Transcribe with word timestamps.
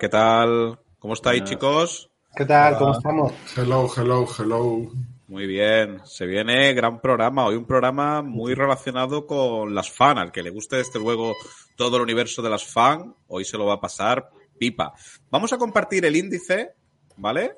¿qué 0.00 0.08
tal? 0.08 0.78
¿Cómo 0.98 1.12
estáis, 1.12 1.44
chicos? 1.44 2.10
¿Qué 2.34 2.46
tal? 2.46 2.78
¿Cómo 2.78 2.92
estamos? 2.92 3.34
Hello, 3.54 3.86
hello, 3.94 4.26
hello. 4.38 4.90
Muy 5.28 5.46
bien, 5.46 6.00
se 6.06 6.24
viene 6.24 6.72
gran 6.72 7.02
programa. 7.02 7.44
Hoy 7.44 7.56
un 7.56 7.66
programa 7.66 8.22
muy 8.22 8.54
relacionado 8.54 9.26
con 9.26 9.74
las 9.74 9.90
fan. 9.90 10.16
Al 10.16 10.32
que 10.32 10.42
le 10.42 10.48
guste 10.48 10.76
desde 10.76 10.98
luego 10.98 11.36
todo 11.76 11.98
el 11.98 12.02
universo 12.04 12.40
de 12.40 12.48
las 12.48 12.64
fan, 12.64 13.14
hoy 13.28 13.44
se 13.44 13.58
lo 13.58 13.66
va 13.66 13.74
a 13.74 13.80
pasar 13.80 14.30
pipa. 14.58 14.94
Vamos 15.30 15.52
a 15.52 15.58
compartir 15.58 16.02
el 16.06 16.16
índice, 16.16 16.70
¿vale? 17.18 17.56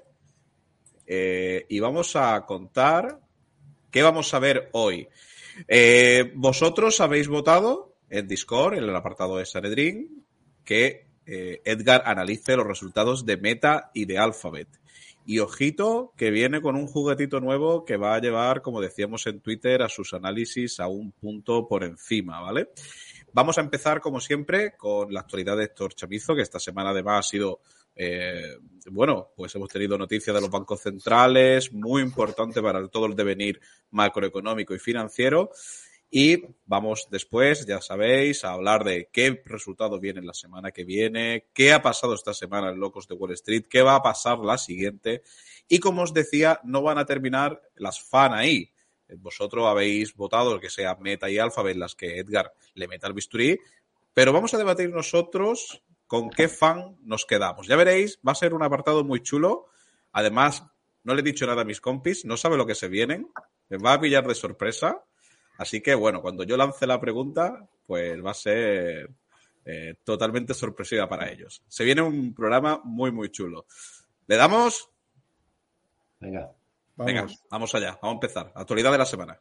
Eh, 1.06 1.64
y 1.68 1.78
vamos 1.78 2.16
a 2.16 2.44
contar 2.44 3.20
qué 3.88 4.02
vamos 4.02 4.34
a 4.34 4.40
ver 4.40 4.68
hoy. 4.72 5.06
Eh, 5.68 6.32
vosotros 6.34 7.00
habéis 7.00 7.28
votado 7.28 7.94
en 8.10 8.26
Discord, 8.26 8.74
en 8.74 8.82
el 8.82 8.96
apartado 8.96 9.36
de 9.36 9.46
Sanedrin, 9.46 10.24
que 10.64 11.11
eh, 11.26 11.60
Edgar 11.64 12.02
analice 12.06 12.56
los 12.56 12.66
resultados 12.66 13.24
de 13.24 13.36
Meta 13.36 13.90
y 13.94 14.04
de 14.04 14.18
Alphabet. 14.18 14.68
Y 15.24 15.38
ojito 15.38 16.12
que 16.16 16.30
viene 16.30 16.60
con 16.60 16.74
un 16.74 16.88
juguetito 16.88 17.40
nuevo 17.40 17.84
que 17.84 17.96
va 17.96 18.14
a 18.14 18.20
llevar, 18.20 18.60
como 18.60 18.80
decíamos 18.80 19.26
en 19.28 19.40
Twitter, 19.40 19.82
a 19.82 19.88
sus 19.88 20.14
análisis 20.14 20.80
a 20.80 20.88
un 20.88 21.12
punto 21.12 21.68
por 21.68 21.84
encima, 21.84 22.40
¿vale? 22.40 22.70
Vamos 23.32 23.56
a 23.56 23.60
empezar, 23.60 24.00
como 24.00 24.20
siempre, 24.20 24.76
con 24.76 25.12
la 25.12 25.20
actualidad 25.20 25.56
de 25.56 25.64
Héctor 25.64 25.94
Chamizo, 25.94 26.34
que 26.34 26.42
esta 26.42 26.58
semana 26.58 26.90
además 26.90 27.26
ha 27.26 27.30
sido, 27.30 27.60
eh, 27.94 28.58
bueno, 28.90 29.30
pues 29.36 29.54
hemos 29.54 29.68
tenido 29.68 29.96
noticias 29.96 30.34
de 30.34 30.40
los 30.42 30.50
bancos 30.50 30.82
centrales, 30.82 31.72
muy 31.72 32.02
importante 32.02 32.60
para 32.60 32.86
todo 32.88 33.06
el 33.06 33.14
devenir 33.14 33.60
macroeconómico 33.92 34.74
y 34.74 34.78
financiero. 34.78 35.50
Y 36.14 36.44
vamos 36.66 37.08
después, 37.10 37.64
ya 37.64 37.80
sabéis, 37.80 38.44
a 38.44 38.52
hablar 38.52 38.84
de 38.84 39.08
qué 39.10 39.42
resultado 39.46 39.98
viene 39.98 40.20
la 40.20 40.34
semana 40.34 40.70
que 40.70 40.84
viene, 40.84 41.46
qué 41.54 41.72
ha 41.72 41.80
pasado 41.80 42.12
esta 42.12 42.34
semana 42.34 42.68
en 42.68 42.78
Locos 42.78 43.08
de 43.08 43.14
Wall 43.14 43.32
Street, 43.32 43.64
qué 43.66 43.80
va 43.80 43.94
a 43.94 44.02
pasar 44.02 44.38
la 44.40 44.58
siguiente. 44.58 45.22
Y 45.68 45.78
como 45.78 46.02
os 46.02 46.12
decía, 46.12 46.60
no 46.64 46.82
van 46.82 46.98
a 46.98 47.06
terminar 47.06 47.62
las 47.76 48.02
fan 48.02 48.34
ahí. 48.34 48.70
Vosotros 49.16 49.66
habéis 49.66 50.14
votado 50.14 50.60
que 50.60 50.68
sea 50.68 50.96
Meta 50.96 51.30
y 51.30 51.38
Alphabet 51.38 51.78
las 51.78 51.94
que 51.94 52.18
Edgar 52.18 52.52
le 52.74 52.88
meta 52.88 53.06
al 53.06 53.14
bisturí, 53.14 53.58
pero 54.12 54.34
vamos 54.34 54.52
a 54.52 54.58
debatir 54.58 54.90
nosotros 54.90 55.82
con 56.06 56.28
qué 56.28 56.46
fan 56.46 56.98
nos 57.04 57.24
quedamos. 57.24 57.66
Ya 57.68 57.76
veréis, 57.76 58.18
va 58.18 58.32
a 58.32 58.34
ser 58.34 58.52
un 58.52 58.62
apartado 58.62 59.02
muy 59.02 59.22
chulo. 59.22 59.68
Además, 60.12 60.62
no 61.04 61.14
le 61.14 61.22
he 61.22 61.24
dicho 61.24 61.46
nada 61.46 61.62
a 61.62 61.64
mis 61.64 61.80
compis, 61.80 62.26
no 62.26 62.36
sabe 62.36 62.58
lo 62.58 62.66
que 62.66 62.74
se 62.74 62.88
vienen, 62.88 63.32
me 63.70 63.78
va 63.78 63.94
a 63.94 64.00
pillar 64.00 64.26
de 64.26 64.34
sorpresa. 64.34 65.02
Así 65.58 65.80
que 65.80 65.94
bueno, 65.94 66.22
cuando 66.22 66.44
yo 66.44 66.56
lance 66.56 66.86
la 66.86 67.00
pregunta, 67.00 67.68
pues 67.86 68.24
va 68.24 68.30
a 68.30 68.34
ser 68.34 69.10
eh, 69.64 69.94
totalmente 70.02 70.54
sorpresiva 70.54 71.08
para 71.08 71.30
ellos. 71.30 71.62
Se 71.68 71.84
viene 71.84 72.02
un 72.02 72.34
programa 72.34 72.80
muy, 72.84 73.12
muy 73.12 73.30
chulo. 73.30 73.66
¿Le 74.26 74.36
damos? 74.36 74.88
Venga. 76.20 76.52
Venga, 76.96 77.26
vamos 77.50 77.74
allá, 77.74 77.98
vamos 78.02 78.14
a 78.14 78.26
empezar. 78.26 78.52
Actualidad 78.54 78.92
de 78.92 78.98
la 78.98 79.06
semana. 79.06 79.40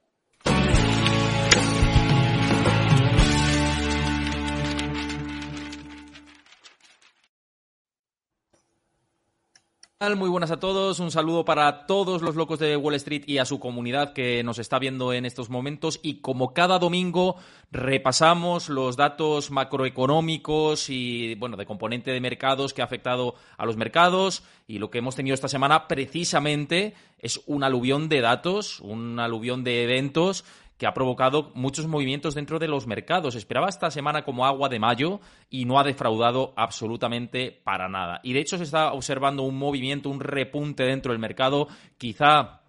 Muy 10.02 10.30
buenas 10.30 10.50
a 10.50 10.60
todos, 10.60 11.00
un 11.00 11.12
saludo 11.12 11.46
para 11.46 11.86
todos 11.86 12.24
los 12.24 12.36
locos 12.36 12.58
de 12.58 12.76
Wall 12.76 12.96
Street 12.96 13.22
y 13.28 13.38
a 13.38 13.46
su 13.46 13.60
comunidad 13.60 14.14
que 14.14 14.44
nos 14.44 14.58
está 14.58 14.80
viendo 14.80 15.14
en 15.14 15.28
estos 15.28 15.52
momentos. 15.52 16.00
Y 16.02 16.22
como 16.22 16.56
cada 16.56 16.80
domingo 16.80 17.36
repasamos 17.72 18.68
los 18.68 18.98
datos 18.98 19.52
macroeconómicos 19.52 20.90
y 20.90 21.36
bueno, 21.36 21.56
de 21.56 21.68
componente 21.68 22.10
de 22.10 22.20
mercados 22.20 22.74
que 22.74 22.82
ha 22.82 22.86
afectado 22.86 23.36
a 23.60 23.66
los 23.68 23.78
mercados. 23.78 24.42
Y 24.68 24.80
lo 24.80 24.90
que 24.90 24.98
hemos 24.98 25.16
tenido 25.16 25.36
esta 25.36 25.48
semana 25.48 25.88
precisamente 25.88 26.96
es 27.20 27.40
un 27.46 27.64
aluvión 27.64 28.10
de 28.10 28.22
datos, 28.22 28.80
un 28.80 29.20
aluvión 29.20 29.64
de 29.64 29.84
eventos 29.84 30.46
que 30.82 30.88
ha 30.88 30.96
provocado 30.96 31.52
muchos 31.54 31.86
movimientos 31.86 32.34
dentro 32.34 32.58
de 32.58 32.68
los 32.68 32.88
mercados. 32.88 33.36
Esperaba 33.36 33.70
esta 33.70 33.92
semana 33.92 34.24
como 34.24 34.48
agua 34.48 34.68
de 34.68 34.80
mayo 34.80 35.20
y 35.48 35.66
no 35.66 35.80
ha 35.80 35.84
defraudado 35.84 36.56
absolutamente 36.58 37.52
para 37.52 37.88
nada. 37.88 38.20
Y 38.24 38.34
de 38.34 38.40
hecho 38.40 38.58
se 38.58 38.64
está 38.64 38.92
observando 38.92 39.44
un 39.44 39.60
movimiento, 39.60 40.10
un 40.10 40.20
repunte 40.20 40.82
dentro 40.82 41.12
del 41.12 41.20
mercado, 41.20 41.68
quizá 42.00 42.61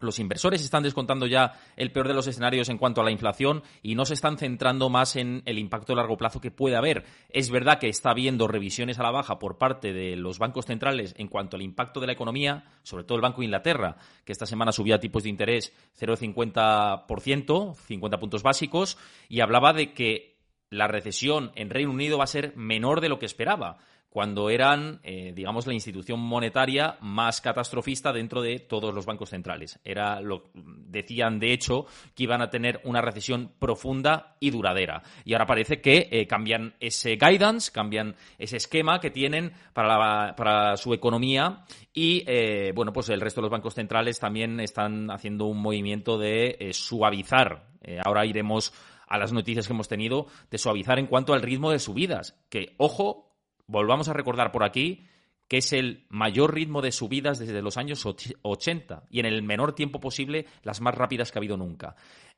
los 0.00 0.18
inversores 0.18 0.62
están 0.62 0.82
descontando 0.82 1.26
ya 1.26 1.52
el 1.76 1.92
peor 1.92 2.08
de 2.08 2.14
los 2.14 2.26
escenarios 2.26 2.68
en 2.68 2.78
cuanto 2.78 3.00
a 3.00 3.04
la 3.04 3.10
inflación 3.10 3.62
y 3.82 3.94
no 3.94 4.04
se 4.04 4.14
están 4.14 4.38
centrando 4.38 4.88
más 4.88 5.16
en 5.16 5.42
el 5.44 5.58
impacto 5.58 5.92
a 5.92 5.96
largo 5.96 6.16
plazo 6.16 6.40
que 6.40 6.50
puede 6.50 6.76
haber. 6.76 7.04
Es 7.28 7.50
verdad 7.50 7.78
que 7.78 7.88
está 7.88 8.10
habiendo 8.10 8.48
revisiones 8.48 8.98
a 8.98 9.02
la 9.02 9.10
baja 9.10 9.38
por 9.38 9.58
parte 9.58 9.92
de 9.92 10.16
los 10.16 10.38
bancos 10.38 10.66
centrales 10.66 11.14
en 11.18 11.28
cuanto 11.28 11.56
al 11.56 11.62
impacto 11.62 12.00
de 12.00 12.06
la 12.06 12.14
economía, 12.14 12.64
sobre 12.82 13.04
todo 13.04 13.16
el 13.16 13.22
Banco 13.22 13.40
de 13.40 13.46
Inglaterra, 13.46 13.96
que 14.24 14.32
esta 14.32 14.46
semana 14.46 14.72
subía 14.72 14.98
tipos 14.98 15.22
de 15.22 15.28
interés 15.28 15.72
0,50%, 16.00 17.74
50 17.74 18.18
puntos 18.18 18.42
básicos, 18.42 18.98
y 19.28 19.40
hablaba 19.40 19.72
de 19.72 19.92
que 19.92 20.40
la 20.70 20.86
recesión 20.86 21.52
en 21.56 21.68
Reino 21.68 21.90
Unido 21.90 22.18
va 22.18 22.24
a 22.24 22.28
ser 22.28 22.56
menor 22.56 23.00
de 23.00 23.08
lo 23.08 23.18
que 23.18 23.26
esperaba 23.26 23.78
cuando 24.10 24.50
eran, 24.50 25.00
eh, 25.04 25.32
digamos, 25.34 25.68
la 25.68 25.72
institución 25.72 26.18
monetaria 26.18 26.98
más 27.00 27.40
catastrofista 27.40 28.12
dentro 28.12 28.42
de 28.42 28.58
todos 28.58 28.92
los 28.92 29.06
bancos 29.06 29.30
centrales. 29.30 29.78
Era 29.84 30.20
lo 30.20 30.50
decían, 30.54 31.38
de 31.38 31.52
hecho, 31.52 31.86
que 32.16 32.24
iban 32.24 32.42
a 32.42 32.50
tener 32.50 32.80
una 32.82 33.00
recesión 33.00 33.52
profunda 33.60 34.36
y 34.40 34.50
duradera. 34.50 35.02
Y 35.24 35.32
ahora 35.32 35.46
parece 35.46 35.80
que 35.80 36.08
eh, 36.10 36.26
cambian 36.26 36.74
ese 36.80 37.16
guidance, 37.16 37.70
cambian 37.70 38.16
ese 38.36 38.56
esquema 38.56 38.98
que 38.98 39.10
tienen 39.10 39.52
para, 39.72 40.34
para 40.34 40.76
su 40.76 40.92
economía 40.92 41.64
y, 41.94 42.24
eh, 42.26 42.72
bueno, 42.74 42.92
pues 42.92 43.08
el 43.10 43.20
resto 43.20 43.40
de 43.40 43.44
los 43.44 43.52
bancos 43.52 43.74
centrales 43.74 44.18
también 44.18 44.58
están 44.58 45.08
haciendo 45.12 45.46
un 45.46 45.62
movimiento 45.62 46.18
de 46.18 46.70
suavizar. 46.72 47.68
ahora 48.04 48.26
iremos 48.26 48.72
a 49.06 49.18
las 49.18 49.32
noticias 49.32 49.66
que 49.66 49.72
hemos 49.72 49.88
tenido 49.88 50.26
de 50.50 50.58
suavizar 50.58 50.98
en 50.98 51.06
cuanto 51.06 51.32
al 51.32 51.42
ritmo 51.42 51.70
de 51.70 51.78
subidas. 51.78 52.38
Que, 52.48 52.74
ojo, 52.78 53.29
volvamos 53.70 54.08
a 54.08 54.12
recordar 54.12 54.52
por 54.52 54.64
aquí 54.64 55.06
que 55.48 55.58
es 55.58 55.72
el 55.72 56.06
mayor 56.10 56.54
ritmo 56.54 56.80
de 56.80 56.92
subidas 56.92 57.40
desde 57.40 57.60
los 57.60 57.76
años 57.76 58.06
80 58.06 59.02
y 59.10 59.18
en 59.18 59.26
el 59.26 59.42
menor 59.42 59.74
tiempo 59.74 60.00
posible 60.00 60.46
las 60.62 60.80
más 60.80 60.94
rápidas 60.94 61.32
que 61.32 61.38
ha 61.38 61.40
habido 61.40 61.56
nunca. 61.56 61.96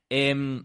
Em, 0.08 0.64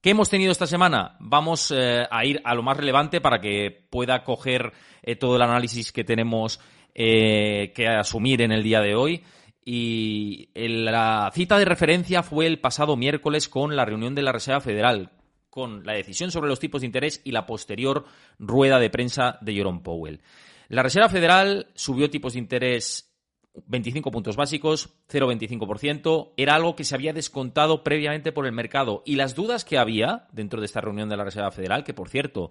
¿Qué 0.00 0.10
hemos 0.10 0.30
tenido 0.30 0.52
esta 0.52 0.68
semana? 0.68 1.16
Vamos 1.18 1.72
eh, 1.76 2.06
a 2.08 2.24
ir 2.24 2.40
a 2.44 2.54
lo 2.54 2.62
más 2.62 2.76
relevante 2.76 3.20
para 3.20 3.40
que 3.40 3.86
pueda 3.90 4.22
coger 4.22 4.72
eh, 5.02 5.16
todo 5.16 5.34
el 5.34 5.42
análisis 5.42 5.90
que 5.90 6.04
tenemos 6.04 6.60
eh, 6.94 7.72
que 7.74 7.88
asumir 7.88 8.42
en 8.42 8.52
el 8.52 8.62
día 8.62 8.80
de 8.80 8.94
hoy. 8.94 9.24
Y 9.64 10.48
la 10.54 11.30
cita 11.32 11.58
de 11.58 11.64
referencia 11.64 12.22
fue 12.22 12.46
el 12.46 12.60
pasado 12.60 12.96
miércoles 12.96 13.48
con 13.48 13.74
la 13.74 13.84
reunión 13.84 14.14
de 14.14 14.22
la 14.22 14.32
Reserva 14.32 14.60
Federal, 14.60 15.10
con 15.52 15.84
la 15.84 15.92
decisión 15.92 16.30
sobre 16.30 16.48
los 16.48 16.58
tipos 16.58 16.80
de 16.80 16.86
interés 16.86 17.20
y 17.24 17.32
la 17.32 17.44
posterior 17.44 18.06
rueda 18.38 18.78
de 18.78 18.88
prensa 18.88 19.36
de 19.42 19.52
Jerome 19.52 19.80
Powell. 19.80 20.22
La 20.68 20.82
Reserva 20.82 21.10
Federal 21.10 21.66
subió 21.74 22.08
tipos 22.08 22.32
de 22.32 22.38
interés 22.38 23.14
25 23.66 24.10
puntos 24.10 24.34
básicos, 24.34 24.88
0,25%. 25.10 26.32
Era 26.38 26.54
algo 26.54 26.74
que 26.74 26.84
se 26.84 26.94
había 26.94 27.12
descontado 27.12 27.84
previamente 27.84 28.32
por 28.32 28.46
el 28.46 28.52
mercado. 28.52 29.02
Y 29.04 29.16
las 29.16 29.34
dudas 29.34 29.66
que 29.66 29.76
había 29.76 30.26
dentro 30.32 30.58
de 30.58 30.64
esta 30.64 30.80
reunión 30.80 31.10
de 31.10 31.18
la 31.18 31.24
Reserva 31.24 31.50
Federal, 31.50 31.84
que 31.84 31.92
por 31.92 32.08
cierto 32.08 32.50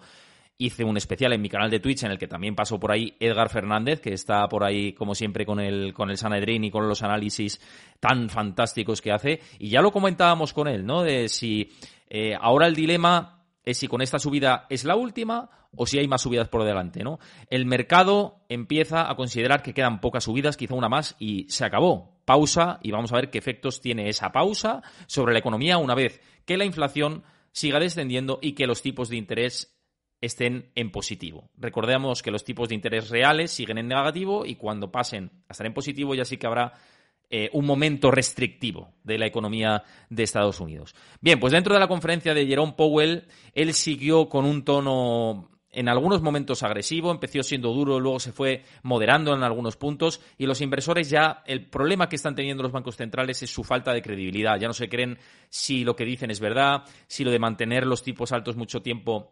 hice 0.59 0.83
un 0.83 0.95
especial 0.95 1.33
en 1.33 1.41
mi 1.41 1.49
canal 1.49 1.71
de 1.71 1.79
Twitch 1.79 2.03
en 2.03 2.11
el 2.11 2.19
que 2.19 2.27
también 2.27 2.53
pasó 2.53 2.79
por 2.79 2.91
ahí 2.91 3.17
Edgar 3.19 3.49
Fernández, 3.49 3.99
que 3.99 4.13
está 4.13 4.47
por 4.47 4.63
ahí 4.63 4.93
como 4.93 5.15
siempre 5.15 5.43
con 5.43 5.59
el, 5.59 5.91
con 5.91 6.11
el 6.11 6.17
Sanedrín 6.17 6.63
y 6.63 6.69
con 6.69 6.87
los 6.87 7.01
análisis 7.01 7.59
tan 7.99 8.29
fantásticos 8.29 9.01
que 9.01 9.11
hace. 9.11 9.39
Y 9.57 9.69
ya 9.69 9.81
lo 9.81 9.91
comentábamos 9.91 10.53
con 10.53 10.67
él, 10.67 10.85
¿no? 10.85 11.01
De 11.01 11.29
si 11.29 11.71
eh, 12.13 12.35
ahora 12.37 12.67
el 12.67 12.75
dilema 12.75 13.45
es 13.63 13.77
si 13.77 13.87
con 13.87 14.01
esta 14.01 14.19
subida 14.19 14.65
es 14.69 14.83
la 14.83 14.97
última 14.97 15.49
o 15.73 15.85
si 15.85 15.97
hay 15.97 16.09
más 16.09 16.21
subidas 16.21 16.49
por 16.49 16.65
delante, 16.65 17.05
¿no? 17.05 17.19
El 17.49 17.65
mercado 17.65 18.43
empieza 18.49 19.09
a 19.09 19.15
considerar 19.15 19.63
que 19.63 19.73
quedan 19.73 20.01
pocas 20.01 20.25
subidas, 20.25 20.57
quizá 20.57 20.75
una 20.75 20.89
más, 20.89 21.15
y 21.19 21.49
se 21.49 21.63
acabó. 21.63 22.19
Pausa 22.25 22.79
y 22.83 22.91
vamos 22.91 23.13
a 23.13 23.15
ver 23.15 23.29
qué 23.29 23.37
efectos 23.37 23.79
tiene 23.79 24.09
esa 24.09 24.33
pausa 24.33 24.81
sobre 25.07 25.31
la 25.31 25.39
economía 25.39 25.77
una 25.77 25.95
vez 25.95 26.19
que 26.45 26.57
la 26.57 26.65
inflación 26.65 27.23
siga 27.53 27.79
descendiendo 27.79 28.39
y 28.41 28.55
que 28.55 28.67
los 28.67 28.81
tipos 28.81 29.07
de 29.07 29.15
interés 29.15 29.79
estén 30.19 30.69
en 30.75 30.91
positivo. 30.91 31.49
Recordemos 31.55 32.21
que 32.21 32.31
los 32.31 32.43
tipos 32.43 32.67
de 32.67 32.75
interés 32.75 33.09
reales 33.09 33.51
siguen 33.51 33.77
en 33.77 33.87
negativo 33.87 34.45
y 34.45 34.55
cuando 34.55 34.91
pasen 34.91 35.31
a 35.47 35.53
estar 35.53 35.65
en 35.65 35.73
positivo 35.73 36.13
ya 36.13 36.25
sí 36.25 36.35
que 36.35 36.47
habrá 36.47 36.73
eh, 37.33 37.49
un 37.53 37.65
momento 37.65 38.11
restrictivo 38.11 38.93
de 39.05 39.17
la 39.17 39.25
economía 39.25 39.83
de 40.09 40.23
Estados 40.23 40.59
Unidos. 40.59 40.93
Bien, 41.21 41.39
pues 41.39 41.53
dentro 41.53 41.73
de 41.73 41.79
la 41.79 41.87
conferencia 41.87 42.33
de 42.33 42.45
Jerome 42.45 42.73
Powell, 42.75 43.23
él 43.53 43.73
siguió 43.73 44.27
con 44.27 44.43
un 44.43 44.65
tono 44.65 45.49
en 45.71 45.87
algunos 45.87 46.21
momentos 46.21 46.63
agresivo, 46.63 47.09
empezó 47.09 47.41
siendo 47.43 47.71
duro, 47.71 47.99
luego 47.99 48.19
se 48.19 48.33
fue 48.33 48.63
moderando 48.83 49.33
en 49.33 49.43
algunos 49.43 49.77
puntos 49.77 50.19
y 50.37 50.45
los 50.45 50.59
inversores 50.59 51.09
ya, 51.09 51.41
el 51.45 51.69
problema 51.69 52.09
que 52.09 52.17
están 52.17 52.35
teniendo 52.35 52.63
los 52.63 52.73
bancos 52.73 52.97
centrales 52.97 53.41
es 53.41 53.49
su 53.49 53.63
falta 53.63 53.93
de 53.93 54.01
credibilidad. 54.01 54.59
Ya 54.59 54.67
no 54.67 54.73
se 54.73 54.89
creen 54.89 55.17
si 55.49 55.85
lo 55.85 55.95
que 55.95 56.03
dicen 56.03 56.31
es 56.31 56.41
verdad, 56.41 56.83
si 57.07 57.23
lo 57.23 57.31
de 57.31 57.39
mantener 57.39 57.87
los 57.87 58.03
tipos 58.03 58.33
altos 58.33 58.57
mucho 58.57 58.81
tiempo 58.81 59.31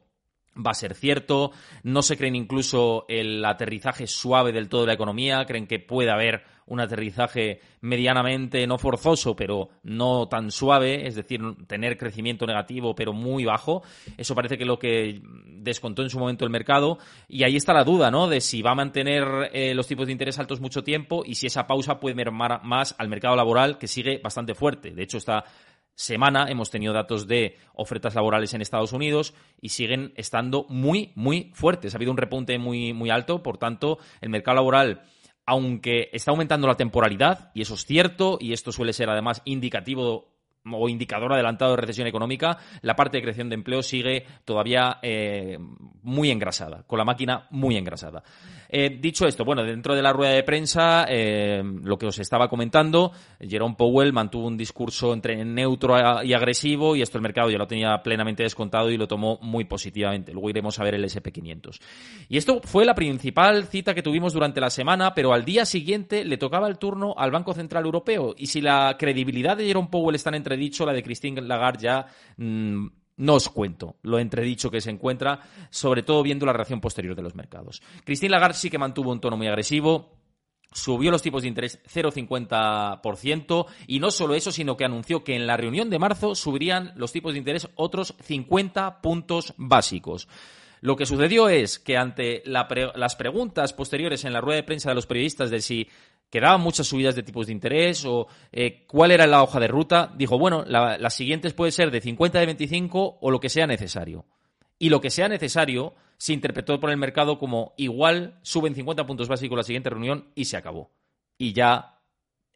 va 0.55 0.71
a 0.71 0.75
ser 0.75 0.95
cierto. 0.95 1.51
No 1.83 2.01
se 2.01 2.17
creen 2.17 2.35
incluso 2.35 3.05
el 3.07 3.43
aterrizaje 3.43 4.07
suave 4.07 4.51
del 4.51 4.69
todo 4.69 4.81
de 4.81 4.87
la 4.87 4.93
economía. 4.93 5.45
Creen 5.45 5.67
que 5.67 5.79
puede 5.79 6.11
haber 6.11 6.43
un 6.69 6.79
aterrizaje 6.79 7.59
medianamente 7.81 8.65
no 8.65 8.77
forzoso, 8.77 9.35
pero 9.35 9.69
no 9.83 10.27
tan 10.27 10.51
suave, 10.51 11.07
es 11.07 11.15
decir, 11.15 11.41
tener 11.67 11.97
crecimiento 11.97 12.45
negativo, 12.45 12.95
pero 12.95 13.13
muy 13.13 13.45
bajo. 13.45 13.83
Eso 14.17 14.35
parece 14.35 14.57
que 14.57 14.63
es 14.63 14.67
lo 14.67 14.79
que 14.79 15.21
descontó 15.45 16.01
en 16.01 16.09
su 16.09 16.19
momento 16.19 16.45
el 16.45 16.51
mercado. 16.51 16.97
Y 17.27 17.43
ahí 17.43 17.55
está 17.55 17.73
la 17.73 17.83
duda, 17.83 18.09
¿no? 18.11 18.27
De 18.27 18.41
si 18.41 18.61
va 18.61 18.71
a 18.71 18.75
mantener 18.75 19.49
eh, 19.53 19.73
los 19.73 19.87
tipos 19.87 20.05
de 20.05 20.13
interés 20.13 20.39
altos 20.39 20.61
mucho 20.61 20.83
tiempo 20.83 21.23
y 21.25 21.35
si 21.35 21.47
esa 21.47 21.67
pausa 21.67 21.99
puede 21.99 22.15
mermar 22.15 22.61
más 22.63 22.95
al 22.97 23.09
mercado 23.09 23.35
laboral, 23.35 23.77
que 23.77 23.87
sigue 23.87 24.19
bastante 24.23 24.55
fuerte. 24.55 24.91
De 24.91 25.03
hecho, 25.03 25.17
está 25.17 25.43
semana 25.99 26.45
hemos 26.47 26.71
tenido 26.71 26.93
datos 26.93 27.27
de 27.27 27.57
ofertas 27.73 28.15
laborales 28.15 28.53
en 28.53 28.61
Estados 28.61 28.93
Unidos 28.93 29.33
y 29.59 29.69
siguen 29.69 30.13
estando 30.15 30.65
muy, 30.69 31.11
muy 31.15 31.51
fuertes. 31.53 31.93
Ha 31.93 31.97
habido 31.97 32.11
un 32.11 32.17
repunte 32.17 32.57
muy, 32.57 32.93
muy 32.93 33.09
alto, 33.09 33.43
por 33.43 33.57
tanto, 33.57 33.97
el 34.21 34.29
mercado 34.29 34.55
laboral, 34.55 35.01
aunque 35.49 36.09
está 36.13 36.29
aumentando 36.29 36.67
la 36.67 36.77
temporalidad, 36.77 37.49
y 37.55 37.63
eso 37.63 37.73
es 37.73 37.83
cierto, 37.83 38.37
y 38.39 38.53
esto 38.53 38.71
suele 38.71 38.93
ser 38.93 39.09
además 39.09 39.41
indicativo 39.45 40.27
o 40.73 40.89
indicador 40.89 41.33
adelantado 41.33 41.71
de 41.71 41.81
recesión 41.81 42.07
económica, 42.07 42.57
la 42.81 42.95
parte 42.95 43.17
de 43.17 43.23
creación 43.23 43.49
de 43.49 43.55
empleo 43.55 43.81
sigue 43.81 44.25
todavía 44.45 44.99
eh, 45.01 45.57
muy 46.03 46.31
engrasada, 46.31 46.83
con 46.87 46.97
la 46.97 47.05
máquina 47.05 47.47
muy 47.51 47.77
engrasada. 47.77 48.23
Eh, 48.71 48.99
dicho 49.01 49.25
esto, 49.25 49.43
bueno, 49.43 49.63
dentro 49.63 49.95
de 49.95 50.01
la 50.03 50.13
rueda 50.13 50.33
de 50.33 50.43
prensa, 50.43 51.05
eh, 51.09 51.63
lo 51.83 51.97
que 51.97 52.05
os 52.05 52.19
estaba 52.19 52.47
comentando, 52.47 53.11
Jerome 53.39 53.75
Powell 53.75 54.13
mantuvo 54.13 54.45
un 54.45 54.57
discurso 54.57 55.11
entre 55.11 55.43
neutro 55.43 55.95
y 56.23 56.33
agresivo 56.33 56.95
y 56.95 57.01
esto 57.01 57.17
el 57.17 57.23
mercado 57.23 57.49
ya 57.49 57.57
lo 57.57 57.65
tenía 57.65 58.01
plenamente 58.03 58.43
descontado 58.43 58.91
y 58.91 58.97
lo 58.97 59.07
tomó 59.07 59.39
muy 59.41 59.65
positivamente. 59.65 60.33
Luego 60.33 60.49
iremos 60.51 60.79
a 60.79 60.83
ver 60.83 60.95
el 60.95 61.03
SP500. 61.03 61.79
Y 62.29 62.37
esto 62.37 62.61
fue 62.63 62.85
la 62.85 62.93
principal 62.93 63.65
cita 63.65 63.95
que 63.95 64.03
tuvimos 64.03 64.33
durante 64.33 64.61
la 64.61 64.69
semana, 64.69 65.13
pero 65.15 65.33
al 65.33 65.45
día 65.45 65.65
siguiente 65.65 66.23
le 66.23 66.37
tocaba 66.37 66.67
el 66.67 66.77
turno 66.77 67.15
al 67.17 67.31
Banco 67.31 67.53
Central 67.53 67.85
Europeo. 67.85 68.35
Y 68.37 68.47
si 68.47 68.61
la 68.61 68.95
credibilidad 68.99 69.57
de 69.57 69.65
Jerome 69.65 69.89
Powell 69.89 70.15
está 70.15 70.29
en 70.29 70.35
entredicho, 70.59 70.85
la 70.85 70.93
de 70.93 71.03
Christine 71.03 71.41
Lagarde 71.41 71.83
ya... 71.83 72.05
Mm, 72.37 72.87
no 73.19 73.33
os 73.33 73.49
cuento 73.49 73.97
lo 74.03 74.17
entredicho 74.17 74.71
que 74.71 74.79
se 74.79 74.91
encuentra, 74.91 75.41
sobre 75.69 76.03
todo 76.03 76.23
viendo 76.23 76.45
la 76.45 76.53
reacción 76.53 76.79
posterior 76.79 77.17
de 77.17 77.21
los 77.21 77.35
mercados. 77.35 77.81
Christine 78.05 78.29
Lagarde 78.29 78.57
sí 78.57 78.69
que 78.69 78.77
mantuvo 78.77 79.11
un 79.11 79.19
tono 79.19 79.35
muy 79.35 79.47
agresivo, 79.47 80.19
Subió 80.71 81.09
los 81.09 81.23
tipos 81.23 81.41
de 81.41 81.47
interés 81.47 81.79
0,50% 81.91 83.65
y 83.87 83.99
no 83.99 84.11
solo 84.11 84.35
eso, 84.35 84.51
sino 84.51 84.77
que 84.77 84.85
anunció 84.85 85.23
que 85.23 85.35
en 85.35 85.47
la 85.47 85.57
reunión 85.57 85.89
de 85.89 85.97
marzo 85.97 86.35
subirían 86.35 86.93
los 86.95 87.11
tipos 87.11 87.33
de 87.33 87.39
interés 87.39 87.67
otros 87.73 88.13
50 88.21 89.01
puntos 89.01 89.55
básicos. 89.57 90.27
Lo 90.81 90.95
que 90.95 91.07
sucedió 91.07 91.49
es 91.49 91.79
que 91.79 91.97
ante 91.97 92.43
las 92.45 93.15
preguntas 93.15 93.73
posteriores 93.73 94.23
en 94.25 94.33
la 94.33 94.41
rueda 94.41 94.57
de 94.57 94.63
prensa 94.63 94.89
de 94.89 94.95
los 94.95 95.07
periodistas 95.07 95.49
de 95.49 95.61
si 95.61 95.89
quedaban 96.29 96.61
muchas 96.61 96.87
subidas 96.87 97.15
de 97.15 97.23
tipos 97.23 97.47
de 97.47 97.53
interés 97.53 98.05
o 98.05 98.27
eh, 98.51 98.85
cuál 98.87 99.11
era 99.11 99.27
la 99.27 99.43
hoja 99.43 99.59
de 99.59 99.67
ruta, 99.67 100.13
dijo, 100.15 100.37
bueno, 100.37 100.63
las 100.65 101.13
siguientes 101.13 101.53
puede 101.53 101.71
ser 101.71 101.91
de 101.91 102.01
50 102.01 102.39
de 102.39 102.45
25 102.45 103.17
o 103.19 103.31
lo 103.31 103.39
que 103.39 103.49
sea 103.49 103.67
necesario. 103.67 104.25
Y 104.77 104.89
lo 104.89 105.01
que 105.01 105.09
sea 105.09 105.27
necesario 105.27 105.93
se 106.17 106.33
interpretó 106.33 106.79
por 106.79 106.89
el 106.89 106.97
mercado 106.97 107.37
como 107.39 107.73
igual 107.77 108.39
suben 108.41 108.75
50 108.75 109.05
puntos 109.05 109.27
básicos 109.27 109.57
la 109.57 109.63
siguiente 109.63 109.89
reunión 109.89 110.29
y 110.35 110.45
se 110.45 110.57
acabó. 110.57 110.91
Y 111.37 111.53
ya 111.53 111.99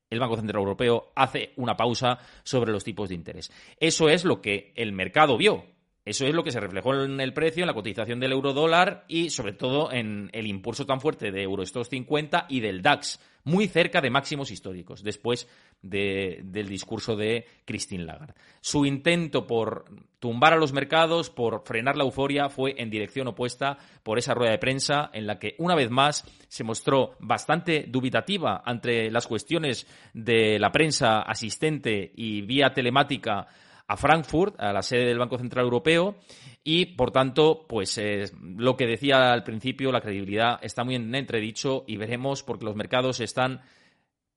el 0.10 0.20
Banco 0.20 0.36
Central 0.36 0.60
Europeo 0.60 1.12
hace 1.16 1.54
una 1.58 1.76
pausa 1.76 2.20
sobre 2.44 2.72
los 2.72 2.84
tipos 2.84 3.10
de 3.10 3.16
interés. 3.16 3.52
Eso 3.80 4.10
es 4.10 4.24
lo 4.26 4.42
que 4.42 4.74
el 4.76 4.94
mercado 4.94 5.38
vio. 5.38 5.66
Eso 6.06 6.26
es 6.26 6.34
lo 6.34 6.44
que 6.44 6.52
se 6.52 6.60
reflejó 6.60 6.94
en 7.02 7.22
el 7.22 7.34
precio, 7.34 7.64
en 7.64 7.68
la 7.68 7.74
cotización 7.74 8.20
del 8.20 8.34
euro 8.34 8.52
dólar 8.52 9.06
y 9.08 9.30
sobre 9.30 9.54
todo 9.54 9.92
en 9.92 10.30
el 10.34 10.48
impulso 10.48 10.86
tan 10.86 11.00
fuerte 11.00 11.32
de 11.32 11.44
Eurostox 11.44 11.88
50 11.90 12.48
y 12.50 12.60
del 12.60 12.82
DAX 12.82 13.20
muy 13.44 13.68
cerca 13.68 14.02
de 14.02 14.10
máximos 14.10 14.52
históricos, 14.52 15.04
después 15.04 15.48
del 15.82 16.68
discurso 16.68 17.16
de 17.16 17.46
Christine 17.66 18.06
Lagarde. 18.06 18.36
Su 18.62 18.86
intento 18.86 19.46
por 19.46 19.86
tumbar 20.20 20.54
a 20.54 20.58
los 20.58 20.72
mercados, 20.72 21.30
por 21.30 21.64
frenar 21.66 21.98
la 21.98 22.06
euforia, 22.06 22.50
fue 22.50 22.76
en 22.78 22.90
dirección 22.90 23.28
opuesta 23.28 23.78
por 24.04 24.18
esa 24.18 24.34
rueda 24.34 24.52
de 24.52 24.60
prensa 24.60 25.10
en 25.14 25.28
la 25.28 25.40
que, 25.40 25.56
una 25.58 25.76
vez 25.76 25.90
más, 25.90 26.24
se 26.48 26.64
mostró 26.64 27.16
bastante 27.20 27.86
dubitativa 27.90 28.62
ante 28.66 29.12
las 29.12 29.28
cuestiones 29.28 29.86
de 30.14 30.60
la 30.60 30.72
prensa 30.72 31.22
asistente 31.22 32.12
y 32.16 32.42
vía 32.44 32.74
telemática 32.74 33.48
a 33.88 33.98
Frankfurt, 33.98 34.60
a 34.60 34.72
la 34.72 34.82
sede 34.82 35.06
del 35.06 35.20
Banco 35.20 35.38
Central 35.38 35.66
Europeo, 35.66 36.16
y 36.64 36.86
por 36.86 37.12
tanto, 37.12 37.66
pues 37.68 37.98
eh, 37.98 38.32
lo 38.42 38.78
que 38.78 38.88
decía 38.88 39.34
al 39.34 39.44
principio, 39.44 39.92
la 39.92 40.02
credibilidad 40.02 40.60
está 40.62 40.84
muy 40.84 40.96
en 40.96 41.14
entredicho 41.14 41.84
y 41.88 41.98
veremos 41.98 42.44
porque 42.44 42.66
los 42.66 42.76
mercados 42.76 43.20
están 43.20 43.62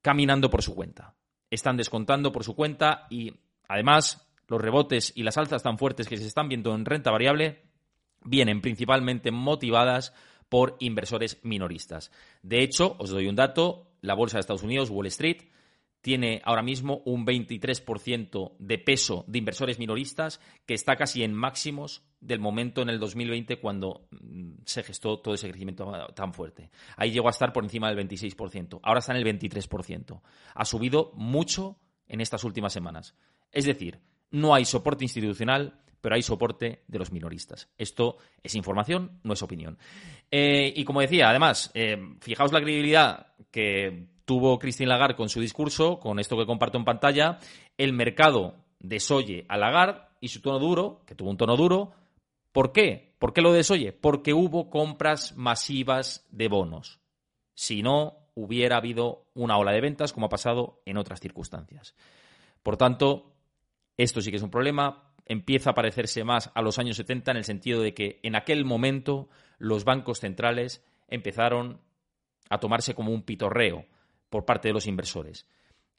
caminando 0.03 0.50
por 0.50 0.62
su 0.62 0.75
cuenta, 0.75 1.15
están 1.50 1.76
descontando 1.76 2.33
por 2.33 2.45
su 2.45 2.55
cuenta 2.55 3.07
y 3.11 3.35
además 3.69 4.29
los 4.49 4.61
rebotes 4.61 5.12
y 5.15 5.23
las 5.23 5.38
alzas 5.38 5.62
tan 5.62 5.79
fuertes 5.79 6.09
que 6.09 6.17
se 6.17 6.26
están 6.26 6.49
viendo 6.49 6.75
en 6.75 6.85
renta 6.85 7.11
variable 7.11 7.62
vienen 8.25 8.61
principalmente 8.61 9.31
motivadas 9.31 10.12
por 10.49 10.76
inversores 10.79 11.38
minoristas. 11.43 12.11
De 12.43 12.62
hecho, 12.62 12.97
os 12.99 13.11
doy 13.11 13.26
un 13.26 13.37
dato, 13.37 13.88
la 14.00 14.15
bolsa 14.15 14.37
de 14.37 14.41
Estados 14.41 14.62
Unidos, 14.62 14.91
Wall 14.91 15.07
Street, 15.07 15.43
tiene 16.07 16.41
ahora 16.45 16.63
mismo 16.63 17.03
un 17.05 17.27
23% 17.27 18.53
de 18.61 18.79
peso 18.79 19.25
de 19.27 19.39
inversores 19.39 19.81
minoristas, 19.81 20.41
que 20.65 20.75
está 20.75 20.95
casi 20.95 21.25
en 21.25 21.35
máximos 21.35 22.05
del 22.21 22.39
momento 22.39 22.81
en 22.81 22.91
el 22.91 23.01
2020 23.01 23.59
cuando 23.59 24.07
mm, 24.13 24.53
se 24.65 24.85
gestó 24.85 25.19
todo 25.19 25.35
ese 25.35 25.49
crecimiento 25.49 25.93
tan 26.15 26.33
fuerte. 26.33 26.71
Ahí 26.97 27.11
llegó 27.11 27.27
a 27.27 27.33
estar 27.33 27.53
por 27.53 27.65
encima 27.65 27.93
del 27.93 28.09
26%, 28.09 28.79
ahora 28.85 29.01
está 29.01 29.17
en 29.17 29.27
el 29.27 29.41
23%. 29.41 30.23
Ha 30.55 30.65
subido 30.65 31.11
mucho 31.17 31.77
en 32.07 32.21
estas 32.21 32.45
últimas 32.45 32.73
semanas. 32.73 33.17
Es 33.51 33.65
decir, 33.65 33.99
no 34.31 34.55
hay 34.55 34.65
soporte 34.65 35.03
institucional, 35.03 35.81
pero 36.01 36.15
hay 36.15 36.23
soporte 36.23 36.85
de 36.87 36.99
los 37.01 37.11
minoristas. 37.11 37.69
Esto 37.79 38.19
es 38.45 38.55
información, 38.55 39.19
no 39.25 39.33
es 39.33 39.43
opinión. 39.43 39.77
Eh, 40.31 40.73
y 40.77 40.85
como 40.85 41.01
decía, 41.01 41.31
además, 41.31 41.73
eh, 41.75 41.97
fijaos 42.21 42.53
la 42.53 42.61
credibilidad 42.61 43.35
que 43.51 44.15
tuvo 44.26 44.59
Christine 44.59 44.88
Lagarde 44.88 45.16
con 45.16 45.30
su 45.30 45.40
discurso, 45.40 45.99
con 45.99 46.18
esto 46.18 46.37
que 46.37 46.45
comparto 46.45 46.76
en 46.76 46.85
pantalla, 46.85 47.38
el 47.78 47.95
mercado 47.95 48.56
desoye 48.80 49.47
a 49.49 49.56
Lagarde 49.56 50.02
y 50.21 50.28
su 50.28 50.42
tono 50.42 50.59
duro, 50.59 51.00
que 51.06 51.14
tuvo 51.14 51.30
un 51.30 51.37
tono 51.37 51.56
duro. 51.56 51.92
¿Por 52.52 52.73
qué? 52.73 53.14
¿Por 53.18 53.33
qué 53.33 53.40
lo 53.40 53.52
desoye? 53.52 53.92
Porque 53.92 54.35
hubo 54.35 54.68
compras 54.68 55.37
masivas 55.37 56.26
de 56.30 56.49
bonos. 56.49 57.00
Si 57.54 57.83
no, 57.83 58.18
hubiera 58.35 58.76
habido 58.76 59.26
una 59.35 59.56
ola 59.59 59.73
de 59.73 59.80
ventas, 59.80 60.12
como 60.12 60.26
ha 60.26 60.30
pasado 60.30 60.83
en 60.85 60.99
otras 60.99 61.21
circunstancias. 61.21 61.95
Por 62.62 62.76
tanto, 62.76 63.33
esto 63.97 64.21
sí 64.21 64.30
que 64.30 64.38
es 64.38 64.42
un 64.42 64.50
problema. 64.50 65.04
Empieza 65.25 65.71
a 65.71 65.75
parecerse 65.75 66.25
más 66.25 66.50
a 66.54 66.62
los 66.62 66.78
años 66.78 66.97
70 66.97 67.30
en 67.30 67.37
el 67.37 67.45
sentido 67.45 67.80
de 67.80 67.95
que 67.95 68.18
en 68.23 68.35
aquel 68.35 68.64
momento 68.64 69.28
los 69.59 69.85
bancos 69.85 70.18
centrales 70.18 70.85
empezaron 71.09 71.80
a 72.50 72.59
tomarse 72.59 72.95
como 72.95 73.12
un 73.12 73.23
pitorreo 73.23 73.87
por 74.30 74.45
parte 74.45 74.68
de 74.68 74.75
los 74.75 74.87
inversores. 74.87 75.47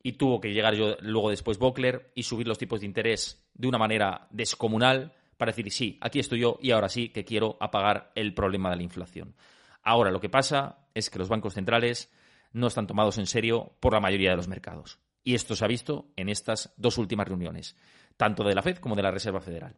Y 0.03 0.13
tuvo 0.13 0.39
que 0.39 0.53
llegar 0.53 0.75
yo, 0.75 0.95
luego 1.01 1.29
después 1.29 1.57
Bockler 1.57 2.11
y 2.15 2.23
subir 2.23 2.47
los 2.47 2.57
tipos 2.57 2.79
de 2.79 2.85
interés 2.85 3.45
de 3.53 3.67
una 3.67 3.77
manera 3.77 4.27
descomunal 4.31 5.13
para 5.37 5.51
decir, 5.51 5.71
sí, 5.71 5.97
aquí 6.01 6.19
estoy 6.19 6.39
yo 6.41 6.57
y 6.61 6.71
ahora 6.71 6.89
sí 6.89 7.09
que 7.09 7.25
quiero 7.25 7.57
apagar 7.59 8.11
el 8.15 8.33
problema 8.33 8.69
de 8.69 8.77
la 8.77 8.83
inflación. 8.83 9.35
Ahora 9.83 10.11
lo 10.11 10.19
que 10.19 10.29
pasa 10.29 10.87
es 10.93 11.09
que 11.09 11.19
los 11.19 11.29
bancos 11.29 11.53
centrales 11.53 12.11
no 12.53 12.67
están 12.67 12.87
tomados 12.87 13.17
en 13.17 13.27
serio 13.27 13.73
por 13.79 13.93
la 13.93 13.99
mayoría 13.99 14.31
de 14.31 14.37
los 14.37 14.47
mercados. 14.47 14.99
Y 15.23 15.35
esto 15.35 15.55
se 15.55 15.65
ha 15.65 15.67
visto 15.67 16.07
en 16.15 16.29
estas 16.29 16.73
dos 16.77 16.97
últimas 16.97 17.27
reuniones, 17.27 17.75
tanto 18.15 18.43
de 18.43 18.55
la 18.55 18.61
Fed 18.61 18.77
como 18.77 18.95
de 18.95 19.03
la 19.03 19.11
Reserva 19.11 19.41
Federal. 19.41 19.75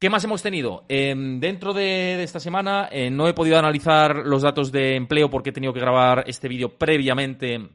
¿Qué 0.00 0.08
más 0.08 0.24
hemos 0.24 0.42
tenido? 0.42 0.86
Em, 0.88 1.40
dentro 1.40 1.74
de, 1.74 2.22
esta 2.22 2.40
semana 2.40 2.88
eh, 2.90 3.10
no 3.10 3.28
he 3.28 3.34
podido 3.34 3.58
analizar 3.58 4.16
los 4.24 4.40
datos 4.40 4.72
de 4.72 4.96
empleo 4.96 5.28
porque 5.28 5.50
he 5.50 5.52
tenido 5.52 5.74
que 5.74 5.80
grabar 5.80 6.24
este 6.26 6.48
vídeo 6.48 6.70
previamente 6.70 7.68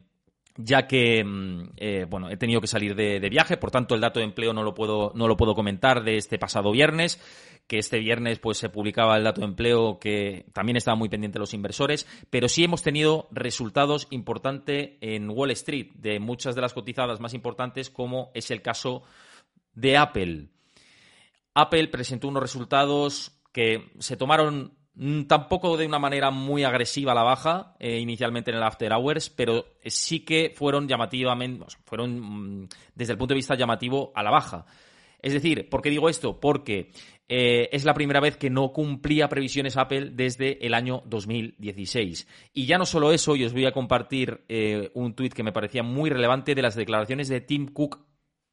ya 0.57 0.87
que 0.87 1.19
em, 1.19 1.69
eh, 1.77 2.07
bueno, 2.09 2.31
he 2.31 2.37
tenido 2.37 2.61
que 2.61 2.65
salir 2.65 2.95
de, 2.95 3.29
viaje, 3.29 3.57
por 3.57 3.69
tanto 3.69 3.93
el 3.93 4.01
dato 4.01 4.19
de 4.19 4.25
empleo 4.25 4.53
no 4.53 4.63
lo 4.63 4.73
puedo, 4.73 5.11
no 5.13 5.27
lo 5.27 5.37
puedo 5.37 5.53
comentar 5.53 6.03
de 6.03 6.17
este 6.17 6.39
pasado 6.39 6.71
viernes, 6.71 7.21
que 7.67 7.77
este 7.77 7.99
viernes 7.99 8.39
pues 8.39 8.57
se 8.57 8.69
publicaba 8.69 9.17
el 9.17 9.23
dato 9.23 9.41
de 9.41 9.47
empleo 9.47 9.99
que 9.99 10.47
también 10.51 10.77
estaba 10.77 10.95
muy 10.95 11.09
pendiente 11.09 11.37
los 11.37 11.53
inversores, 11.53 12.07
pero 12.31 12.49
sí 12.49 12.63
hemos 12.63 12.81
tenido 12.81 13.27
resultados 13.29 14.07
importantes 14.09 14.93
en 14.99 15.29
Wall 15.29 15.51
Street 15.51 15.91
de 15.93 16.19
muchas 16.19 16.55
de 16.55 16.61
las 16.61 16.73
cotizadas 16.73 17.19
más 17.19 17.35
importantes, 17.35 17.91
como 17.91 18.31
es 18.33 18.49
el 18.49 18.63
caso 18.63 19.03
de 19.75 19.97
Apple. 19.97 20.54
Apple 21.55 21.87
presentó 21.87 22.27
unos 22.27 22.43
resultados 22.43 23.41
que 23.51 23.89
se 23.99 24.17
tomaron 24.17 24.73
mm, 24.95 25.23
tampoco 25.23 25.77
de 25.77 25.87
una 25.87 25.97
manera 25.97 26.29
muy 26.29 26.65
agresiva 26.65 27.13
a 27.13 27.15
la 27.15 27.23
baja 27.23 27.73
eh, 27.79 27.99
inicialmente 27.99 28.51
en 28.51 28.57
el 28.57 28.63
After 28.63 28.91
Hours, 28.91 29.29
pero 29.29 29.65
sí 29.85 30.19
que 30.19 30.53
fueron 30.53 30.87
llamativamente, 30.87 31.65
fueron 31.85 32.19
mm, 32.19 32.69
desde 32.93 33.13
el 33.13 33.17
punto 33.17 33.33
de 33.33 33.39
vista 33.39 33.55
llamativo 33.55 34.11
a 34.13 34.21
la 34.21 34.31
baja. 34.31 34.65
Es 35.21 35.33
decir, 35.33 35.69
¿por 35.69 35.81
qué 35.81 35.89
digo 35.89 36.07
esto? 36.07 36.39
Porque 36.39 36.91
eh, 37.27 37.69
es 37.71 37.83
la 37.85 37.95
primera 37.95 38.19
vez 38.19 38.37
que 38.37 38.51
no 38.51 38.71
cumplía 38.71 39.27
previsiones 39.29 39.77
Apple 39.77 40.11
desde 40.13 40.63
el 40.65 40.75
año 40.75 41.01
2016. 41.07 42.27
Y 42.53 42.67
ya 42.67 42.77
no 42.77 42.85
solo 42.85 43.11
eso, 43.11 43.35
yo 43.35 43.47
os 43.47 43.53
voy 43.53 43.65
a 43.65 43.71
compartir 43.71 44.43
eh, 44.49 44.91
un 44.93 45.15
tuit 45.15 45.33
que 45.33 45.41
me 45.41 45.51
parecía 45.51 45.81
muy 45.81 46.11
relevante 46.11 46.53
de 46.53 46.61
las 46.61 46.75
declaraciones 46.75 47.27
de 47.27 47.41
Tim 47.41 47.67
Cook 47.67 48.05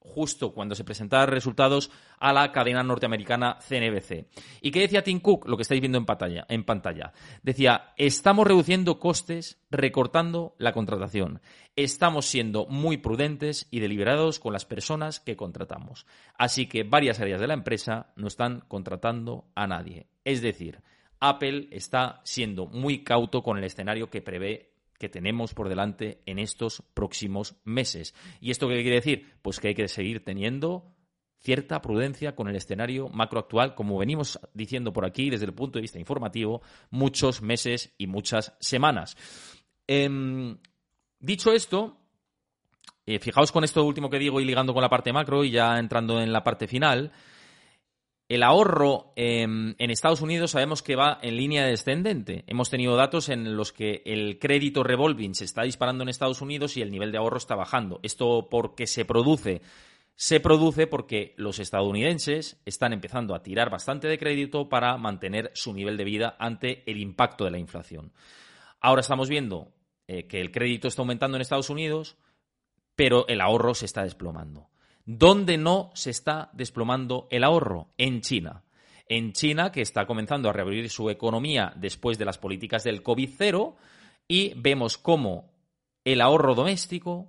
justo 0.05 0.53
cuando 0.53 0.75
se 0.75 0.85
presentaban 0.85 1.29
resultados 1.29 1.91
a 2.19 2.33
la 2.33 2.53
cadena 2.53 2.83
norteamericana 2.83 3.59
CNBC. 3.67 4.27
¿Y 4.61 4.71
qué 4.71 4.81
decía 4.81 5.03
Tim 5.03 5.21
Cook? 5.21 5.49
Lo 5.49 5.57
que 5.57 5.63
estáis 5.63 5.81
viendo 5.81 5.99
en 5.99 6.07
pantalla. 6.07 6.45
En 6.49 6.65
pantalla. 6.65 7.13
Decía, 7.43 7.93
estamos 7.97 8.47
reduciendo 8.47 8.99
costes 8.99 9.61
recortando 9.71 10.55
la 10.59 10.73
contratación. 10.73 11.41
Estamos 11.77 12.27
siendo 12.27 12.67
muy 12.67 12.99
prudentes 12.99 13.67
y 13.71 13.81
deliberados 13.81 14.39
con 14.39 14.53
las 14.53 14.65
personas 14.65 15.21
que 15.21 15.37
contratamos. 15.37 16.07
Así 16.37 16.67
que 16.67 16.83
varias 16.83 17.21
áreas 17.21 17.41
de 17.41 17.47
la 17.47 17.55
empresa 17.55 18.13
no 18.17 18.27
están 18.27 18.65
contratando 18.69 19.47
a 19.55 19.67
nadie. 19.67 20.07
Es 20.25 20.43
decir, 20.43 20.83
Apple 21.21 21.69
está 21.71 22.21
siendo 22.25 22.67
muy 22.67 23.05
cauto 23.05 23.43
con 23.43 23.57
el 23.57 23.65
escenario 23.65 24.11
que 24.11 24.23
prevé 24.23 24.72
que 25.03 25.09
tenemos 25.09 25.53
por 25.53 25.69
delante 25.69 26.23
en 26.27 26.39
estos 26.39 26.85
próximos 26.95 27.57
meses. 27.65 28.15
¿Y 28.41 28.53
esto 28.53 28.69
qué 28.69 28.83
quiere 28.83 29.01
decir? 29.01 29.35
Pues 29.43 29.59
que 29.59 29.67
hay 29.67 29.75
que 29.75 29.89
seguir 29.89 30.25
teniendo 30.25 30.95
cierta 31.41 31.83
prudencia 31.83 32.37
con 32.37 32.47
el 32.47 32.55
escenario 32.55 33.09
macro 33.09 33.41
actual, 33.41 33.75
como 33.75 33.99
venimos 33.99 34.39
diciendo 34.55 34.93
por 34.93 35.05
aquí 35.05 35.29
desde 35.29 35.47
el 35.47 35.55
punto 35.55 35.79
de 35.79 35.83
vista 35.83 35.99
informativo, 35.99 36.63
muchos 36.91 37.43
meses 37.43 37.93
y 37.99 38.07
muchas 38.07 38.55
semanas. 38.61 39.17
Em, 39.89 40.57
dicho 41.19 41.53
esto, 41.53 41.99
eh, 43.05 43.19
fijaos 43.19 43.51
con 43.51 43.65
esto 43.65 43.85
último 43.85 44.09
que 44.09 44.21
digo 44.21 44.41
y 44.41 44.45
ligando 44.45 44.73
con 44.73 44.83
la 44.83 44.89
parte 44.89 45.13
macro 45.13 45.43
y 45.43 45.51
ya 45.51 45.81
entrando 45.81 46.21
en 46.21 46.33
la 46.33 46.45
parte 46.45 46.69
final, 46.69 47.11
el 48.35 48.43
ahorro 48.43 49.13
en 49.17 49.75
Estados 49.79 50.23
Unidos 50.23 50.53
sabemos 50.53 50.83
que 50.83 50.97
va 50.97 51.19
en 51.21 51.37
línea 51.37 51.67
descendente. 51.67 52.45
Hemos 52.47 52.71
tenido 52.71 52.97
datos 52.97 53.29
en 53.29 53.59
los 53.59 53.73
que 53.73 54.03
el 54.07 54.39
crédito 54.39 54.83
revolving 54.83 55.35
se 55.35 55.45
está 55.45 55.65
disparando 55.65 56.03
en 56.03 56.09
Estados 56.09 56.41
Unidos 56.41 56.79
y 56.79 56.81
el 56.81 56.91
nivel 56.91 57.13
de 57.13 57.19
ahorro 57.19 57.37
está 57.37 57.57
bajando. 57.57 58.01
Esto 58.03 58.49
porque 58.51 58.87
se 58.87 59.05
produce. 59.05 59.61
Se 60.15 60.41
produce 60.41 60.87
porque 60.87 61.35
los 61.37 61.59
estadounidenses 61.59 62.59
están 62.65 62.95
empezando 62.95 63.35
a 63.35 63.43
tirar 63.43 63.69
bastante 63.69 64.09
de 64.09 64.19
crédito 64.19 64.71
para 64.71 64.97
mantener 64.97 65.51
su 65.55 65.75
nivel 65.75 65.99
de 65.99 66.05
vida 66.05 66.35
ante 66.39 66.91
el 66.91 67.03
impacto 67.03 67.45
de 67.45 67.51
la 67.51 67.59
inflación. 67.59 68.15
Ahora 68.81 69.03
estamos 69.03 69.29
viendo 69.29 69.75
eh, 70.09 70.27
que 70.27 70.41
el 70.41 70.53
crédito 70.53 70.89
está 70.89 71.03
aumentando 71.03 71.37
en 71.37 71.43
Estados 71.43 71.69
Unidos, 71.69 72.17
pero 72.97 73.29
el 73.29 73.43
ahorro 73.43 73.75
se 73.75 73.85
está 73.85 74.05
desplomando. 74.05 74.72
¿Dónde 75.05 75.59
no 75.59 75.91
se 75.95 76.11
está 76.11 76.51
desplomando 76.53 77.27
el 77.31 77.45
ahorro? 77.45 77.89
En 77.99 78.21
China. 78.21 78.65
En 79.09 79.33
China, 79.33 79.73
que 79.73 79.83
está 79.83 80.07
comenzando 80.07 80.49
a 80.49 80.53
reabrir 80.53 80.89
su 80.89 81.11
economía 81.11 81.73
después 81.77 82.19
de 82.19 82.25
las 82.25 82.39
políticas 82.39 82.85
del 82.85 83.03
COVID-0, 83.03 83.75
y 84.29 84.55
vemos 84.55 84.99
cómo 84.99 85.53
el 86.05 86.21
ahorro 86.21 86.55
doméstico, 86.55 87.29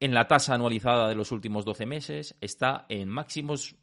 en 0.00 0.14
la 0.14 0.26
tasa 0.26 0.54
anualizada 0.54 1.08
de 1.08 1.14
los 1.14 1.32
últimos 1.32 1.64
12 1.64 1.86
meses, 1.86 2.36
está 2.40 2.86
en 2.88 3.08
máximos 3.08 3.76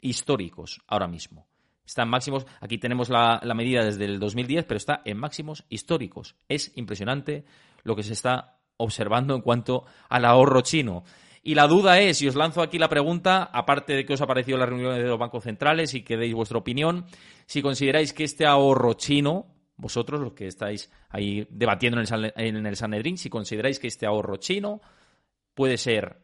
históricos 0.00 0.82
ahora 0.86 1.06
mismo. 1.06 1.46
Está 1.84 2.02
en 2.02 2.08
máximos, 2.08 2.46
aquí 2.60 2.78
tenemos 2.78 3.08
la, 3.08 3.40
la, 3.42 3.54
medida 3.54 3.84
desde 3.84 4.04
el 4.04 4.18
2010, 4.18 4.64
pero 4.64 4.78
está 4.78 5.02
en 5.04 5.18
máximos 5.18 5.64
históricos. 5.68 6.36
Es 6.48 6.72
impresionante 6.76 7.44
lo 7.82 7.96
que 7.96 8.02
se 8.02 8.12
está 8.12 8.58
observando 8.76 9.34
en 9.34 9.42
cuanto 9.42 9.84
al 10.08 10.24
ahorro 10.24 10.60
chino. 10.62 11.04
Y 11.42 11.56
la 11.56 11.66
duda 11.66 11.98
es, 12.00 12.22
y 12.22 12.28
os 12.28 12.36
lanzo 12.36 12.62
aquí 12.62 12.78
la 12.78 12.88
pregunta, 12.88 13.50
aparte 13.52 13.94
de 13.94 14.04
que 14.06 14.14
os 14.14 14.20
ha 14.20 14.26
parecido 14.26 14.58
la 14.58 14.66
reunión 14.66 14.94
de 14.94 15.02
los 15.02 15.18
bancos 15.18 15.42
centrales 15.42 15.92
y 15.94 16.02
que 16.02 16.16
deis 16.16 16.34
vuestra 16.34 16.58
opinión, 16.58 17.04
si 17.46 17.62
consideráis 17.62 18.12
que 18.12 18.22
este 18.22 18.46
ahorro 18.46 18.94
chino, 18.94 19.46
vosotros 19.76 20.20
los 20.20 20.34
que 20.34 20.46
estáis 20.46 20.92
ahí 21.08 21.46
debatiendo 21.50 22.00
en 22.00 22.06
el, 22.06 22.32
en 22.36 22.66
el 22.66 22.76
Sanedrín, 22.76 23.18
si 23.18 23.28
consideráis 23.28 23.80
que 23.80 23.88
este 23.88 24.06
ahorro 24.06 24.36
chino 24.36 24.80
puede 25.54 25.78
ser 25.78 26.21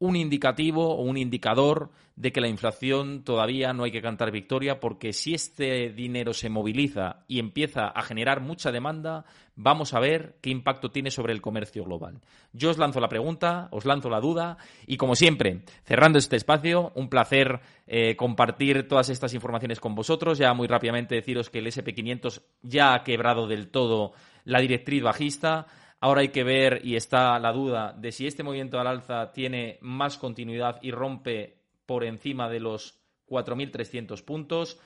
un 0.00 0.16
indicativo 0.16 0.96
o 0.96 1.02
un 1.02 1.16
indicador 1.16 1.90
de 2.16 2.32
que 2.32 2.40
la 2.40 2.48
inflación 2.48 3.22
todavía 3.22 3.72
no 3.72 3.84
hay 3.84 3.92
que 3.92 4.02
cantar 4.02 4.30
victoria 4.30 4.80
porque 4.80 5.12
si 5.12 5.32
este 5.34 5.90
dinero 5.90 6.34
se 6.34 6.50
moviliza 6.50 7.24
y 7.28 7.38
empieza 7.38 7.86
a 7.86 8.02
generar 8.02 8.40
mucha 8.40 8.72
demanda, 8.72 9.24
vamos 9.56 9.94
a 9.94 10.00
ver 10.00 10.36
qué 10.40 10.50
impacto 10.50 10.90
tiene 10.90 11.10
sobre 11.10 11.32
el 11.32 11.40
comercio 11.40 11.84
global. 11.84 12.20
Yo 12.52 12.70
os 12.70 12.78
lanzo 12.78 13.00
la 13.00 13.08
pregunta, 13.08 13.68
os 13.70 13.84
lanzo 13.84 14.10
la 14.10 14.20
duda 14.20 14.56
y 14.86 14.96
como 14.96 15.14
siempre, 15.14 15.62
cerrando 15.84 16.18
este 16.18 16.36
espacio, 16.36 16.92
un 16.94 17.08
placer 17.08 17.60
eh, 17.86 18.16
compartir 18.16 18.88
todas 18.88 19.10
estas 19.10 19.34
informaciones 19.34 19.80
con 19.80 19.94
vosotros. 19.94 20.38
Ya 20.38 20.52
muy 20.54 20.66
rápidamente 20.66 21.14
deciros 21.14 21.50
que 21.50 21.58
el 21.58 21.66
SP500 21.66 22.42
ya 22.62 22.94
ha 22.94 23.02
quebrado 23.02 23.46
del 23.46 23.68
todo 23.68 24.12
la 24.44 24.60
directriz 24.60 25.02
bajista. 25.02 25.66
Ahora 26.00 26.22
hay 26.22 26.28
que 26.28 26.44
ver 26.44 26.80
y 26.82 26.96
está 26.96 27.38
la 27.38 27.52
duda 27.52 27.92
de 27.92 28.10
si 28.10 28.26
este 28.26 28.42
movimiento 28.42 28.80
al 28.80 28.86
alza 28.86 29.32
tiene 29.32 29.78
más 29.82 30.16
continuidad 30.16 30.78
y 30.80 30.90
rompe 30.90 31.58
por 31.84 32.04
encima 32.04 32.48
de 32.48 32.60
los 32.60 32.98
4.300 33.28 34.24
puntos 34.24 34.78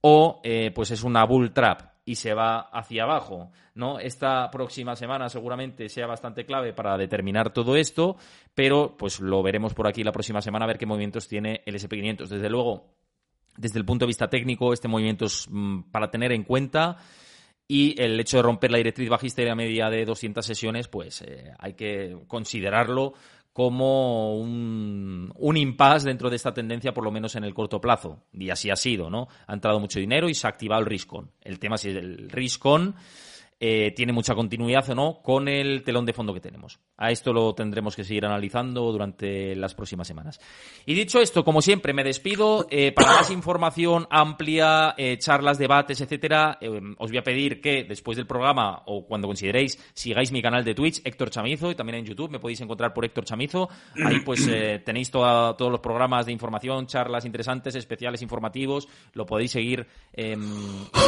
o 0.00 0.40
eh, 0.44 0.70
pues 0.74 0.92
es 0.92 1.02
una 1.02 1.24
bull 1.24 1.52
trap 1.52 1.92
y 2.04 2.16
se 2.16 2.34
va 2.34 2.60
hacia 2.60 3.04
abajo, 3.04 3.50
¿no? 3.74 3.98
Esta 3.98 4.50
próxima 4.50 4.96
semana 4.96 5.28
seguramente 5.28 5.88
sea 5.88 6.06
bastante 6.06 6.44
clave 6.44 6.72
para 6.72 6.96
determinar 6.96 7.52
todo 7.52 7.76
esto, 7.76 8.16
pero 8.54 8.96
pues 8.96 9.20
lo 9.20 9.42
veremos 9.42 9.74
por 9.74 9.86
aquí 9.86 10.02
la 10.02 10.12
próxima 10.12 10.40
semana 10.40 10.64
a 10.64 10.68
ver 10.68 10.78
qué 10.78 10.86
movimientos 10.86 11.28
tiene 11.28 11.62
el 11.64 11.76
SP500. 11.76 12.26
Desde 12.26 12.50
luego, 12.50 12.86
desde 13.56 13.78
el 13.78 13.84
punto 13.84 14.04
de 14.04 14.08
vista 14.08 14.28
técnico, 14.28 14.72
este 14.72 14.88
movimiento 14.88 15.26
es 15.26 15.46
mm, 15.48 15.90
para 15.92 16.10
tener 16.10 16.32
en 16.32 16.42
cuenta 16.42 16.96
y 17.72 17.94
el 17.96 18.20
hecho 18.20 18.36
de 18.36 18.42
romper 18.42 18.70
la 18.70 18.76
directriz 18.76 19.08
bajista 19.08 19.40
y 19.40 19.46
la 19.46 19.54
media 19.54 19.88
de 19.88 20.04
200 20.04 20.44
sesiones, 20.44 20.88
pues 20.88 21.22
eh, 21.22 21.54
hay 21.58 21.72
que 21.72 22.18
considerarlo 22.26 23.14
como 23.54 24.36
un, 24.36 25.32
un 25.34 25.56
impasse 25.56 26.06
dentro 26.06 26.28
de 26.28 26.36
esta 26.36 26.52
tendencia, 26.52 26.92
por 26.92 27.02
lo 27.02 27.10
menos 27.10 27.34
en 27.34 27.44
el 27.44 27.54
corto 27.54 27.80
plazo. 27.80 28.24
Y 28.30 28.50
así 28.50 28.68
ha 28.68 28.76
sido, 28.76 29.08
¿no? 29.08 29.26
Ha 29.46 29.54
entrado 29.54 29.80
mucho 29.80 30.00
dinero 30.00 30.28
y 30.28 30.34
se 30.34 30.46
ha 30.46 30.50
activado 30.50 30.82
el 30.82 30.86
RISCON. 30.86 31.30
El 31.40 31.58
tema 31.58 31.76
es 31.76 31.86
el 31.86 32.28
RISCON 32.28 32.94
eh, 33.64 33.92
tiene 33.94 34.12
mucha 34.12 34.34
continuidad 34.34 34.90
o 34.90 34.94
no 34.96 35.22
con 35.22 35.46
el 35.46 35.84
telón 35.84 36.04
de 36.04 36.12
fondo 36.12 36.34
que 36.34 36.40
tenemos. 36.40 36.80
A 36.96 37.12
esto 37.12 37.32
lo 37.32 37.54
tendremos 37.54 37.94
que 37.94 38.02
seguir 38.02 38.26
analizando 38.26 38.90
durante 38.90 39.54
las 39.54 39.76
próximas 39.76 40.08
semanas. 40.08 40.40
Y 40.84 40.94
dicho 40.94 41.20
esto, 41.20 41.44
como 41.44 41.62
siempre, 41.62 41.92
me 41.92 42.02
despido. 42.02 42.66
Eh, 42.70 42.90
para 42.90 43.12
más 43.12 43.30
información 43.30 44.08
amplia, 44.10 44.96
eh, 44.98 45.16
charlas, 45.18 45.58
debates, 45.58 46.00
etcétera, 46.00 46.58
os 46.98 47.10
voy 47.12 47.18
a 47.18 47.22
pedir 47.22 47.60
que 47.60 47.84
después 47.84 48.16
del 48.16 48.26
programa 48.26 48.82
o 48.86 49.06
cuando 49.06 49.28
consideréis 49.28 49.78
sigáis 49.94 50.32
mi 50.32 50.42
canal 50.42 50.64
de 50.64 50.74
Twitch, 50.74 51.00
Héctor 51.04 51.30
Chamizo, 51.30 51.70
y 51.70 51.76
también 51.76 52.00
en 52.00 52.04
YouTube 52.04 52.32
me 52.32 52.40
podéis 52.40 52.60
encontrar 52.62 52.92
por 52.92 53.04
Héctor 53.04 53.26
Chamizo. 53.26 53.68
Ahí 54.04 54.18
pues 54.24 54.44
tenéis 54.84 55.12
todos 55.12 55.70
los 55.70 55.80
programas 55.80 56.26
de 56.26 56.32
información, 56.32 56.88
charlas 56.88 57.24
interesantes, 57.24 57.76
especiales 57.76 58.22
informativos. 58.22 58.88
Lo 59.12 59.24
podéis 59.24 59.52
seguir, 59.52 59.86
em, 60.14 60.42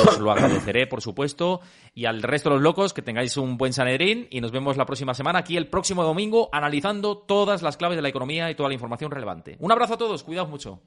os 0.06 0.20
lo 0.20 0.30
agradeceré, 0.30 0.86
por 0.86 1.02
supuesto. 1.02 1.60
Y 1.96 2.04
al 2.04 2.22
resto 2.22 2.43
los 2.50 2.62
locos, 2.62 2.92
que 2.92 3.02
tengáis 3.02 3.36
un 3.36 3.56
buen 3.56 3.72
Sanedrín 3.72 4.26
y 4.30 4.40
nos 4.40 4.52
vemos 4.52 4.76
la 4.76 4.86
próxima 4.86 5.14
semana 5.14 5.40
aquí 5.40 5.56
el 5.56 5.68
próximo 5.68 6.02
domingo 6.02 6.48
analizando 6.52 7.18
todas 7.18 7.62
las 7.62 7.76
claves 7.76 7.96
de 7.96 8.02
la 8.02 8.08
economía 8.08 8.50
y 8.50 8.54
toda 8.54 8.68
la 8.68 8.74
información 8.74 9.10
relevante. 9.10 9.56
Un 9.60 9.72
abrazo 9.72 9.94
a 9.94 9.98
todos, 9.98 10.22
cuidaos 10.22 10.48
mucho. 10.48 10.82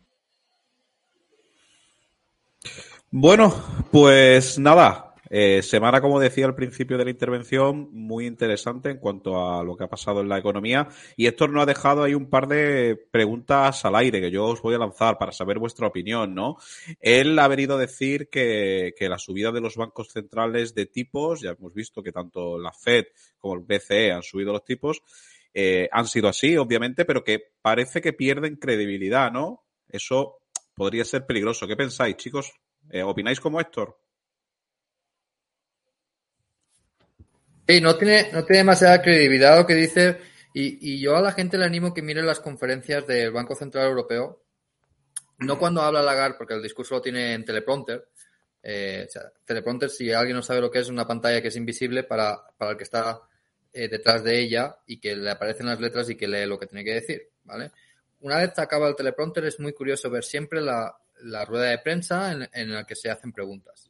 Bueno, 3.10 3.54
pues 3.92 4.60
nada, 4.60 5.07
eh, 5.30 5.62
semana, 5.62 6.02
como 6.02 6.20
decía 6.20 6.46
al 6.46 6.56
principio 6.56 6.98
de 6.98 7.06
la 7.06 7.12
intervención, 7.12 7.90
muy 7.92 8.26
interesante 8.26 8.90
en 8.90 8.98
cuanto 8.98 9.50
a 9.50 9.64
lo 9.64 9.76
que 9.76 9.84
ha 9.84 9.90
pasado 9.90 10.22
en 10.22 10.30
la 10.30 10.38
economía. 10.38 10.88
Y 11.16 11.28
Héctor 11.28 11.52
nos 11.52 11.64
ha 11.64 11.66
dejado 11.66 12.04
ahí 12.04 12.14
un 12.14 12.30
par 12.30 12.48
de 12.48 13.00
preguntas 13.12 13.86
al 13.86 13.96
aire 13.96 14.22
que 14.22 14.32
yo 14.32 14.46
os 14.46 14.62
voy 14.62 14.76
a 14.76 14.80
lanzar 14.80 15.18
para 15.18 15.32
saber 15.32 15.60
vuestra 15.60 15.88
opinión, 15.88 16.34
¿no? 16.34 16.58
Él 17.00 17.38
ha 17.40 17.48
venido 17.48 17.76
a 17.76 17.80
decir 17.80 18.30
que, 18.30 18.94
que 18.98 19.10
la 19.10 19.20
subida 19.20 19.52
de 19.52 19.62
los 19.62 19.76
bancos 19.76 20.10
centrales 20.12 20.74
de 20.74 20.86
tipos, 20.86 21.42
ya 21.42 21.52
hemos 21.52 21.74
visto 21.74 22.02
que 22.02 22.12
tanto 22.12 22.58
la 22.58 22.72
Fed 22.72 23.06
como 23.38 23.56
el 23.56 23.62
BCE 23.62 24.12
han 24.12 24.24
subido 24.24 24.54
los 24.54 24.66
tipos, 24.66 25.02
eh, 25.54 25.90
han 25.92 26.08
sido 26.08 26.28
así, 26.28 26.56
obviamente, 26.56 27.04
pero 27.04 27.24
que 27.24 27.54
parece 27.62 28.00
que 28.00 28.14
pierden 28.14 28.58
credibilidad, 28.58 29.32
¿no? 29.32 29.66
Eso 29.88 30.40
podría 30.76 31.04
ser 31.04 31.26
peligroso. 31.26 31.68
¿Qué 31.68 31.76
pensáis, 31.76 32.16
chicos? 32.18 32.54
Eh, 32.92 33.02
¿Opináis 33.02 33.40
como 33.40 33.60
Héctor? 33.60 33.98
Sí, 37.68 37.82
no 37.82 37.96
tiene, 37.98 38.30
no 38.32 38.46
tiene 38.46 38.60
demasiada 38.60 39.02
credibilidad 39.02 39.58
lo 39.58 39.66
que 39.66 39.76
dice. 39.76 40.18
Y, 40.54 40.94
y, 40.94 41.00
yo 41.00 41.16
a 41.16 41.22
la 41.22 41.34
gente 41.34 41.58
le 41.58 41.66
animo 41.66 41.94
que 41.94 42.02
mire 42.02 42.24
las 42.24 42.40
conferencias 42.40 43.06
del 43.06 43.32
Banco 43.32 43.56
Central 43.56 43.88
Europeo. 43.88 44.44
No 45.40 45.60
cuando 45.60 45.82
habla 45.82 46.02
Lagarde, 46.02 46.38
porque 46.38 46.56
el 46.56 46.64
discurso 46.64 46.96
lo 46.96 47.02
tiene 47.02 47.34
en 47.34 47.46
teleprompter. 47.46 48.08
Eh, 48.64 49.06
o 49.08 49.12
sea, 49.12 49.24
teleprompter, 49.46 49.90
si 49.90 50.12
alguien 50.12 50.36
no 50.36 50.42
sabe 50.42 50.62
lo 50.62 50.72
que 50.72 50.80
es, 50.80 50.90
una 50.90 51.06
pantalla 51.06 51.42
que 51.42 51.50
es 51.50 51.56
invisible 51.56 52.04
para, 52.04 52.42
para 52.58 52.72
el 52.72 52.78
que 52.78 52.84
está 52.84 53.22
eh, 53.72 53.88
detrás 53.88 54.24
de 54.24 54.40
ella 54.40 54.78
y 54.88 55.00
que 55.00 55.16
le 55.16 55.30
aparecen 55.30 55.68
las 55.68 55.80
letras 55.80 56.10
y 56.10 56.16
que 56.16 56.28
lee 56.28 56.46
lo 56.46 56.58
que 56.58 56.68
tiene 56.68 56.84
que 56.84 56.96
decir, 56.96 57.30
¿vale? 57.44 57.72
una 58.22 58.38
vez 58.38 58.58
acaba 58.58 58.88
el 58.88 58.96
teleprompter 58.96 59.46
es 59.46 59.60
muy 59.60 59.74
curioso 59.74 60.10
ver 60.10 60.24
siempre 60.24 60.62
la, 60.62 60.96
la 61.24 61.46
rueda 61.46 61.70
de 61.70 61.80
prensa 61.80 62.32
en, 62.32 62.50
en 62.52 62.74
la 62.74 62.86
que 62.86 62.96
se 62.96 63.10
hacen 63.10 63.32
preguntas. 63.32 63.87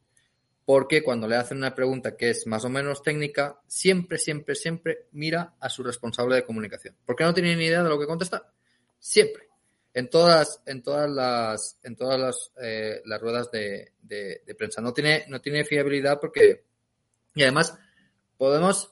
Porque 0.67 1.01
cuando 1.01 1.29
le 1.29 1.37
hacen 1.37 1.59
una 1.59 1.73
pregunta 1.73 2.17
que 2.17 2.29
es 2.29 2.45
más 2.45 2.65
o 2.65 2.69
menos 2.69 3.01
técnica, 3.01 3.61
siempre, 3.67 4.17
siempre, 4.17 4.53
siempre 4.53 5.05
mira 5.13 5.55
a 5.61 5.69
su 5.69 5.81
responsable 5.81 6.35
de 6.35 6.43
comunicación. 6.43 6.93
Porque 7.05 7.23
no 7.23 7.33
tiene 7.33 7.55
ni 7.55 7.63
idea 7.67 7.83
de 7.83 7.87
lo 7.87 7.97
que 7.97 8.05
contestar. 8.05 8.51
Siempre. 8.99 9.47
En 9.93 10.09
todas, 10.09 10.61
en 10.65 10.83
todas 10.83 11.09
las, 11.09 11.79
en 11.83 11.95
todas 11.95 12.19
las, 12.19 12.51
eh, 12.61 13.01
ruedas 13.17 13.49
de, 13.49 13.93
de- 14.01 14.41
de 14.45 14.55
prensa. 14.55 14.81
No 14.81 14.91
tiene, 14.93 15.23
no 15.29 15.39
tiene 15.39 15.63
fiabilidad 15.63 16.19
porque, 16.19 16.65
y 17.33 17.43
además, 17.43 17.73
podemos, 18.37 18.91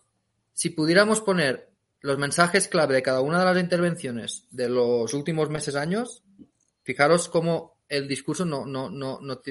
si 0.54 0.70
pudiéramos 0.70 1.20
poner 1.20 1.70
los 2.00 2.18
mensajes 2.18 2.70
clave 2.70 2.96
de 2.96 3.04
cada 3.04 3.20
una 3.20 3.40
de 3.40 3.46
las 3.54 3.60
intervenciones 3.62 4.46
de 4.50 4.70
los 4.70 5.14
últimos 5.14 5.50
meses, 5.50 5.76
años, 5.76 6.24
fijaros 6.84 7.28
cómo 7.28 7.75
el 7.88 8.08
discurso 8.08 8.46
no, 8.46 8.66
no, 8.66 8.90
no, 8.90 9.20
no, 9.22 9.42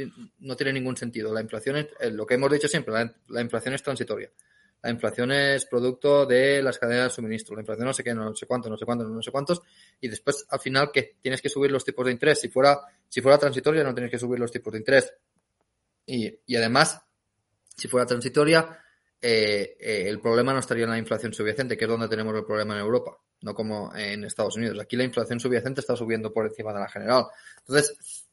no 0.40 0.56
tiene 0.56 0.72
ningún 0.72 0.96
sentido. 0.96 1.32
La 1.32 1.40
inflación 1.40 1.76
es, 1.76 1.86
eh, 2.00 2.10
lo 2.10 2.26
que 2.26 2.34
hemos 2.34 2.50
dicho 2.50 2.68
siempre, 2.68 2.92
la, 2.92 3.14
la 3.28 3.40
inflación 3.40 3.74
es 3.74 3.82
transitoria. 3.82 4.30
La 4.82 4.90
inflación 4.90 5.32
es 5.32 5.64
producto 5.64 6.26
de 6.26 6.62
las 6.62 6.78
cadenas 6.78 7.04
de 7.04 7.10
suministro. 7.14 7.54
La 7.54 7.62
inflación 7.62 7.86
no 7.86 7.94
sé 7.94 8.04
qué, 8.04 8.12
no 8.14 8.34
sé 8.34 8.44
cuánto, 8.46 8.68
no 8.68 8.76
sé 8.76 8.84
cuánto, 8.84 9.04
no 9.04 9.22
sé 9.22 9.30
cuántos. 9.30 9.62
Y 9.98 10.08
después, 10.08 10.46
al 10.50 10.60
final, 10.60 10.90
que 10.92 11.16
tienes 11.22 11.40
que 11.40 11.48
subir 11.48 11.72
los 11.72 11.84
tipos 11.84 12.04
de 12.04 12.12
interés. 12.12 12.40
Si 12.40 12.50
fuera, 12.50 12.78
si 13.08 13.22
fuera 13.22 13.38
transitoria, 13.38 13.82
no 13.82 13.94
tienes 13.94 14.10
que 14.10 14.18
subir 14.18 14.38
los 14.38 14.52
tipos 14.52 14.72
de 14.74 14.80
interés. 14.80 15.10
Y, 16.04 16.38
y 16.44 16.56
además, 16.56 17.00
si 17.74 17.88
fuera 17.88 18.04
transitoria, 18.04 18.78
eh, 19.22 19.74
eh, 19.80 20.04
el 20.06 20.20
problema 20.20 20.52
no 20.52 20.58
estaría 20.58 20.84
en 20.84 20.90
la 20.90 20.98
inflación 20.98 21.32
subyacente, 21.32 21.78
que 21.78 21.86
es 21.86 21.90
donde 21.90 22.08
tenemos 22.08 22.36
el 22.36 22.44
problema 22.44 22.74
en 22.74 22.80
Europa, 22.80 23.16
no 23.44 23.54
como 23.54 23.94
en 23.94 24.24
Estados 24.24 24.56
Unidos. 24.56 24.80
Aquí 24.80 24.96
la 24.96 25.04
inflación 25.04 25.38
subyacente 25.38 25.82
está 25.82 25.94
subiendo 25.94 26.32
por 26.32 26.46
encima 26.46 26.72
de 26.72 26.80
la 26.80 26.88
general. 26.88 27.26
Entonces, 27.58 28.26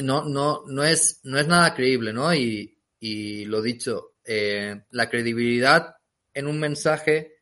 no, 0.00 0.24
no, 0.24 0.62
no 0.66 0.84
es, 0.84 1.20
no 1.24 1.38
es 1.38 1.48
nada 1.48 1.74
creíble, 1.74 2.12
¿no? 2.12 2.32
Y, 2.32 2.78
y 3.00 3.44
lo 3.46 3.60
dicho, 3.60 4.14
eh, 4.24 4.84
la 4.90 5.10
credibilidad 5.10 5.96
en 6.32 6.46
un 6.46 6.60
mensaje 6.60 7.40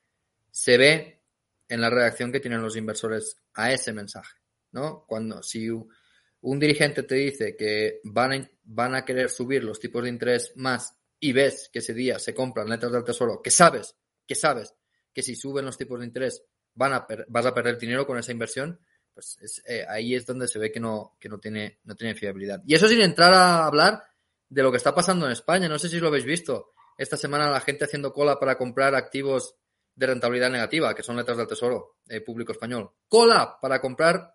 se 0.50 0.78
ve 0.78 1.22
en 1.68 1.82
la 1.82 1.90
reacción 1.90 2.32
que 2.32 2.40
tienen 2.40 2.62
los 2.62 2.76
inversores 2.76 3.36
a 3.54 3.72
ese 3.72 3.92
mensaje, 3.92 4.38
¿no? 4.72 5.04
Cuando, 5.06 5.42
si 5.42 5.68
un 5.68 6.58
dirigente 6.58 7.02
te 7.02 7.16
dice 7.16 7.54
que 7.54 8.00
van 8.04 8.50
van 8.64 8.94
a 8.94 9.04
querer 9.04 9.28
subir 9.28 9.62
los 9.62 9.78
tipos 9.78 10.02
de 10.02 10.08
interés 10.08 10.52
más 10.56 10.96
y 11.20 11.32
ves 11.32 11.68
que 11.70 11.80
ese 11.80 11.92
día 11.92 12.18
se 12.18 12.34
compran 12.34 12.70
letras 12.70 12.92
del 12.92 13.04
tesoro, 13.04 13.42
que 13.42 13.50
sabes, 13.50 13.94
que 14.26 14.34
sabes 14.34 14.74
que 15.12 15.22
si 15.22 15.36
suben 15.36 15.64
los 15.64 15.76
tipos 15.76 15.98
de 15.98 16.06
interés 16.06 16.42
van 16.76 16.92
a 16.92 17.06
vas 17.28 17.46
a 17.46 17.54
perder 17.54 17.78
dinero 17.78 18.06
con 18.06 18.18
esa 18.18 18.32
inversión, 18.32 18.78
pues 19.12 19.38
es, 19.40 19.62
eh, 19.66 19.84
ahí 19.88 20.14
es 20.14 20.24
donde 20.24 20.46
se 20.46 20.58
ve 20.58 20.70
que 20.70 20.78
no, 20.78 21.16
que 21.18 21.28
no 21.28 21.38
tiene, 21.38 21.80
no 21.84 21.96
tiene 21.96 22.14
fiabilidad. 22.14 22.62
Y 22.66 22.74
eso 22.74 22.86
sin 22.86 23.00
entrar 23.00 23.32
a 23.34 23.66
hablar 23.66 24.04
de 24.48 24.62
lo 24.62 24.70
que 24.70 24.76
está 24.76 24.94
pasando 24.94 25.26
en 25.26 25.32
España. 25.32 25.68
No 25.68 25.78
sé 25.78 25.88
si 25.88 25.98
lo 25.98 26.08
habéis 26.08 26.24
visto. 26.24 26.72
Esta 26.96 27.16
semana 27.16 27.50
la 27.50 27.60
gente 27.60 27.84
haciendo 27.84 28.12
cola 28.12 28.38
para 28.38 28.56
comprar 28.56 28.94
activos 28.94 29.56
de 29.94 30.06
rentabilidad 30.06 30.50
negativa, 30.50 30.94
que 30.94 31.02
son 31.02 31.16
letras 31.16 31.38
del 31.38 31.46
tesoro 31.46 31.96
eh, 32.08 32.20
público 32.20 32.52
español. 32.52 32.90
Cola 33.08 33.58
para 33.60 33.80
comprar 33.80 34.34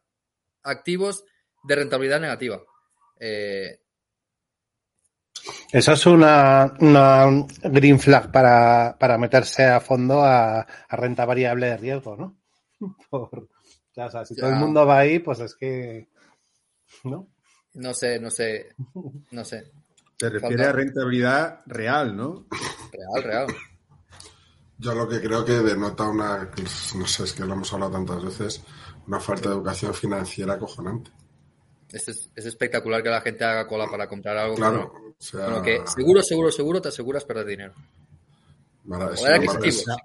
activos 0.63 1.23
de 1.63 1.75
rentabilidad 1.75 2.19
negativa. 2.19 2.61
Eh, 3.19 3.81
Eso 5.71 5.93
es 5.93 6.05
una, 6.05 6.73
una 6.79 7.25
green 7.63 7.99
flag 7.99 8.31
para, 8.31 8.95
para 8.99 9.17
meterse 9.17 9.65
a 9.65 9.79
fondo 9.79 10.21
a, 10.23 10.59
a 10.61 10.95
renta 10.95 11.25
variable 11.25 11.67
de 11.67 11.77
riesgo, 11.77 12.15
¿no? 12.15 12.37
Por, 13.09 13.47
ya, 13.95 14.05
o 14.05 14.11
sea, 14.11 14.25
si 14.25 14.35
Ya. 14.35 14.41
todo 14.41 14.51
el 14.51 14.57
mundo 14.57 14.85
va 14.85 14.99
ahí, 14.99 15.19
pues 15.19 15.39
es 15.39 15.55
que. 15.55 16.07
¿No? 17.03 17.27
no 17.73 17.93
sé, 17.93 18.19
no 18.19 18.29
sé, 18.29 18.75
no 19.31 19.45
sé. 19.45 19.71
Te 20.17 20.29
refiere 20.29 20.65
a 20.65 20.71
rentabilidad 20.73 21.61
real, 21.65 22.15
¿no? 22.15 22.45
Real, 22.91 23.23
real. 23.23 23.47
Yo 24.77 24.93
lo 24.93 25.07
que 25.07 25.21
creo 25.21 25.45
que 25.45 25.53
denota 25.53 26.07
una, 26.09 26.49
no 26.97 27.07
sé, 27.07 27.23
es 27.23 27.33
que 27.33 27.45
lo 27.45 27.53
hemos 27.53 27.71
hablado 27.73 27.91
tantas 27.93 28.23
veces, 28.23 28.63
una 29.07 29.19
falta 29.19 29.49
de 29.49 29.55
educación 29.55 29.93
financiera 29.93 30.53
acojonante. 30.53 31.11
Es, 31.89 32.07
es 32.07 32.45
espectacular 32.45 33.01
que 33.03 33.09
la 33.09 33.21
gente 33.21 33.43
haga 33.43 33.67
cola 33.67 33.87
para 33.89 34.07
comprar 34.07 34.37
algo 34.37 34.55
Claro, 34.55 34.93
o 35.21 35.23
sea, 35.23 35.45
con 35.45 35.53
lo 35.53 35.61
que 35.61 35.81
seguro, 35.85 36.23
seguro, 36.23 36.51
seguro 36.51 36.81
te 36.81 36.87
aseguras 36.89 37.23
perder 37.25 37.45
dinero. 37.45 37.73
mara- 38.85 39.13
es. 39.13 39.21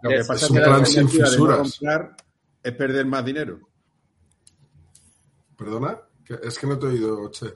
Lo 0.02 0.10
que 0.10 0.18
pasa 0.26 0.34
es 0.44 0.50
un 0.50 0.56
que 0.56 0.60
la 0.60 0.66
plan 0.66 0.86
sin 0.86 1.00
alternativa 1.00 1.06
de 1.08 1.20
no 1.20 1.26
fisuras. 1.30 1.58
comprar 1.78 2.16
es 2.62 2.72
perder 2.74 3.06
más 3.06 3.24
dinero. 3.24 3.60
¿Perdona? 5.56 5.98
Que- 6.24 6.38
Es 6.42 6.58
que 6.58 6.66
no 6.66 6.78
te 6.78 6.86
he 6.86 6.88
oído, 6.90 7.30
Che. 7.30 7.46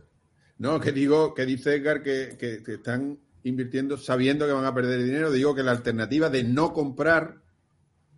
No, 0.59 0.81
que 0.81 0.92
digo, 0.92 1.35
que 1.35 1.44
dice 1.46 1.75
Edgar 1.75 2.03
que, 2.03 2.37
que- 2.38 2.62
que 2.62 2.75
están 2.75 3.18
invirtiendo 3.44 3.96
sabiendo 3.96 4.46
que 4.46 4.53
van 4.53 4.64
a 4.64 4.75
perder 4.75 5.03
dinero. 5.03 5.31
Digo 5.31 5.55
que 5.55 5.62
la 5.62 5.73
alternativa 5.73 6.29
de 6.31 6.44
no 6.44 6.73
comprar, 6.73 7.37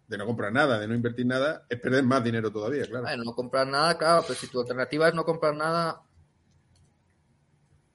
de 0.08 0.18
no 0.18 0.26
comprar 0.26 0.52
nada, 0.52 0.78
de 0.78 0.86
no 0.88 0.94
invertir 0.94 1.26
nada, 1.26 1.64
es 1.68 1.80
perder 1.80 2.04
más 2.04 2.22
dinero 2.22 2.50
todavía, 2.52 2.84
claro. 2.86 3.06
No 3.24 3.34
comprar 3.34 3.66
nada, 3.66 3.96
claro, 3.98 4.22
pero 4.26 4.38
si 4.38 4.46
tu 4.48 4.60
alternativa 4.60 5.08
es 5.08 5.14
no 5.14 5.24
comprar 5.24 5.54
nada, 5.54 6.00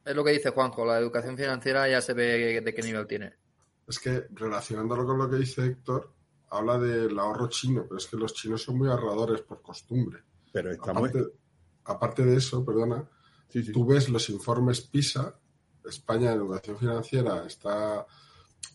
es 0.07 0.15
lo 0.15 0.23
que 0.23 0.31
dice 0.31 0.49
Juanjo, 0.51 0.85
la 0.85 0.97
educación 0.97 1.37
financiera 1.37 1.87
ya 1.89 2.01
se 2.01 2.13
ve 2.13 2.61
de 2.61 2.73
qué 2.73 2.81
nivel 2.81 3.05
tiene. 3.07 3.33
Es 3.87 3.99
que 3.99 4.27
relacionándolo 4.31 5.05
con 5.05 5.17
lo 5.17 5.29
que 5.29 5.37
dice 5.37 5.65
Héctor, 5.65 6.11
habla 6.49 6.77
del 6.77 7.17
ahorro 7.19 7.47
chino, 7.49 7.83
pero 7.87 7.97
es 7.97 8.07
que 8.07 8.17
los 8.17 8.33
chinos 8.33 8.63
son 8.63 8.77
muy 8.77 8.89
ahorradores 8.89 9.41
por 9.41 9.61
costumbre. 9.61 10.23
Pero 10.51 10.71
está 10.71 10.93
muy... 10.93 11.09
Aparte, 11.09 11.31
aparte 11.85 12.25
de 12.25 12.35
eso, 12.37 12.63
perdona, 12.65 13.07
Sí, 13.49 13.63
sí. 13.63 13.71
tú 13.71 13.85
ves 13.85 14.09
los 14.09 14.29
informes 14.29 14.81
PISA, 14.81 15.39
España 15.85 16.31
en 16.33 16.37
educación 16.39 16.77
financiera 16.77 17.45
está, 17.45 18.05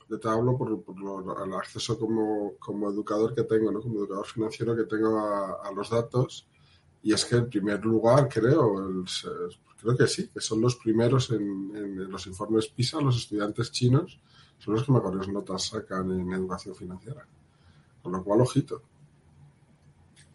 yo 0.08 0.18
te 0.18 0.28
hablo 0.28 0.56
por, 0.56 0.82
por 0.82 0.98
lo- 0.98 1.44
el 1.44 1.52
acceso 1.52 1.98
como, 1.98 2.54
como 2.58 2.90
educador 2.90 3.34
que 3.34 3.42
tengo, 3.44 3.70
¿no? 3.70 3.80
como 3.82 3.98
educador 3.98 4.26
financiero 4.26 4.74
que 4.74 4.84
tengo 4.84 5.18
a, 5.18 5.60
a 5.68 5.72
los 5.72 5.90
datos, 5.90 6.48
y 7.02 7.12
es 7.12 7.24
que 7.26 7.36
en 7.36 7.50
primer 7.50 7.84
lugar, 7.84 8.28
creo, 8.30 8.78
el 8.88 9.04
creo 9.82 9.96
que 9.96 10.06
sí, 10.06 10.28
que 10.28 10.40
son 10.40 10.60
los 10.60 10.76
primeros 10.76 11.30
en, 11.30 12.10
los 12.10 12.26
informes 12.26 12.68
PISA, 12.68 13.00
los 13.00 13.16
estudiantes 13.16 13.72
chinos, 13.72 14.20
son 14.58 14.74
los 14.74 14.84
que 14.84 14.92
mejores 14.92 15.28
notas 15.28 15.64
sacan 15.64 16.10
en 16.12 16.32
educación 16.32 16.74
financiera. 16.74 17.26
Con 18.02 18.12
lo 18.12 18.22
cual, 18.22 18.40
ojito. 18.40 18.82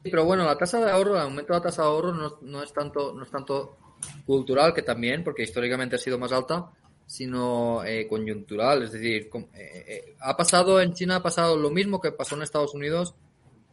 Pero 0.04 0.26
bueno, 0.26 0.46
la 0.46 0.58
tasa 0.58 0.84
de 0.84 0.92
ahorro, 0.92 1.16
el 1.16 1.22
aumento 1.22 1.54
de 1.54 1.60
la 1.60 1.64
tasa 1.64 1.84
de 1.84 1.88
ahorro 1.88 2.14
no, 2.14 2.38
no 2.42 2.62
es 2.62 2.74
tanto, 2.74 3.14
no 3.14 3.24
es 3.24 3.32
tanto 3.32 3.78
cultural, 4.26 4.74
que 4.74 4.82
también, 4.82 5.24
porque 5.24 5.44
históricamente 5.44 5.96
ha 5.96 6.00
sido 6.00 6.20
más 6.20 6.32
alta, 6.32 6.72
sino 7.06 7.84
eh, 7.86 8.06
coyuntural. 8.08 8.84
Es 8.84 8.92
decir, 8.92 9.30
eh, 9.34 9.50
eh, 9.54 10.16
ha 10.20 10.36
pasado 10.36 10.82
en 10.82 10.94
China, 10.94 11.18
ha 11.18 11.24
pasado 11.24 11.58
lo 11.58 11.70
mismo 11.70 12.02
que 12.02 12.12
pasó 12.12 12.36
en 12.36 12.44
Estados 12.44 12.74
Unidos 12.74 13.16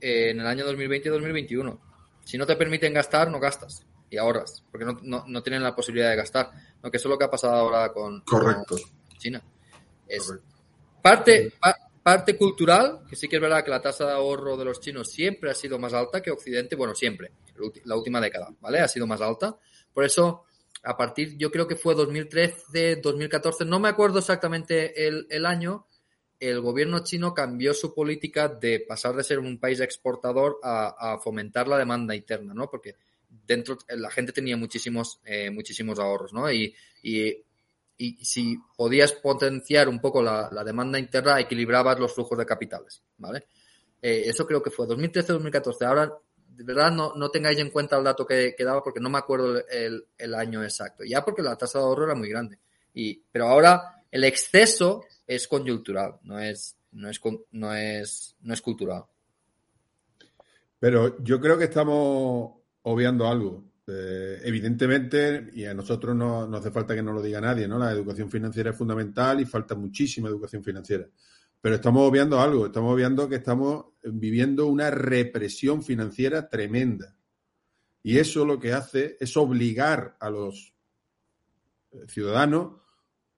eh, 0.00 0.30
en 0.30 0.40
el 0.40 0.46
año 0.46 0.64
2020 0.64 1.08
y 1.08 1.12
2021. 1.12 1.80
Si 2.24 2.38
no 2.38 2.46
te 2.46 2.56
permiten 2.56 2.94
gastar, 2.94 3.30
no 3.30 3.40
gastas 3.40 3.84
y 4.10 4.16
ahorras, 4.16 4.62
porque 4.70 4.84
no, 4.84 4.98
no, 5.02 5.24
no 5.26 5.42
tienen 5.42 5.62
la 5.62 5.74
posibilidad 5.74 6.10
de 6.10 6.16
gastar. 6.16 6.50
Lo 6.82 6.90
que 6.90 6.96
eso 6.98 7.08
es 7.08 7.10
lo 7.10 7.18
que 7.18 7.24
ha 7.24 7.30
pasado 7.30 7.54
ahora 7.54 7.92
con, 7.92 8.20
Correcto. 8.22 8.76
con 8.76 9.18
China. 9.18 9.42
Es 10.06 10.24
Correcto. 10.26 10.46
parte, 11.02 11.52
pa- 11.60 11.76
parte 12.02 12.36
cultural, 12.36 13.00
que 13.08 13.16
sí 13.16 13.28
que 13.28 13.36
es 13.36 13.42
verdad 13.42 13.64
que 13.64 13.70
la 13.70 13.80
tasa 13.80 14.06
de 14.06 14.12
ahorro 14.12 14.56
de 14.56 14.64
los 14.66 14.80
chinos 14.80 15.10
siempre 15.10 15.50
ha 15.50 15.54
sido 15.54 15.78
más 15.78 15.94
alta 15.94 16.20
que 16.22 16.30
Occidente, 16.30 16.76
bueno, 16.76 16.94
siempre, 16.94 17.32
la 17.84 17.96
última 17.96 18.20
década, 18.20 18.48
¿vale? 18.60 18.80
Ha 18.80 18.88
sido 18.88 19.06
más 19.06 19.20
alta. 19.22 19.56
Por 19.92 20.04
eso, 20.04 20.44
a 20.82 20.96
partir, 20.96 21.36
yo 21.38 21.50
creo 21.50 21.66
que 21.66 21.76
fue 21.76 21.94
2013, 21.94 22.96
2014, 22.96 23.64
no 23.64 23.80
me 23.80 23.88
acuerdo 23.88 24.18
exactamente 24.18 25.06
el, 25.06 25.26
el 25.30 25.46
año, 25.46 25.86
el 26.38 26.60
gobierno 26.60 27.02
chino 27.04 27.32
cambió 27.32 27.72
su 27.72 27.94
política 27.94 28.48
de 28.48 28.80
pasar 28.86 29.14
de 29.16 29.24
ser 29.24 29.38
un 29.38 29.58
país 29.58 29.80
exportador 29.80 30.58
a, 30.62 31.14
a 31.14 31.18
fomentar 31.18 31.66
la 31.68 31.78
demanda 31.78 32.14
interna, 32.14 32.52
¿no? 32.52 32.68
Porque 32.68 32.96
dentro 33.46 33.78
la 33.88 34.10
gente 34.10 34.32
tenía 34.32 34.56
muchísimos, 34.56 35.20
eh, 35.24 35.50
muchísimos 35.50 35.98
ahorros, 35.98 36.32
¿no? 36.32 36.50
Y, 36.50 36.74
y, 37.02 37.44
y 37.96 38.24
si 38.24 38.58
podías 38.76 39.12
potenciar 39.12 39.88
un 39.88 40.00
poco 40.00 40.22
la, 40.22 40.48
la 40.52 40.64
demanda 40.64 40.98
interna, 40.98 41.40
equilibrabas 41.40 41.98
los 41.98 42.14
flujos 42.14 42.38
de 42.38 42.46
capitales, 42.46 43.02
¿vale? 43.18 43.46
Eh, 44.00 44.24
eso 44.26 44.46
creo 44.46 44.62
que 44.62 44.70
fue 44.70 44.86
2013-2014. 44.86 45.86
Ahora, 45.86 46.12
de 46.46 46.64
verdad, 46.64 46.92
no, 46.92 47.14
no 47.16 47.30
tengáis 47.30 47.58
en 47.58 47.70
cuenta 47.70 47.96
el 47.96 48.04
dato 48.04 48.26
que, 48.26 48.54
que 48.56 48.64
daba 48.64 48.82
porque 48.82 49.00
no 49.00 49.10
me 49.10 49.18
acuerdo 49.18 49.66
el, 49.66 50.06
el, 50.18 50.34
año 50.34 50.62
exacto. 50.62 51.04
Ya 51.04 51.24
porque 51.24 51.42
la 51.42 51.56
tasa 51.56 51.78
de 51.78 51.84
ahorro 51.84 52.04
era 52.04 52.14
muy 52.14 52.28
grande. 52.28 52.58
Y, 52.92 53.22
pero 53.32 53.48
ahora 53.48 54.02
el 54.10 54.24
exceso 54.24 55.04
es 55.26 55.48
coyuntural, 55.48 56.16
no 56.22 56.38
es, 56.38 56.76
no 56.92 57.08
es, 57.08 57.20
no 57.52 57.74
es, 57.74 58.36
no 58.42 58.54
es 58.54 58.60
cultural. 58.60 59.04
Pero 60.78 61.16
yo 61.24 61.40
creo 61.40 61.56
que 61.56 61.64
estamos 61.64 62.52
obviando 62.84 63.26
algo. 63.28 63.64
Eh, 63.86 64.40
evidentemente, 64.44 65.50
y 65.52 65.66
a 65.66 65.74
nosotros 65.74 66.16
no, 66.16 66.44
hace 66.56 66.70
falta 66.70 66.94
que 66.94 67.02
nos 67.02 67.14
lo 67.14 67.22
diga 67.22 67.40
nadie, 67.40 67.68
¿no? 67.68 67.78
La 67.78 67.92
educación 67.92 68.30
financiera 68.30 68.70
es 68.70 68.76
fundamental 68.76 69.40
y 69.40 69.44
falta 69.44 69.74
muchísima 69.74 70.28
educación 70.28 70.64
financiera. 70.64 71.06
Pero 71.60 71.74
estamos 71.76 72.08
obviando 72.08 72.40
algo, 72.40 72.66
estamos 72.66 72.94
obviando 72.94 73.28
que 73.28 73.36
estamos 73.36 73.86
viviendo 74.02 74.66
una 74.66 74.90
represión 74.90 75.82
financiera 75.82 76.48
tremenda. 76.48 77.16
Y 78.02 78.18
eso 78.18 78.44
lo 78.44 78.58
que 78.58 78.72
hace 78.72 79.16
es 79.18 79.36
obligar 79.36 80.16
a 80.20 80.30
los 80.30 80.74
ciudadanos 82.08 82.80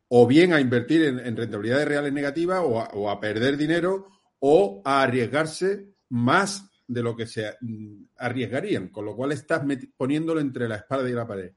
o 0.09 0.26
bien 0.26 0.52
a 0.52 0.61
invertir 0.61 1.02
en, 1.02 1.37
rentabilidades 1.37 1.87
reales 1.87 2.12
negativas 2.12 2.62
o 2.64 3.11
a, 3.11 3.20
perder 3.20 3.56
dinero 3.56 4.09
o 4.38 4.82
a 4.85 5.02
arriesgarse 5.02 5.94
más 6.09 6.68
de 6.87 7.03
lo 7.03 7.16
que 7.16 7.27
se 7.27 7.57
mm, 7.61 8.05
arriesgarían, 8.16 8.88
con 8.88 9.05
lo 9.05 9.16
cual 9.16 9.33
estás 9.33 9.62
poniéndolo 9.96 10.40
entre 10.40 10.68
la 10.68 10.77
espada 10.77 11.09
y 11.09 11.12
la 11.12 11.27
pared. 11.27 11.53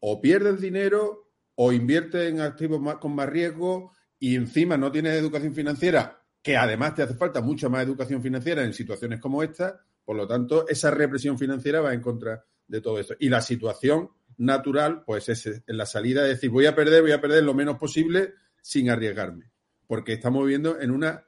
O 0.00 0.20
pierdes 0.20 0.60
dinero 0.60 1.30
o 1.54 1.72
inviertes 1.72 2.30
en 2.30 2.40
activos 2.40 2.96
con 2.98 3.14
más 3.14 3.28
riesgo 3.28 3.92
y 4.18 4.34
encima 4.34 4.76
no 4.76 4.92
tienes 4.92 5.14
educación 5.14 5.54
financiera, 5.54 6.22
que 6.42 6.56
además 6.56 6.94
te 6.94 7.02
hace 7.02 7.14
falta 7.14 7.40
mucha 7.40 7.68
más 7.68 7.82
educación 7.82 8.22
financiera 8.22 8.62
en 8.64 8.72
situaciones 8.72 9.20
como 9.20 9.42
esta, 9.42 9.80
por 10.04 10.16
lo 10.16 10.26
tanto, 10.26 10.68
esa 10.68 10.90
represión 10.90 11.38
financiera 11.38 11.80
va 11.80 11.92
en 11.92 12.00
contra 12.00 12.44
de 12.68 12.80
todo 12.80 13.00
esto. 13.00 13.14
Y 13.18 13.28
la 13.28 13.40
situación 13.40 14.10
natural, 14.38 15.02
pues 15.04 15.28
es 15.28 15.46
en 15.46 15.76
la 15.76 15.86
salida 15.86 16.22
de 16.22 16.30
decir, 16.30 16.50
voy 16.50 16.66
a 16.66 16.74
perder, 16.74 17.02
voy 17.02 17.12
a 17.12 17.20
perder 17.20 17.42
lo 17.42 17.54
menos 17.54 17.78
posible 17.78 18.34
sin 18.60 18.90
arriesgarme, 18.90 19.50
porque 19.86 20.14
estamos 20.14 20.44
viviendo 20.44 20.80
en 20.80 20.90
una 20.90 21.26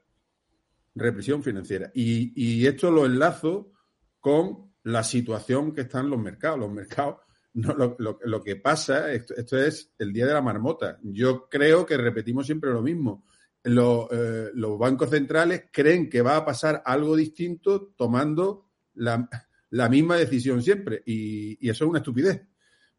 represión 0.98 1.42
financiera. 1.42 1.90
Y, 1.94 2.66
esto 2.66 2.90
lo 2.90 3.06
enlazo 3.06 3.72
con 4.20 4.72
la 4.82 5.02
situación 5.02 5.72
que 5.72 5.82
están 5.82 6.11
los 6.11 6.20
mercados. 6.20 6.58
Los 6.58 6.72
mercados, 6.72 7.16
no, 7.54 7.96
lo, 7.98 8.42
que 8.42 8.56
pasa, 8.56 9.12
esto, 9.12 9.58
es 9.58 9.92
el 9.98 10.12
día 10.12 10.26
de 10.26 10.34
la 10.34 10.42
marmota. 10.42 10.98
Yo 11.02 11.48
creo 11.48 11.87
que 11.87 11.96
repetimos 11.96 12.46
siempre 12.46 12.70
lo 12.70 12.82
mismo. 12.82 13.24
Eh, 13.64 14.50
los, 14.54 14.78
bancos 14.78 15.11
centrales 15.11 15.64
creen 15.72 16.08
que 16.08 16.22
va 16.22 16.37
a 16.37 16.44
pasar 16.44 16.82
algo 16.84 17.16
distinto 17.16 17.92
tomando 17.96 18.66
la, 18.94 19.28
misma 19.88 20.16
decisión 20.16 20.62
siempre. 20.62 21.02
y, 21.04 21.68
eso 21.68 21.84
es 21.84 21.90
una 21.90 21.98
estupidez. 21.98 22.42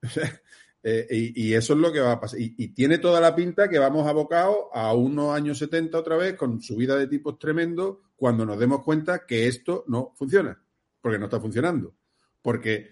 Eh, 0.82 1.34
y, 1.36 1.54
eso 1.54 1.74
es 1.74 1.80
lo 1.80 1.92
que 1.92 2.00
va 2.00 2.14
a 2.14 2.20
pasar. 2.20 2.40
Y, 2.40 2.70
tiene 2.70 2.98
toda 3.00 3.20
la 3.20 3.36
pinta 3.36 3.70
que 3.70 3.80
vamos 3.80 4.08
abocados 4.08 4.58
a 4.74 4.94
unos 4.94 5.34
años 5.36 5.58
70 5.58 5.98
otra 5.98 6.16
vez 6.16 6.36
con 6.36 6.62
subida 6.62 6.96
de 6.96 7.08
tipos 7.08 7.38
tremendo 7.38 8.02
cuando 8.16 8.46
nos 8.46 8.58
demos 8.60 8.84
cuenta 8.84 9.26
que 9.26 9.48
esto 9.48 9.84
no 9.88 10.14
funciona. 10.16 10.62
Porque 11.02 11.20
no 11.20 11.26
está 11.26 11.40
funcionando. 11.40 11.96
Porque, 12.42 12.90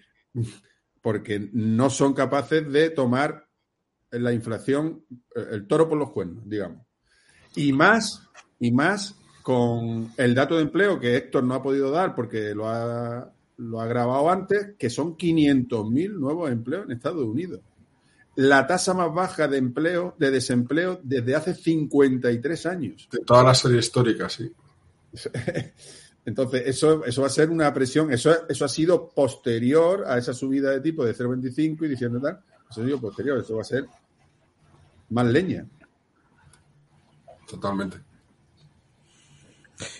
porque 1.00 1.48
no 1.52 1.90
son 1.90 2.12
capaces 2.12 2.70
de 2.70 2.90
tomar 2.90 3.46
la 4.10 4.32
inflación, 4.32 5.04
eh, 5.34 5.46
el 5.52 5.66
toro 5.66 5.88
por 5.88 5.98
los 5.98 6.10
cuernos, 6.10 6.48
digamos. 6.48 6.86
Y 7.54 7.72
más, 7.72 8.28
y 8.60 8.70
más 8.70 9.16
con 9.42 10.12
el 10.18 10.34
dato 10.34 10.56
de 10.56 10.62
empleo 10.62 11.00
que 11.00 11.16
Héctor 11.16 11.44
no 11.44 11.54
ha 11.54 11.62
podido 11.62 11.90
dar 11.90 12.14
porque 12.14 12.54
lo 12.54 12.68
ha 12.68 13.32
lo 13.58 13.80
ha 13.80 13.86
grabado 13.86 14.30
antes, 14.30 14.74
que 14.78 14.88
son 14.88 15.16
500.000 15.16 16.12
nuevos 16.12 16.50
empleos 16.50 16.86
en 16.86 16.92
Estados 16.92 17.24
Unidos. 17.24 17.60
La 18.40 18.68
tasa 18.68 18.94
más 18.94 19.12
baja 19.12 19.48
de 19.48 19.58
empleo, 19.58 20.14
de 20.16 20.30
desempleo, 20.30 21.00
desde 21.02 21.34
hace 21.34 21.54
53 21.56 22.66
años. 22.66 23.08
De 23.10 23.18
toda 23.18 23.42
la 23.42 23.52
serie 23.52 23.80
histórica, 23.80 24.28
sí. 24.28 24.52
Entonces, 26.24 26.62
eso, 26.66 27.04
eso 27.04 27.22
va 27.22 27.26
a 27.26 27.30
ser 27.30 27.50
una 27.50 27.74
presión, 27.74 28.12
eso, 28.12 28.48
eso 28.48 28.64
ha 28.64 28.68
sido 28.68 29.08
posterior 29.08 30.04
a 30.06 30.18
esa 30.18 30.32
subida 30.32 30.70
de 30.70 30.80
tipo 30.80 31.04
de 31.04 31.16
0,25 31.16 31.84
y 31.84 31.88
diciendo 31.88 32.20
tal, 32.20 32.38
eso 32.70 32.80
ha 32.80 32.84
sido 32.84 33.00
posterior, 33.00 33.40
eso 33.40 33.56
va 33.56 33.62
a 33.62 33.64
ser 33.64 33.86
más 35.08 35.26
leña. 35.26 35.66
Totalmente. 37.50 37.98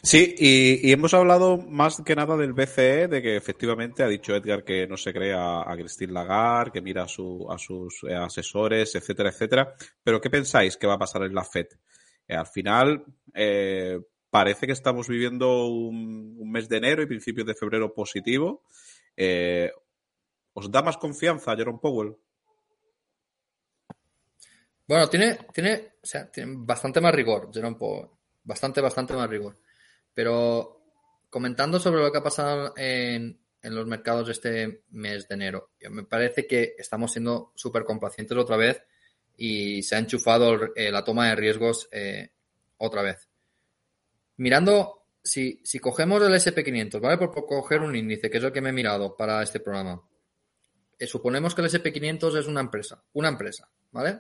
Sí, 0.02 0.34
y, 0.38 0.90
hemos 0.90 1.14
hablado 1.14 1.56
más 1.56 2.02
que 2.04 2.16
nada 2.16 2.36
del 2.36 2.52
BCE, 2.52 3.06
de 3.08 3.22
que 3.22 3.36
efectivamente 3.36 4.02
ha 4.02 4.08
dicho 4.08 4.34
Edgar 4.34 4.64
que 4.64 4.86
no 4.86 4.96
se 4.96 5.12
cree 5.12 5.34
a, 5.34 5.64
Christine 5.76 6.12
Lagarde, 6.12 6.72
que 6.72 6.80
mira 6.80 7.04
a, 7.04 7.08
sus 7.08 8.04
eh, 8.08 8.14
asesores, 8.14 8.94
etcétera, 8.94 9.30
etcétera. 9.30 9.74
Pero 10.02 10.20
¿qué 10.20 10.30
pensáis 10.30 10.76
que 10.76 10.86
va 10.86 10.94
a 10.94 10.98
pasar 10.98 11.22
en 11.22 11.34
la 11.34 11.44
FED? 11.44 11.68
Eh, 12.26 12.34
al 12.34 12.46
final, 12.46 13.04
eh, 13.34 14.00
parece 14.30 14.66
que 14.66 14.72
estamos 14.72 15.06
viviendo 15.06 15.66
un, 15.66 16.50
mes 16.50 16.68
de 16.68 16.78
enero 16.78 17.02
y 17.02 17.06
principios 17.06 17.46
de 17.46 17.54
febrero 17.54 17.94
positivo. 17.94 18.64
¿Os 20.54 20.70
da 20.70 20.82
más 20.82 20.96
confianza 20.96 21.56
Jerome 21.56 21.78
Powell? 21.80 22.16
Bueno, 24.88 25.08
tiene, 25.08 25.38
tiene, 25.52 25.92
o 26.02 26.06
sea, 26.06 26.30
tiene 26.30 26.54
bastante 26.56 27.00
más 27.00 27.14
rigor 27.14 27.50
Jerome 27.52 27.76
Powell. 27.76 28.08
Bastante, 28.42 28.80
bastante 28.80 29.12
más 29.12 29.28
rigor. 29.28 29.58
Pero 30.18 30.82
comentando 31.30 31.78
sobre 31.78 32.02
lo 32.02 32.10
que 32.10 32.18
ha 32.18 32.24
pasado 32.24 32.74
en, 32.76 33.38
los 33.62 33.86
mercados 33.86 34.28
este 34.28 34.82
mes 34.90 35.28
de 35.28 35.34
enero, 35.36 35.70
me 35.90 36.02
parece 36.02 36.44
que 36.44 36.74
estamos 36.76 37.12
siendo 37.12 37.52
súper 37.54 37.84
complacientes 37.84 38.36
otra 38.36 38.56
vez 38.56 38.82
y 39.36 39.80
se 39.84 39.94
ha 39.94 40.00
enchufado 40.00 40.74
eh, 40.74 40.90
la 40.90 41.04
toma 41.04 41.28
de 41.28 41.36
riesgos 41.36 41.88
eh, 41.92 42.32
otra 42.78 43.02
vez. 43.02 43.28
Mirando, 44.38 45.06
si, 45.22 45.62
cogemos 45.80 46.20
el 46.20 46.34
SP500, 46.34 47.00
¿vale? 47.00 47.16
Por, 47.16 47.30
coger 47.46 47.82
un 47.82 47.94
índice, 47.94 48.28
que 48.28 48.38
es 48.38 48.42
el 48.42 48.50
que 48.50 48.60
me 48.60 48.70
he 48.70 48.72
mirado 48.72 49.16
para 49.16 49.40
este 49.44 49.60
programa. 49.60 50.02
Eh, 50.98 51.06
suponemos 51.06 51.54
que 51.54 51.60
el 51.60 51.68
SP500 51.68 52.38
es 52.40 52.48
una 52.48 52.58
empresa, 52.58 53.04
una 53.12 53.28
empresa, 53.28 53.70
¿vale? 53.92 54.14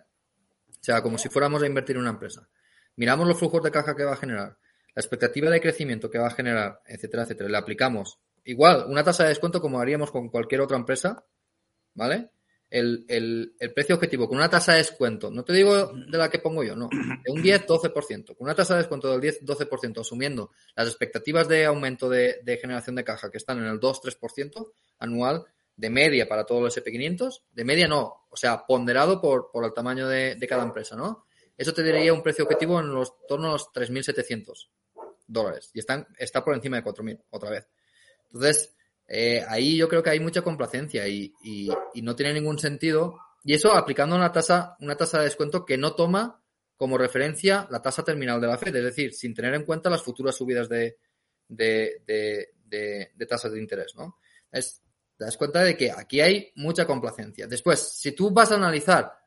O 0.70 0.80
sea, 0.80 1.02
como 1.02 1.18
si 1.18 1.28
fuéramos 1.28 1.60
a 1.60 1.66
invertir 1.66 1.96
en 1.96 2.02
una 2.02 2.10
empresa. 2.10 2.48
Miramos 2.94 3.26
los 3.26 3.36
flujos 3.36 3.64
de 3.64 3.72
caja 3.72 3.96
que 3.96 4.04
va 4.04 4.12
a 4.12 4.16
generar 4.16 4.58
la 4.98 5.02
expectativa 5.02 5.48
de 5.48 5.60
crecimiento 5.60 6.10
que 6.10 6.18
va 6.18 6.26
a 6.26 6.32
generar, 6.32 6.82
etcétera, 6.84 7.22
etcétera, 7.22 7.48
le 7.48 7.56
aplicamos 7.56 8.18
igual 8.42 8.84
una 8.88 9.04
tasa 9.04 9.22
de 9.22 9.28
descuento 9.28 9.60
como 9.60 9.78
haríamos 9.78 10.10
con 10.10 10.28
cualquier 10.28 10.60
otra 10.60 10.76
empresa, 10.76 11.24
¿vale? 11.94 12.30
El, 12.68 13.54
precio 13.76 13.94
objetivo 13.94 14.26
con 14.26 14.38
una 14.38 14.50
tasa 14.50 14.72
de 14.72 14.78
descuento, 14.78 15.30
no 15.30 15.44
te 15.44 15.52
digo 15.52 15.92
de 15.92 16.18
la 16.18 16.28
que 16.28 16.40
pongo 16.40 16.64
yo, 16.64 16.74
no, 16.74 16.88
de 17.24 17.30
un 17.30 17.40
10-12%, 17.40 18.36
con 18.36 18.46
una 18.46 18.56
tasa 18.56 18.74
de 18.74 18.78
descuento 18.80 19.16
del 19.16 19.20
10-12%, 19.20 20.00
asumiendo 20.00 20.50
las 20.74 20.88
expectativas 20.88 21.46
de 21.46 21.66
aumento 21.66 22.08
de, 22.08 22.58
generación 22.60 22.96
de 22.96 23.04
caja 23.04 23.30
que 23.30 23.38
están 23.38 23.58
en 23.58 23.66
el 23.66 23.78
2-3% 23.78 24.72
anual, 24.98 25.44
de 25.76 25.90
media 25.90 26.26
para 26.26 26.44
todos 26.44 26.60
los 26.60 26.76
SP500, 26.76 27.42
de 27.52 27.64
media 27.64 27.86
no, 27.86 28.26
o 28.30 28.36
sea, 28.36 28.66
ponderado 28.66 29.20
por, 29.20 29.52
por 29.52 29.64
el 29.64 29.72
tamaño 29.72 30.08
de, 30.08 30.34
de 30.34 30.48
cada 30.48 30.64
empresa, 30.64 30.96
¿no? 30.96 31.24
Eso 31.56 31.72
te 31.72 31.84
diría 31.84 32.12
un 32.12 32.22
precio 32.24 32.44
objetivo 32.44 32.80
en 32.80 32.92
los 32.92 33.12
torno 33.28 33.48
a 33.48 33.52
los 33.52 33.72
3.700 33.72 34.68
dólares 35.28 35.70
y 35.72 35.78
están, 35.78 36.08
está 36.18 36.44
por 36.44 36.54
encima 36.54 36.78
de 36.78 36.84
4.000 36.84 37.22
otra 37.30 37.50
vez. 37.50 37.68
Entonces, 38.24 38.74
eh, 39.06 39.44
ahí 39.48 39.76
yo 39.76 39.88
creo 39.88 40.02
que 40.02 40.10
hay 40.10 40.20
mucha 40.20 40.42
complacencia 40.42 41.06
y, 41.06 41.32
no 42.02 42.16
tiene 42.16 42.34
ningún 42.34 42.58
sentido. 42.58 43.18
Y 43.44 43.54
eso 43.54 43.72
aplicando 43.72 44.16
una 44.16 44.32
tasa, 44.32 44.76
una 44.80 44.96
tasa 44.96 45.18
de 45.18 45.24
descuento 45.24 45.64
que 45.64 45.78
no 45.78 45.94
toma 45.94 46.42
como 46.76 46.98
referencia 46.98 47.66
la 47.70 47.80
tasa 47.80 48.04
terminal 48.04 48.40
de 48.40 48.46
la 48.46 48.58
Fed, 48.58 48.74
es 48.74 48.84
decir, 48.84 49.14
sin 49.14 49.34
tener 49.34 49.54
en 49.54 49.64
cuenta 49.64 49.90
las 49.90 50.02
futuras 50.02 50.36
subidas 50.36 50.68
de, 50.68 50.98
de, 51.48 53.26
tasas 53.28 53.52
de 53.52 53.58
interés, 53.58 53.94
¿no? 53.96 54.18
Es, 54.52 54.82
te 55.16 55.24
das 55.24 55.36
cuenta 55.36 55.62
de 55.64 55.76
que 55.76 55.90
aquí 55.90 56.20
hay 56.20 56.52
mucha 56.54 56.86
complacencia. 56.86 57.46
Después, 57.48 57.80
si 57.80 58.12
tú 58.12 58.30
vas 58.30 58.52
a 58.52 58.56
analizar 58.56 59.17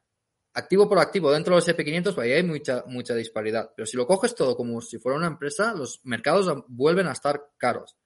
activo 0.54 0.88
por 0.90 1.00
activo 1.00 1.32
dentro 1.32 1.54
de 1.54 1.58
los 1.58 1.68
SP500, 1.68 2.16
pues 2.16 2.26
ahí 2.26 2.34
hay 2.34 2.44
mucha, 2.44 2.84
mucha 2.88 3.16
disparidad. 3.16 3.72
Pero 3.76 3.86
si 3.86 3.98
lo 3.98 4.06
coges 4.06 4.36
todo 4.36 4.56
como 4.56 4.82
si 4.82 4.98
fuera 4.98 5.18
una 5.18 5.28
empresa, 5.28 5.74
los 5.74 6.02
mercados 6.04 6.64
vuelven 6.68 7.08
a 7.08 7.14
estar 7.14 7.50
caros. 7.58 7.98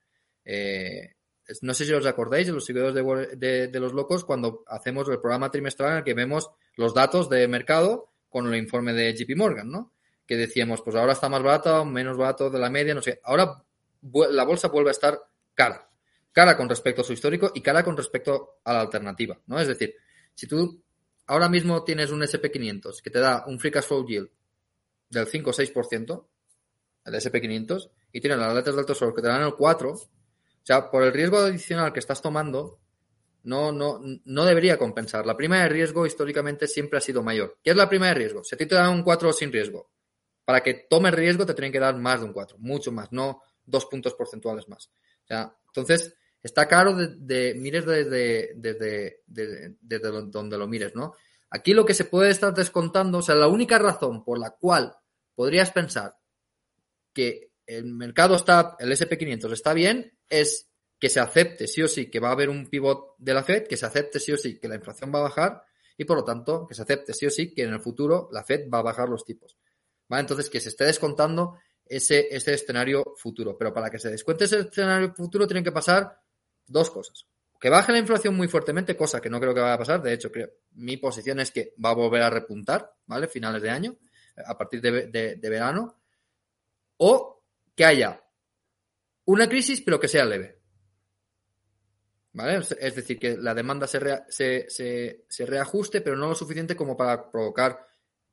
Eh, 0.43 1.15
no 1.61 1.73
sé 1.73 1.85
si 1.85 1.93
os 1.93 2.05
acordáis 2.05 2.47
de 2.47 2.53
los 2.53 2.65
seguidores 2.65 2.93
de, 2.95 3.79
los 3.79 3.93
locos 3.93 4.25
cuando 4.25 4.63
hacemos 4.67 5.07
el 5.09 5.19
programa 5.19 5.51
trimestral 5.51 5.91
en 5.91 5.97
el 5.97 6.03
que 6.03 6.13
vemos 6.13 6.49
los 6.75 6.93
datos 6.93 7.29
de 7.29 7.47
mercado 7.47 8.11
con 8.29 8.47
el 8.47 8.59
informe 8.59 8.93
de 8.93 9.13
JP 9.13 9.37
Morgan, 9.37 9.69
¿no? 9.69 9.93
Que 10.25 10.35
decíamos, 10.35 10.81
pues 10.81 10.95
ahora 10.95 11.13
está 11.13 11.29
más 11.29 11.43
barato, 11.43 11.85
menos 11.85 12.17
barato 12.17 12.49
de 12.49 12.59
la 12.59 12.69
media, 12.69 12.95
no 12.95 13.01
sé. 13.01 13.19
Ahora 13.23 13.63
la 14.31 14.43
bolsa 14.43 14.69
vuelve 14.69 14.89
a 14.89 14.91
estar 14.91 15.19
cara. 15.53 15.87
Cara 16.31 16.57
con 16.57 16.67
respecto 16.67 17.01
a 17.01 17.05
su 17.05 17.13
histórico 17.13 17.51
y 17.53 17.61
cara 17.61 17.83
con 17.83 17.95
respecto 17.95 18.59
a 18.63 18.73
la 18.73 18.81
alternativa, 18.81 19.39
¿no? 19.45 19.59
Es 19.59 19.67
decir, 19.67 19.95
si 20.33 20.47
tú 20.47 20.83
ahora 21.27 21.49
mismo 21.49 21.83
tienes 21.83 22.11
un 22.11 22.21
SP500 22.21 23.01
que 23.01 23.09
te 23.09 23.19
da 23.19 23.45
un 23.47 23.59
free 23.59 23.71
cash 23.71 23.85
flow 23.85 24.05
yield 24.05 24.29
del 25.09 25.27
5 25.27 25.49
o 25.49 25.53
6%, 25.53 26.27
el 27.05 27.13
SP500, 27.13 27.91
y 28.11 28.21
tienes 28.21 28.39
las 28.39 28.53
letras 28.53 28.75
del 28.75 28.85
tesoro 28.85 29.13
que 29.13 29.21
te 29.21 29.27
dan 29.27 29.43
el 29.43 29.55
4, 29.55 29.91
o 29.91 30.09
sea, 30.63 30.89
por 30.89 31.03
el 31.03 31.13
riesgo 31.13 31.37
adicional 31.37 31.93
que 31.93 31.99
estás 31.99 32.21
tomando, 32.21 32.79
no, 33.43 33.71
no, 33.71 34.01
no 34.01 34.45
debería 34.45 34.77
compensar. 34.77 35.25
La 35.25 35.37
prima 35.37 35.61
de 35.61 35.69
riesgo 35.69 36.07
históricamente 36.07 36.67
siempre 36.67 36.97
ha 36.97 37.01
sido 37.01 37.21
mayor. 37.21 37.59
¿Qué 37.63 37.69
es 37.69 37.75
la 37.75 37.87
prima 37.87 38.07
de 38.07 38.15
riesgo? 38.15 38.43
Si 38.43 38.55
a 38.55 38.57
ti 38.57 38.65
te 38.65 38.73
dan 38.73 38.91
un 38.91 39.03
4 39.03 39.31
sin 39.33 39.51
riesgo, 39.51 39.91
para 40.43 40.61
que 40.61 40.85
tomes 40.89 41.13
riesgo 41.13 41.45
te 41.45 41.53
tienen 41.53 41.71
que 41.71 41.79
dar 41.79 41.95
más 41.95 42.21
de 42.21 42.25
un 42.25 42.33
4, 42.33 42.57
mucho 42.59 42.91
más, 42.91 43.11
no 43.11 43.41
dos 43.65 43.85
puntos 43.85 44.13
porcentuales 44.13 44.67
más. 44.67 44.87
O 45.23 45.27
sea, 45.27 45.55
entonces, 45.67 46.15
Está 46.45 46.67
caro 46.67 46.93
de, 46.95 47.55
mires 47.55 47.87
desde, 47.87 49.23
donde 50.29 50.57
lo 50.59 50.67
mires, 50.67 50.93
¿no? 50.93 51.15
Aquí 51.49 51.73
lo 51.73 51.87
que 51.87 51.95
se 51.95 52.05
puede 52.05 52.29
estar 52.29 52.53
descontando, 52.53 53.17
o 53.17 53.21
sea, 53.23 53.33
la 53.33 53.47
única 53.47 53.79
razón 53.79 54.23
por 54.23 54.37
la 54.37 54.51
cual 54.51 54.95
podrías 55.33 55.71
pensar 55.71 56.15
que 57.13 57.49
el 57.65 57.85
mercado 57.85 58.35
está, 58.35 58.75
el 58.77 58.91
SP500 58.91 59.53
está 59.53 59.73
bien, 59.73 60.19
es 60.29 60.69
que 60.99 61.09
se 61.09 61.19
acepte 61.19 61.65
sí 61.65 61.81
o 61.81 61.87
sí 61.87 62.11
que 62.11 62.19
va 62.19 62.29
a 62.29 62.33
haber 62.33 62.49
un 62.49 62.69
pivot 62.69 63.15
de 63.17 63.33
la 63.33 63.43
Fed, 63.43 63.65
que 63.65 63.75
se 63.75 63.87
acepte 63.87 64.19
sí 64.19 64.31
o 64.31 64.37
sí 64.37 64.59
que 64.59 64.67
la 64.67 64.75
inflación 64.75 65.11
va 65.11 65.21
a 65.21 65.23
bajar 65.23 65.63
y 65.97 66.05
por 66.05 66.17
lo 66.17 66.23
tanto 66.23 66.67
que 66.67 66.75
se 66.75 66.83
acepte 66.83 67.15
sí 67.15 67.25
o 67.25 67.31
sí 67.31 67.55
que 67.55 67.63
en 67.63 67.73
el 67.73 67.79
futuro 67.79 68.29
la 68.31 68.43
Fed 68.43 68.69
va 68.71 68.77
a 68.77 68.83
bajar 68.83 69.09
los 69.09 69.25
tipos. 69.25 69.57
¿Vale? 70.07 70.21
Entonces 70.21 70.47
que 70.47 70.59
se 70.59 70.69
esté 70.69 70.83
descontando 70.83 71.57
ese, 71.83 72.27
ese 72.29 72.53
escenario 72.53 73.15
futuro. 73.17 73.57
Pero 73.57 73.73
para 73.73 73.89
que 73.89 73.97
se 73.97 74.11
descuente 74.11 74.45
ese 74.45 74.59
escenario 74.59 75.11
futuro 75.15 75.47
tienen 75.47 75.63
que 75.63 75.71
pasar 75.71 76.21
dos 76.67 76.89
cosas. 76.89 77.25
Que 77.59 77.69
baje 77.69 77.91
la 77.91 77.99
inflación 77.99 78.35
muy 78.35 78.47
fuertemente, 78.47 78.95
cosa 78.95 79.21
que 79.21 79.29
no 79.29 79.39
creo 79.39 79.53
que 79.53 79.61
vaya 79.61 79.73
a 79.73 79.79
pasar. 79.79 80.01
De 80.01 80.13
hecho, 80.13 80.31
creo, 80.31 80.49
mi 80.73 80.97
posición 80.97 81.39
es 81.39 81.51
que 81.51 81.73
va 81.83 81.91
a 81.91 81.95
volver 81.95 82.21
a 82.21 82.29
repuntar, 82.29 82.93
¿vale? 83.05 83.27
Finales 83.27 83.61
de 83.61 83.69
año, 83.69 83.97
a 84.45 84.57
partir 84.57 84.81
de, 84.81 85.35
de 85.35 85.49
verano. 85.49 85.95
O 86.97 87.43
que 87.75 87.85
haya 87.85 88.21
una 89.25 89.49
crisis, 89.49 89.81
pero 89.81 89.99
que 89.99 90.07
sea 90.07 90.25
leve. 90.25 90.59
¿Vale? 92.33 92.61
Es 92.79 92.95
decir, 92.95 93.17
que 93.17 93.37
la 93.37 93.53
demanda 93.53 93.87
se, 93.87 93.99
se, 94.27 95.23
se, 95.27 95.45
reajuste, 95.45 96.01
pero 96.01 96.17
no 96.17 96.27
lo 96.27 96.35
suficiente 96.35 96.75
como 96.75 96.97
para 96.97 97.31
provocar 97.31 97.79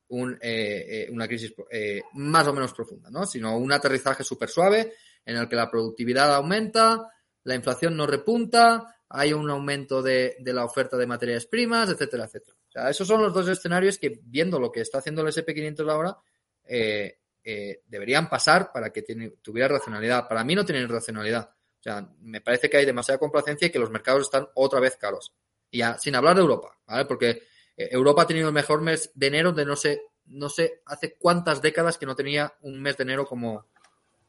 un, 0.08 0.32
eh, 0.42 0.86
eh, 0.88 1.08
una 1.10 1.28
crisis 1.28 1.54
eh, 1.70 2.02
más 2.14 2.46
o 2.48 2.52
menos 2.52 2.74
profunda, 2.74 3.10
¿no? 3.10 3.24
Sino 3.26 3.56
un 3.56 3.70
aterrizaje 3.70 4.24
súper 4.24 4.48
suave 4.48 4.94
en 5.24 5.36
el 5.36 5.48
que 5.48 5.54
la 5.54 5.70
productividad 5.70 6.34
aumenta, 6.34 7.12
la 7.44 7.54
inflación 7.54 7.96
no 7.96 8.06
repunta, 8.06 8.96
hay 9.08 9.32
un 9.32 9.50
aumento 9.50 10.02
de, 10.02 10.36
la 10.44 10.64
oferta 10.64 10.96
de 10.96 11.06
materias 11.06 11.46
primas, 11.46 11.90
etcétera, 11.90 12.24
etcétera. 12.24 12.56
O 12.68 12.72
sea, 12.72 12.90
esos 12.90 13.06
son 13.06 13.22
los 13.22 13.34
dos 13.34 13.48
escenarios 13.48 13.98
que, 13.98 14.20
viendo 14.24 14.58
lo 14.58 14.72
que 14.72 14.80
está 14.80 14.98
haciendo 14.98 15.22
el 15.22 15.28
SP500 15.28 15.90
ahora, 15.90 16.16
deberían 17.84 18.30
pasar 18.30 18.72
para 18.72 18.90
que 18.90 19.02
tuviera 19.42 19.68
racionalidad. 19.68 20.26
Para 20.28 20.44
mí 20.44 20.54
no 20.54 20.64
tienen 20.64 20.88
racionalidad. 20.88 21.50
O 21.50 21.82
sea, 21.82 22.08
me 22.20 22.40
parece 22.40 22.70
que 22.70 22.76
hay 22.76 22.86
demasiada 22.86 23.18
complacencia 23.18 23.66
y 23.66 23.70
que 23.70 23.78
los 23.80 23.90
mercados 23.90 24.22
están 24.22 24.46
otra 24.54 24.78
vez 24.78 24.96
caros. 24.96 25.34
Y 25.68 25.78
ya, 25.78 25.98
sin 25.98 26.14
hablar 26.14 26.36
de 26.36 26.42
Europa, 26.42 26.78
¿vale? 26.86 27.06
Porque 27.06 27.42
eh, 27.76 27.88
Europa 27.90 28.22
ha 28.22 28.26
tenido 28.26 28.46
el 28.46 28.54
mejor 28.54 28.82
mes 28.82 29.10
de 29.14 29.26
enero 29.26 29.50
de 29.50 29.64
no 29.64 29.74
sé, 29.74 30.02
no 30.26 30.48
sé 30.48 30.82
hace 30.86 31.16
cuántas 31.18 31.60
décadas 31.60 31.98
que 31.98 32.06
no 32.06 32.14
tenía 32.14 32.54
un 32.60 32.80
mes 32.80 32.96
de 32.96 33.02
enero 33.02 33.26
como, 33.26 33.66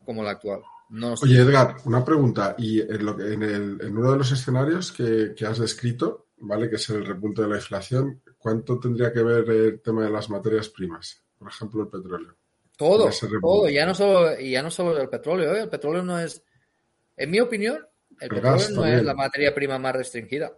como 0.03 0.23
el 0.23 0.29
actual. 0.29 0.63
No 0.93 1.15
Oye, 1.21 1.41
Edgar, 1.41 1.77
una 1.85 2.05
pregunta. 2.05 2.55
Y 2.57 2.81
en, 2.81 3.05
lo 3.05 3.17
que, 3.17 3.33
en, 3.33 3.43
el, 3.43 3.79
en 3.81 3.97
uno 3.97 4.11
de 4.11 4.17
los 4.17 4.31
escenarios 4.31 4.91
que, 4.91 5.33
que, 5.35 5.45
has 5.45 5.57
descrito, 5.57 6.27
¿vale? 6.37 6.69
Que 6.69 6.75
es 6.75 6.89
el 6.89 7.05
repunte 7.05 7.41
de 7.41 7.47
la 7.47 7.55
inflación, 7.55 8.21
¿cuánto 8.37 8.79
tendría 8.79 9.11
que 9.11 9.23
ver 9.23 9.49
el 9.49 9.81
tema 9.81 10.03
de 10.03 10.11
las 10.11 10.29
materias 10.29 10.69
primas? 10.69 11.23
Por 11.37 11.49
ejemplo, 11.49 11.83
el 11.83 11.89
petróleo. 11.89 12.35
Todo, 12.77 13.09
todo, 13.41 13.69
ya 13.69 13.85
no 13.85 13.93
solo, 13.93 14.39
ya 14.39 14.63
no 14.63 14.71
solo 14.71 14.99
el 14.99 15.09
petróleo, 15.09 15.55
¿eh? 15.55 15.61
el 15.61 15.69
petróleo 15.69 16.03
no 16.03 16.19
es 16.19 16.43
en 17.15 17.31
mi 17.31 17.39
opinión, 17.39 17.85
el, 18.19 18.29
petróleo 18.29 18.69
no 18.71 18.85
es 18.85 19.03
la 19.03 19.13
materia 19.13 19.53
prima 19.53 19.77
más 19.77 19.95
restringida. 19.95 20.51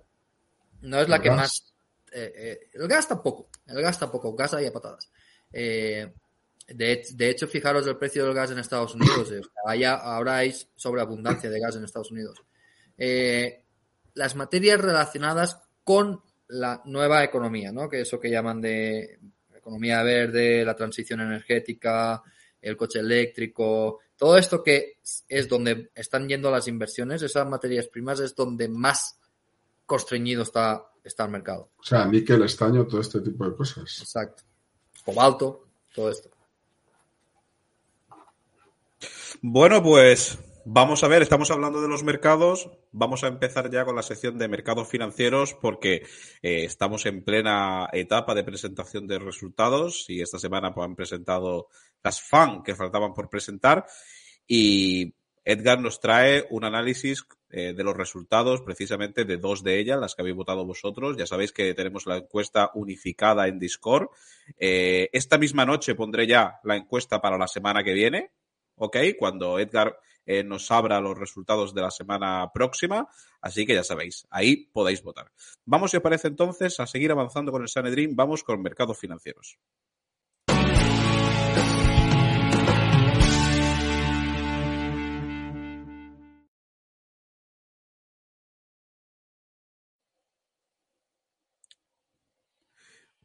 No 0.81 0.99
es 0.99 1.09
la 1.09 1.21
que 1.21 1.31
más. 1.31 1.73
Eh, 2.11 2.33
eh, 2.35 2.59
el 2.73 2.87
gas 2.87 3.07
tampoco. 3.07 3.49
El 3.65 3.81
gas 3.81 3.99
tampoco. 3.99 4.35
Gas 4.35 4.53
hay 4.53 4.67
a 4.67 4.73
patadas. 4.73 5.09
Eh, 5.51 6.13
de, 6.67 7.29
hecho, 7.29 7.47
fijaros 7.47 7.85
el 7.87 7.97
precio 7.97 8.25
del 8.25 8.33
gas 8.33 8.51
en 8.51 8.59
Estados 8.59 8.95
Unidos. 8.95 9.31
ahora 9.63 10.37
hay 10.37 10.55
sobreabundancia 10.75 11.49
de 11.49 11.59
gas 11.59 11.75
en 11.75 11.83
Estados 11.83 12.11
Unidos. 12.11 12.43
las 14.13 14.35
materias 14.35 14.79
relacionadas 14.79 15.61
con 15.83 16.21
la 16.47 16.81
nueva 16.85 17.23
economía, 17.23 17.71
¿no? 17.71 17.89
Que 17.89 18.01
eso 18.01 18.19
que 18.19 18.29
llaman 18.29 18.61
de 18.61 19.19
economía 19.55 20.03
verde, 20.03 20.63
la 20.63 20.75
transición 20.75 21.21
energética, 21.21 22.21
el 22.61 22.77
coche 22.77 22.99
eléctrico, 22.99 23.99
todo 24.17 24.37
esto 24.37 24.63
que 24.63 24.99
es 25.27 25.49
donde 25.49 25.91
están 25.95 26.27
yendo 26.27 26.51
las 26.51 26.67
inversiones, 26.67 27.21
esas 27.21 27.47
materias 27.47 27.87
primas 27.87 28.19
es 28.19 28.35
donde 28.35 28.67
más 28.67 29.19
constreñido 29.85 30.43
está, 30.43 30.85
está 31.03 31.25
el 31.25 31.31
mercado. 31.31 31.71
O 31.77 31.83
sea, 31.83 32.05
níquel, 32.05 32.43
estaño, 32.43 32.85
todo 32.85 33.01
este 33.01 33.21
tipo 33.21 33.47
de 33.47 33.55
cosas. 33.55 33.99
Exacto. 34.01 34.43
Cobalto, 35.03 35.67
todo 35.93 36.09
esto. 36.09 36.29
Bueno, 39.41 39.83
pues 39.83 40.39
vamos 40.65 41.03
a 41.03 41.07
ver, 41.07 41.21
estamos 41.21 41.51
hablando 41.51 41.81
de 41.81 41.87
los 41.87 42.03
mercados. 42.03 42.69
Vamos 42.91 43.23
a 43.23 43.27
empezar 43.27 43.69
ya 43.69 43.85
con 43.85 43.95
la 43.95 44.01
sección 44.01 44.37
de 44.37 44.47
mercados 44.47 44.87
financieros 44.87 45.53
porque 45.53 46.03
eh, 46.41 46.63
estamos 46.63 47.05
en 47.05 47.23
plena 47.23 47.87
etapa 47.91 48.33
de 48.33 48.43
presentación 48.43 49.07
de 49.07 49.19
resultados 49.19 50.05
y 50.09 50.21
esta 50.21 50.39
semana 50.39 50.73
pues, 50.73 50.85
han 50.85 50.95
presentado 50.95 51.67
las 52.03 52.21
FAN 52.21 52.63
que 52.63 52.75
faltaban 52.75 53.13
por 53.13 53.29
presentar. 53.29 53.85
Y 54.47 55.13
Edgar 55.43 55.79
nos 55.79 55.99
trae 55.99 56.47
un 56.49 56.63
análisis 56.63 57.25
eh, 57.49 57.73
de 57.73 57.83
los 57.83 57.95
resultados 57.95 58.61
precisamente 58.61 59.25
de 59.25 59.37
dos 59.37 59.63
de 59.63 59.79
ellas, 59.79 59.99
las 59.99 60.15
que 60.15 60.23
habéis 60.23 60.35
votado 60.35 60.65
vosotros. 60.65 61.17
Ya 61.17 61.27
sabéis 61.27 61.51
que 61.51 61.73
tenemos 61.73 62.07
la 62.07 62.17
encuesta 62.17 62.71
unificada 62.73 63.47
en 63.47 63.59
Discord. 63.59 64.07
Eh, 64.57 65.09
esta 65.13 65.37
misma 65.37 65.65
noche 65.65 65.93
pondré 65.93 66.25
ya 66.25 66.59
la 66.63 66.75
encuesta 66.75 67.21
para 67.21 67.37
la 67.37 67.47
semana 67.47 67.83
que 67.83 67.93
viene, 67.93 68.31
¿ok? 68.75 68.97
Cuando 69.17 69.59
Edgar 69.59 69.97
eh, 70.25 70.43
nos 70.43 70.71
abra 70.71 70.99
los 70.99 71.17
resultados 71.17 71.73
de 71.73 71.81
la 71.81 71.91
semana 71.91 72.51
próxima. 72.53 73.07
Así 73.41 73.65
que 73.65 73.75
ya 73.75 73.83
sabéis, 73.83 74.27
ahí 74.31 74.67
podéis 74.73 75.03
votar. 75.03 75.31
Vamos, 75.65 75.91
si 75.91 75.97
os 75.97 76.03
parece 76.03 76.27
entonces, 76.27 76.79
a 76.79 76.87
seguir 76.87 77.11
avanzando 77.11 77.51
con 77.51 77.61
el 77.61 77.69
Sanedrín. 77.69 78.15
Vamos 78.15 78.43
con 78.43 78.61
mercados 78.61 78.97
financieros. 78.97 79.59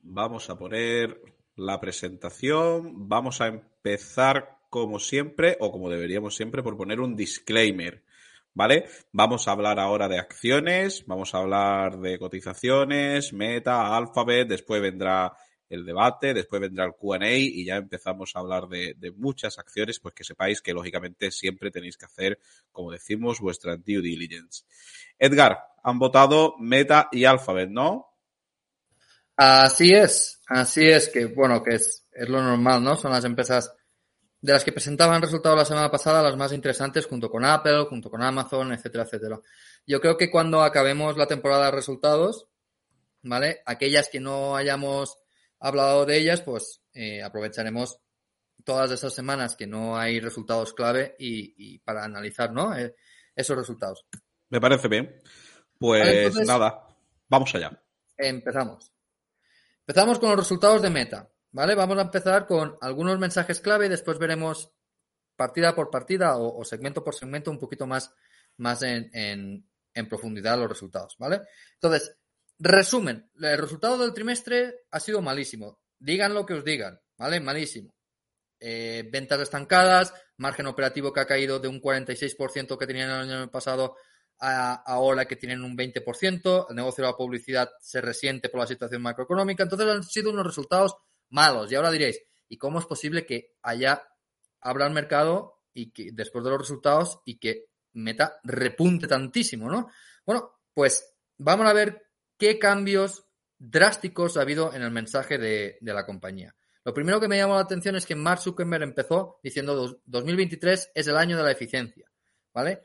Vamos 0.02 0.50
a 0.50 0.58
poner 0.58 1.22
la 1.54 1.80
presentación. 1.80 3.08
Vamos 3.08 3.40
a 3.40 3.46
empezar 3.46 4.59
como 4.70 4.98
siempre, 5.00 5.56
o 5.60 5.70
como 5.70 5.90
deberíamos 5.90 6.36
siempre, 6.36 6.62
por 6.62 6.76
poner 6.76 7.00
un 7.00 7.16
disclaimer. 7.16 8.04
¿Vale? 8.52 8.86
Vamos 9.12 9.46
a 9.46 9.52
hablar 9.52 9.78
ahora 9.78 10.08
de 10.08 10.18
acciones, 10.18 11.04
vamos 11.06 11.34
a 11.34 11.38
hablar 11.38 11.98
de 11.98 12.18
cotizaciones, 12.18 13.32
meta, 13.32 13.96
alphabet, 13.96 14.48
después 14.48 14.82
vendrá 14.82 15.32
el 15.68 15.84
debate, 15.84 16.34
después 16.34 16.60
vendrá 16.60 16.84
el 16.84 16.94
QA 16.94 17.30
y 17.30 17.64
ya 17.64 17.76
empezamos 17.76 18.34
a 18.34 18.40
hablar 18.40 18.66
de, 18.66 18.94
de, 18.98 19.12
muchas 19.12 19.56
acciones, 19.60 20.00
pues 20.00 20.14
que 20.14 20.24
sepáis 20.24 20.60
que 20.60 20.72
lógicamente 20.72 21.30
siempre 21.30 21.70
tenéis 21.70 21.96
que 21.96 22.06
hacer, 22.06 22.40
como 22.72 22.90
decimos, 22.90 23.38
vuestra 23.38 23.76
due 23.76 24.02
diligence. 24.02 24.64
Edgar, 25.16 25.60
han 25.84 26.00
votado 26.00 26.56
Meta 26.58 27.08
y 27.12 27.24
Alphabet, 27.24 27.70
¿no? 27.70 28.08
Así 29.36 29.92
es, 29.92 30.42
así 30.48 30.86
es 30.88 31.08
que, 31.08 31.26
bueno, 31.26 31.62
que 31.62 31.76
es, 31.76 32.06
es 32.12 32.28
lo 32.28 32.42
normal, 32.42 32.82
¿no? 32.82 32.96
Son 32.96 33.12
las 33.12 33.24
empresas 33.24 33.72
de 34.40 34.52
las 34.52 34.64
que 34.64 34.72
presentaban 34.72 35.20
resultados 35.20 35.58
la 35.58 35.64
semana 35.64 35.90
pasada, 35.90 36.22
las 36.22 36.36
más 36.36 36.52
interesantes, 36.52 37.06
junto 37.06 37.30
con 37.30 37.44
Apple, 37.44 37.84
junto 37.88 38.10
con 38.10 38.22
Amazon, 38.22 38.72
etcétera, 38.72 39.04
etcétera. 39.04 39.40
Yo 39.86 40.00
creo 40.00 40.16
que 40.16 40.30
cuando 40.30 40.62
acabemos 40.62 41.16
la 41.16 41.26
temporada 41.26 41.66
de 41.66 41.72
resultados, 41.72 42.48
¿vale? 43.22 43.60
Aquellas 43.66 44.08
que 44.08 44.20
no 44.20 44.56
hayamos 44.56 45.18
hablado 45.58 46.06
de 46.06 46.16
ellas, 46.16 46.40
pues 46.40 46.80
eh, 46.94 47.22
aprovecharemos 47.22 47.98
todas 48.64 48.90
esas 48.90 49.14
semanas 49.14 49.56
que 49.56 49.66
no 49.66 49.96
hay 49.98 50.20
resultados 50.20 50.72
clave 50.72 51.16
y, 51.18 51.54
y 51.56 51.78
para 51.80 52.04
analizar, 52.04 52.52
¿no? 52.52 52.76
Eh, 52.76 52.94
esos 53.34 53.56
resultados. 53.56 54.06
Me 54.48 54.60
parece 54.60 54.88
bien. 54.88 55.20
Pues 55.78 56.00
vale, 56.00 56.24
entonces, 56.24 56.46
nada, 56.46 56.86
vamos 57.28 57.54
allá. 57.54 57.82
Empezamos. 58.16 58.92
Empezamos 59.86 60.18
con 60.18 60.30
los 60.30 60.38
resultados 60.38 60.82
de 60.82 60.90
Meta, 60.90 61.30
¿vale? 61.52 61.74
Vamos 61.74 61.98
a 61.98 62.02
empezar 62.02 62.46
con 62.46 62.76
algunos 62.80 63.18
mensajes 63.18 63.60
clave 63.60 63.86
y 63.86 63.90
después 63.90 64.18
veremos 64.18 64.72
partida 65.36 65.74
por 65.74 65.90
partida 65.90 66.36
o, 66.36 66.64
segmento 66.64 67.02
por 67.02 67.14
segmento 67.14 67.50
un 67.50 67.58
poquito 67.58 67.86
más, 67.86 68.14
más 68.58 68.82
en, 68.82 69.10
en, 69.14 69.66
en, 69.94 70.08
profundidad 70.08 70.58
los 70.58 70.68
resultados, 70.68 71.16
¿vale? 71.18 71.40
Entonces, 71.74 72.16
resumen, 72.58 73.30
el 73.40 73.58
resultado 73.58 73.96
del 73.98 74.12
trimestre 74.12 74.82
ha 74.90 75.00
sido 75.00 75.22
malísimo. 75.22 75.80
Digan 75.98 76.34
lo 76.34 76.44
que 76.44 76.54
os 76.54 76.64
digan, 76.64 77.00
¿vale? 77.16 77.40
Malísimo. 77.40 77.94
Eh, 78.58 79.08
ventas 79.10 79.40
estancadas, 79.40 80.12
margen 80.36 80.66
operativo 80.66 81.12
que 81.12 81.20
ha 81.20 81.26
caído 81.26 81.58
de 81.58 81.68
un 81.68 81.80
46% 81.80 82.76
que 82.76 82.86
tenían 82.86 83.08
el 83.08 83.32
año 83.32 83.50
pasado 83.50 83.96
a, 84.38 84.74
ahora 84.74 85.24
que 85.24 85.36
tienen 85.36 85.62
un 85.62 85.76
20%, 85.76 86.66
el 86.68 86.76
negocio 86.76 87.02
de 87.02 87.10
la 87.10 87.16
publicidad 87.16 87.70
se 87.80 88.02
resiente 88.02 88.50
por 88.50 88.60
la 88.60 88.66
situación 88.66 89.00
macroeconómica, 89.00 89.62
entonces 89.62 89.88
han 89.88 90.02
sido 90.02 90.30
unos 90.30 90.46
resultados 90.46 90.96
malos. 91.30 91.70
Y 91.70 91.74
ahora 91.74 91.90
diréis, 91.90 92.22
¿y 92.48 92.58
cómo 92.58 92.78
es 92.78 92.86
posible 92.86 93.26
que 93.26 93.54
haya, 93.62 94.02
abra 94.60 94.86
el 94.86 94.92
mercado 94.92 95.62
y 95.72 95.92
que 95.92 96.10
después 96.12 96.44
de 96.44 96.50
los 96.50 96.60
resultados 96.60 97.20
y 97.24 97.38
que 97.38 97.70
Meta 97.92 98.38
repunte 98.44 99.08
tantísimo, 99.08 99.68
¿no? 99.68 99.90
Bueno, 100.24 100.60
pues 100.72 101.12
vamos 101.38 101.66
a 101.66 101.72
ver 101.72 102.06
qué 102.38 102.58
cambios 102.58 103.24
drásticos 103.58 104.36
ha 104.36 104.42
habido 104.42 104.72
en 104.74 104.82
el 104.82 104.90
mensaje 104.90 105.38
de, 105.38 105.78
la 105.80 106.06
compañía. 106.06 106.54
Lo 106.84 106.94
primero 106.94 107.20
que 107.20 107.28
me 107.28 107.36
llamó 107.36 107.54
la 107.54 107.62
atención 107.62 107.96
es 107.96 108.06
que 108.06 108.14
Mark 108.14 108.40
Zuckerberg 108.40 108.82
empezó 108.82 109.38
diciendo 109.42 110.00
2023 110.06 110.92
es 110.94 111.06
el 111.06 111.16
año 111.16 111.36
de 111.36 111.42
la 111.42 111.50
eficiencia, 111.50 112.10
¿vale? 112.54 112.82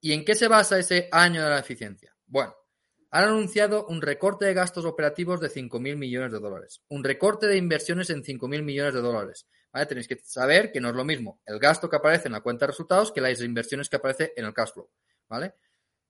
¿Y 0.00 0.12
en 0.12 0.24
qué 0.24 0.34
se 0.34 0.48
basa 0.48 0.78
ese 0.78 1.08
año 1.12 1.44
de 1.44 1.50
la 1.50 1.60
eficiencia? 1.60 2.16
Bueno, 2.26 2.54
han 3.12 3.24
anunciado 3.24 3.86
un 3.88 4.00
recorte 4.00 4.46
de 4.46 4.54
gastos 4.54 4.86
operativos 4.86 5.38
de 5.38 5.50
5.000 5.50 5.96
millones 5.96 6.32
de 6.32 6.40
dólares, 6.40 6.82
un 6.88 7.04
recorte 7.04 7.46
de 7.46 7.58
inversiones 7.58 8.08
en 8.08 8.22
5.000 8.22 8.62
millones 8.62 8.94
de 8.94 9.02
dólares. 9.02 9.46
¿vale? 9.70 9.84
Tenéis 9.84 10.08
que 10.08 10.18
saber 10.24 10.72
que 10.72 10.80
no 10.80 10.88
es 10.88 10.94
lo 10.94 11.04
mismo 11.04 11.40
el 11.44 11.58
gasto 11.58 11.90
que 11.90 11.96
aparece 11.96 12.28
en 12.28 12.32
la 12.32 12.40
cuenta 12.40 12.64
de 12.64 12.72
resultados 12.72 13.12
que 13.12 13.20
las 13.20 13.42
inversiones 13.42 13.90
que 13.90 13.96
aparece 13.96 14.32
en 14.34 14.46
el 14.46 14.54
cash 14.54 14.72
flow. 14.72 14.88
¿vale? 15.28 15.54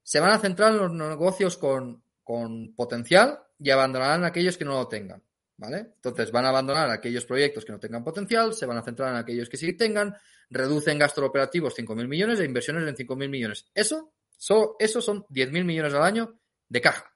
Se 0.01 0.21
van 0.21 0.31
a 0.31 0.39
centrar 0.39 0.71
en 0.71 0.79
los 0.79 0.93
negocios 0.93 1.59
con, 1.59 2.05
con 2.23 2.73
potencial 2.77 3.41
y 3.59 3.71
abandonarán 3.71 4.25
aquellos 4.25 4.57
que 4.57 4.65
no 4.65 4.75
lo 4.75 4.87
tengan. 4.87 5.23
¿Vale? 5.57 5.79
Entonces 5.97 6.33
van 6.33 6.45
a 6.47 6.49
abandonar 6.49 6.91
aquellos 6.91 7.25
proyectos 7.25 7.65
que 7.65 7.73
no 7.73 7.79
tengan 7.79 8.03
potencial, 8.03 8.55
se 8.55 8.67
van 8.67 8.79
a 8.79 8.83
centrar 8.83 9.11
en 9.11 9.17
aquellos 9.17 9.49
que 9.49 9.57
sí 9.57 9.77
tengan, 9.77 10.17
reducen 10.51 10.99
gastos 10.99 11.23
operativos 11.25 11.77
5.000 11.77 12.09
millones 12.09 12.41
e 12.41 12.45
inversiones 12.45 12.89
en 12.89 12.97
5.000 12.97 13.29
millones. 13.29 13.67
Eso, 13.75 14.13
solo, 14.37 14.77
eso 14.81 15.01
son 15.01 15.25
10.000 15.27 15.65
millones 15.65 15.95
al 15.95 16.03
año 16.03 16.42
de 16.73 16.81
caja. 16.81 17.15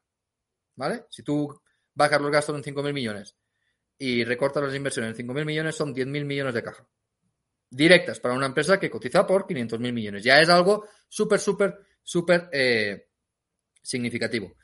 ¿Vale? 0.77 1.05
Si 1.09 1.23
tú 1.23 1.49
bajas 1.95 2.21
los 2.21 2.31
gastos 2.31 2.55
en 2.57 2.75
5.000 2.75 2.93
millones 2.93 3.35
y 3.99 4.23
recortas 4.25 4.63
las 4.63 4.75
inversiones 4.75 5.19
en 5.19 5.27
5.000 5.27 5.45
millones, 5.47 5.75
son 5.75 5.95
10.000 5.95 6.25
millones 6.25 6.55
de 6.55 6.63
caja. 6.63 6.87
Directas 7.71 8.21
para 8.21 8.35
una 8.35 8.47
empresa 8.47 8.79
que 8.79 8.91
cotiza 8.91 9.27
por 9.27 9.47
500.000 9.47 9.93
millones. 9.93 10.23
Ya 10.23 10.41
es 10.41 10.49
algo 10.51 10.87
súper, 11.09 11.41
súper, 11.41 11.79
súper 12.03 12.51
eh, 12.53 13.09
significativo. 13.83 14.55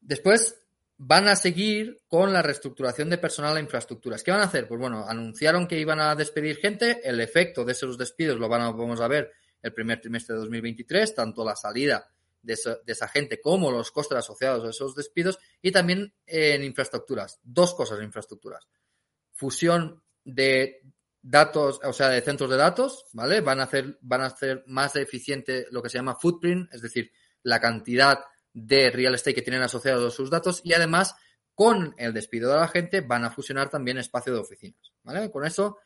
Después, 0.00 0.60
van 0.98 1.28
a 1.28 1.36
seguir 1.36 2.02
con 2.08 2.32
la 2.32 2.42
reestructuración 2.42 3.08
de 3.10 3.18
personal 3.18 3.56
e 3.56 3.60
infraestructuras. 3.60 4.24
¿Qué 4.24 4.32
van 4.32 4.40
a 4.40 4.44
hacer? 4.44 4.66
Pues 4.66 4.80
bueno, 4.80 5.06
anunciaron 5.06 5.68
que 5.68 5.78
iban 5.78 6.00
a 6.00 6.14
despedir 6.16 6.56
gente, 6.56 7.00
el 7.04 7.20
efecto 7.20 7.64
de 7.64 7.72
esos 7.72 7.96
despidos 7.96 8.38
lo 8.38 8.48
van 8.48 8.76
vamos 8.76 9.00
a 9.00 9.08
ver 9.08 9.30
el 9.62 9.72
primer 9.72 10.00
trimestre 10.00 10.34
de 10.34 10.40
2023, 10.40 11.14
tanto 11.14 11.44
la 11.44 11.54
salida 11.54 12.08
de, 12.46 12.56
esa 12.86 13.08
gente 13.08 13.40
como 13.40 13.70
los 13.70 13.90
costes 13.90 14.18
asociados 14.18 14.64
a 14.64 14.70
esos 14.70 14.94
despidos 14.94 15.38
y 15.60 15.72
también 15.72 16.14
en 16.26 16.64
infraestructuras. 16.64 17.40
Dos 17.42 17.74
cosas 17.74 18.02
infraestructuras. 18.02 18.66
Fusión 19.32 20.02
de 20.24 20.82
datos, 21.20 21.80
o 21.82 21.92
sea, 21.92 22.08
de 22.08 22.20
centros 22.20 22.48
de 22.50 22.56
datos, 22.56 23.06
¿vale? 23.12 23.40
Van 23.40 23.60
a 23.60 23.64
hacer, 23.64 23.98
van 24.00 24.22
a 24.22 24.26
hacer 24.26 24.62
más 24.66 24.94
eficiente 24.96 25.66
lo 25.70 25.82
que 25.82 25.88
se 25.88 25.98
llama 25.98 26.14
footprint, 26.14 26.72
es 26.72 26.82
decir, 26.82 27.10
la 27.42 27.60
cantidad 27.60 28.20
de 28.52 28.90
real 28.90 29.14
estate 29.14 29.34
que 29.34 29.42
tienen 29.42 29.62
asociados 29.62 30.14
sus 30.14 30.30
datos 30.30 30.60
y 30.64 30.72
además 30.72 31.14
con 31.54 31.94
el 31.98 32.12
despido 32.12 32.50
de 32.50 32.58
la 32.58 32.68
gente 32.68 33.00
van 33.00 33.24
a 33.24 33.30
fusionar 33.30 33.70
también 33.70 33.98
espacio 33.98 34.32
de 34.32 34.40
oficinas. 34.40 34.92
¿vale? 35.02 35.30
Con 35.30 35.44
eso 35.44 35.78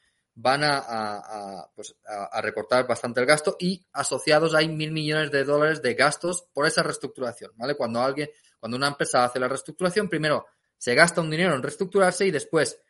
van 0.43 0.63
a, 0.65 1.69
pues, 1.75 1.95
a, 2.07 2.41
recortar 2.41 2.87
bastante 2.87 3.21
el 3.21 3.27
gasto 3.27 3.57
y 3.59 3.85
asociados 3.93 4.55
hay 4.55 4.69
mil 4.69 4.93
millones 4.93 5.31
de 5.31 5.45
dólares 5.45 5.83
de 5.83 5.95
gastos 5.95 6.47
por 6.53 6.67
esa 6.67 6.83
reestructuración. 6.83 7.53
¿vale? 7.57 7.77
Cuando 7.77 8.01
alguien, 8.01 8.31
cuando 8.59 8.77
una 8.77 8.89
empresa 8.89 9.25
hace 9.25 9.39
la 9.39 9.49
reestructuración, 9.49 10.09
primero 10.09 10.47
se 10.77 10.95
gasta 10.95 11.21
un 11.21 11.31
dinero 11.31 11.55
en 11.55 11.63
reestructurarse 11.63 12.27
y 12.27 12.31
después 12.31 12.81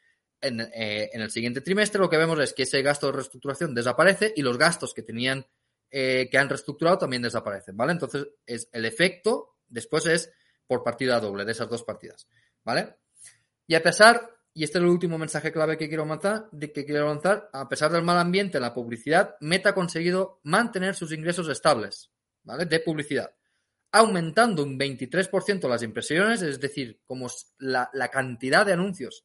en, 0.41 0.61
eh, 0.61 1.11
en 1.13 1.21
el 1.21 1.31
siguiente 1.31 1.61
trimestre 1.61 2.01
lo 2.01 2.09
que 2.09 2.17
vemos 2.17 2.39
es 2.41 2.53
que 2.53 2.63
ese 2.63 2.83
gasto 2.83 3.07
de 3.07 3.13
reestructuración 3.15 3.75
desaparece 3.75 4.33
y 4.37 4.43
los 4.43 4.57
gastos 4.57 4.95
que 4.95 5.03
tenían 5.03 5.47
eh, 5.91 6.29
que 6.31 6.39
han 6.39 6.49
reestructurado 6.49 6.99
también 6.99 7.23
desaparecen, 7.23 7.77
¿vale? 7.77 7.93
Entonces, 7.93 8.29
es 8.47 8.69
el 8.73 8.85
efecto 8.85 9.51
Después 9.71 10.05
es 10.07 10.33
por 10.67 10.83
partida 10.83 11.19
doble 11.21 11.45
de 11.45 11.53
esas 11.53 11.69
dos 11.69 11.85
partidas. 11.85 12.29
¿Vale? 12.63 12.97
Y 13.67 13.75
a 13.75 13.83
pesar, 13.83 14.29
y 14.53 14.65
este 14.65 14.79
es 14.79 14.83
el 14.83 14.91
último 14.91 15.17
mensaje 15.17 15.53
clave 15.53 15.77
que 15.77 15.89
quiero 15.89 16.05
lanzar, 16.05 16.49
que 16.51 16.85
quiero 16.85 17.07
lanzar, 17.07 17.49
a 17.53 17.69
pesar 17.69 17.93
del 17.93 18.03
mal 18.03 18.19
ambiente 18.19 18.59
en 18.59 18.63
la 18.63 18.75
publicidad, 18.75 19.37
Meta 19.41 19.71
ha 19.71 19.75
conseguido 19.75 20.41
mantener 20.43 20.95
sus 20.95 21.13
ingresos 21.13 21.49
estables, 21.49 22.11
¿vale? 22.43 22.67
De 22.67 22.81
publicidad. 22.81 23.33
Aumentando 23.93 24.63
un 24.63 24.79
23% 24.79 25.69
las 25.69 25.83
impresiones, 25.83 26.43
es 26.43 26.61
decir, 26.61 27.01
como 27.05 27.29
la, 27.59 27.91
cantidad 28.11 28.67
de 28.67 28.73
anuncios 28.73 29.25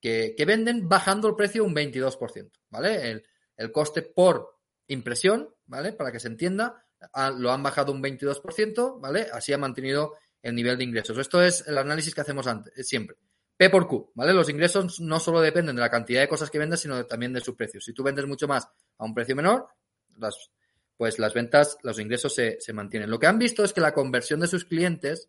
que, 0.00 0.34
venden, 0.46 0.88
bajando 0.88 1.28
el 1.28 1.34
precio 1.34 1.64
un 1.64 1.74
22%, 1.74 2.50
¿vale? 2.68 3.22
El, 3.56 3.72
coste 3.72 4.02
por 4.02 4.60
impresión, 4.86 5.48
¿vale? 5.66 5.92
Para 5.92 6.12
que 6.12 6.20
se 6.20 6.28
entienda, 6.28 6.84
lo 7.36 7.52
han 7.52 7.62
bajado 7.62 7.92
un 7.92 8.02
22%, 8.02 9.00
¿vale? 9.00 9.28
Así 9.32 9.52
ha 9.52 9.58
mantenido 9.58 10.14
el 10.42 10.54
nivel 10.54 10.78
de 10.78 10.84
ingresos. 10.84 11.18
Esto 11.18 11.42
es 11.42 11.66
el 11.66 11.76
análisis 11.78 12.14
que 12.14 12.20
hacemos 12.20 12.46
antes, 12.46 12.86
siempre. 12.86 13.16
P 13.58 13.68
por 13.68 13.86
Q, 13.86 14.12
¿vale? 14.14 14.32
Los 14.32 14.48
ingresos 14.48 15.00
no 15.00 15.20
solo 15.20 15.40
dependen 15.42 15.76
de 15.76 15.82
la 15.82 15.90
cantidad 15.90 16.22
de 16.22 16.28
cosas 16.28 16.50
que 16.50 16.58
vendas, 16.58 16.80
sino 16.80 17.04
también 17.04 17.34
de 17.34 17.40
su 17.40 17.54
precio. 17.54 17.80
Si 17.80 17.92
tú 17.92 18.02
vendes 18.02 18.26
mucho 18.26 18.48
más 18.48 18.68
a 18.96 19.04
un 19.04 19.12
precio 19.12 19.36
menor, 19.36 19.66
las, 20.16 20.50
pues 20.96 21.18
las 21.18 21.34
ventas, 21.34 21.76
los 21.82 21.98
ingresos 21.98 22.34
se, 22.34 22.58
se 22.60 22.72
mantienen. 22.72 23.10
Lo 23.10 23.18
que 23.18 23.26
han 23.26 23.38
visto 23.38 23.64
es 23.64 23.72
que 23.72 23.80
la 23.80 23.92
conversión 23.92 24.40
de 24.40 24.46
sus 24.46 24.64
clientes, 24.64 25.28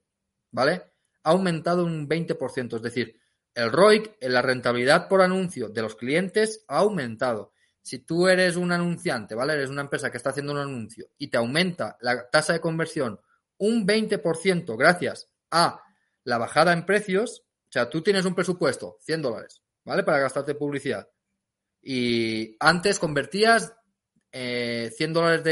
¿vale? 0.51 0.84
Ha 1.24 1.32
aumentado 1.32 1.84
un 1.84 2.08
20%, 2.08 2.76
es 2.76 2.82
decir, 2.82 3.20
el 3.56 3.72
ROIC, 3.72 4.18
la 4.22 4.41
rentabilidad 4.41 5.10
por 5.10 5.22
anuncio 5.22 5.68
de 5.68 5.82
los 5.82 5.95
clientes 5.95 6.64
ha 6.68 6.78
aumentado 6.78 7.51
si 7.82 7.99
tú 7.99 8.28
eres 8.28 8.56
un 8.56 8.72
anunciante, 8.72 9.34
¿vale? 9.34 9.53
Eres 9.53 9.72
una 9.72 9.82
empresa 9.82 10.12
que 10.12 10.18
está 10.18 10.30
haciendo 10.30 10.51
un 10.51 10.60
anuncio 10.60 11.08
y 11.18 11.30
te 11.30 11.38
aumenta 11.38 11.97
la 12.01 12.30
tasa 12.30 12.53
de 12.53 12.62
conversión 12.62 13.20
un 13.58 13.86
20% 13.86 14.78
gracias 14.78 15.30
a 15.51 15.84
la 16.24 16.38
bajada 16.38 16.74
en 16.74 16.86
precios, 16.86 17.43
o 17.70 17.72
sea, 17.72 17.88
tú 17.88 18.01
tienes 18.01 18.26
un 18.26 18.34
presupuesto, 18.34 18.97
100 19.01 19.22
dólares, 19.22 19.61
¿vale? 19.86 20.03
Para 20.03 20.17
gastarte 20.17 20.55
publicidad. 20.55 21.07
Y 21.84 22.57
antes 22.59 22.97
convertías 22.97 23.72
eh, 24.32 24.91
100 24.97 25.13
dólares 25.13 25.43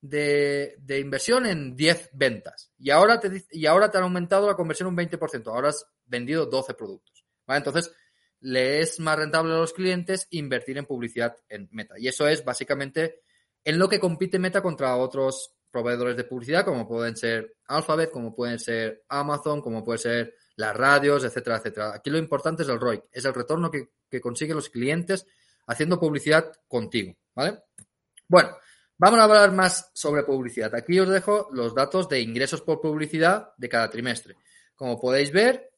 de, 0.00 0.76
de, 0.80 0.98
inversión 0.98 1.46
en 1.46 1.76
10 1.76 2.10
ventas. 2.12 2.72
Y 2.76 2.90
ahora, 2.90 3.20
te, 3.20 3.44
y 3.52 3.66
ahora 3.66 3.88
te 3.88 3.98
han 3.98 4.04
aumentado 4.04 4.48
la 4.48 4.56
conversión 4.56 4.88
un 4.88 4.96
20%. 4.96 5.46
Ahora 5.46 5.68
has 5.68 5.86
vendido 6.04 6.46
12 6.46 6.74
productos. 6.74 7.24
¿vale? 7.46 7.58
Entonces, 7.58 7.92
le 8.40 8.80
es 8.80 8.98
más 8.98 9.16
rentable 9.16 9.54
a 9.54 9.58
los 9.58 9.72
clientes 9.72 10.26
invertir 10.30 10.76
en 10.76 10.86
publicidad 10.86 11.36
en 11.48 11.68
Meta. 11.70 11.94
Y 11.98 12.08
eso 12.08 12.26
es 12.26 12.44
básicamente 12.44 13.22
en 13.62 13.78
lo 13.78 13.88
que 13.88 14.00
compite 14.00 14.40
Meta 14.40 14.60
contra 14.60 14.96
otros 14.96 15.54
proveedores 15.70 16.16
de 16.16 16.24
publicidad, 16.24 16.64
como 16.64 16.86
pueden 16.86 17.16
ser 17.16 17.56
Alphabet, 17.66 18.10
como 18.10 18.34
pueden 18.34 18.58
ser 18.58 19.04
Amazon, 19.08 19.60
como 19.60 19.82
pueden 19.82 19.98
ser 19.98 20.34
las 20.56 20.76
radios, 20.76 21.24
etcétera, 21.24 21.56
etcétera. 21.56 21.94
Aquí 21.94 22.10
lo 22.10 22.18
importante 22.18 22.62
es 22.62 22.68
el 22.68 22.80
ROI, 22.80 23.02
es 23.12 23.24
el 23.24 23.34
retorno 23.34 23.70
que, 23.70 23.90
que 24.08 24.20
consiguen 24.20 24.56
los 24.56 24.68
clientes 24.68 25.26
haciendo 25.66 25.98
publicidad 25.98 26.52
contigo, 26.68 27.14
¿vale? 27.34 27.58
Bueno, 28.28 28.56
vamos 28.96 29.20
a 29.20 29.24
hablar 29.24 29.52
más 29.52 29.90
sobre 29.94 30.22
publicidad. 30.22 30.74
Aquí 30.74 30.98
os 30.98 31.08
dejo 31.08 31.48
los 31.52 31.74
datos 31.74 32.08
de 32.08 32.20
ingresos 32.20 32.62
por 32.62 32.80
publicidad 32.80 33.52
de 33.56 33.68
cada 33.68 33.90
trimestre. 33.90 34.36
Como 34.74 35.00
podéis 35.00 35.32
ver, 35.32 35.70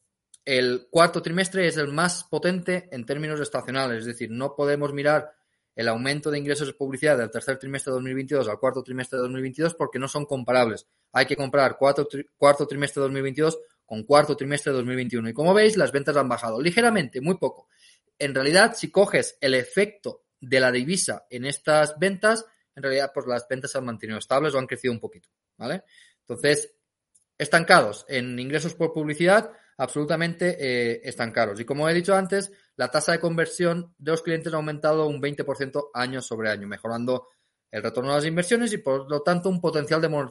el 0.45 0.87
cuarto 0.89 1.21
trimestre 1.21 1.67
es 1.67 1.77
el 1.77 1.89
más 1.89 2.23
potente 2.23 2.87
en 2.91 3.05
términos 3.05 3.39
estacionales, 3.39 3.99
es 3.99 4.05
decir, 4.05 4.31
no 4.31 4.55
podemos 4.55 4.93
mirar 4.93 5.33
el 5.75 5.87
aumento 5.89 6.31
de 6.31 6.39
ingresos 6.39 6.67
de 6.67 6.73
publicidad 6.73 7.17
del 7.17 7.29
tercer 7.29 7.59
trimestre 7.59 7.91
de 7.91 7.97
2022 7.97 8.47
al 8.47 8.59
cuarto 8.59 8.81
trimestre 8.81 9.17
de 9.17 9.23
2022 9.23 9.75
porque 9.75 9.99
no 9.99 10.07
son 10.07 10.25
comparables. 10.25 10.87
Hay 11.11 11.25
que 11.25 11.35
comparar 11.35 11.77
cuarto, 11.77 12.07
cuarto 12.35 12.65
trimestre 12.65 13.01
de 13.01 13.07
2022 13.07 13.59
con 13.87 14.03
cuarto 14.03 14.35
trimestre 14.35 14.71
de 14.71 14.77
2021. 14.77 15.29
Y 15.29 15.33
como 15.33 15.53
veis, 15.53 15.77
las 15.77 15.91
ventas 15.91 16.15
han 16.17 16.29
bajado 16.29 16.61
ligeramente, 16.61 17.21
muy 17.21 17.37
poco. 17.37 17.69
En 18.19 18.35
realidad, 18.35 18.75
si 18.75 18.91
coges 18.91 19.37
el 19.41 19.55
efecto 19.55 20.25
de 20.39 20.59
la 20.59 20.71
divisa 20.71 21.25
en 21.29 21.45
estas 21.45 21.97
ventas, 21.97 22.45
en 22.75 22.83
realidad, 22.83 23.11
pues 23.13 23.25
las 23.25 23.47
ventas 23.47 23.71
se 23.71 23.77
han 23.77 23.85
mantenido 23.85 24.19
estables 24.19 24.53
o 24.53 24.59
han 24.59 24.67
crecido 24.67 24.93
un 24.93 24.99
poquito, 24.99 25.29
¿vale? 25.57 25.83
Entonces, 26.19 26.75
estancados 27.37 28.05
en 28.09 28.37
ingresos 28.37 28.73
por 28.73 28.93
publicidad, 28.93 29.51
absolutamente 29.77 30.57
eh, 30.59 31.01
estancados. 31.03 31.59
Y 31.59 31.65
como 31.65 31.87
he 31.87 31.93
dicho 31.93 32.13
antes, 32.13 32.51
la 32.75 32.91
tasa 32.91 33.13
de 33.13 33.19
conversión 33.19 33.95
de 33.97 34.11
los 34.11 34.21
clientes 34.21 34.53
ha 34.53 34.57
aumentado 34.57 35.07
un 35.07 35.21
20% 35.21 35.89
año 35.93 36.21
sobre 36.21 36.49
año, 36.49 36.67
mejorando 36.67 37.29
el 37.69 37.83
retorno 37.83 38.11
a 38.11 38.15
las 38.15 38.25
inversiones 38.25 38.71
y 38.73 38.77
por 38.77 39.09
lo 39.09 39.21
tanto 39.21 39.49
un 39.49 39.59
potencial 39.59 40.01
de, 40.01 40.29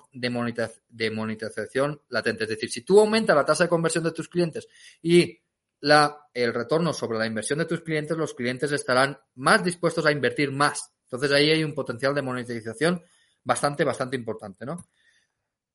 de, 0.89 1.11
monetización 1.11 2.01
latente. 2.09 2.45
Es 2.45 2.51
decir, 2.51 2.70
si 2.70 2.82
tú 2.82 2.99
aumentas 2.99 3.37
la 3.37 3.45
tasa 3.45 3.64
de 3.64 3.70
conversión 3.70 4.05
de 4.05 4.12
tus 4.12 4.28
clientes 4.28 4.66
y 5.03 5.39
la, 5.80 6.28
el 6.32 6.55
retorno 6.55 6.93
sobre 6.93 7.18
la 7.18 7.26
inversión 7.26 7.59
de 7.59 7.66
tus 7.66 7.82
clientes, 7.82 8.16
los 8.16 8.34
clientes 8.34 8.72
estarán 8.72 9.18
más 9.34 9.62
dispuestos 9.62 10.07
a 10.07 10.12
invertir 10.12 10.51
más. 10.51 10.93
Entonces 11.05 11.30
ahí 11.32 11.51
hay 11.51 11.62
un 11.62 11.74
potencial 11.74 12.14
de 12.14 12.22
monetización 12.22 13.03
bastante, 13.45 13.84
bastante 13.84 14.16
importante, 14.16 14.64
¿no? 14.64 14.89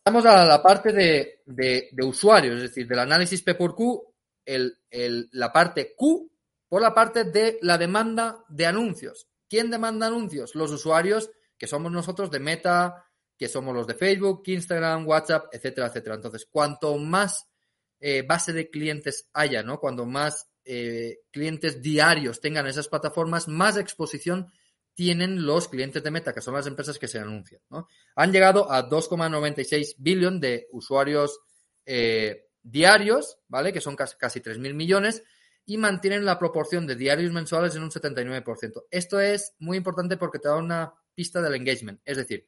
Vamos 0.03 0.26
a 0.26 0.43
la 0.45 0.64
parte 0.64 0.91
de, 0.91 1.41
de, 1.45 2.03
usuarios, 2.03 2.55
es 2.55 2.62
decir, 2.64 2.88
del 2.88 2.99
análisis 2.99 3.43
P 3.43 3.53
por 3.53 3.76
Q, 3.76 4.14
el, 4.43 4.76
el, 4.89 5.30
la 5.34 5.53
parte 5.53 5.93
Q 5.95 6.32
por 6.68 6.82
la 6.82 6.93
parte 6.93 7.26
de 7.26 7.59
la 7.62 7.78
demanda 7.78 8.43
de 8.49 8.66
anuncios. 8.66 9.28
¿Quién 9.47 9.70
demanda 9.70 10.07
anuncios? 10.07 10.55
Los 10.55 10.72
usuarios 10.72 11.30
que 11.62 11.68
somos 11.68 11.91
nosotros 11.91 12.32
de 12.32 12.39
Meta, 12.39 13.05
que 13.38 13.47
somos 13.47 13.76
los 13.76 13.86
de 13.86 13.93
Facebook, 13.93 14.41
Instagram, 14.47 15.07
WhatsApp, 15.07 15.45
etcétera, 15.51 15.86
etcétera. 15.86 16.16
Entonces, 16.16 16.47
cuanto 16.49 16.97
más 16.97 17.51
eh, 17.99 18.24
base 18.24 18.51
de 18.51 18.72
clientes 18.72 19.30
haya, 19.32 19.62
¿no? 19.62 19.80
Cuando 19.80 20.07
más 20.07 20.49
eh, 20.66 21.20
clientes 21.30 21.80
diarios 21.80 22.41
tengan 22.41 22.66
esas 22.66 22.88
plataformas, 22.88 23.47
más 23.47 23.78
exposición 23.78 24.51
tienen 24.95 25.45
los 25.45 25.68
clientes 25.68 26.01
de 26.01 26.09
Meta, 26.09 26.34
que 26.34 26.41
son 26.41 26.55
las 26.55 26.66
empresas 26.66 26.97
que 26.97 27.07
se 27.07 27.20
anuncian. 27.20 27.62
¿no? 27.70 27.88
Han 28.16 28.32
llegado 28.32 28.72
a 28.72 28.89
2,96 28.89 29.97
billón 29.99 30.39
de 30.39 30.68
usuarios 30.72 31.41
eh, 31.86 32.47
diarios, 32.64 33.38
¿vale? 33.47 33.72
Que 33.72 33.82
son 33.82 33.95
casi, 33.95 34.18
casi 34.18 34.39
3.000 34.39 34.74
millones 34.74 35.22
y 35.68 35.78
mantienen 35.78 36.26
la 36.26 36.39
proporción 36.39 36.88
de 36.88 36.95
diarios 36.95 37.32
mensuales 37.32 37.76
en 37.76 37.84
un 37.84 37.91
79%. 37.91 38.86
Esto 38.89 39.20
es 39.20 39.53
muy 39.59 39.78
importante 39.78 40.18
porque 40.18 40.39
te 40.39 40.47
da 40.47 40.55
una 40.55 40.95
pista 41.22 41.39
del 41.39 41.53
engagement. 41.53 42.01
Es 42.03 42.17
decir, 42.17 42.47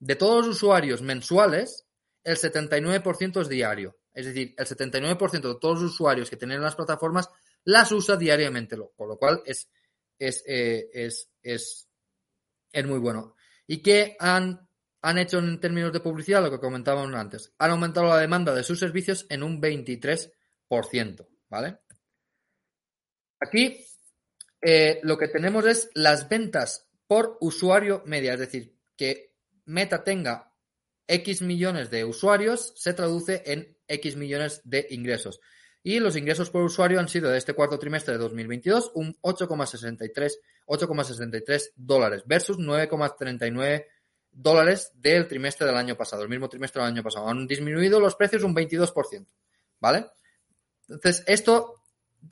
de 0.00 0.16
todos 0.16 0.44
los 0.44 0.56
usuarios 0.56 1.00
mensuales, 1.00 1.86
el 2.24 2.36
79% 2.36 3.40
es 3.40 3.48
diario. 3.48 4.00
Es 4.12 4.26
decir, 4.26 4.52
el 4.58 4.66
79% 4.66 5.30
de 5.30 5.60
todos 5.60 5.80
los 5.80 5.92
usuarios 5.92 6.28
que 6.28 6.36
tienen 6.36 6.60
las 6.60 6.74
plataformas 6.74 7.28
las 7.62 7.92
usa 7.92 8.16
diariamente, 8.16 8.76
con 8.96 9.08
lo 9.08 9.16
cual 9.16 9.42
es, 9.46 9.70
es, 10.18 10.42
eh, 10.44 10.90
es, 10.92 11.30
es, 11.40 11.88
es 12.72 12.84
muy 12.84 12.98
bueno. 12.98 13.36
¿Y 13.68 13.80
qué 13.80 14.16
han, 14.18 14.68
han 15.02 15.18
hecho 15.18 15.38
en 15.38 15.60
términos 15.60 15.92
de 15.92 16.00
publicidad? 16.00 16.42
Lo 16.42 16.50
que 16.50 16.58
comentábamos 16.58 17.14
antes. 17.14 17.52
Han 17.58 17.70
aumentado 17.70 18.08
la 18.08 18.18
demanda 18.18 18.52
de 18.52 18.64
sus 18.64 18.80
servicios 18.80 19.24
en 19.28 19.44
un 19.44 19.62
23%, 19.62 21.28
¿vale? 21.48 21.78
Aquí 23.38 23.86
eh, 24.60 24.98
lo 25.04 25.16
que 25.16 25.28
tenemos 25.28 25.64
es 25.66 25.90
las 25.94 26.28
ventas 26.28 26.89
por 27.10 27.38
usuario 27.40 28.04
media, 28.06 28.34
es 28.34 28.38
decir, 28.38 28.76
que 28.96 29.34
Meta 29.64 30.04
tenga 30.04 30.52
X 31.08 31.42
millones 31.42 31.90
de 31.90 32.04
usuarios 32.04 32.72
se 32.76 32.94
traduce 32.94 33.42
en 33.46 33.76
X 33.88 34.14
millones 34.14 34.60
de 34.62 34.86
ingresos. 34.90 35.40
Y 35.82 35.98
los 35.98 36.14
ingresos 36.14 36.50
por 36.50 36.62
usuario 36.62 37.00
han 37.00 37.08
sido 37.08 37.28
de 37.28 37.38
este 37.38 37.52
cuarto 37.52 37.80
trimestre 37.80 38.12
de 38.12 38.18
2022 38.20 38.92
un 38.94 39.20
8,63 39.22 40.30
8,63 40.66 41.72
dólares 41.74 42.22
versus 42.26 42.58
9,39 42.58 43.86
dólares 44.30 44.92
del 44.94 45.26
trimestre 45.26 45.66
del 45.66 45.78
año 45.78 45.96
pasado, 45.96 46.22
el 46.22 46.28
mismo 46.28 46.48
trimestre 46.48 46.80
del 46.80 46.92
año 46.92 47.02
pasado. 47.02 47.26
Han 47.26 47.48
disminuido 47.48 47.98
los 47.98 48.14
precios 48.14 48.44
un 48.44 48.54
22%, 48.54 49.26
¿vale? 49.80 50.06
Entonces, 50.88 51.24
esto, 51.26 51.74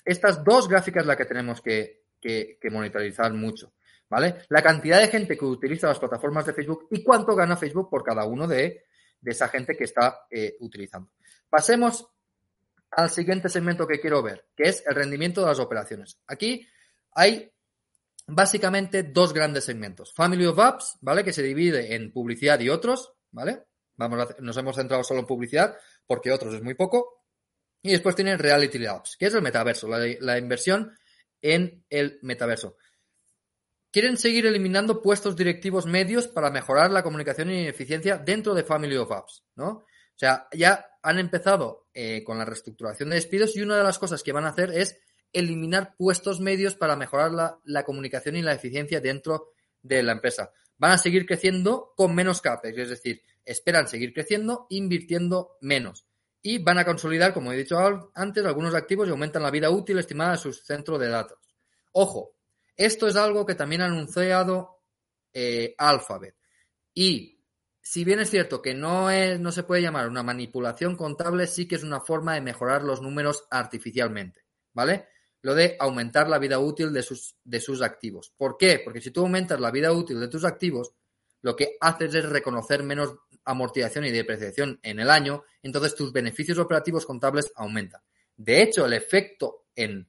estas 0.05 0.45
dos 0.45 0.69
gráficas 0.69 1.05
las 1.05 1.17
que 1.17 1.25
tenemos 1.25 1.61
que, 1.61 2.05
que, 2.21 2.61
que 2.61 2.71
monitorizar 2.71 3.35
mucho, 3.35 3.73
¿vale? 4.09 4.43
La 4.49 4.63
cantidad 4.63 5.01
de 5.01 5.09
gente 5.09 5.37
que 5.37 5.45
utiliza 5.45 5.89
las 5.89 5.99
plataformas 5.99 6.47
de 6.47 6.55
Facebook 6.55 6.89
y 6.91 7.03
cuánto 7.03 7.35
gana 7.35 7.57
Facebook 7.57 7.91
por 7.91 8.03
cada 8.03 8.25
uno 8.25 8.47
de, 8.47 8.85
esa 9.25 9.49
gente 9.49 9.77
que 9.77 9.85
está 9.85 10.27
eh, 10.31 10.57
utilizando. 10.61 11.11
Pasemos 11.49 12.07
al 12.93 13.11
siguiente 13.11 13.49
segmento 13.49 13.87
que 13.87 14.01
quiero 14.01 14.23
ver, 14.23 14.47
que 14.57 14.69
es 14.69 14.83
el 14.87 14.95
rendimiento 14.95 15.41
de 15.43 15.49
las 15.49 15.59
operaciones. 15.59 16.19
Aquí 16.27 16.67
hay 17.13 17.53
básicamente 18.27 19.03
dos 19.03 19.33
grandes 19.33 19.65
segmentos. 19.65 20.13
Family 20.15 20.47
of 20.47 20.59
Apps, 20.59 20.99
¿vale? 21.01 21.25
Que 21.25 21.33
se 21.33 21.43
divide 21.43 21.95
en 21.95 22.13
publicidad 22.13 22.61
y 22.61 22.69
otros, 22.69 23.13
¿vale? 23.31 23.65
Vamos 23.97 24.21
a, 24.21 24.41
nos 24.41 24.57
hemos 24.57 24.77
centrado 24.77 25.03
solo 25.03 25.21
en 25.21 25.27
publicidad 25.27 25.77
porque 26.07 26.31
otros 26.31 26.55
es 26.55 26.63
muy 26.63 26.75
poco. 26.75 27.25
Y 27.83 27.93
después 27.93 28.15
tiene 28.15 28.37
Reality 28.37 28.85
Apps, 28.87 29.17
que 29.17 29.27
es 29.27 29.35
el 29.35 29.43
metaverso, 29.43 29.89
la, 29.89 29.99
la 30.21 30.39
inversión 30.39 30.97
en 31.41 31.85
el 31.89 32.19
metaverso. 32.23 32.77
Quieren 33.91 34.19
seguir 34.19 34.47
eliminando 34.47 35.01
puestos 35.01 35.35
directivos 35.35 35.87
medios 35.87 36.29
para 36.29 36.51
mejorar 36.51 36.91
la 36.91 37.03
comunicación 37.03 37.51
y 37.51 37.67
eficiencia 37.67 38.19
dentro 38.19 38.55
de 38.55 38.65
Family 38.65 38.97
of 38.97 39.11
Apps, 39.11 39.45
¿no? 39.57 39.69
O 39.69 40.19
sea, 40.19 40.49
ya 40.53 40.85
han 41.03 41.19
empezado 41.19 41.87
eh, 41.95 42.23
con 42.25 42.39
la 42.39 42.45
reestructuración 42.45 43.09
de 43.09 43.15
despidos 43.15 43.57
y 43.57 43.63
una 43.63 43.77
de 43.77 43.85
las 43.85 43.99
cosas 43.99 44.23
que 44.23 44.33
van 44.33 44.45
a 44.45 44.49
hacer 44.49 44.73
es 44.73 44.99
eliminar 45.33 45.95
puestos 45.97 46.41
medios 46.41 46.75
para 46.75 46.97
mejorar 46.97 47.61
la, 47.65 47.85
comunicación 47.85 48.37
y 48.37 48.43
la 48.43 48.53
eficiencia 48.53 49.01
dentro 49.01 49.53
de 49.81 50.03
la 50.03 50.13
empresa. 50.13 50.53
Van 50.77 50.93
a 50.93 50.99
seguir 50.99 51.25
creciendo 51.25 51.93
con 51.97 52.15
menos 52.15 52.41
CAPEX, 52.41 52.79
es 52.79 52.89
decir, 52.91 53.23
esperan 53.45 53.89
seguir 53.89 54.13
creciendo 54.13 54.67
invirtiendo 54.71 55.57
menos. 55.61 56.07
Y 56.43 56.59
van 56.59 56.79
a 56.79 56.85
consolidar, 56.85 57.33
como 57.33 57.53
he 57.53 57.57
dicho 57.57 57.79
antes, 58.15 58.45
algunos 58.45 58.75
activos 58.75 59.09
y 59.09 59.11
aumentan 59.11 59.43
la 59.43 59.51
vida 59.51 59.71
útil 59.71 59.99
estimada 59.99 60.33
de 60.33 60.39
sus 60.39 60.65
centros 60.65 61.01
de 61.01 61.09
datos. 61.09 61.39
Ojo, 61.93 62.38
esto 62.79 63.09
es 63.09 63.17
algo 63.17 63.45
que 63.45 63.55
también 63.55 63.83
ha 63.83 63.87
anunciado 63.87 64.83
eh, 65.35 65.75
Alphabet. 65.77 66.37
Y 66.95 67.45
si 67.83 68.05
bien 68.05 68.21
es 68.21 68.31
cierto 68.31 68.63
que 68.63 68.75
no, 68.75 69.11
es, 69.11 69.39
no 69.41 69.53
se 69.53 69.65
puede 69.65 69.83
llamar 69.83 70.09
una 70.09 70.23
manipulación 70.23 70.97
contable, 70.97 71.47
sí 71.47 71.67
que 71.67 71.75
es 71.75 71.83
una 71.83 72.01
forma 72.01 72.35
de 72.35 72.41
mejorar 72.41 72.83
los 72.83 73.03
números 73.03 73.47
artificialmente, 73.51 74.45
¿vale? 74.73 75.09
Lo 75.43 75.55
de 75.55 75.77
aumentar 75.81 76.29
la 76.29 76.39
vida 76.39 76.59
útil 76.59 76.93
de 76.93 77.03
sus, 77.03 77.37
de 77.45 77.61
sus 77.61 77.83
activos. 77.83 78.33
¿Por 78.37 78.57
qué? 78.57 78.81
Porque 78.85 79.01
si 79.01 79.11
tú 79.11 79.21
aumentas 79.21 79.61
la 79.61 79.71
vida 79.71 79.93
útil 79.93 80.21
de 80.21 80.29
tus 80.29 80.45
activos, 80.45 80.93
lo 81.43 81.57
que 81.57 81.77
haces 81.81 82.15
es 82.15 82.29
reconocer 82.29 82.83
menos 82.83 83.15
amortización 83.45 84.05
y 84.05 84.11
depreciación 84.11 84.79
en 84.83 85.01
el 85.01 85.11
año, 85.11 85.45
entonces 85.63 85.95
tus 85.95 86.13
beneficios 86.13 86.59
operativos 86.59 87.07
contables 87.07 87.51
aumentan. 87.57 88.03
De 88.37 88.63
hecho, 88.63 88.87
el 88.87 88.93
efecto 88.93 89.67
en, 89.75 90.09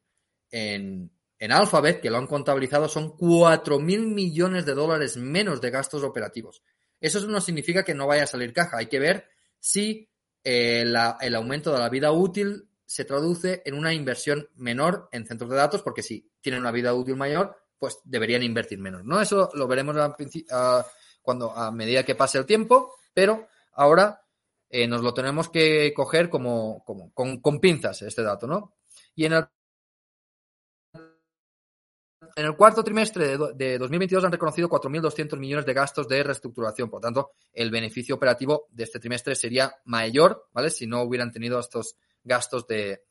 en, 0.52 1.12
en 1.40 1.54
Alphabet, 1.54 2.02
que 2.02 2.10
lo 2.10 2.18
han 2.18 2.28
contabilizado, 2.28 2.90
son 2.90 3.16
4.000 3.18 4.14
millones 4.14 4.66
de 4.66 4.74
dólares 4.74 5.16
menos 5.16 5.62
de 5.62 5.72
gastos 5.72 6.04
operativos. 6.04 6.62
Eso 7.00 7.26
no 7.28 7.40
significa 7.40 7.84
que 7.84 7.96
no 7.96 8.08
vaya 8.08 8.24
a 8.24 8.28
salir 8.28 8.52
caja. 8.52 8.78
Hay 8.78 8.88
que 8.88 9.00
ver 9.00 9.26
si 9.58 10.10
eh, 10.44 10.84
la, 10.86 11.18
el 11.22 11.36
aumento 11.36 11.72
de 11.72 11.80
la 11.80 11.90
vida 11.90 12.12
útil 12.12 12.70
se 12.86 13.06
traduce 13.06 13.62
en 13.66 13.76
una 13.76 13.94
inversión 13.94 14.50
menor 14.56 15.08
en 15.14 15.26
centros 15.26 15.50
de 15.50 15.56
datos, 15.56 15.82
porque 15.82 16.04
si 16.04 16.30
tienen 16.42 16.62
una 16.62 16.72
vida 16.72 16.94
útil 16.94 17.16
mayor, 17.16 17.56
pues 17.78 18.00
deberían 18.04 18.44
invertir 18.44 18.80
menos. 18.80 19.06
¿no? 19.06 19.22
Eso 19.22 19.50
lo 19.54 19.68
veremos 19.68 19.96
a, 19.98 20.86
cuando, 21.22 21.56
a 21.56 21.72
medida 21.72 22.04
que 22.04 22.16
pase 22.16 22.38
el 22.38 22.46
tiempo, 22.46 22.96
pero 23.14 23.48
ahora 23.74 24.22
eh, 24.70 24.88
nos 24.88 25.02
lo 25.02 25.14
tenemos 25.14 25.50
que 25.50 25.94
coger 25.94 26.30
como, 26.30 26.84
como 26.84 27.14
con, 27.14 27.40
con 27.40 27.60
pinzas 27.60 28.02
este 28.02 28.24
dato, 28.24 28.46
¿no? 28.46 28.76
Y 29.16 29.26
en 29.26 29.34
el 29.34 29.46
en 32.40 32.46
el 32.46 32.56
cuarto 32.56 32.84
trimestre 32.84 33.38
de, 33.38 33.54
de 33.54 33.78
2022 33.78 34.24
han 34.24 34.32
reconocido 34.32 34.70
4.200 34.70 35.38
millones 35.38 35.66
de 35.66 35.74
gastos 35.74 36.08
de 36.08 36.24
reestructuración. 36.24 36.90
Por 36.90 37.02
tanto, 37.02 37.32
el 37.52 37.70
beneficio 37.70 38.16
operativo 38.16 38.68
de 38.72 38.84
este 38.84 39.00
trimestre 39.00 39.36
sería 39.36 39.74
mayor, 39.86 40.48
¿vale? 40.54 40.70
Si 40.70 40.88
no 40.88 41.02
hubieran 41.04 41.32
tenido 41.32 41.60
estos 41.60 41.98
gastos 42.24 42.68
de, 42.68 43.02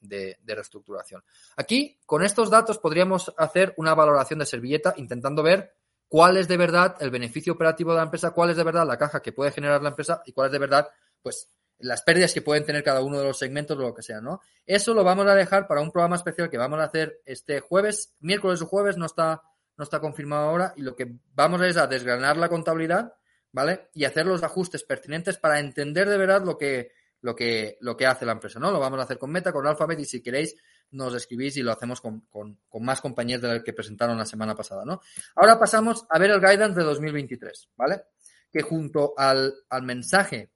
reestructuración. 0.45 1.23
Aquí, 1.57 1.99
con 2.07 2.23
estos 2.23 2.51
datos, 2.51 2.79
podríamos 2.79 3.33
hacer 3.37 3.75
una 3.77 3.95
valoración 3.95 4.39
de 4.39 4.47
servilleta 4.47 4.95
intentando 4.97 5.43
ver 5.43 5.75
cuál 6.09 6.37
es 6.37 6.49
de 6.49 6.57
verdad 6.57 6.97
el 7.01 7.11
beneficio 7.11 7.53
operativo 7.53 7.93
de 7.93 7.99
la 7.99 8.05
empresa, 8.05 8.31
cuál 8.31 8.51
es 8.51 8.57
de 8.57 8.65
verdad 8.65 8.87
la 8.87 8.97
caja 8.97 9.21
que 9.21 9.33
puede 9.33 9.51
generar 9.51 9.83
la 9.83 9.91
empresa 9.91 10.23
y 10.25 10.33
cuál 10.33 10.47
es 10.47 10.53
de 10.53 10.59
verdad, 10.59 10.89
pues, 11.23 11.51
las 11.79 12.03
pérdidas 12.03 12.35
que 12.35 12.43
pueden 12.43 12.65
tener 12.65 12.83
cada 12.83 13.03
uno 13.03 13.19
de 13.19 13.25
los 13.25 13.39
segmentos 13.39 13.77
o 13.77 13.81
lo 13.81 13.95
que 13.95 14.03
sea, 14.03 14.21
¿no? 14.21 14.41
Eso 14.67 14.95
lo 14.95 15.05
vamos 15.05 15.27
a 15.27 15.35
dejar 15.35 15.67
para 15.67 15.81
un 15.81 15.93
programa 15.93 16.17
especial 16.17 16.51
que 16.51 16.59
vamos 16.59 16.81
a 16.81 16.85
hacer 16.85 17.21
este 17.25 17.61
jueves, 17.61 18.15
miércoles 18.21 18.61
o 18.63 18.67
jueves, 18.67 18.97
no 18.97 19.07
está, 19.07 19.43
no 19.77 19.85
está 19.85 20.01
confirmado 20.01 20.49
ahora, 20.49 20.73
y 20.77 20.83
lo 20.83 20.97
que 20.97 21.17
vamos 21.35 21.63
es 21.63 21.77
a 21.77 21.87
desgranar 21.87 22.37
la 22.37 22.49
contabilidad, 22.49 23.15
¿vale? 23.53 23.89
Y 23.95 24.05
hacer 24.05 24.27
los 24.27 24.43
ajustes 24.43 24.83
pertinentes 24.83 25.39
para 25.39 25.61
entender 25.61 26.09
de 26.09 26.19
verdad 26.19 26.43
lo 26.45 26.59
que, 26.59 26.91
lo 27.21 27.37
que, 27.37 27.79
lo 27.81 27.97
que 27.97 28.07
hace 28.07 28.27
la 28.27 28.33
empresa, 28.33 28.59
¿no? 28.59 28.71
Lo 28.73 28.81
vamos 28.81 28.99
a 28.99 29.05
hacer 29.05 29.19
con 29.19 29.31
Meta, 29.31 29.53
con 29.53 29.67
Alphabet, 29.67 30.01
y 30.01 30.05
si 30.05 30.21
queréis, 30.21 30.57
nos 30.91 31.15
escribís 31.15 31.57
y 31.59 31.63
lo 31.63 31.73
hacemos 31.73 32.01
con, 32.01 32.23
con, 32.23 32.59
con 32.69 32.85
más 32.85 33.01
compañías 33.01 33.41
de 33.41 33.49
las 33.49 33.63
que 33.63 33.73
presentaron 33.73 34.19
la 34.19 34.27
semana 34.27 34.55
pasada, 34.55 34.85
¿no? 34.85 35.01
Ahora 35.37 35.59
pasamos 35.59 36.07
a 36.09 36.19
ver 36.19 36.31
el 36.31 36.41
guidance 36.41 36.81
de 36.81 36.85
2023, 36.85 37.71
¿vale? 37.77 38.03
Que 38.51 38.63
junto 38.63 39.15
al, 39.17 39.55
al 39.69 39.83
mensaje 39.83 40.51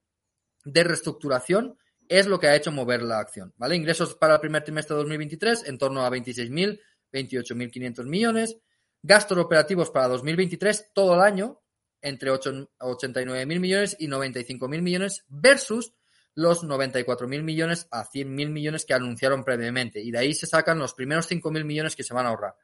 de 0.63 0.83
reestructuración 0.83 1.77
es 2.07 2.27
lo 2.27 2.39
que 2.39 2.47
ha 2.47 2.55
hecho 2.55 2.71
mover 2.71 3.01
la 3.01 3.19
acción. 3.19 3.53
¿vale? 3.57 3.75
Ingresos 3.75 4.15
para 4.15 4.35
el 4.35 4.39
primer 4.39 4.63
trimestre 4.63 4.95
de 4.95 5.01
2023 5.01 5.67
en 5.67 5.77
torno 5.77 6.05
a 6.05 6.09
26.000, 6.09 6.79
28.500 7.11 8.05
millones. 8.05 8.57
Gastos 9.01 9.37
operativos 9.37 9.89
para 9.89 10.07
2023 10.07 10.91
todo 10.93 11.15
el 11.15 11.21
año 11.21 11.61
entre 12.01 12.31
89.000 12.31 13.59
millones 13.59 13.95
y 13.97 14.07
95.000 14.07 14.81
millones 14.81 15.25
versus 15.29 15.93
los 16.35 16.63
94.000 16.63 17.43
millones 17.43 17.87
a 17.91 18.03
100.000 18.03 18.49
millones 18.49 18.85
que 18.85 18.93
anunciaron 18.93 19.43
previamente. 19.43 20.01
Y 20.01 20.11
de 20.11 20.19
ahí 20.19 20.33
se 20.33 20.47
sacan 20.47 20.79
los 20.79 20.93
primeros 20.93 21.29
5.000 21.29 21.63
millones 21.63 21.95
que 21.95 22.03
se 22.03 22.13
van 22.13 22.25
a 22.25 22.29
ahorrar. 22.29 22.55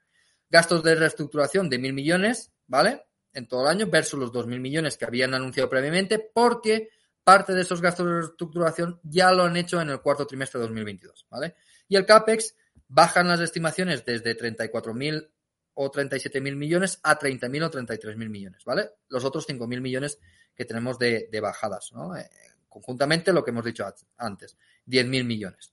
Gastos 0.49 0.83
de 0.83 0.95
reestructuración 0.95 1.69
de 1.69 1.79
1.000 1.79 1.93
millones, 1.93 2.51
¿vale? 2.67 3.05
En 3.33 3.47
todo 3.47 3.63
el 3.63 3.67
año 3.69 3.87
versus 3.87 4.19
los 4.19 4.31
2.000 4.31 4.59
millones 4.59 4.97
que 4.97 5.05
habían 5.05 5.33
anunciado 5.33 5.69
previamente 5.69 6.19
porque 6.33 6.89
parte 7.30 7.53
de 7.53 7.61
esos 7.61 7.80
gastos 7.80 8.07
de 8.07 8.13
reestructuración 8.13 8.99
ya 9.03 9.32
lo 9.32 9.43
han 9.43 9.55
hecho 9.55 9.80
en 9.80 9.91
el 9.91 10.01
cuarto 10.01 10.25
trimestre 10.25 10.59
de 10.59 10.63
2022, 10.65 11.27
¿vale? 11.30 11.53
Y 11.88 11.95
el 11.95 12.03
CAPEX 12.03 12.55
bajan 12.88 13.27
las 13.27 13.39
estimaciones 13.39 14.03
desde 14.03 14.36
34.000 14.36 15.30
o 15.75 15.91
37.000 15.91 16.55
millones 16.55 16.99
a 17.03 17.19
30.000 17.19 17.65
o 17.65 17.69
33.000 17.69 18.30
millones, 18.30 18.65
¿vale? 18.65 18.89
Los 19.09 19.23
otros 19.25 19.47
5.000 19.47 19.80
millones 19.80 20.17
que 20.55 20.65
tenemos 20.65 20.97
de, 20.97 21.30
bajadas, 21.39 21.91
¿no? 21.93 22.17
Eh, 22.17 22.27
conjuntamente 22.67 23.32
lo 23.32 23.43
que 23.43 23.51
hemos 23.51 23.63
dicho 23.63 23.86
antes, 24.17 24.57
10.000 24.88 25.23
millones. 25.23 25.71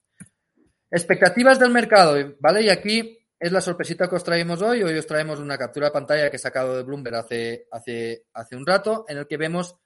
Expectativas 0.90 1.58
del 1.58 1.70
mercado, 1.70 2.34
¿vale? 2.38 2.64
Y 2.64 2.68
aquí 2.68 3.18
es 3.40 3.50
la 3.50 3.62
sorpresita 3.62 4.10
que 4.10 4.16
os 4.16 4.24
traemos 4.24 4.60
hoy. 4.60 4.82
Hoy 4.82 4.98
os 4.98 5.06
traemos 5.06 5.40
una 5.40 5.56
captura 5.56 5.86
de 5.86 5.92
pantalla 5.92 6.28
que 6.28 6.36
he 6.36 6.38
sacado 6.38 6.76
de 6.76 6.82
Bloomberg 6.82 7.16
hace, 7.16 7.66
hace, 7.72 8.26
hace 8.34 8.56
un 8.56 8.66
rato, 8.66 9.06
en 9.08 9.16
el 9.16 9.26
que 9.26 9.38
vemos 9.38 9.76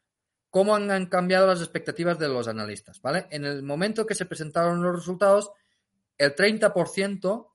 cómo 0.50 0.74
han, 0.74 1.06
cambiado 1.06 1.46
las 1.46 1.60
expectativas 1.60 2.18
de 2.18 2.28
los 2.28 2.48
analistas, 2.48 3.00
¿vale? 3.00 3.26
En 3.30 3.44
el 3.44 3.62
momento 3.62 4.04
que 4.04 4.14
se 4.14 4.26
presentaron 4.26 4.82
los 4.82 4.96
resultados, 4.96 5.52
el 6.18 6.34
30%, 6.34 7.46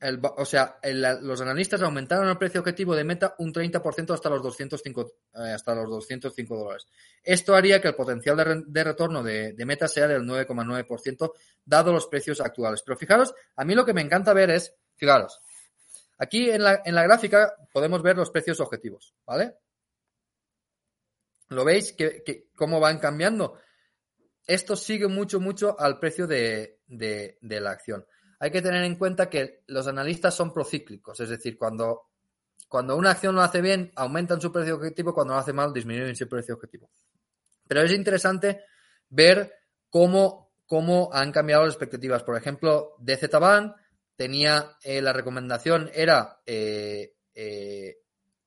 el, 0.00 0.20
o 0.22 0.44
sea, 0.44 0.78
los 0.82 1.40
analistas 1.40 1.82
aumentaron 1.82 2.28
el 2.28 2.38
precio 2.38 2.60
objetivo 2.60 2.96
de 2.96 3.04
Meta 3.04 3.34
un 3.38 3.52
30% 3.52 4.14
hasta 4.14 4.30
los 4.30 4.42
205, 4.42 5.12
eh, 5.34 5.52
hasta 5.52 5.74
los 5.74 5.88
205 5.88 6.56
dólares. 6.56 6.86
Esto 7.22 7.54
haría 7.54 7.80
que 7.80 7.88
el 7.88 7.94
potencial 7.94 8.64
de 8.66 8.84
retorno 8.84 9.22
de, 9.22 9.52
de 9.52 9.66
Meta 9.66 9.86
sea 9.86 10.08
del 10.08 10.22
9,9%, 10.22 11.32
dado 11.64 11.92
los 11.92 12.06
precios 12.06 12.40
actuales. 12.40 12.82
Pero 12.82 12.98
fijaros, 12.98 13.34
a 13.56 13.64
mí 13.64 13.74
lo 13.74 13.84
que 13.84 13.94
me 13.94 14.00
encanta 14.00 14.32
ver 14.32 14.50
es, 14.50 14.74
fijaros, 14.96 15.40
aquí 16.18 16.50
en 16.50 16.64
la, 16.64 16.82
en 16.84 16.94
la 16.94 17.02
gráfica 17.04 17.54
podemos 17.72 18.02
ver 18.02 18.16
los 18.16 18.30
precios 18.30 18.58
objetivos, 18.60 19.14
¿vale? 19.24 19.54
¿Lo 21.50 21.64
veis? 21.64 21.92
que, 21.92 22.48
¿Cómo 22.54 22.80
van 22.80 22.98
cambiando? 22.98 23.58
Esto 24.46 24.76
sigue 24.76 25.08
mucho, 25.08 25.40
mucho 25.40 25.78
al 25.78 25.98
precio 25.98 26.26
de, 26.26 26.80
de- 26.86 27.38
la 27.60 27.70
acción. 27.70 28.04
Hay 28.38 28.50
que 28.50 28.62
tener 28.62 28.82
en 28.84 28.96
cuenta 28.96 29.28
que 29.28 29.62
los 29.66 29.86
analistas 29.86 30.34
son 30.34 30.52
procíclicos, 30.52 31.20
es 31.20 31.28
decir, 31.28 31.58
cuando, 31.58 32.08
cuando 32.68 32.96
una 32.96 33.10
acción 33.10 33.34
lo 33.34 33.42
hace 33.42 33.60
bien, 33.60 33.92
aumentan 33.96 34.40
su 34.40 34.50
precio 34.50 34.76
objetivo, 34.76 35.12
cuando 35.12 35.34
lo 35.34 35.40
hace 35.40 35.52
mal, 35.52 35.72
disminuyen 35.72 36.16
su 36.16 36.28
precio 36.28 36.54
objetivo. 36.54 36.90
Pero 37.68 37.82
es 37.82 37.92
interesante 37.92 38.64
ver 39.10 39.52
cómo, 39.90 40.52
cómo 40.66 41.10
han 41.12 41.32
cambiado 41.32 41.64
las 41.64 41.74
expectativas. 41.74 42.22
Por 42.22 42.36
ejemplo, 42.36 42.94
DZ 42.98 43.28
Bank 43.38 43.76
tenía 44.16 44.76
eh, 44.82 45.02
la 45.02 45.12
recomendación 45.12 45.90
era 45.92 46.40
eh, 46.46 47.14
eh, 47.34 47.98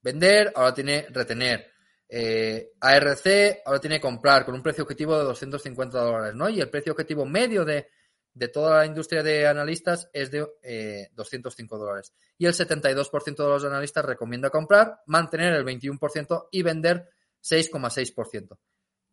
vender, 0.01 0.51
ahora 0.55 0.73
tiene 0.73 1.05
retener. 1.09 1.72
Eh, 2.07 2.73
ARC 2.79 3.61
ahora 3.65 3.79
tiene 3.79 3.99
comprar 3.99 4.45
con 4.45 4.55
un 4.55 4.61
precio 4.61 4.83
objetivo 4.83 5.17
de 5.17 5.23
250 5.23 5.99
dólares, 5.99 6.35
¿no? 6.35 6.49
Y 6.49 6.61
el 6.61 6.69
precio 6.69 6.91
objetivo 6.91 7.25
medio 7.25 7.65
de, 7.65 7.87
de 8.33 8.47
toda 8.47 8.79
la 8.79 8.85
industria 8.85 9.23
de 9.23 9.47
analistas 9.47 10.09
es 10.13 10.31
de 10.31 10.47
eh, 10.61 11.09
205 11.13 11.77
dólares. 11.77 12.13
Y 12.37 12.45
el 12.45 12.53
72% 12.53 13.35
de 13.35 13.49
los 13.49 13.63
analistas 13.63 14.05
recomienda 14.05 14.49
comprar, 14.49 15.01
mantener 15.07 15.53
el 15.53 15.65
21% 15.65 16.47
y 16.51 16.61
vender 16.61 17.09
6,6%. 17.41 18.57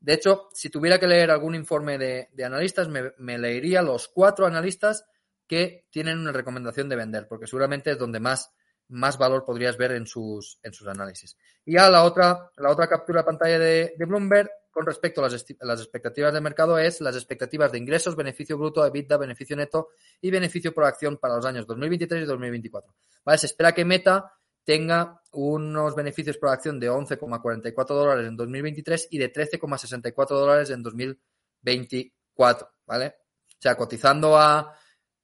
De 0.01 0.14
hecho, 0.14 0.49
si 0.53 0.70
tuviera 0.70 0.99
que 0.99 1.07
leer 1.07 1.30
algún 1.30 1.55
informe 1.55 1.99
de, 1.99 2.30
de 2.32 2.45
analistas, 2.45 2.88
me, 2.88 3.12
me 3.18 3.38
leería 3.38 3.82
los 3.82 4.09
cuatro 4.09 4.47
analistas 4.47 5.05
que 5.47 5.86
tienen 5.91 6.18
una 6.18 6.32
recomendación 6.32 6.88
de 6.88 6.97
vender, 6.97 7.26
porque 7.28 7.47
seguramente 7.47 7.91
es 7.91 7.99
donde 7.99 8.20
más, 8.20 8.51
más 8.91 9.18
valor 9.18 9.45
podrías 9.45 9.76
ver 9.76 9.93
en 9.93 10.07
sus, 10.07 10.59
en 10.62 10.72
sus 10.72 10.86
análisis. 10.86 11.36
Y 11.64 11.74
ya 11.74 11.88
la 11.88 12.05
otra, 12.05 12.51
la 12.57 12.70
otra 12.70 12.88
captura 12.88 13.20
de 13.20 13.26
pantalla 13.26 13.59
de, 13.59 13.95
de 13.97 14.05
Bloomberg 14.05 14.51
con 14.70 14.86
respecto 14.86 15.20
a 15.20 15.28
las, 15.28 15.45
las 15.61 15.80
expectativas 15.80 16.32
de 16.32 16.41
mercado 16.41 16.78
es 16.78 17.01
las 17.01 17.16
expectativas 17.16 17.72
de 17.72 17.78
ingresos, 17.78 18.16
beneficio 18.16 18.57
bruto, 18.57 18.84
EBITDA, 18.86 19.16
beneficio 19.16 19.57
neto 19.57 19.88
y 20.20 20.30
beneficio 20.30 20.72
por 20.72 20.84
acción 20.84 21.16
para 21.18 21.36
los 21.36 21.47
años 21.47 21.66
2023 21.66 22.22
y 22.22 22.26
2024. 22.26 22.95
¿Vale? 23.24 23.38
Se 23.38 23.47
espera 23.47 23.72
que 23.72 23.84
Meta 23.84 24.32
tenga 24.64 25.20
unos 25.32 25.95
beneficios 25.95 26.38
por 26.38 26.51
acción 26.51 26.78
de 26.78 26.91
11,44 26.91 27.86
dólares 27.88 28.28
en 28.28 28.36
2023 28.36 29.09
y 29.11 29.18
de 29.18 29.32
13,64 29.32 30.28
dólares 30.28 30.70
en 30.70 30.82
2024, 30.82 32.70
¿vale? 32.86 33.07
O 33.07 33.62
sea, 33.62 33.76
cotizando 33.76 34.38
a 34.38 34.74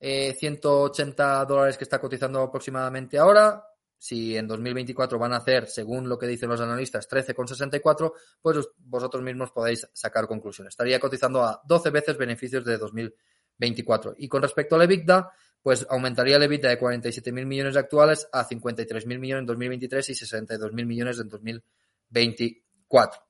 eh, 0.01 0.35
180 0.39 1.45
dólares 1.45 1.77
que 1.79 1.85
está 1.85 1.99
cotizando 2.01 2.41
aproximadamente 2.43 3.19
ahora, 3.19 3.63
si 3.99 4.37
en 4.37 4.47
2024 4.47 5.19
van 5.19 5.33
a 5.33 5.37
hacer, 5.39 5.67
según 5.69 6.09
lo 6.09 6.19
que 6.19 6.27
dicen 6.27 6.51
los 6.51 6.61
analistas, 6.61 7.09
13,64, 7.09 8.13
pues 8.43 8.57
os- 8.59 8.71
vosotros 8.79 9.23
mismos 9.23 9.53
podéis 9.53 9.89
sacar 9.93 10.27
conclusiones. 10.27 10.73
Estaría 10.73 11.01
cotizando 11.01 11.43
a 11.43 11.63
12 11.67 11.91
veces 11.91 12.17
beneficios 12.19 12.63
de 12.65 12.77
2024. 12.77 14.15
Y 14.19 14.29
con 14.29 14.43
respecto 14.43 14.77
al 14.77 14.83
EBITDA, 14.83 15.31
pues 15.63 15.87
aumentaría 15.89 16.37
el 16.37 16.43
EBITDA 16.43 16.69
de 16.69 16.79
47.000 16.79 17.47
millones 17.47 17.77
actuales 17.77 18.29
a 18.33 18.47
53.000 18.47 19.19
millones 19.19 19.41
en 19.41 19.47
2023 19.47 20.11
y 20.11 20.15
62.000 20.15 20.85
millones 20.87 21.19
en 21.19 21.29
2024. 21.29 23.21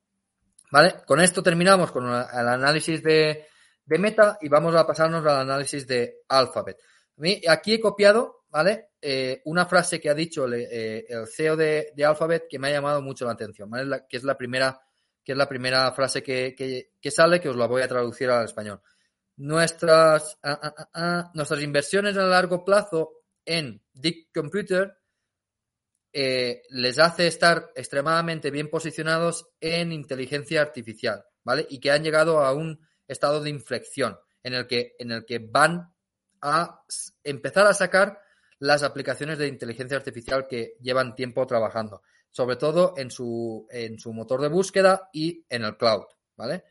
¿Vale? 0.72 0.96
Con 1.06 1.20
esto 1.20 1.42
terminamos 1.44 1.92
con 1.92 2.10
la- 2.10 2.28
el 2.32 2.48
análisis 2.48 3.02
de, 3.02 3.46
de 3.87 3.99
Meta 3.99 4.37
y 4.41 4.49
vamos 4.49 4.74
a 4.74 4.87
pasarnos 4.87 5.24
al 5.24 5.41
análisis 5.41 5.87
de 5.87 6.22
Alphabet. 6.28 6.76
Aquí 7.49 7.74
he 7.74 7.80
copiado, 7.80 8.45
¿vale? 8.51 8.91
Eh, 9.01 9.41
una 9.47 9.64
frase 9.66 10.01
que 10.01 10.11
ha 10.11 10.14
dicho 10.14 10.45
el, 10.45 10.55
eh, 10.55 11.07
el 11.09 11.26
CEO 11.28 11.57
de, 11.57 11.93
Alphabet 12.05 12.47
que 12.49 12.59
me 12.59 12.68
ha 12.68 12.72
llamado 12.72 13.01
mucho 13.01 13.24
la 13.24 13.32
atención, 13.32 13.70
que 14.09 14.16
es 14.16 14.24
la 14.24 14.37
primera, 14.37 14.78
que 15.24 15.32
es 15.32 15.39
la 15.39 15.49
primera 15.49 15.91
frase 15.93 16.22
que, 16.22 16.55
que- 16.55 17.11
sale, 17.11 17.41
que 17.41 17.49
os 17.49 17.57
la 17.57 17.66
voy 17.66 17.82
a 17.82 17.89
traducir 17.89 18.28
al 18.28 18.45
español. 18.45 18.80
Nuestras, 19.37 20.37
ah, 20.43 20.59
ah, 20.62 20.89
ah, 20.95 21.30
nuestras 21.34 21.62
inversiones 21.62 22.16
a 22.16 22.24
largo 22.24 22.64
plazo 22.64 23.22
en 23.45 23.82
Deep 23.93 24.28
Computer 24.34 24.99
eh, 26.12 26.62
les 26.70 26.99
hace 26.99 27.26
estar 27.26 27.70
extremadamente 27.74 28.51
bien 28.51 28.68
posicionados 28.68 29.49
en 29.61 29.93
inteligencia 29.93 30.62
artificial, 30.62 31.24
¿vale? 31.45 31.66
Y 31.68 31.78
que 31.78 31.91
han 31.91 32.03
llegado 32.03 32.41
a 32.41 32.53
un 32.55 32.80
estado 33.09 33.42
de 33.42 33.50
inflexión 33.50 34.18
en 34.42 34.54
el 34.54 34.66
que, 34.66 34.94
en 34.98 35.12
el 35.12 35.24
que 35.24 35.38
van 35.38 35.92
a 36.40 36.82
empezar 37.24 37.66
a 37.66 37.74
sacar 37.74 38.20
las 38.59 38.82
aplicaciones 38.82 39.38
de 39.38 39.48
inteligencia 39.48 39.96
artificial 39.96 40.46
que 40.48 40.76
llevan 40.80 41.14
tiempo 41.14 41.46
trabajando, 41.46 42.02
sobre 42.30 42.57
todo 42.57 42.94
en 42.96 43.11
su, 43.11 43.66
en 43.70 43.98
su 43.98 44.12
motor 44.12 44.40
de 44.40 44.48
búsqueda 44.48 45.09
y 45.12 45.44
en 45.48 45.64
el 45.64 45.76
cloud, 45.76 46.04
¿vale? 46.36 46.64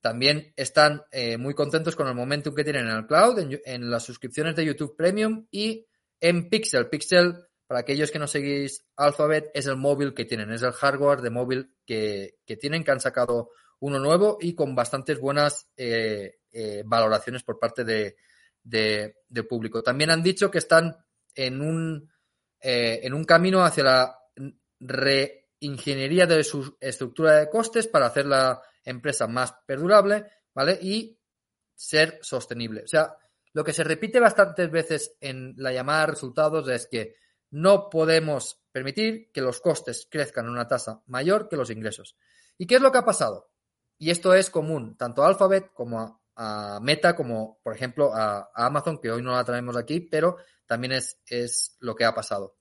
También 0.00 0.52
están 0.56 1.02
eh, 1.10 1.36
muy 1.36 1.54
contentos 1.54 1.96
con 1.96 2.06
el 2.06 2.14
momentum 2.14 2.54
que 2.54 2.64
tienen 2.64 2.86
en 2.86 2.96
el 2.96 3.06
cloud, 3.06 3.38
en, 3.38 3.60
en 3.64 3.90
las 3.90 4.04
suscripciones 4.04 4.54
de 4.54 4.64
YouTube 4.64 4.96
Premium 4.96 5.46
y 5.50 5.86
en 6.20 6.48
Pixel. 6.48 6.88
Pixel, 6.88 7.34
para 7.66 7.80
aquellos 7.80 8.10
que 8.10 8.18
no 8.18 8.26
seguís 8.26 8.86
Alphabet, 8.96 9.50
es 9.54 9.66
el 9.66 9.76
móvil 9.76 10.14
que 10.14 10.24
tienen, 10.24 10.52
es 10.52 10.62
el 10.62 10.72
hardware 10.72 11.20
de 11.20 11.30
móvil 11.30 11.74
que, 11.84 12.36
que 12.46 12.56
tienen, 12.56 12.84
que 12.84 12.92
han 12.92 13.00
sacado 13.00 13.50
uno 13.80 13.98
nuevo 13.98 14.38
y 14.40 14.54
con 14.54 14.74
bastantes 14.74 15.20
buenas 15.20 15.68
eh, 15.76 16.38
eh, 16.52 16.82
valoraciones 16.84 17.42
por 17.42 17.58
parte 17.58 17.84
de, 17.84 18.16
de- 18.62 19.14
público. 19.48 19.82
También 19.82 20.10
han 20.10 20.22
dicho 20.22 20.50
que 20.50 20.58
están 20.58 20.96
en 21.34 21.60
un, 21.60 22.10
eh, 22.60 23.00
en 23.02 23.14
un 23.14 23.24
camino 23.24 23.64
hacia 23.64 23.84
la 23.84 24.18
reingeniería 24.80 26.26
de 26.26 26.42
su 26.44 26.76
estructura 26.80 27.38
de 27.38 27.48
costes 27.50 27.86
para 27.86 28.06
hacer 28.06 28.26
la 28.26 28.60
empresa 28.84 29.26
más 29.26 29.54
perdurable, 29.66 30.26
¿vale? 30.54 30.78
Y 30.80 31.18
ser 31.74 32.18
sostenible. 32.22 32.82
O 32.82 32.88
sea, 32.88 33.16
lo 33.52 33.64
que 33.64 33.72
se 33.72 33.84
repite 33.84 34.20
bastantes 34.20 34.70
veces 34.70 35.16
en 35.20 35.54
la 35.56 35.72
llamada 35.72 36.06
resultados 36.06 36.68
es 36.68 36.86
que 36.86 37.14
no 37.50 37.88
podemos 37.88 38.60
permitir 38.72 39.30
que 39.32 39.40
los 39.40 39.60
costes 39.60 40.06
crezcan 40.10 40.46
en 40.46 40.52
una 40.52 40.68
tasa 40.68 41.02
mayor 41.06 41.48
que 41.48 41.56
los 41.56 41.70
ingresos. 41.70 42.16
¿Y 42.58 42.66
qué 42.66 42.76
es 42.76 42.80
lo 42.82 42.92
que 42.92 42.98
ha 42.98 43.04
pasado? 43.04 43.50
Y 43.98 44.10
esto 44.10 44.32
es 44.34 44.48
común 44.50 44.96
tanto 44.96 45.22
a 45.22 45.28
Alphabet 45.28 45.72
como 45.74 46.22
a, 46.36 46.78
Meta, 46.80 47.16
como 47.16 47.58
por 47.62 47.74
ejemplo 47.74 48.14
a, 48.14 48.50
Amazon, 48.54 48.98
que 48.98 49.10
hoy 49.10 49.22
no 49.22 49.32
la 49.32 49.44
traemos 49.44 49.76
aquí, 49.76 50.00
pero 50.00 50.36
también 50.66 50.92
es, 50.92 51.20
es 51.26 51.76
lo 51.80 51.94
que 51.96 52.04
ha 52.04 52.14
pasado. 52.14 52.56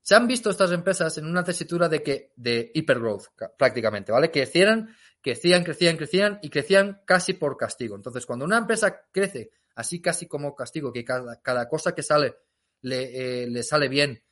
Se 0.00 0.16
han 0.16 0.26
visto 0.26 0.50
estas 0.50 0.72
empresas 0.72 1.16
en 1.18 1.26
una 1.26 1.44
tesitura 1.44 1.88
de 1.88 2.02
que 2.02 2.32
de 2.34 2.72
hypergrowth 2.74 3.26
ca- 3.36 3.52
prácticamente, 3.56 4.10
¿vale? 4.10 4.32
Que 4.32 4.40
crecían, 4.42 4.96
crecían, 5.22 5.96
crecían 5.96 6.38
y 6.42 6.50
crecían 6.50 7.02
casi 7.06 7.34
por 7.34 7.56
castigo. 7.56 7.94
Entonces, 7.94 8.26
cuando 8.26 8.44
una 8.44 8.58
empresa 8.58 9.02
crece 9.12 9.50
así 9.76 10.02
casi 10.02 10.26
como 10.26 10.56
castigo, 10.56 10.92
que 10.92 11.04
cada, 11.04 11.40
cada 11.40 11.68
cosa 11.68 11.94
que 11.94 12.02
sale 12.02 12.34
le, 12.80 13.44
eh, 13.44 13.46
le 13.46 13.62
sale 13.62 13.88
bien, 13.88 14.24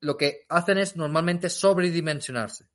lo 0.00 0.16
que 0.16 0.44
hacen 0.48 0.78
es 0.78 0.96
normalmente 0.96 1.48
sobredimensionarse. 1.48 2.66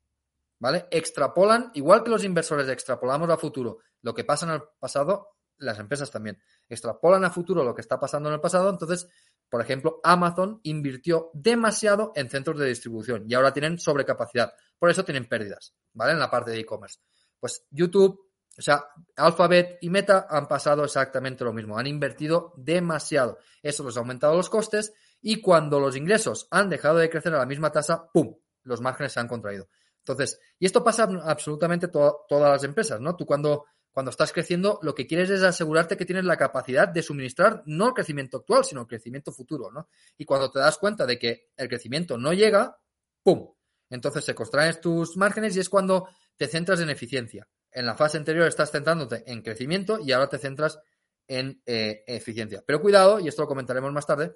¿Vale? 0.62 0.86
Extrapolan, 0.92 1.72
igual 1.74 2.04
que 2.04 2.10
los 2.10 2.22
inversores 2.22 2.68
extrapolamos 2.68 3.28
a 3.30 3.36
futuro 3.36 3.80
lo 4.00 4.14
que 4.14 4.22
pasa 4.22 4.46
en 4.46 4.52
el 4.52 4.62
pasado, 4.78 5.30
las 5.58 5.76
empresas 5.80 6.08
también 6.08 6.40
extrapolan 6.68 7.24
a 7.24 7.30
futuro 7.30 7.64
lo 7.64 7.74
que 7.74 7.80
está 7.80 7.98
pasando 7.98 8.28
en 8.28 8.36
el 8.36 8.40
pasado. 8.40 8.70
Entonces, 8.70 9.08
por 9.50 9.60
ejemplo, 9.60 9.98
Amazon 10.04 10.60
invirtió 10.62 11.32
demasiado 11.34 12.12
en 12.14 12.30
centros 12.30 12.60
de 12.60 12.68
distribución 12.68 13.24
y 13.26 13.34
ahora 13.34 13.52
tienen 13.52 13.76
sobrecapacidad. 13.76 14.54
Por 14.78 14.88
eso 14.88 15.04
tienen 15.04 15.28
pérdidas, 15.28 15.74
¿vale? 15.94 16.12
En 16.12 16.20
la 16.20 16.30
parte 16.30 16.52
de 16.52 16.60
e-commerce. 16.60 17.00
Pues 17.40 17.66
YouTube, 17.68 18.30
o 18.56 18.62
sea, 18.62 18.84
Alphabet 19.16 19.78
y 19.80 19.90
Meta 19.90 20.28
han 20.30 20.46
pasado 20.46 20.84
exactamente 20.84 21.42
lo 21.42 21.52
mismo. 21.52 21.76
Han 21.76 21.88
invertido 21.88 22.52
demasiado. 22.56 23.38
Eso 23.64 23.84
les 23.84 23.96
ha 23.96 24.00
aumentado 24.00 24.36
los 24.36 24.48
costes 24.48 24.92
y 25.20 25.40
cuando 25.40 25.80
los 25.80 25.96
ingresos 25.96 26.46
han 26.52 26.70
dejado 26.70 26.98
de 26.98 27.10
crecer 27.10 27.34
a 27.34 27.38
la 27.38 27.46
misma 27.46 27.72
tasa, 27.72 28.08
¡pum! 28.12 28.36
Los 28.62 28.80
márgenes 28.80 29.12
se 29.12 29.18
han 29.18 29.26
contraído. 29.26 29.66
Entonces, 30.02 30.40
y 30.58 30.66
esto 30.66 30.82
pasa 30.82 31.08
absolutamente 31.24 31.88
to 31.88 32.24
todas 32.28 32.50
las 32.50 32.64
empresas, 32.64 33.00
¿no? 33.00 33.14
Tú 33.14 33.24
cuando, 33.24 33.66
cuando 33.92 34.10
estás 34.10 34.32
creciendo, 34.32 34.80
lo 34.82 34.94
que 34.94 35.06
quieres 35.06 35.30
es 35.30 35.42
asegurarte 35.42 35.96
que 35.96 36.04
tienes 36.04 36.24
la 36.24 36.36
capacidad 36.36 36.88
de 36.88 37.02
suministrar 37.02 37.62
no 37.66 37.88
el 37.88 37.94
crecimiento 37.94 38.38
actual, 38.38 38.64
sino 38.64 38.80
el 38.80 38.86
crecimiento 38.88 39.32
futuro, 39.32 39.70
¿no? 39.70 39.88
Y 40.18 40.24
cuando 40.24 40.50
te 40.50 40.58
das 40.58 40.78
cuenta 40.78 41.06
de 41.06 41.18
que 41.18 41.50
el 41.56 41.68
crecimiento 41.68 42.18
no 42.18 42.32
llega, 42.32 42.76
¡pum! 43.22 43.48
Entonces 43.90 44.24
se 44.24 44.34
contraen 44.34 44.80
tus 44.80 45.16
márgenes 45.16 45.56
y 45.56 45.60
es 45.60 45.68
cuando 45.68 46.08
te 46.36 46.48
centras 46.48 46.80
en 46.80 46.90
eficiencia. 46.90 47.46
En 47.70 47.86
la 47.86 47.94
fase 47.94 48.18
anterior 48.18 48.48
estás 48.48 48.72
centrándote 48.72 49.22
en 49.30 49.42
crecimiento 49.42 50.00
y 50.00 50.12
ahora 50.12 50.28
te 50.28 50.38
centras 50.38 50.80
en 51.28 51.62
eh, 51.64 52.02
eficiencia. 52.06 52.64
Pero 52.66 52.80
cuidado, 52.80 53.20
y 53.20 53.28
esto 53.28 53.42
lo 53.42 53.48
comentaremos 53.48 53.92
más 53.92 54.06
tarde, 54.06 54.34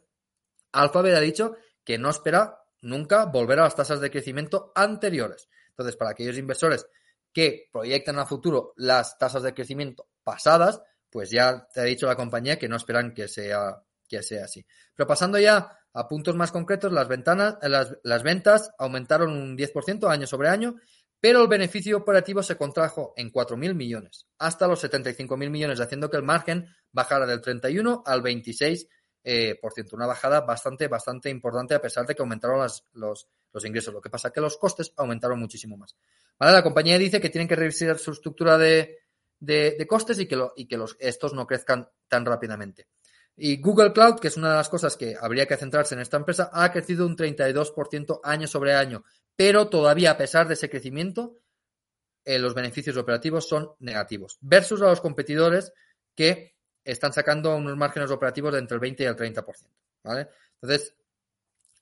Alphabet 0.72 1.14
ha 1.14 1.20
dicho 1.20 1.56
que 1.84 1.98
no 1.98 2.10
espera 2.10 2.60
nunca 2.82 3.24
volver 3.24 3.58
a 3.58 3.64
las 3.64 3.74
tasas 3.74 4.00
de 4.00 4.10
crecimiento 4.10 4.72
anteriores. 4.74 5.48
Entonces, 5.76 5.96
para 5.96 6.12
aquellos 6.12 6.38
inversores 6.38 6.86
que 7.32 7.68
proyectan 7.70 8.18
a 8.18 8.24
futuro 8.24 8.72
las 8.76 9.18
tasas 9.18 9.42
de 9.42 9.52
crecimiento 9.52 10.08
pasadas, 10.24 10.80
pues 11.10 11.30
ya 11.30 11.68
te 11.72 11.80
ha 11.80 11.84
dicho 11.84 12.06
la 12.06 12.16
compañía 12.16 12.58
que 12.58 12.68
no 12.68 12.76
esperan 12.76 13.12
que 13.12 13.28
sea, 13.28 13.82
que 14.08 14.22
sea 14.22 14.44
así. 14.44 14.64
Pero 14.94 15.06
pasando 15.06 15.38
ya 15.38 15.70
a 15.92 16.08
puntos 16.08 16.34
más 16.34 16.50
concretos, 16.50 16.92
las, 16.92 17.08
ventanas, 17.08 17.56
las, 17.62 18.22
ventas 18.22 18.70
aumentaron 18.78 19.30
un 19.32 19.56
10% 19.56 20.08
año 20.10 20.26
sobre 20.26 20.48
año, 20.48 20.76
pero 21.20 21.42
el 21.42 21.48
beneficio 21.48 21.98
operativo 21.98 22.42
se 22.42 22.56
contrajo 22.56 23.12
en 23.16 23.30
4.000 23.30 23.74
millones, 23.74 24.26
hasta 24.38 24.66
los 24.66 24.82
75.000 24.84 25.50
millones, 25.50 25.80
haciendo 25.80 26.08
que 26.10 26.16
el 26.16 26.22
margen 26.22 26.66
bajara 26.92 27.26
del 27.26 27.40
31 27.40 28.02
al 28.06 28.22
26 28.22 28.88
eh, 29.28 29.58
por 29.60 29.72
ciento. 29.72 29.96
Una 29.96 30.06
bajada 30.06 30.42
bastante, 30.42 30.86
bastante 30.86 31.28
importante 31.28 31.74
a 31.74 31.80
pesar 31.80 32.06
de 32.06 32.14
que 32.14 32.22
aumentaron 32.22 32.60
los, 32.60 33.28
los, 33.52 33.64
ingresos. 33.64 33.92
Lo 33.92 34.00
que 34.00 34.08
pasa 34.08 34.28
es 34.28 34.34
que 34.34 34.40
los 34.40 34.56
costes 34.56 34.92
aumentaron 34.96 35.40
muchísimo 35.40 35.76
más. 35.76 35.96
La 36.38 36.62
compañía 36.62 36.96
dice 36.96 37.20
que 37.20 37.28
tienen 37.28 37.48
que 37.48 37.56
revisar 37.56 37.98
su 37.98 38.12
estructura 38.12 38.56
de, 38.56 39.00
de, 39.40 39.74
de 39.76 39.86
costes 39.88 40.20
y 40.20 40.26
que, 40.26 40.36
lo, 40.36 40.52
y 40.54 40.68
que 40.68 40.76
los, 40.76 40.96
estos 41.00 41.34
no 41.34 41.44
crezcan 41.44 41.88
tan 42.06 42.24
rápidamente. 42.24 42.86
Y 43.36 43.60
Google 43.60 43.92
Cloud, 43.92 44.20
que 44.20 44.28
es 44.28 44.36
una 44.36 44.50
de 44.50 44.56
las 44.58 44.68
cosas 44.68 44.96
que 44.96 45.16
habría 45.20 45.46
que 45.46 45.56
centrarse 45.56 45.96
en 45.96 46.02
esta 46.02 46.18
empresa, 46.18 46.48
ha 46.52 46.70
crecido 46.70 47.04
un 47.04 47.16
32% 47.16 48.20
año 48.22 48.46
sobre 48.46 48.74
año, 48.74 49.02
pero 49.34 49.68
todavía 49.68 50.12
a 50.12 50.16
pesar 50.16 50.46
de 50.46 50.54
ese 50.54 50.70
crecimiento, 50.70 51.40
eh, 52.24 52.38
los 52.38 52.54
beneficios 52.54 52.96
operativos 52.96 53.48
son 53.48 53.72
negativos, 53.80 54.38
versus 54.40 54.80
a 54.82 54.86
los 54.86 55.00
competidores 55.00 55.72
que 56.14 56.55
están 56.86 57.12
sacando 57.12 57.56
unos 57.56 57.76
márgenes 57.76 58.10
operativos 58.10 58.52
de 58.52 58.60
entre 58.60 58.76
el 58.76 58.80
20 58.80 59.02
y 59.02 59.06
el 59.06 59.16
30%. 59.16 59.44
¿vale? 60.04 60.28
Entonces, 60.60 60.94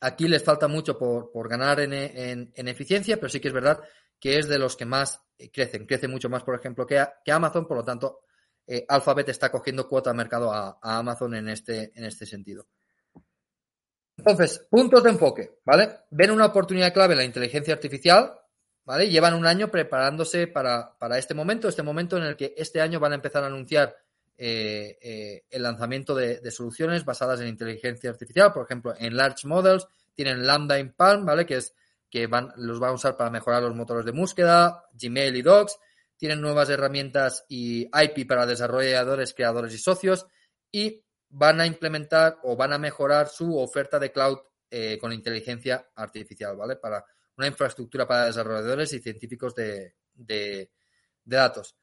aquí 0.00 0.28
les 0.28 0.42
falta 0.42 0.68
mucho 0.68 0.98
por, 0.98 1.30
por 1.30 1.48
ganar 1.48 1.80
en, 1.80 1.92
en, 1.92 2.52
en, 2.55 2.68
eficiencia, 2.68 3.16
pero 3.16 3.28
sí 3.28 3.40
que 3.40 3.48
es 3.48 3.55
verdad 3.55 3.80
que 4.18 4.38
es 4.38 4.48
de 4.48 4.59
los 4.59 4.76
que 4.76 4.84
más 4.84 5.22
crecen. 5.52 5.86
Crece 5.86 6.09
mucho 6.09 6.28
más, 6.28 6.42
por 6.42 6.55
ejemplo, 6.55 6.86
que, 6.86 7.05
que 7.24 7.32
Amazon, 7.32 7.66
por 7.66 7.76
lo 7.76 7.84
tanto, 7.84 8.20
eh, 8.66 8.84
Alphabet 8.88 9.28
está 9.28 9.50
cogiendo 9.50 9.88
cuota 9.88 10.11
de 10.11 10.16
mercado 10.16 10.52
a, 10.52 10.78
a, 10.80 10.98
Amazon 10.98 11.34
en 11.34 11.48
este, 11.48 11.92
en 11.94 12.05
este 12.05 12.26
sentido. 12.26 12.66
Entonces, 14.16 14.66
puntos 14.70 15.02
de 15.02 15.11
enfoque, 15.11 15.59
¿vale? 15.64 16.00
Ven 16.11 16.30
una 16.30 16.46
oportunidad 16.46 16.92
clave 16.92 17.14
en 17.14 17.18
la 17.18 17.24
inteligencia 17.24 17.74
artificial, 17.74 18.38
¿vale? 18.84 19.09
Llevan 19.09 19.34
un 19.34 19.46
año 19.46 19.70
preparándose 19.70 20.46
para, 20.46 20.96
para 20.98 21.18
este 21.18 21.34
momento, 21.34 21.68
este 21.68 21.82
momento 21.82 22.16
en 22.16 22.24
el 22.24 22.36
que 22.36 22.55
este 22.57 22.80
año 22.80 23.00
van 23.00 23.12
a 23.12 23.16
empezar 23.16 23.42
a 23.42 23.48
anunciar 23.48 23.96
eh, 24.37 24.99
eh, 25.01 25.45
el 25.49 25.62
lanzamiento 25.62 26.14
de, 26.14 26.51
soluciones 26.51 27.05
basadas 27.05 27.41
en 27.41 27.49
inteligencia 27.49 28.11
artificial, 28.11 28.53
por 28.53 28.64
ejemplo, 28.64 28.95
en 28.99 29.16
Large 29.16 29.47
Models, 29.47 29.87
tienen 30.14 30.47
Lambda 30.47 30.78
in 30.78 30.93
Palm, 30.93 31.24
¿vale? 31.24 31.47
Que 31.47 31.57
es 31.57 31.74
que 32.11 32.26
van, 32.26 32.53
los 32.57 32.80
van 32.80 32.91
a 32.91 32.95
usar 32.95 33.16
para 33.16 33.30
mejorar 33.30 33.62
los 33.62 33.74
motores 33.74 34.05
de 34.05 34.12
búsqueda, 34.12 34.85
Gmail 34.93 35.37
y 35.37 35.43
Docs, 35.43 35.78
tienen 36.16 36.41
nuevas 36.41 36.68
herramientas 36.68 37.45
y 37.49 37.82
IP 37.85 38.26
para 38.28 38.47
desarrolladores, 38.47 39.35
creadores 39.35 39.74
y 39.74 39.78
socios, 39.78 40.26
y 40.70 41.05
van 41.28 41.61
a 41.61 41.66
implementar 41.66 42.39
o 42.43 42.57
van 42.57 42.72
a 42.72 42.78
mejorar 42.78 43.28
su 43.28 43.57
oferta 43.59 43.99
de 43.99 44.12
cloud 44.12 44.39
eh, 44.70 44.99
con 45.01 45.12
inteligencia 45.12 45.91
artificial, 45.95 46.57
¿vale? 46.57 46.76
Para 46.76 47.05
una 47.37 47.47
infraestructura 47.49 48.07
para 48.07 48.26
desarrolladores 48.26 48.93
y 48.93 49.01
científicos 49.01 49.55
de 49.55 50.70
datos. 51.24 51.76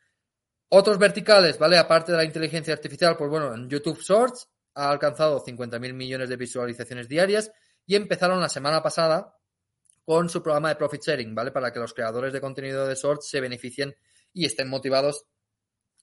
Otros 0.73 0.97
verticales, 0.97 1.59
¿vale? 1.59 1.77
Aparte 1.77 2.13
de 2.13 2.17
la 2.17 2.23
inteligencia 2.23 2.73
artificial, 2.73 3.17
pues 3.17 3.29
bueno, 3.29 3.53
en 3.53 3.69
YouTube 3.69 3.99
Shorts 3.99 4.47
ha 4.75 4.89
alcanzado 4.89 5.43
50.000 5.43 5.93
millones 5.93 6.29
de 6.29 6.37
visualizaciones 6.37 7.09
diarias 7.09 7.51
y 7.85 7.95
empezaron 7.95 8.39
la 8.39 8.47
semana 8.47 8.81
pasada 8.81 9.35
con 10.05 10.29
su 10.29 10.41
programa 10.41 10.69
de 10.69 10.77
profit 10.77 11.01
sharing, 11.03 11.35
¿vale? 11.35 11.51
Para 11.51 11.73
que 11.73 11.79
los 11.79 11.93
creadores 11.93 12.31
de 12.31 12.39
contenido 12.39 12.87
de 12.87 12.95
Shorts 12.95 13.27
se 13.27 13.41
beneficien 13.41 13.93
y 14.31 14.45
estén 14.45 14.69
motivados 14.69 15.25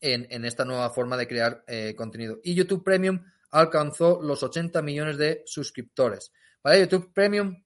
en, 0.02 0.26
en 0.28 0.44
esta 0.44 0.66
nueva 0.66 0.90
forma 0.90 1.16
de 1.16 1.26
crear 1.26 1.64
eh, 1.66 1.94
contenido. 1.96 2.38
Y 2.42 2.54
YouTube 2.54 2.84
Premium 2.84 3.24
alcanzó 3.50 4.20
los 4.20 4.42
80 4.42 4.82
millones 4.82 5.16
de 5.16 5.44
suscriptores. 5.46 6.30
¿vale? 6.62 6.80
YouTube 6.80 7.10
Premium 7.14 7.64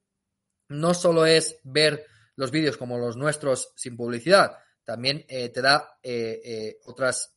no 0.68 0.94
solo 0.94 1.26
es 1.26 1.59
ver 1.64 2.07
los 2.36 2.53
vídeos 2.53 2.76
como 2.76 2.96
los 2.96 3.16
nuestros 3.16 3.72
sin 3.74 3.96
publicidad, 3.96 4.57
también 4.85 5.24
eh, 5.28 5.49
te 5.51 5.62
da 5.62 5.99
eh, 6.03 6.41
eh, 6.45 6.78
otras, 6.85 7.35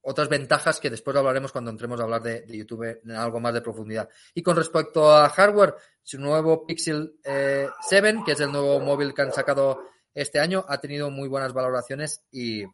otras 0.00 0.28
ventajas 0.28 0.80
que 0.80 0.90
después 0.90 1.16
hablaremos 1.16 1.52
cuando 1.52 1.70
entremos 1.70 2.00
a 2.00 2.02
hablar 2.02 2.22
de, 2.22 2.44
YouTube 2.48 3.00
en 3.04 3.12
algo 3.12 3.38
más 3.40 3.54
de 3.54 3.62
profundidad. 3.62 4.08
Y 4.34 4.42
con 4.42 4.56
respecto 4.56 5.12
a 5.12 5.28
hardware, 5.28 5.74
su 6.02 6.18
nuevo 6.18 6.66
Pixel 6.66 7.14
7, 7.22 8.22
que 8.26 8.32
es 8.32 8.40
el 8.40 8.50
nuevo 8.50 8.80
móvil 8.80 9.14
que 9.14 9.22
han 9.22 9.32
sacado 9.32 9.84
este 10.12 10.40
año, 10.40 10.64
ha 10.68 10.80
tenido 10.80 11.10
muy 11.10 11.28
buenas 11.28 11.52
valoraciones 11.52 12.24
y, 12.32 12.64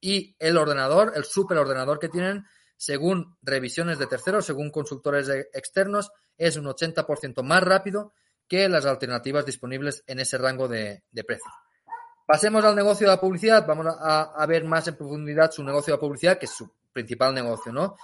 y 0.00 0.36
el 0.38 0.58
ordenador, 0.58 1.12
el 1.16 1.24
superordenador 1.24 1.98
que 1.98 2.10
tienen, 2.10 2.44
según 2.76 3.36
revisiones 3.40 3.98
de 3.98 4.06
terceros, 4.06 4.44
según 4.44 4.70
consultores 4.70 5.28
externos, 5.54 6.12
es 6.36 6.56
un 6.58 6.66
80% 6.66 7.42
más 7.42 7.62
rápido 7.62 8.12
que 8.46 8.68
las 8.68 8.84
alternativas 8.84 9.46
disponibles 9.46 10.04
en 10.06 10.20
ese 10.20 10.36
rango 10.36 10.68
de, 10.68 11.02
de 11.10 11.24
precio. 11.24 11.50
Pasemos 12.28 12.62
al 12.62 12.76
negocio 12.76 13.06
de 13.06 13.14
la 13.14 13.20
publicidad. 13.22 13.66
Vamos 13.66 13.86
a, 13.88 14.44
ver 14.46 14.62
más 14.62 14.86
en 14.86 14.96
profundidad 14.96 15.50
su 15.50 15.64
negocio 15.64 15.94
de 15.94 15.96
la 15.96 16.00
publicidad, 16.00 16.38
que 16.38 16.44
es 16.44 16.52
su 16.52 16.70
principal 16.92 17.32
negocio, 17.32 17.72
¿no? 17.72 17.96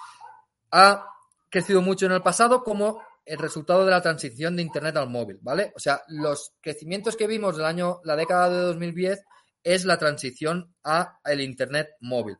Ha 0.70 1.06
crecido 1.50 1.82
mucho 1.82 2.06
en 2.06 2.12
el 2.12 2.22
pasado 2.22 2.64
como 2.64 3.02
el 3.26 3.36
resultado 3.36 3.84
de 3.84 3.90
la 3.90 4.00
transición 4.00 4.56
de 4.56 4.62
Internet 4.62 4.96
al 4.96 5.10
móvil, 5.10 5.40
¿vale? 5.42 5.74
O 5.76 5.78
sea, 5.78 6.04
los 6.08 6.54
crecimientos 6.62 7.16
que 7.16 7.26
vimos 7.26 7.58
del 7.58 7.66
año, 7.66 8.00
la 8.04 8.16
década 8.16 8.48
de 8.48 8.60
2010 8.60 9.24
es 9.62 9.84
la 9.84 9.98
transición 9.98 10.74
a 10.82 11.18
el 11.26 11.42
Internet 11.42 11.90
móvil. 12.00 12.38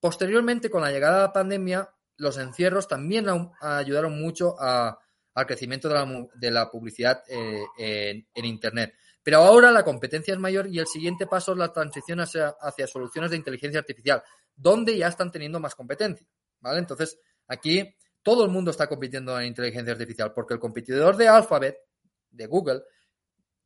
Posteriormente, 0.00 0.70
con 0.70 0.80
la 0.80 0.90
llegada 0.90 1.16
de 1.16 1.22
la 1.24 1.32
pandemia, 1.34 1.90
los 2.16 2.38
encierros 2.38 2.88
también 2.88 3.26
ayudaron 3.60 4.18
mucho 4.18 4.58
al 4.58 5.46
crecimiento 5.46 5.90
de 5.90 6.50
la, 6.50 6.70
publicidad 6.70 7.22
eh, 7.28 7.62
en 7.76 8.44
Internet. 8.46 8.94
Pero 9.26 9.38
ahora 9.38 9.72
la 9.72 9.82
competencia 9.82 10.32
es 10.34 10.38
mayor 10.38 10.68
y 10.68 10.78
el 10.78 10.86
siguiente 10.86 11.26
paso 11.26 11.50
es 11.50 11.58
la 11.58 11.72
transición 11.72 12.20
hacia, 12.20 12.54
soluciones 12.86 13.32
de 13.32 13.36
inteligencia 13.36 13.80
artificial, 13.80 14.22
donde 14.54 14.96
ya 14.96 15.08
están 15.08 15.32
teniendo 15.32 15.58
más 15.58 15.74
competencia. 15.74 16.24
¿vale? 16.60 16.78
Entonces, 16.78 17.18
aquí 17.48 17.92
todo 18.22 18.44
el 18.44 18.52
mundo 18.52 18.70
está 18.70 18.86
compitiendo 18.86 19.36
en 19.40 19.48
inteligencia 19.48 19.94
artificial, 19.94 20.32
porque 20.32 20.54
el 20.54 20.60
competidor 20.60 21.16
de 21.16 21.26
Alphabet, 21.26 21.76
de 22.30 22.46
Google, 22.46 22.84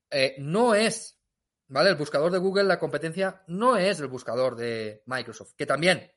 eh, 0.09 0.37
no 0.39 0.75
es, 0.75 1.21
¿vale? 1.69 1.91
El 1.91 1.97
buscador 1.97 2.33
de 2.33 2.39
Google, 2.39 2.65
la 2.65 2.79
competencia 2.79 3.43
no 3.49 3.77
es 3.77 4.01
el 4.01 4.07
buscador 4.07 4.57
de 4.57 5.03
Microsoft, 5.05 5.53
que 5.59 5.67
también. 5.67 6.11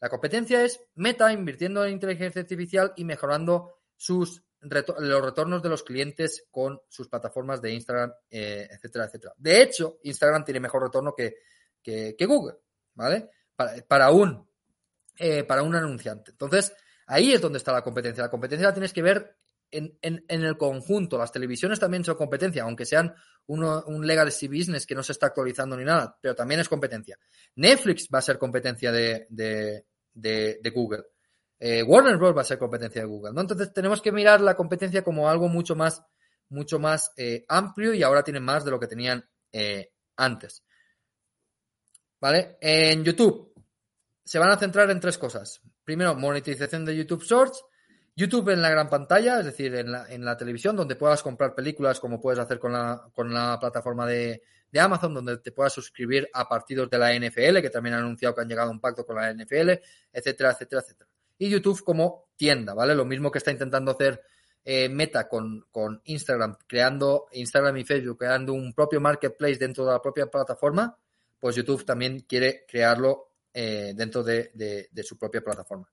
La 0.00 0.08
competencia 0.08 0.64
es 0.64 0.80
Meta 0.94 1.30
invirtiendo 1.30 1.84
en 1.84 1.92
inteligencia 1.92 2.40
artificial 2.40 2.94
y 2.96 3.04
mejorando 3.04 3.82
sus 3.94 4.42
los 4.64 5.24
retornos 5.24 5.62
de 5.62 5.68
los 5.68 5.82
clientes 5.82 6.46
con 6.50 6.80
sus 6.88 7.08
plataformas 7.08 7.60
de 7.60 7.72
Instagram, 7.72 8.12
eh, 8.30 8.68
etcétera, 8.70 9.06
etcétera. 9.06 9.34
De 9.36 9.62
hecho, 9.62 9.98
Instagram 10.02 10.44
tiene 10.44 10.60
mejor 10.60 10.82
retorno 10.82 11.14
que, 11.14 11.36
que, 11.82 12.26
Google, 12.26 12.56
¿vale? 12.94 13.30
Para, 13.54 13.76
para 13.86 14.10
un, 14.10 14.48
eh, 15.18 15.44
para 15.44 15.62
un 15.62 15.74
anunciante. 15.74 16.32
Entonces, 16.32 16.72
ahí 17.06 17.32
es 17.32 17.40
donde 17.40 17.58
está 17.58 17.72
la 17.72 17.82
competencia. 17.82 18.24
La 18.24 18.30
competencia 18.30 18.68
la 18.68 18.74
tienes 18.74 18.92
que 18.92 19.02
ver 19.02 19.36
en, 19.70 19.98
en, 20.00 20.24
en 20.28 20.42
el 20.42 20.56
conjunto. 20.56 21.18
Las 21.18 21.32
televisiones 21.32 21.78
también 21.78 22.04
son 22.04 22.16
competencia, 22.16 22.62
aunque 22.62 22.86
sean 22.86 23.14
uno, 23.46 23.84
un 23.86 24.06
legacy 24.06 24.48
business 24.48 24.86
que 24.86 24.94
no 24.94 25.02
se 25.02 25.12
está 25.12 25.26
actualizando 25.26 25.76
ni 25.76 25.84
nada, 25.84 26.16
pero 26.20 26.34
también 26.34 26.60
es 26.60 26.68
competencia. 26.68 27.18
Netflix 27.56 28.08
va 28.12 28.18
a 28.18 28.22
ser 28.22 28.38
competencia 28.38 28.90
de, 28.90 29.26
de, 29.28 29.84
de 30.14 30.70
Google. 30.70 31.04
Eh, 31.58 31.82
Warner 31.82 32.16
Bros. 32.16 32.36
va 32.36 32.42
a 32.42 32.44
ser 32.44 32.58
competencia 32.58 33.02
de 33.02 33.06
Google, 33.06 33.32
¿no? 33.32 33.40
Entonces 33.40 33.72
tenemos 33.72 34.02
que 34.02 34.12
mirar 34.12 34.40
la 34.40 34.54
competencia 34.54 35.02
como 35.02 35.28
algo 35.28 35.48
mucho 35.48 35.74
más, 35.74 36.02
mucho 36.48 36.78
más 36.78 37.12
eh, 37.16 37.44
amplio 37.48 37.94
y 37.94 38.02
ahora 38.02 38.22
tienen 38.22 38.42
más 38.42 38.64
de 38.64 38.70
lo 38.70 38.80
que 38.80 38.86
tenían 38.86 39.24
eh, 39.52 39.92
antes. 40.16 40.64
¿Vale? 42.20 42.56
En 42.60 43.04
YouTube 43.04 43.52
se 44.24 44.38
van 44.38 44.50
a 44.50 44.56
centrar 44.56 44.90
en 44.90 45.00
tres 45.00 45.18
cosas. 45.18 45.60
Primero, 45.84 46.14
monetización 46.14 46.84
de 46.84 46.96
YouTube 46.96 47.22
Shorts, 47.22 47.62
YouTube 48.16 48.50
en 48.50 48.62
la 48.62 48.70
gran 48.70 48.88
pantalla, 48.88 49.40
es 49.40 49.46
decir, 49.46 49.74
en 49.74 49.92
la, 49.92 50.06
en 50.08 50.24
la 50.24 50.36
televisión, 50.36 50.76
donde 50.76 50.96
puedas 50.96 51.22
comprar 51.22 51.54
películas 51.54 52.00
como 52.00 52.20
puedes 52.20 52.38
hacer 52.38 52.58
con 52.58 52.72
la, 52.72 53.58
plataforma 53.60 54.06
de, 54.06 54.42
de 54.70 54.80
Amazon, 54.80 55.14
donde 55.14 55.38
te 55.38 55.52
puedas 55.52 55.72
suscribir 55.72 56.28
a 56.32 56.48
partidos 56.48 56.88
de 56.88 56.98
la 56.98 57.12
NFL, 57.12 57.60
que 57.60 57.70
también 57.70 57.96
han 57.96 58.04
anunciado 58.04 58.34
que 58.34 58.40
han 58.40 58.48
llegado 58.48 58.68
a 58.68 58.72
un 58.72 58.80
pacto 58.80 59.04
con 59.04 59.16
la 59.16 59.32
NFL, 59.32 59.70
etcétera, 60.12 60.52
etcétera, 60.52 60.82
etcétera. 60.82 61.13
Y 61.38 61.48
YouTube 61.48 61.82
como 61.82 62.28
tienda, 62.36 62.74
¿vale? 62.74 62.94
Lo 62.94 63.04
mismo 63.04 63.30
que 63.30 63.38
está 63.38 63.50
intentando 63.50 63.92
hacer 63.92 64.22
eh, 64.64 64.88
Meta 64.88 65.28
con, 65.28 65.66
con 65.70 66.00
Instagram, 66.04 66.56
creando 66.66 67.26
Instagram 67.32 67.76
y 67.76 67.84
Facebook, 67.84 68.18
creando 68.18 68.54
un 68.54 68.72
propio 68.72 69.00
marketplace 69.00 69.56
dentro 69.56 69.84
de 69.84 69.92
la 69.92 70.00
propia 70.00 70.26
plataforma, 70.26 70.96
pues 71.38 71.56
YouTube 71.56 71.84
también 71.84 72.20
quiere 72.20 72.64
crearlo 72.66 73.32
eh, 73.52 73.92
dentro 73.94 74.22
de, 74.22 74.50
de, 74.54 75.02
su 75.02 75.18
propia 75.18 75.42
plataforma. 75.42 75.86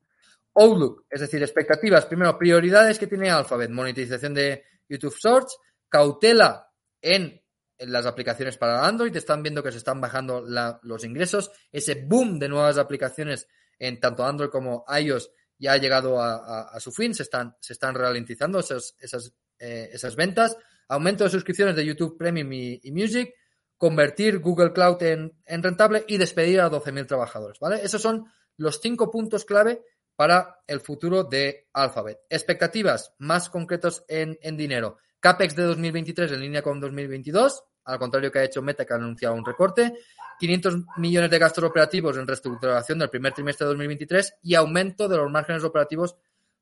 Outlook, 0.56 1.06
es 1.10 1.22
decir, 1.22 1.42
expectativas. 1.42 2.06
Primero, 2.06 2.38
prioridades 2.38 2.98
que 2.98 3.08
tiene 3.08 3.30
Alphabet, 3.30 3.70
monetización 3.70 4.34
de 4.34 4.64
YouTube 4.88 5.16
Search, 5.20 5.50
cautela 5.90 6.72
en 7.02 7.42
las 7.80 8.06
aplicaciones 8.06 8.58
para 8.58 8.86
Android, 8.86 9.16
están 9.16 9.44
viendo 9.44 9.62
que 9.62 9.72
se 9.72 9.80
están 9.80 10.00
bajando 10.00 10.46
los 10.84 11.04
ingresos, 11.04 11.52
ese 11.72 11.96
boom 11.96 12.40
de 12.40 12.48
nuevas 12.48 12.78
aplicaciones 12.78 13.48
en 13.82 14.00
tanto 14.00 14.24
Android 14.24 14.50
como 14.50 14.86
iOS 14.88 15.32
ya 15.58 15.74
ha 15.74 15.78
llegado 15.78 16.20
a, 16.22 16.80
su 16.80 16.92
fin, 16.92 17.14
se 17.14 17.24
están, 17.24 17.56
se 17.60 17.74
están 17.74 17.94
ralentizando 17.94 18.60
esas, 18.60 18.96
esas, 19.00 19.34
eh, 19.60 19.90
esas 19.94 20.16
ventas, 20.16 20.58
aumento 20.88 21.24
de 21.24 21.30
suscripciones 21.30 21.76
de 21.76 21.86
YouTube 21.86 22.18
Premium 22.18 22.52
y, 22.52 22.92
Music, 22.92 23.34
convertir 23.78 24.40
Google 24.40 24.74
Cloud 24.74 25.02
en, 25.04 25.34
en 25.46 25.64
rentable 25.64 26.04
y 26.08 26.18
despedir 26.18 26.62
a 26.62 26.70
12.000 26.70 27.08
trabajadores, 27.08 27.60
¿vale? 27.60 27.80
Esos 27.84 28.02
son 28.02 28.26
los 28.58 28.80
cinco 28.82 29.12
puntos 29.12 29.46
clave 29.46 29.84
para 30.16 30.62
el 30.66 30.80
futuro 30.80 31.24
de 31.24 31.68
Alphabet. 31.74 32.20
Expectativas 32.30 33.14
más 33.20 33.50
concretos 33.50 34.04
en, 34.08 34.40
en, 34.42 34.58
dinero. 34.58 34.98
CAPEX 35.20 35.56
de 35.56 35.64
2023 35.64 36.32
en 36.32 36.40
línea 36.40 36.62
con 36.64 36.80
2022, 36.80 37.64
al 37.86 38.00
contrario 38.00 38.32
que 38.32 38.40
ha 38.40 38.44
hecho 38.44 38.62
Meta, 38.62 38.86
que 38.86 38.94
ha 38.94 38.98
anunciado 38.98 39.36
un 39.36 39.46
recorte. 39.46 39.94
500 40.40 40.76
millones 40.98 41.30
de 41.30 41.40
gastos 41.40 41.64
operativos 41.64 42.18
en 42.18 42.26
reestructuración 42.26 43.00
del 43.00 43.10
primer 43.10 43.34
trimestre 43.34 43.66
de 43.66 43.70
2023 43.70 44.36
y 44.44 44.56
aumento 44.56 45.08
de 45.08 45.18
los 45.18 45.30
márgenes 45.30 45.64
operativos 45.64 46.16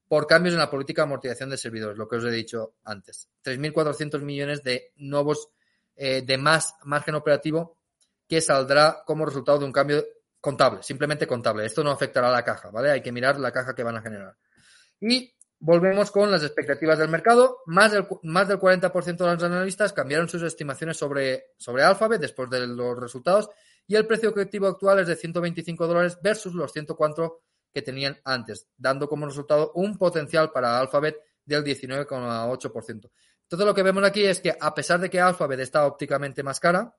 por 0.08 0.28
cambios 0.28 0.54
en 0.54 0.60
la 0.60 0.70
política 0.70 1.04
de 1.04 1.06
amortización 1.06 1.50
de 1.50 1.58
servidores, 1.58 1.98
lo 1.98 2.08
que 2.08 2.18
os 2.18 2.26
he 2.26 2.32
dicho 2.32 2.74
antes. 2.84 3.30
3.400 3.44 4.22
millones 4.22 4.64
de 4.64 4.92
nuevos, 4.98 5.50
eh, 5.96 6.24
de 6.24 6.38
más 6.38 6.76
margen 6.84 7.16
operativo 7.16 7.78
que 8.28 8.42
saldrá 8.42 9.04
como 9.06 9.26
resultado 9.26 9.60
de 9.60 9.66
un 9.66 9.72
cambio 9.72 10.04
contable, 10.42 10.84
simplemente 10.84 11.28
contable. 11.28 11.66
Esto 11.66 11.84
no 11.84 11.92
afectará 11.92 12.30
a 12.30 12.32
la 12.32 12.44
caja, 12.44 12.70
¿vale? 12.72 12.92
Hay 12.92 13.02
que 13.02 13.12
mirar 13.12 13.40
la 13.40 13.52
caja 13.52 13.74
que 13.74 13.84
van 13.84 13.98
a 13.98 14.02
generar. 14.02 14.36
Y 15.00 15.34
volvemos 15.60 16.12
con 16.12 16.32
las 16.32 16.44
expectativas 16.44 16.98
del 16.98 17.10
mercado. 17.10 17.60
Más 17.66 17.92
del, 17.92 18.08
más 18.24 18.48
del 18.48 18.60
40% 18.60 19.18
de 19.18 19.34
los 19.34 19.44
analistas 19.44 19.94
cambiaron 19.94 20.30
sus 20.30 20.42
estimaciones 20.42 20.98
sobre, 20.98 21.54
sobre 21.58 21.84
Alphabet 21.84 22.22
después 22.22 22.50
de 22.50 22.66
los 22.68 22.98
resultados 22.98 23.50
y 23.90 23.96
el 23.96 24.06
precio 24.06 24.30
objetivo 24.30 24.68
actual 24.68 25.00
es 25.00 25.08
de 25.08 25.16
125 25.16 25.88
dólares 25.88 26.20
versus 26.22 26.54
los 26.54 26.72
104 26.72 27.42
que 27.74 27.82
tenían 27.82 28.20
antes, 28.24 28.68
dando 28.78 29.10
como 29.10 29.26
resultado 29.26 29.72
un 29.74 29.98
potencial 29.98 30.52
para 30.52 30.80
Alphabet 30.80 31.18
del 31.44 31.64
19,8%. 31.64 33.10
Todo 33.48 33.66
lo 33.66 33.74
que 33.74 33.82
vemos 33.82 34.04
aquí 34.04 34.24
es 34.24 34.42
que 34.42 34.56
a 34.60 34.76
pesar 34.76 35.00
de 35.00 35.10
que 35.10 35.20
Alphabet 35.20 35.60
está 35.60 35.88
ópticamente 35.88 36.44
más 36.44 36.60
cara 36.60 36.96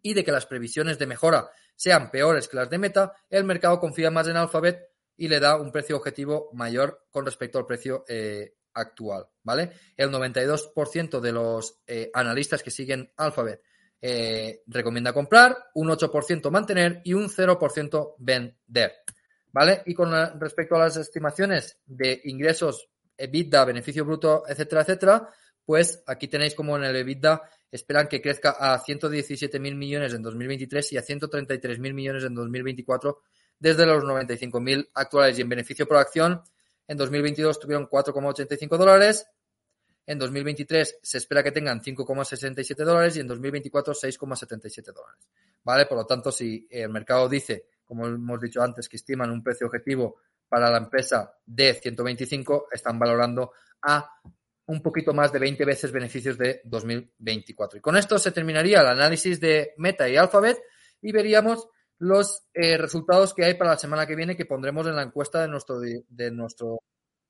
y 0.00 0.14
de 0.14 0.24
que 0.24 0.30
las 0.30 0.46
previsiones 0.46 0.96
de 0.98 1.08
mejora 1.08 1.50
sean 1.74 2.10
peores 2.12 2.46
que 2.46 2.56
las 2.56 2.70
de 2.70 2.78
Meta, 2.78 3.14
el 3.28 3.42
mercado 3.42 3.80
confía 3.80 4.12
más 4.12 4.28
en 4.28 4.36
Alphabet 4.36 4.91
y 5.16 5.28
le 5.28 5.40
da 5.40 5.56
un 5.56 5.70
precio 5.70 5.96
objetivo 5.96 6.50
mayor 6.52 7.06
con 7.10 7.24
respecto 7.24 7.58
al 7.58 7.66
precio 7.66 8.04
eh, 8.08 8.54
actual, 8.74 9.26
¿vale? 9.42 9.72
El 9.96 10.10
92% 10.10 11.20
de 11.20 11.32
los 11.32 11.80
eh, 11.86 12.10
analistas 12.14 12.62
que 12.62 12.70
siguen 12.70 13.12
Alphabet 13.16 13.62
eh, 14.00 14.62
recomienda 14.66 15.12
comprar, 15.12 15.56
un 15.74 15.88
8% 15.88 16.50
mantener 16.50 17.02
y 17.04 17.12
un 17.12 17.28
0% 17.28 18.14
vender, 18.18 18.92
¿vale? 19.52 19.82
Y 19.86 19.94
con 19.94 20.10
respecto 20.40 20.74
a 20.74 20.80
las 20.80 20.96
estimaciones 20.96 21.78
de 21.86 22.20
ingresos, 22.24 22.88
EBITDA, 23.16 23.64
beneficio 23.64 24.04
bruto, 24.04 24.44
etcétera, 24.48 24.82
etcétera, 24.82 25.28
pues 25.64 26.02
aquí 26.06 26.26
tenéis 26.26 26.54
como 26.54 26.76
en 26.76 26.84
el 26.84 26.96
EBITDA 26.96 27.42
esperan 27.70 28.06
que 28.06 28.20
crezca 28.20 28.50
a 28.50 28.78
117.000 28.78 29.74
millones 29.74 30.12
en 30.12 30.22
2023 30.22 30.92
y 30.92 30.96
a 30.98 31.02
133.000 31.02 31.94
millones 31.94 32.24
en 32.24 32.34
2024 32.34 33.22
desde 33.62 33.86
los 33.86 34.02
95.000 34.02 34.90
actuales 34.94 35.38
y 35.38 35.42
en 35.42 35.48
beneficio 35.48 35.86
por 35.86 35.96
acción 35.98 36.42
en 36.88 36.96
2022 36.96 37.60
tuvieron 37.60 37.88
4,85 37.88 38.76
dólares, 38.76 39.24
en 40.04 40.18
2023 40.18 40.98
se 41.00 41.18
espera 41.18 41.44
que 41.44 41.52
tengan 41.52 41.80
5,67 41.80 42.74
dólares 42.84 43.16
y 43.16 43.20
en 43.20 43.28
2024 43.28 43.94
6,77 43.94 44.92
dólares. 44.92 45.28
¿Vale? 45.62 45.86
Por 45.86 45.96
lo 45.96 46.04
tanto, 46.04 46.32
si 46.32 46.66
el 46.68 46.88
mercado 46.88 47.28
dice, 47.28 47.66
como 47.84 48.08
hemos 48.08 48.40
dicho 48.40 48.60
antes, 48.60 48.88
que 48.88 48.96
estiman 48.96 49.30
un 49.30 49.44
precio 49.44 49.68
objetivo 49.68 50.16
para 50.48 50.68
la 50.68 50.78
empresa 50.78 51.32
de 51.46 51.72
125, 51.74 52.66
están 52.72 52.98
valorando 52.98 53.52
a 53.82 54.10
un 54.66 54.82
poquito 54.82 55.14
más 55.14 55.32
de 55.32 55.38
20 55.38 55.64
veces 55.64 55.92
beneficios 55.92 56.36
de 56.36 56.62
2024. 56.64 57.78
Y 57.78 57.80
con 57.80 57.96
esto 57.96 58.18
se 58.18 58.32
terminaría 58.32 58.80
el 58.80 58.88
análisis 58.88 59.38
de 59.38 59.72
Meta 59.76 60.08
y 60.08 60.16
Alphabet 60.16 60.60
y 61.00 61.12
veríamos 61.12 61.68
los 62.02 62.42
eh, 62.52 62.76
resultados 62.78 63.32
que 63.32 63.44
hay 63.44 63.54
para 63.54 63.70
la 63.70 63.78
semana 63.78 64.08
que 64.08 64.16
viene 64.16 64.36
que 64.36 64.44
pondremos 64.44 64.88
en 64.88 64.96
la 64.96 65.02
encuesta 65.02 65.40
de 65.40 65.46
nuestro, 65.46 65.78
de 65.78 66.30
nuestro 66.32 66.82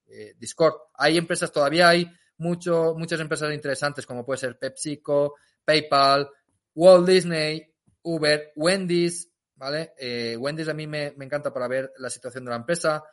eh, 0.07 0.33
Discord. 0.39 0.73
Hay 0.95 1.19
empresas, 1.19 1.53
todavía 1.53 1.91
hay 1.91 2.11
mucho, 2.39 2.95
muchas 2.97 3.21
empresas 3.21 3.53
interesantes 3.53 4.07
como 4.07 4.25
puede 4.25 4.39
ser 4.39 4.59
PepsiCo, 4.59 5.35
PayPal, 5.63 6.31
Walt 6.75 7.07
Disney, 7.07 7.71
Uber, 8.01 8.53
Wendy's, 8.57 9.31
¿vale? 9.57 9.93
Eh, 9.99 10.39
Wendy's 10.39 10.69
a 10.69 10.75
mí 10.75 10.87
me, 10.87 11.13
me, 11.19 11.27
encanta 11.27 11.53
para 11.53 11.69
ver 11.69 11.93
la 11.99 12.09
situación 12.09 12.47
de 12.47 12.51
la 12.53 12.57
empresa. 12.57 13.05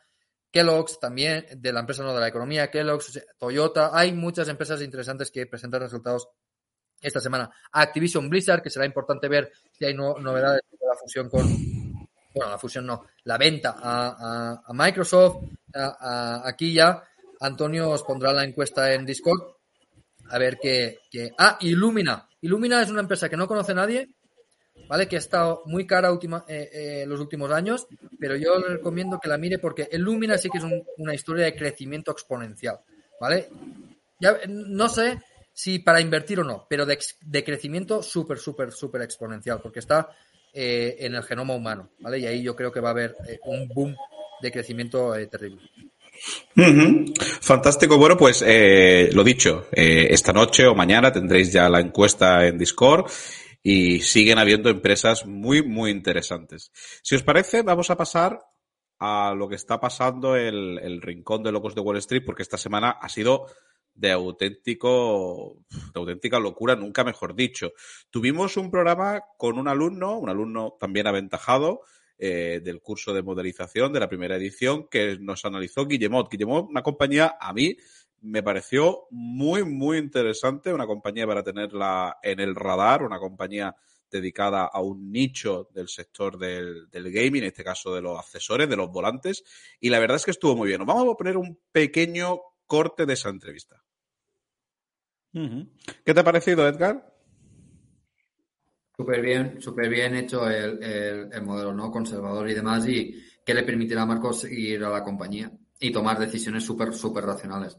Kellogg's 0.50 0.98
también, 0.98 1.44
de 1.54 1.72
la 1.74 1.80
empresa 1.80 2.02
no 2.02 2.14
de 2.14 2.20
la 2.20 2.28
economía, 2.28 2.70
Kellogg's, 2.70 3.22
Toyota, 3.38 3.90
hay 3.92 4.12
muchas 4.12 4.48
empresas 4.48 4.80
interesantes 4.80 5.30
que 5.30 5.44
presentan 5.44 5.82
resultados 5.82 6.26
esta 7.00 7.20
semana. 7.20 7.50
Activision 7.72 8.28
Blizzard, 8.28 8.62
que 8.62 8.70
será 8.70 8.86
importante 8.86 9.28
ver 9.28 9.52
si 9.72 9.84
hay 9.84 9.94
no, 9.94 10.18
novedades 10.18 10.62
de 10.70 10.86
la 10.86 10.96
fusión 10.96 11.28
con, 11.28 11.46
bueno, 12.34 12.50
la 12.50 12.58
fusión 12.58 12.86
no, 12.86 13.06
la 13.24 13.38
venta 13.38 13.76
a, 13.78 14.08
a, 14.08 14.62
a 14.66 14.72
Microsoft, 14.72 15.44
a, 15.74 16.42
aquí 16.46 16.72
ya. 16.74 17.02
Antonio 17.40 17.90
os 17.90 18.02
pondrá 18.02 18.32
la 18.32 18.44
encuesta 18.44 18.92
en 18.92 19.06
Discord. 19.06 19.40
A 20.28 20.38
ver 20.38 20.58
qué. 20.60 20.98
qué... 21.10 21.32
Ah, 21.38 21.56
Illumina. 21.60 22.28
Illumina 22.42 22.82
es 22.82 22.90
una 22.90 23.00
empresa 23.00 23.28
que 23.28 23.36
no 23.36 23.48
conoce 23.48 23.74
nadie, 23.74 24.10
¿vale? 24.88 25.08
Que 25.08 25.16
ha 25.16 25.20
estado 25.20 25.62
muy 25.64 25.86
cara 25.86 26.12
última, 26.12 26.44
eh, 26.46 26.68
eh, 26.72 27.04
los 27.06 27.18
últimos 27.18 27.50
años, 27.50 27.86
pero 28.18 28.36
yo 28.36 28.58
le 28.58 28.68
recomiendo 28.68 29.18
que 29.18 29.28
la 29.28 29.38
mire 29.38 29.58
porque 29.58 29.88
Illumina 29.90 30.36
sí 30.38 30.50
que 30.50 30.58
es 30.58 30.64
un, 30.64 30.84
una 30.98 31.14
historia 31.14 31.46
de 31.46 31.56
crecimiento 31.56 32.12
exponencial, 32.12 32.78
¿vale? 33.20 33.48
Ya, 34.20 34.36
no 34.48 34.88
sé 34.88 35.18
si 35.60 35.78
para 35.78 36.00
invertir 36.00 36.40
o 36.40 36.44
no, 36.44 36.66
pero 36.70 36.86
de, 36.86 37.44
crecimiento 37.44 38.02
súper, 38.02 38.38
súper, 38.38 38.72
súper 38.72 39.02
exponencial, 39.02 39.60
porque 39.60 39.80
está 39.80 40.08
eh, 40.54 40.96
en 41.00 41.14
el 41.14 41.22
genoma 41.22 41.54
humano, 41.54 41.90
¿vale? 41.98 42.18
Y 42.18 42.26
ahí 42.26 42.42
yo 42.42 42.56
creo 42.56 42.72
que 42.72 42.80
va 42.80 42.88
a 42.88 42.92
haber 42.92 43.14
eh, 43.28 43.38
un 43.44 43.68
boom 43.68 43.94
de 44.40 44.50
crecimiento 44.50 45.14
eh, 45.14 45.26
terrible. 45.26 45.60
Fantástico. 47.42 47.98
Bueno, 47.98 48.16
pues 48.16 48.42
lo 48.42 49.22
dicho, 49.22 49.66
esta 49.72 50.32
noche 50.32 50.66
o 50.66 50.74
mañana 50.74 51.12
tendréis 51.12 51.52
ya 51.52 51.68
la 51.68 51.80
encuesta 51.80 52.46
en 52.46 52.56
Discord 52.56 53.10
y 53.62 54.00
siguen 54.00 54.38
habiendo 54.38 54.70
empresas 54.70 55.26
muy, 55.26 55.62
muy 55.62 55.90
interesantes. 55.90 56.72
Si 57.02 57.14
os 57.14 57.22
parece, 57.22 57.62
vamos 57.62 57.90
a 57.90 57.96
pasar 57.96 58.40
a 58.98 59.34
lo 59.36 59.48
que 59.48 59.56
está 59.56 59.78
pasando 59.78 60.36
el, 60.36 60.78
el 60.78 61.02
rincón 61.02 61.42
de 61.42 61.52
locos 61.52 61.74
de 61.74 61.80
Wall 61.82 61.98
Street, 61.98 62.22
porque 62.24 62.42
esta 62.42 62.58
semana 62.58 62.90
ha 62.90 63.08
sido 63.08 63.46
de 63.94 64.12
auténtico, 64.12 65.56
de 65.68 66.00
auténtica 66.00 66.38
locura, 66.38 66.76
nunca 66.76 67.04
mejor 67.04 67.34
dicho. 67.34 67.72
Tuvimos 68.10 68.56
un 68.56 68.70
programa 68.70 69.22
con 69.36 69.58
un 69.58 69.68
alumno, 69.68 70.18
un 70.18 70.28
alumno 70.28 70.76
también 70.78 71.06
aventajado, 71.06 71.82
eh, 72.22 72.60
del 72.62 72.82
curso 72.82 73.14
de 73.14 73.22
modelización 73.22 73.94
de 73.94 74.00
la 74.00 74.08
primera 74.08 74.36
edición 74.36 74.88
que 74.90 75.16
nos 75.18 75.46
analizó 75.46 75.86
Guillemot. 75.86 76.30
Guillemot, 76.30 76.68
una 76.68 76.82
compañía 76.82 77.38
a 77.40 77.54
mí 77.54 77.78
me 78.20 78.42
pareció 78.42 79.06
muy, 79.10 79.64
muy 79.64 79.96
interesante, 79.96 80.70
una 80.70 80.86
compañía 80.86 81.26
para 81.26 81.42
tenerla 81.42 82.18
en 82.22 82.40
el 82.40 82.54
radar, 82.54 83.04
una 83.04 83.18
compañía 83.18 83.74
dedicada 84.10 84.66
a 84.66 84.82
un 84.82 85.10
nicho 85.10 85.70
del 85.72 85.88
sector 85.88 86.36
del, 86.36 86.90
del, 86.90 87.10
gaming, 87.10 87.42
en 87.42 87.48
este 87.48 87.64
caso 87.64 87.94
de 87.94 88.02
los 88.02 88.18
accesorios, 88.18 88.68
de 88.68 88.76
los 88.76 88.90
volantes, 88.90 89.42
y 89.80 89.88
la 89.88 89.98
verdad 89.98 90.16
es 90.16 90.24
que 90.26 90.32
estuvo 90.32 90.54
muy 90.54 90.68
bien. 90.68 90.84
Vamos 90.84 91.08
a 91.08 91.16
poner 91.16 91.38
un 91.38 91.58
pequeño 91.72 92.38
corte 92.70 93.04
de 93.04 93.14
esa 93.14 93.30
entrevista. 93.30 93.82
¿Qué 95.32 96.14
te 96.14 96.20
ha 96.20 96.24
parecido, 96.24 96.68
Edgar? 96.68 97.12
Súper 98.96 99.20
bien, 99.20 99.60
súper 99.60 99.88
bien 99.88 100.14
hecho 100.14 100.48
el, 100.48 100.80
el, 100.80 101.32
el, 101.32 101.42
modelo 101.42 101.74
no 101.74 101.90
conservador 101.90 102.48
y 102.48 102.54
demás 102.54 102.86
y 102.86 103.20
que 103.44 103.54
le 103.54 103.64
permitirá 103.64 104.02
a 104.02 104.06
Marcos 104.06 104.44
ir 104.44 104.84
a 104.84 104.90
la 104.90 105.02
compañía 105.02 105.50
y 105.80 105.90
tomar 105.90 106.20
decisiones 106.20 106.62
súper, 106.62 106.94
súper 106.94 107.24
racionales. 107.24 107.76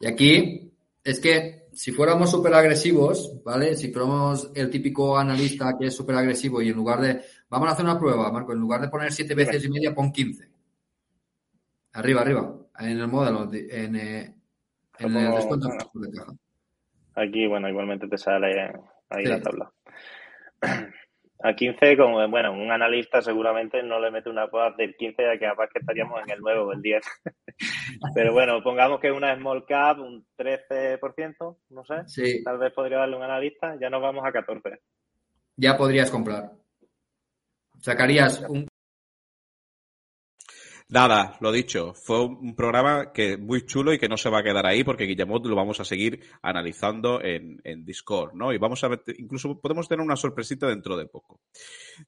Y 0.00 0.08
aquí 0.08 0.72
es 1.04 1.20
que 1.20 1.68
si 1.72 1.92
fuéramos 1.92 2.28
súper 2.28 2.54
agresivos, 2.54 3.42
¿vale? 3.44 3.76
Si 3.76 3.92
fuéramos 3.92 4.50
el 4.56 4.70
típico 4.70 5.16
analista 5.16 5.76
que 5.78 5.86
es 5.86 5.94
súper 5.94 6.16
agresivo 6.16 6.60
y 6.60 6.70
en 6.70 6.76
lugar 6.76 7.00
de, 7.00 7.20
vamos 7.48 7.68
a 7.68 7.72
hacer 7.72 7.84
una 7.84 7.98
prueba, 7.98 8.32
Marco, 8.32 8.52
en 8.52 8.58
lugar 8.58 8.80
de 8.80 8.88
poner 8.88 9.12
siete 9.12 9.36
veces 9.36 9.64
y 9.64 9.68
media, 9.68 9.94
pon 9.94 10.10
15. 10.10 10.51
Arriba, 11.94 12.22
arriba, 12.22 12.54
en 12.78 13.00
el 13.00 13.08
modelo, 13.08 13.50
en, 13.52 13.96
eh, 13.96 14.34
en 14.98 15.16
el 15.16 15.34
descuento 15.34 15.68
de 15.68 16.10
caja. 16.10 16.32
Aquí, 17.14 17.46
bueno, 17.46 17.68
igualmente 17.68 18.08
te 18.08 18.16
sale 18.16 18.72
ahí 19.10 19.24
la 19.24 19.40
tabla. 19.40 19.72
A 21.44 21.54
15, 21.56 21.96
como 21.96 22.28
bueno, 22.28 22.52
un 22.52 22.70
analista 22.70 23.20
seguramente 23.20 23.82
no 23.82 23.98
le 23.98 24.12
mete 24.12 24.30
una 24.30 24.48
cosa 24.48 24.76
del 24.76 24.94
15 24.94 25.22
ya 25.24 25.32
que 25.32 25.46
capaz 25.46 25.70
que 25.72 25.80
estaríamos 25.80 26.22
en 26.22 26.30
el 26.30 26.38
9 26.40 26.60
o 26.60 26.72
el 26.72 26.80
10. 26.80 27.04
Pero 28.14 28.32
bueno, 28.32 28.62
pongamos 28.62 29.00
que 29.00 29.10
una 29.10 29.34
small 29.36 29.66
cap, 29.66 29.98
un 29.98 30.24
13%, 30.38 31.56
no 31.70 31.84
sé. 31.84 31.94
Sí. 32.06 32.44
Tal 32.44 32.58
vez 32.58 32.72
podría 32.72 32.98
darle 32.98 33.16
un 33.16 33.24
analista, 33.24 33.76
ya 33.80 33.90
nos 33.90 34.00
vamos 34.00 34.24
a 34.24 34.30
14. 34.30 34.78
Ya 35.56 35.76
podrías 35.76 36.12
comprar. 36.12 36.52
Sacarías 37.80 38.46
un, 38.48 38.68
Nada, 40.92 41.38
lo 41.40 41.50
dicho, 41.50 41.94
fue 41.94 42.22
un 42.22 42.54
programa 42.54 43.14
que 43.14 43.38
muy 43.38 43.64
chulo 43.64 43.94
y 43.94 43.98
que 43.98 44.10
no 44.10 44.18
se 44.18 44.28
va 44.28 44.40
a 44.40 44.42
quedar 44.42 44.66
ahí 44.66 44.84
porque 44.84 45.04
Guillemot 45.04 45.46
lo 45.46 45.56
vamos 45.56 45.80
a 45.80 45.86
seguir 45.86 46.20
analizando 46.42 47.22
en, 47.22 47.62
en 47.64 47.82
Discord, 47.82 48.34
¿no? 48.34 48.52
Y 48.52 48.58
vamos 48.58 48.84
a 48.84 48.88
ver, 48.88 49.02
incluso 49.16 49.58
podemos 49.58 49.88
tener 49.88 50.04
una 50.04 50.16
sorpresita 50.16 50.66
dentro 50.66 50.98
de 50.98 51.06
poco. 51.06 51.40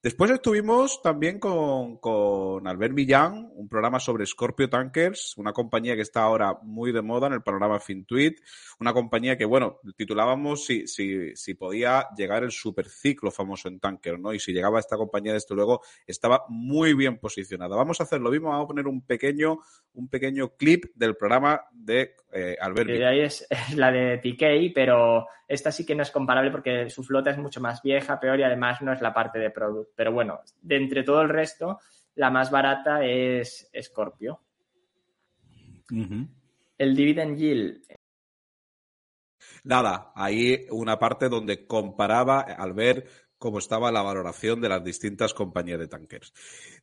Después 0.02 0.30
estuvimos 0.30 1.00
también 1.00 1.38
con, 1.38 1.96
con 1.96 2.66
Albert 2.66 2.92
Millán, 2.92 3.50
un 3.54 3.70
programa 3.70 3.98
sobre 4.00 4.26
Scorpio 4.26 4.68
Tankers, 4.68 5.38
una 5.38 5.54
compañía 5.54 5.96
que 5.96 6.02
está 6.02 6.22
ahora 6.22 6.58
muy 6.62 6.92
de 6.92 7.00
moda 7.00 7.28
en 7.28 7.32
el 7.32 7.42
panorama 7.42 7.80
FinTweet, 7.80 8.34
una 8.80 8.92
compañía 8.92 9.38
que, 9.38 9.46
bueno, 9.46 9.80
titulábamos 9.96 10.66
si, 10.66 10.86
si, 10.86 11.34
si 11.36 11.54
podía 11.54 12.08
llegar 12.14 12.44
el 12.44 12.50
superciclo 12.50 13.30
famoso 13.30 13.68
en 13.68 13.80
tanker, 13.80 14.20
¿no? 14.20 14.34
Y 14.34 14.40
si 14.40 14.52
llegaba 14.52 14.78
esta 14.78 14.98
compañía, 14.98 15.32
desde 15.32 15.54
luego, 15.54 15.80
estaba 16.06 16.44
muy 16.50 16.92
bien 16.92 17.18
posicionada. 17.18 17.76
Vamos 17.76 17.98
a 18.00 18.02
hacer 18.02 18.20
lo 18.20 18.30
mismo, 18.30 18.50
vamos 18.50 18.64
a 18.64 18.73
poner 18.74 18.88
un 18.88 19.02
pequeño, 19.02 19.58
un 19.94 20.08
pequeño 20.08 20.50
clip 20.56 20.86
del 20.94 21.16
programa 21.16 21.62
de 21.72 22.16
eh, 22.32 22.56
Albert. 22.60 22.90
De 22.90 23.06
ahí 23.06 23.20
es, 23.20 23.46
la 23.76 23.92
de 23.92 24.18
TK, 24.18 24.74
pero 24.74 25.26
esta 25.46 25.70
sí 25.70 25.86
que 25.86 25.94
no 25.94 26.02
es 26.02 26.10
comparable 26.10 26.50
porque 26.50 26.90
su 26.90 27.04
flota 27.04 27.30
es 27.30 27.38
mucho 27.38 27.60
más 27.60 27.82
vieja, 27.82 28.18
peor 28.18 28.38
y 28.40 28.42
además 28.42 28.82
no 28.82 28.92
es 28.92 29.00
la 29.00 29.14
parte 29.14 29.38
de 29.38 29.50
product. 29.50 29.92
Pero 29.94 30.12
bueno, 30.12 30.40
de 30.60 30.76
entre 30.76 31.04
todo 31.04 31.22
el 31.22 31.28
resto, 31.28 31.78
la 32.16 32.30
más 32.30 32.50
barata 32.50 33.04
es 33.04 33.70
Scorpio. 33.80 34.40
El 36.76 36.96
dividend 36.96 37.38
yield 37.38 37.84
Nada, 39.64 40.12
ahí 40.14 40.66
una 40.70 40.98
parte 40.98 41.30
donde 41.30 41.66
comparaba 41.66 42.40
al 42.40 42.74
ver 42.74 43.06
cómo 43.38 43.58
estaba 43.58 43.92
la 43.92 44.02
valoración 44.02 44.60
de 44.60 44.68
las 44.68 44.82
distintas 44.82 45.34
compañías 45.34 45.78
de 45.78 45.88
tankers. 45.88 46.32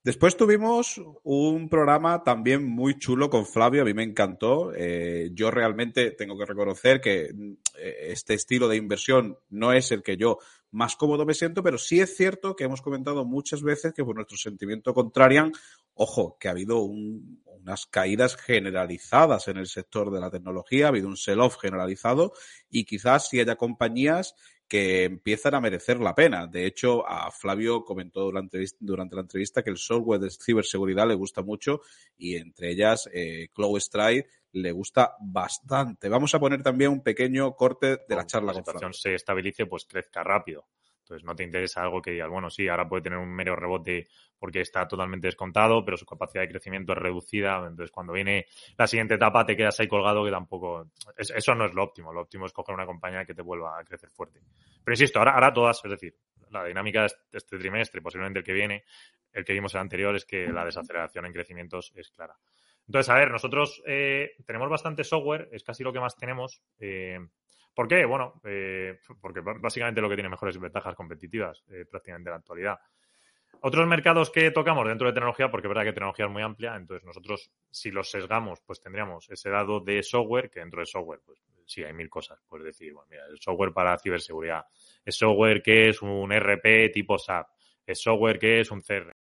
Después 0.04 0.38
tuvimos 0.38 1.02
un 1.24 1.70
programa 1.70 2.24
también 2.24 2.64
muy 2.66 2.98
chulo 2.98 3.30
con 3.30 3.46
Flavio, 3.46 3.82
a 3.82 3.86
mí 3.86 3.94
me 3.94 4.04
encantó. 4.04 4.72
Eh, 4.76 5.32
yo 5.34 5.52
realmente 5.52 6.12
tengo 6.12 6.38
que 6.38 6.46
reconocer 6.46 7.02
que 7.02 7.34
eh, 7.78 8.08
este 8.10 8.34
estilo 8.36 8.68
de 8.68 8.78
inversión 8.78 9.38
no 9.50 9.74
es 9.74 9.92
el 9.92 10.04
que 10.04 10.18
yo 10.18 10.38
más 10.72 10.96
cómodo 10.96 11.26
me 11.26 11.34
siento, 11.34 11.64
pero 11.64 11.78
sí 11.78 12.00
es 12.00 12.16
cierto 12.16 12.56
que 12.56 12.64
hemos 12.64 12.82
comentado 12.82 13.26
muchas 13.26 13.62
veces 13.62 13.94
que 13.94 14.06
por 14.06 14.16
nuestro 14.16 14.38
sentimiento 14.38 14.94
contrarian, 14.94 15.52
ojo, 15.94 16.38
que 16.40 16.48
ha 16.48 16.52
habido 16.52 16.82
unas 16.82 17.86
caídas 17.86 18.38
generalizadas 18.38 19.48
en 19.48 19.58
el 19.58 19.68
sector 19.68 20.12
de 20.12 20.22
la 20.22 20.32
tecnología, 20.32 20.86
ha 20.86 20.90
habido 20.90 21.08
un 21.08 21.18
sell-off 21.18 21.58
generalizado 21.60 22.34
y 22.70 22.86
quizás 22.86 23.28
si 23.28 23.40
haya 23.40 23.56
compañías 23.56 24.36
que 24.72 25.04
empiezan 25.04 25.54
a 25.54 25.60
merecer 25.60 26.00
la 26.00 26.16
pena. 26.16 26.48
De 26.48 26.66
hecho, 26.66 27.06
a 27.06 27.30
Flavio 27.30 27.84
comentó 27.84 28.22
durante, 28.22 28.64
durante 28.80 29.18
la 29.18 29.24
entrevista 29.24 29.62
que 29.62 29.70
el 29.70 29.76
software 29.76 30.22
de 30.22 30.30
ciberseguridad 30.30 31.06
le 31.10 31.16
gusta 31.16 31.42
mucho 31.42 31.82
y 32.18 32.38
entre 32.38 32.72
ellas 32.72 33.10
eh, 33.12 33.50
Stride 33.80 34.28
le 34.54 34.72
gusta 34.72 35.18
bastante. 35.20 36.08
Vamos 36.08 36.34
a 36.36 36.40
poner 36.40 36.64
también 36.64 36.92
un 36.92 37.04
pequeño 37.04 37.54
corte 37.54 38.00
de 38.08 38.16
la 38.16 38.26
charla. 38.26 38.54
La 38.54 38.60
situación 38.60 38.94
se 38.94 39.14
estabilice, 39.14 39.66
pues 39.66 39.84
crezca 39.84 40.24
rápido. 40.24 40.66
Entonces 41.12 41.26
no 41.26 41.36
te 41.36 41.44
interesa 41.44 41.82
algo 41.82 42.02
que 42.02 42.12
digas, 42.12 42.30
bueno, 42.30 42.50
sí, 42.50 42.70
ahora 42.70 42.88
puede 42.88 43.04
tener 43.04 43.20
un 43.20 43.30
mero 43.30 43.54
rebote 43.54 44.08
porque 44.40 44.62
está 44.62 44.88
totalmente 44.88 45.28
descontado, 45.28 45.84
pero 45.84 45.98
su 45.98 46.06
capacidad 46.06 46.44
de 46.44 46.48
crecimiento 46.48 46.94
es 46.94 47.00
reducida. 47.00 47.58
Entonces 47.58 47.92
cuando 47.92 48.14
viene 48.14 48.46
la 48.78 48.88
siguiente 48.88 49.16
etapa 49.16 49.46
te 49.46 49.58
quedas 49.58 49.78
ahí 49.82 49.90
colgado 49.90 50.24
que 50.24 50.32
tampoco... 50.32 50.90
eso 51.18 51.54
no 51.54 51.66
es 51.66 51.74
lo 51.74 51.84
óptimo. 51.84 52.14
Lo 52.14 52.22
óptimo 52.22 52.46
es 52.46 52.54
coger 52.54 52.74
una 52.74 52.86
compañía 52.86 53.26
que 53.26 53.34
te 53.34 53.42
vuelva 53.42 53.78
a 53.78 53.84
crecer 53.84 54.10
fuerte. 54.10 54.40
Pero 54.86 54.94
insisto, 54.94 55.20
ahora, 55.20 55.34
ahora 55.34 55.52
todas, 55.52 55.84
es 55.84 55.92
decir, 55.92 56.16
la 56.50 56.64
dinámica 56.64 57.02
de 57.02 57.10
este 57.34 57.58
trimestre, 57.58 58.02
posiblemente 58.02 58.40
el 58.40 58.46
que 58.46 58.54
viene, 58.54 58.86
el 59.34 59.44
que 59.44 59.52
vimos 59.52 59.76
el 59.76 59.82
anterior, 59.82 60.16
es 60.16 60.24
que 60.24 60.48
la 60.48 60.64
desaceleración 60.64 61.26
en 61.26 61.34
crecimientos 61.34 61.92
es 61.94 62.10
clara. 62.10 62.38
Entonces, 62.88 63.10
a 63.10 63.16
ver, 63.16 63.32
nosotros 63.32 63.84
eh, 63.86 64.32
tenemos 64.46 64.70
bastante 64.70 65.04
software, 65.04 65.50
es 65.52 65.62
casi 65.62 65.84
lo 65.84 65.92
que 65.92 66.00
más 66.00 66.16
tenemos. 66.16 66.62
Eh, 66.80 67.20
¿Por 67.74 67.88
qué? 67.88 68.06
Bueno, 68.06 68.42
eh, 68.44 69.00
porque 69.22 69.42
básicamente 69.42 70.02
lo 70.02 70.10
que 70.10 70.16
tiene 70.16 70.30
mejores 70.30 70.60
ventajas 70.60 70.96
competitivas 70.96 71.64
eh, 71.70 71.86
prácticamente 71.90 72.30
en 72.30 72.32
la 72.32 72.40
actualidad. 72.40 72.80
Otros 73.64 73.88
mercados 73.88 74.32
que 74.32 74.50
tocamos 74.52 74.88
dentro 74.88 75.08
de 75.08 75.14
tecnología, 75.14 75.52
porque 75.52 75.68
es 75.68 75.70
verdad 75.70 75.84
que 75.84 75.94
tecnología 75.94 76.26
es 76.26 76.32
muy 76.32 76.42
amplia, 76.42 76.76
entonces 76.76 77.06
nosotros, 77.06 77.52
si 77.70 77.92
los 77.92 78.10
sesgamos, 78.10 78.60
pues 78.66 78.82
tendríamos 78.82 79.30
ese 79.30 79.50
dado 79.50 79.80
de 79.80 80.02
software, 80.02 80.50
que 80.50 80.62
dentro 80.62 80.80
de 80.80 80.88
software, 80.88 81.22
pues 81.24 81.40
sí, 81.66 81.84
hay 81.84 81.94
mil 81.94 82.10
cosas. 82.10 82.40
Puedes 82.48 82.66
decir, 82.66 82.92
bueno, 82.94 83.08
mira, 83.10 83.24
el 83.28 83.40
software 83.40 83.72
para 83.72 83.98
ciberseguridad, 84.00 84.66
es 85.06 85.16
software 85.16 85.62
que 85.62 85.90
es 85.90 86.02
un 86.02 86.32
RP 86.32 86.90
tipo 86.92 87.20
SAP, 87.20 87.48
es 87.86 88.02
software 88.02 88.40
que 88.40 88.62
es 88.62 88.72
un 88.72 88.82
CR, 88.82 89.16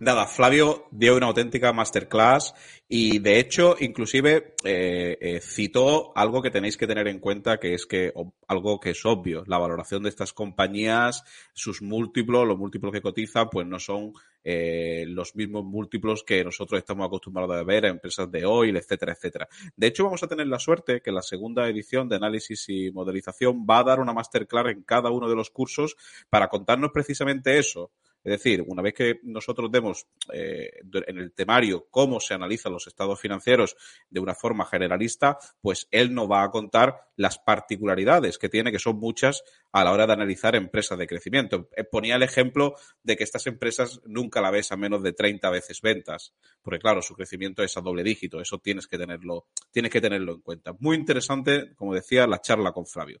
Nada, 0.00 0.26
Flavio 0.26 0.88
dio 0.90 1.16
una 1.16 1.26
auténtica 1.26 1.72
masterclass 1.72 2.54
y 2.88 3.20
de 3.20 3.38
hecho 3.38 3.76
inclusive 3.78 4.54
eh, 4.64 5.16
eh, 5.20 5.40
citó 5.40 6.12
algo 6.16 6.42
que 6.42 6.50
tenéis 6.50 6.76
que 6.76 6.86
tener 6.88 7.06
en 7.08 7.20
cuenta 7.20 7.58
que 7.58 7.74
es 7.74 7.86
que 7.86 8.12
algo 8.48 8.80
que 8.80 8.90
es 8.90 9.06
obvio, 9.06 9.44
la 9.46 9.58
valoración 9.58 10.02
de 10.02 10.08
estas 10.08 10.32
compañías, 10.32 11.22
sus 11.52 11.82
múltiplos, 11.82 12.48
los 12.48 12.58
múltiplos 12.58 12.90
que 12.90 13.02
cotizan, 13.02 13.48
pues 13.48 13.66
no 13.66 13.78
son 13.78 14.12
eh, 14.42 15.04
los 15.06 15.36
mismos 15.36 15.64
múltiplos 15.64 16.24
que 16.24 16.42
nosotros 16.42 16.78
estamos 16.78 17.06
acostumbrados 17.06 17.54
a 17.54 17.62
ver 17.62 17.84
a 17.84 17.90
empresas 17.90 18.28
de 18.30 18.44
hoy, 18.44 18.70
etcétera, 18.70 19.12
etcétera. 19.12 19.48
De 19.76 19.86
hecho, 19.86 20.04
vamos 20.04 20.22
a 20.22 20.26
tener 20.26 20.48
la 20.48 20.58
suerte 20.58 21.00
que 21.00 21.12
la 21.12 21.22
segunda 21.22 21.68
edición 21.68 22.08
de 22.08 22.16
análisis 22.16 22.64
y 22.68 22.90
modelización 22.90 23.64
va 23.68 23.78
a 23.80 23.84
dar 23.84 24.00
una 24.00 24.12
masterclass 24.12 24.72
en 24.72 24.82
cada 24.82 25.10
uno 25.10 25.28
de 25.28 25.36
los 25.36 25.50
cursos 25.50 25.96
para 26.28 26.48
contarnos 26.48 26.90
precisamente 26.92 27.58
eso 27.58 27.92
es 28.24 28.30
decir, 28.30 28.62
una 28.66 28.82
vez 28.82 28.94
que 28.94 29.20
nosotros 29.24 29.70
demos 29.70 30.06
eh, 30.32 30.70
en 31.06 31.18
el 31.18 31.32
temario 31.32 31.86
cómo 31.90 32.20
se 32.20 32.34
analizan 32.34 32.72
los 32.72 32.86
estados 32.86 33.20
financieros 33.20 33.76
de 34.10 34.20
una 34.20 34.34
forma 34.34 34.64
generalista, 34.64 35.38
pues 35.60 35.88
él 35.90 36.14
nos 36.14 36.30
va 36.30 36.44
a 36.44 36.50
contar 36.50 37.08
las 37.16 37.38
particularidades 37.38 38.38
que 38.38 38.48
tiene, 38.48 38.70
que 38.70 38.78
son 38.78 38.98
muchas, 38.98 39.42
a 39.72 39.84
la 39.84 39.92
hora 39.92 40.06
de 40.06 40.12
analizar 40.12 40.54
empresas 40.54 40.98
de 40.98 41.06
crecimiento. 41.06 41.68
Eh, 41.76 41.84
ponía 41.84 42.16
el 42.16 42.22
ejemplo 42.22 42.76
de 43.02 43.16
que 43.16 43.24
estas 43.24 43.46
empresas 43.46 44.00
nunca 44.04 44.40
la 44.40 44.50
ves 44.50 44.70
a 44.72 44.76
menos 44.76 45.02
de 45.02 45.12
30 45.12 45.50
veces 45.50 45.80
ventas, 45.80 46.34
porque 46.62 46.78
claro, 46.78 47.02
su 47.02 47.14
crecimiento 47.14 47.62
es 47.62 47.76
a 47.76 47.80
doble 47.80 48.04
dígito, 48.04 48.40
eso 48.40 48.58
tienes 48.58 48.86
que 48.86 48.98
tenerlo, 48.98 49.46
tienes 49.70 49.90
que 49.90 50.00
tenerlo 50.00 50.34
en 50.34 50.40
cuenta. 50.40 50.74
Muy 50.78 50.96
interesante, 50.96 51.74
como 51.74 51.94
decía, 51.94 52.26
la 52.26 52.40
charla 52.40 52.72
con 52.72 52.86
Flavio. 52.86 53.20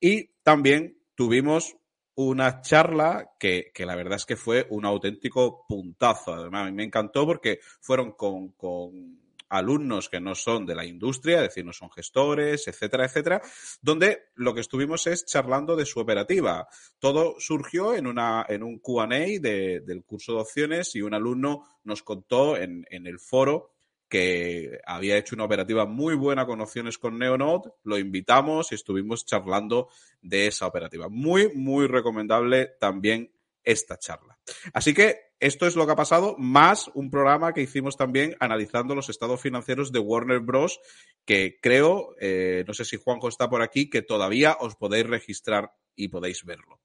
Y 0.00 0.30
también 0.42 0.98
tuvimos 1.14 1.76
una 2.14 2.60
charla 2.60 3.32
que, 3.38 3.70
que, 3.74 3.86
la 3.86 3.96
verdad 3.96 4.16
es 4.16 4.26
que 4.26 4.36
fue 4.36 4.66
un 4.70 4.84
auténtico 4.84 5.64
puntazo. 5.66 6.34
Además, 6.34 6.62
a 6.62 6.70
mí 6.70 6.72
me 6.72 6.84
encantó 6.84 7.26
porque 7.26 7.60
fueron 7.80 8.12
con, 8.12 8.48
con 8.52 9.22
alumnos 9.52 10.08
que 10.08 10.20
no 10.20 10.34
son 10.34 10.64
de 10.64 10.74
la 10.74 10.84
industria, 10.84 11.36
es 11.36 11.48
decir, 11.48 11.64
no 11.64 11.72
son 11.72 11.90
gestores, 11.90 12.66
etcétera, 12.66 13.04
etcétera, 13.04 13.42
donde 13.82 14.30
lo 14.34 14.54
que 14.54 14.62
estuvimos 14.62 15.06
es 15.06 15.26
charlando 15.26 15.76
de 15.76 15.84
su 15.84 16.00
operativa. 16.00 16.66
Todo 16.98 17.36
surgió 17.38 17.94
en, 17.94 18.06
una, 18.06 18.46
en 18.48 18.62
un 18.62 18.78
QA 18.78 19.06
de, 19.06 19.82
del 19.84 20.04
curso 20.04 20.34
de 20.34 20.40
opciones 20.40 20.94
y 20.94 21.02
un 21.02 21.14
alumno 21.14 21.64
nos 21.84 22.02
contó 22.02 22.56
en, 22.56 22.86
en 22.90 23.06
el 23.06 23.18
foro 23.18 23.71
que 24.12 24.78
había 24.84 25.16
hecho 25.16 25.34
una 25.34 25.44
operativa 25.44 25.86
muy 25.86 26.14
buena 26.14 26.44
con 26.44 26.60
opciones 26.60 26.98
con 26.98 27.18
Neonode, 27.18 27.70
lo 27.82 27.96
invitamos 27.96 28.70
y 28.70 28.74
estuvimos 28.74 29.24
charlando 29.24 29.88
de 30.20 30.48
esa 30.48 30.66
operativa. 30.66 31.08
Muy, 31.08 31.50
muy 31.54 31.86
recomendable 31.86 32.66
también 32.78 33.32
esta 33.64 33.96
charla. 33.96 34.38
Así 34.74 34.92
que 34.92 35.32
esto 35.40 35.66
es 35.66 35.76
lo 35.76 35.86
que 35.86 35.92
ha 35.92 35.96
pasado, 35.96 36.36
más 36.36 36.90
un 36.92 37.10
programa 37.10 37.54
que 37.54 37.62
hicimos 37.62 37.96
también 37.96 38.36
analizando 38.38 38.94
los 38.94 39.08
estados 39.08 39.40
financieros 39.40 39.92
de 39.92 40.00
Warner 40.00 40.40
Bros. 40.40 40.78
que 41.24 41.58
creo, 41.62 42.14
eh, 42.20 42.64
no 42.68 42.74
sé 42.74 42.84
si 42.84 42.98
Juanjo 42.98 43.30
está 43.30 43.48
por 43.48 43.62
aquí, 43.62 43.88
que 43.88 44.02
todavía 44.02 44.58
os 44.60 44.76
podéis 44.76 45.06
registrar 45.06 45.72
y 45.96 46.08
podéis 46.08 46.44
verlo. 46.44 46.80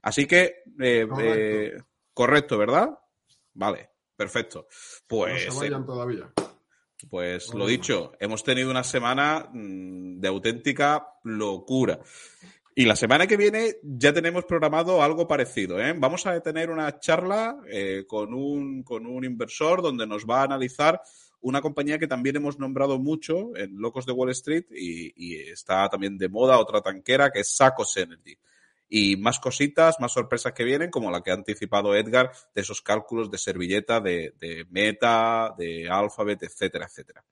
Así 0.00 0.26
que, 0.26 0.62
eh, 0.80 1.08
eh, 1.22 1.76
correcto. 2.14 2.56
¿verdad? 2.56 2.96
Vale, 3.54 3.90
perfecto. 4.14 4.68
Pues. 5.08 5.46
No 5.46 5.52
se 5.54 5.58
vayan 5.58 5.84
todavía. 5.84 6.32
Pues 7.08 7.54
lo 7.54 7.66
dicho, 7.66 8.12
hemos 8.18 8.42
tenido 8.42 8.70
una 8.70 8.82
semana 8.82 9.48
mm, 9.52 10.18
de 10.18 10.28
auténtica 10.28 11.06
locura. 11.22 12.00
Y 12.74 12.84
la 12.84 12.96
semana 12.96 13.26
que 13.26 13.36
viene 13.36 13.76
ya 13.82 14.12
tenemos 14.12 14.44
programado 14.44 15.02
algo 15.02 15.26
parecido. 15.26 15.80
¿eh? 15.80 15.94
Vamos 15.96 16.26
a 16.26 16.40
tener 16.40 16.70
una 16.70 16.98
charla 16.98 17.58
eh, 17.68 18.04
con, 18.06 18.34
un, 18.34 18.82
con 18.82 19.06
un 19.06 19.24
inversor 19.24 19.82
donde 19.82 20.06
nos 20.06 20.26
va 20.26 20.40
a 20.40 20.44
analizar 20.44 21.00
una 21.40 21.60
compañía 21.60 21.98
que 21.98 22.06
también 22.06 22.36
hemos 22.36 22.58
nombrado 22.58 22.98
mucho 22.98 23.56
en 23.56 23.80
Locos 23.80 24.06
de 24.06 24.12
Wall 24.12 24.30
Street 24.30 24.66
y, 24.70 25.12
y 25.16 25.36
está 25.36 25.88
también 25.88 26.18
de 26.18 26.28
moda, 26.28 26.58
otra 26.58 26.80
tanquera, 26.80 27.30
que 27.30 27.40
es 27.40 27.56
Sacos 27.56 27.96
Energy. 27.96 28.36
Y 28.88 29.16
más 29.16 29.38
cositas, 29.38 30.00
más 30.00 30.12
sorpresas 30.12 30.52
que 30.52 30.64
vienen, 30.64 30.90
como 30.90 31.10
la 31.10 31.22
que 31.22 31.30
ha 31.30 31.34
anticipado 31.34 31.94
Edgar, 31.94 32.32
de 32.54 32.62
esos 32.62 32.80
cálculos 32.80 33.30
de 33.30 33.38
servilleta, 33.38 34.00
de, 34.00 34.34
de 34.38 34.66
Meta, 34.70 35.54
de 35.58 35.88
Alphabet, 35.90 36.42
etcétera, 36.42 36.86
etcétera. 36.86 37.24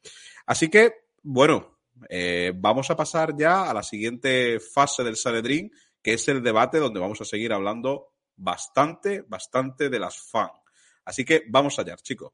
Así 0.44 0.68
que, 0.68 1.06
bueno, 1.22 1.78
eh, 2.08 2.52
vamos 2.54 2.90
a 2.90 2.96
pasar 2.96 3.34
ya 3.36 3.70
a 3.70 3.74
la 3.74 3.82
siguiente 3.82 4.60
fase 4.60 5.02
del 5.02 5.16
Sanedrín, 5.16 5.72
que 6.02 6.14
es 6.14 6.28
el 6.28 6.42
debate 6.42 6.78
donde 6.78 7.00
vamos 7.00 7.20
a 7.20 7.24
seguir 7.24 7.52
hablando 7.52 8.12
bastante, 8.36 9.22
bastante 9.22 9.88
de 9.88 9.98
las 9.98 10.18
fan. 10.18 10.50
Así 11.04 11.24
que 11.24 11.44
vamos 11.48 11.78
allá, 11.78 11.96
chicos. 11.96 12.32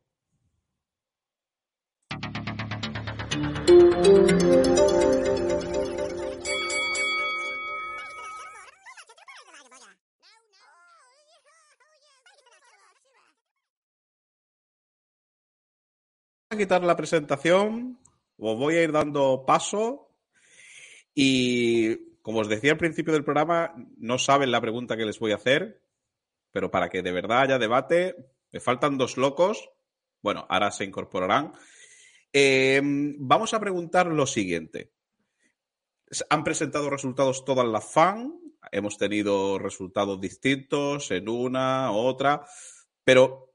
A 16.52 16.56
quitar 16.56 16.84
la 16.84 16.96
presentación, 16.96 17.98
os 18.36 18.58
voy 18.58 18.76
a 18.76 18.82
ir 18.82 18.92
dando 18.92 19.44
paso 19.46 20.10
y 21.14 22.20
como 22.20 22.40
os 22.40 22.48
decía 22.48 22.72
al 22.72 22.78
principio 22.78 23.14
del 23.14 23.24
programa, 23.24 23.74
no 23.96 24.18
saben 24.18 24.50
la 24.50 24.60
pregunta 24.60 24.96
que 24.96 25.06
les 25.06 25.18
voy 25.18 25.32
a 25.32 25.36
hacer, 25.36 25.82
pero 26.50 26.70
para 26.70 26.90
que 26.90 27.02
de 27.02 27.10
verdad 27.10 27.40
haya 27.40 27.58
debate, 27.58 28.16
me 28.52 28.60
faltan 28.60 28.98
dos 28.98 29.16
locos, 29.16 29.70
bueno, 30.20 30.46
ahora 30.48 30.70
se 30.70 30.84
incorporarán. 30.84 31.52
Eh, 32.32 32.80
vamos 32.82 33.54
a 33.54 33.60
preguntar 33.60 34.06
lo 34.06 34.26
siguiente. 34.26 34.92
Han 36.28 36.44
presentado 36.44 36.90
resultados 36.90 37.46
todas 37.46 37.66
las 37.66 37.90
fan, 37.90 38.38
hemos 38.70 38.98
tenido 38.98 39.58
resultados 39.58 40.20
distintos 40.20 41.10
en 41.12 41.30
una, 41.30 41.92
otra, 41.92 42.44
pero 43.04 43.54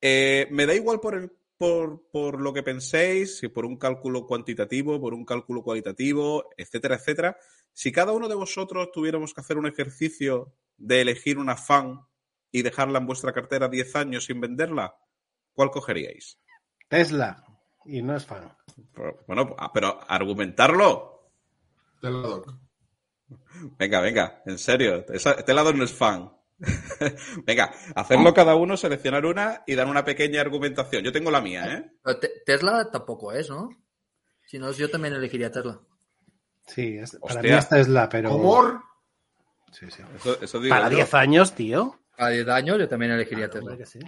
eh, 0.00 0.46
me 0.52 0.64
da 0.64 0.74
igual 0.74 1.00
por 1.00 1.16
el 1.16 1.32
por, 1.58 2.08
por, 2.10 2.40
lo 2.40 2.52
que 2.52 2.62
penséis, 2.62 3.38
si 3.38 3.48
por 3.48 3.64
un 3.64 3.76
cálculo 3.76 4.26
cuantitativo, 4.26 5.00
por 5.00 5.14
un 5.14 5.24
cálculo 5.24 5.62
cualitativo, 5.62 6.50
etcétera, 6.56 6.96
etcétera. 6.96 7.38
Si 7.72 7.92
cada 7.92 8.12
uno 8.12 8.28
de 8.28 8.34
vosotros 8.34 8.90
tuviéramos 8.92 9.34
que 9.34 9.40
hacer 9.40 9.58
un 9.58 9.66
ejercicio 9.66 10.54
de 10.76 11.00
elegir 11.00 11.38
una 11.38 11.56
fan 11.56 12.00
y 12.50 12.62
dejarla 12.62 12.98
en 12.98 13.06
vuestra 13.06 13.32
cartera 13.32 13.68
10 13.68 13.96
años 13.96 14.24
sin 14.24 14.40
venderla, 14.40 14.96
¿cuál 15.52 15.70
cogeríais? 15.70 16.38
Tesla. 16.88 17.44
Y 17.84 18.02
no 18.02 18.16
es 18.16 18.26
fan. 18.26 18.52
Pero, 18.92 19.24
bueno, 19.26 19.54
ah, 19.58 19.72
pero 19.72 20.00
argumentarlo. 20.08 21.30
Teladoc. 22.00 22.52
Venga, 23.78 24.00
venga, 24.00 24.42
en 24.44 24.58
serio. 24.58 25.04
Teladoc 25.04 25.74
no 25.74 25.84
es 25.84 25.92
fan. 25.92 26.35
Venga, 27.46 27.72
hacerlo 27.94 28.32
cada 28.32 28.54
uno, 28.54 28.76
seleccionar 28.76 29.26
una 29.26 29.62
y 29.66 29.74
dar 29.74 29.86
una 29.86 30.04
pequeña 30.04 30.40
argumentación. 30.40 31.02
Yo 31.04 31.12
tengo 31.12 31.30
la 31.30 31.40
mía, 31.40 31.66
¿eh? 31.74 31.90
Pero 32.02 32.18
te- 32.18 32.32
Tesla 32.44 32.90
tampoco 32.90 33.32
es, 33.32 33.50
¿no? 33.50 33.68
Si 34.46 34.58
no, 34.58 34.70
yo 34.72 34.90
también 34.90 35.14
elegiría 35.14 35.50
Tesla. 35.50 35.78
Sí, 36.66 36.98
es- 36.98 37.18
para 37.20 37.42
mí 37.42 37.48
es 37.50 37.68
Tesla, 37.68 38.08
pero. 38.08 38.32
Amor. 38.34 38.80
Sí, 39.72 39.86
sí. 39.90 40.02
Eso, 40.16 40.40
eso 40.40 40.60
digo 40.60 40.74
Para 40.74 40.88
yo. 40.88 40.96
10 40.96 41.14
años, 41.14 41.52
tío. 41.54 41.98
A 42.16 42.28
10 42.30 42.48
años 42.48 42.78
yo 42.78 42.88
también 42.88 43.12
elegiría 43.12 43.50
Tesla. 43.50 43.76
Que 43.76 43.84
sí. 43.84 43.98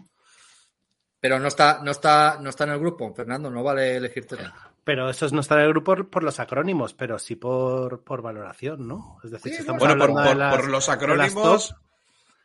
Pero 1.20 1.38
no 1.40 1.48
está, 1.48 1.80
no 1.82 1.90
está, 1.90 2.38
no 2.40 2.48
está 2.48 2.64
en 2.64 2.70
el 2.70 2.78
grupo, 2.78 3.12
Fernando, 3.12 3.50
no 3.50 3.62
vale 3.62 3.96
elegir 3.96 4.26
Tesla. 4.26 4.54
Pero 4.84 5.10
eso 5.10 5.28
no 5.32 5.40
está 5.40 5.56
en 5.56 5.62
el 5.62 5.68
grupo 5.70 5.94
por, 5.96 6.08
por 6.08 6.22
los 6.22 6.38
acrónimos, 6.40 6.94
pero 6.94 7.18
sí 7.18 7.34
por, 7.36 8.02
por 8.04 8.22
valoración, 8.22 8.86
¿no? 8.88 9.18
Es 9.24 9.32
decir, 9.32 9.50
Sí, 9.50 9.56
si 9.56 9.60
estamos 9.62 9.80
Bueno, 9.80 9.94
por, 9.98 10.02
hablando 10.10 10.22
de 10.22 10.28
por- 10.28 10.36
las- 10.38 10.54
por 10.54 10.68
los 10.68 10.86
de 10.86 10.90
las 10.92 10.96
acrónimos, 10.96 11.68
top, 11.68 11.78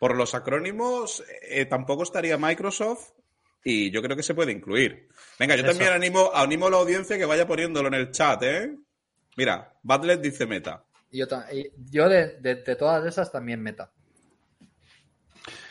por 0.04 0.18
los 0.18 0.36
acrónimos, 0.36 1.24
eh, 1.44 1.66
tampoco 1.66 2.04
estaría 2.04 2.38
Microsoft 2.38 3.12
y 3.64 3.90
yo 3.90 4.02
creo 4.02 4.18
que 4.18 4.24
se 4.24 4.34
puede 4.36 4.52
incluir. 4.52 5.08
Venga, 5.40 5.56
yo 5.56 5.62
Eso. 5.62 5.72
también 5.72 5.94
animo, 5.94 6.30
animo 6.34 6.68
a 6.68 6.72
la 6.72 6.76
audiencia 6.76 7.18
que 7.18 7.24
vaya 7.24 7.48
poniéndolo 7.48 7.88
en 7.88 7.94
el 7.94 8.12
chat, 8.12 8.44
¿eh? 8.44 8.76
Mira, 9.38 9.72
Badlet 9.82 10.20
dice 10.20 10.46
meta. 10.46 10.84
Y 11.10 11.20
yo, 11.20 11.26
yo 11.90 12.10
de, 12.10 12.38
de- 12.42 12.56
de 12.56 12.76
todas 12.76 13.06
esas 13.06 13.32
también 13.32 13.62
meta. 13.62 13.94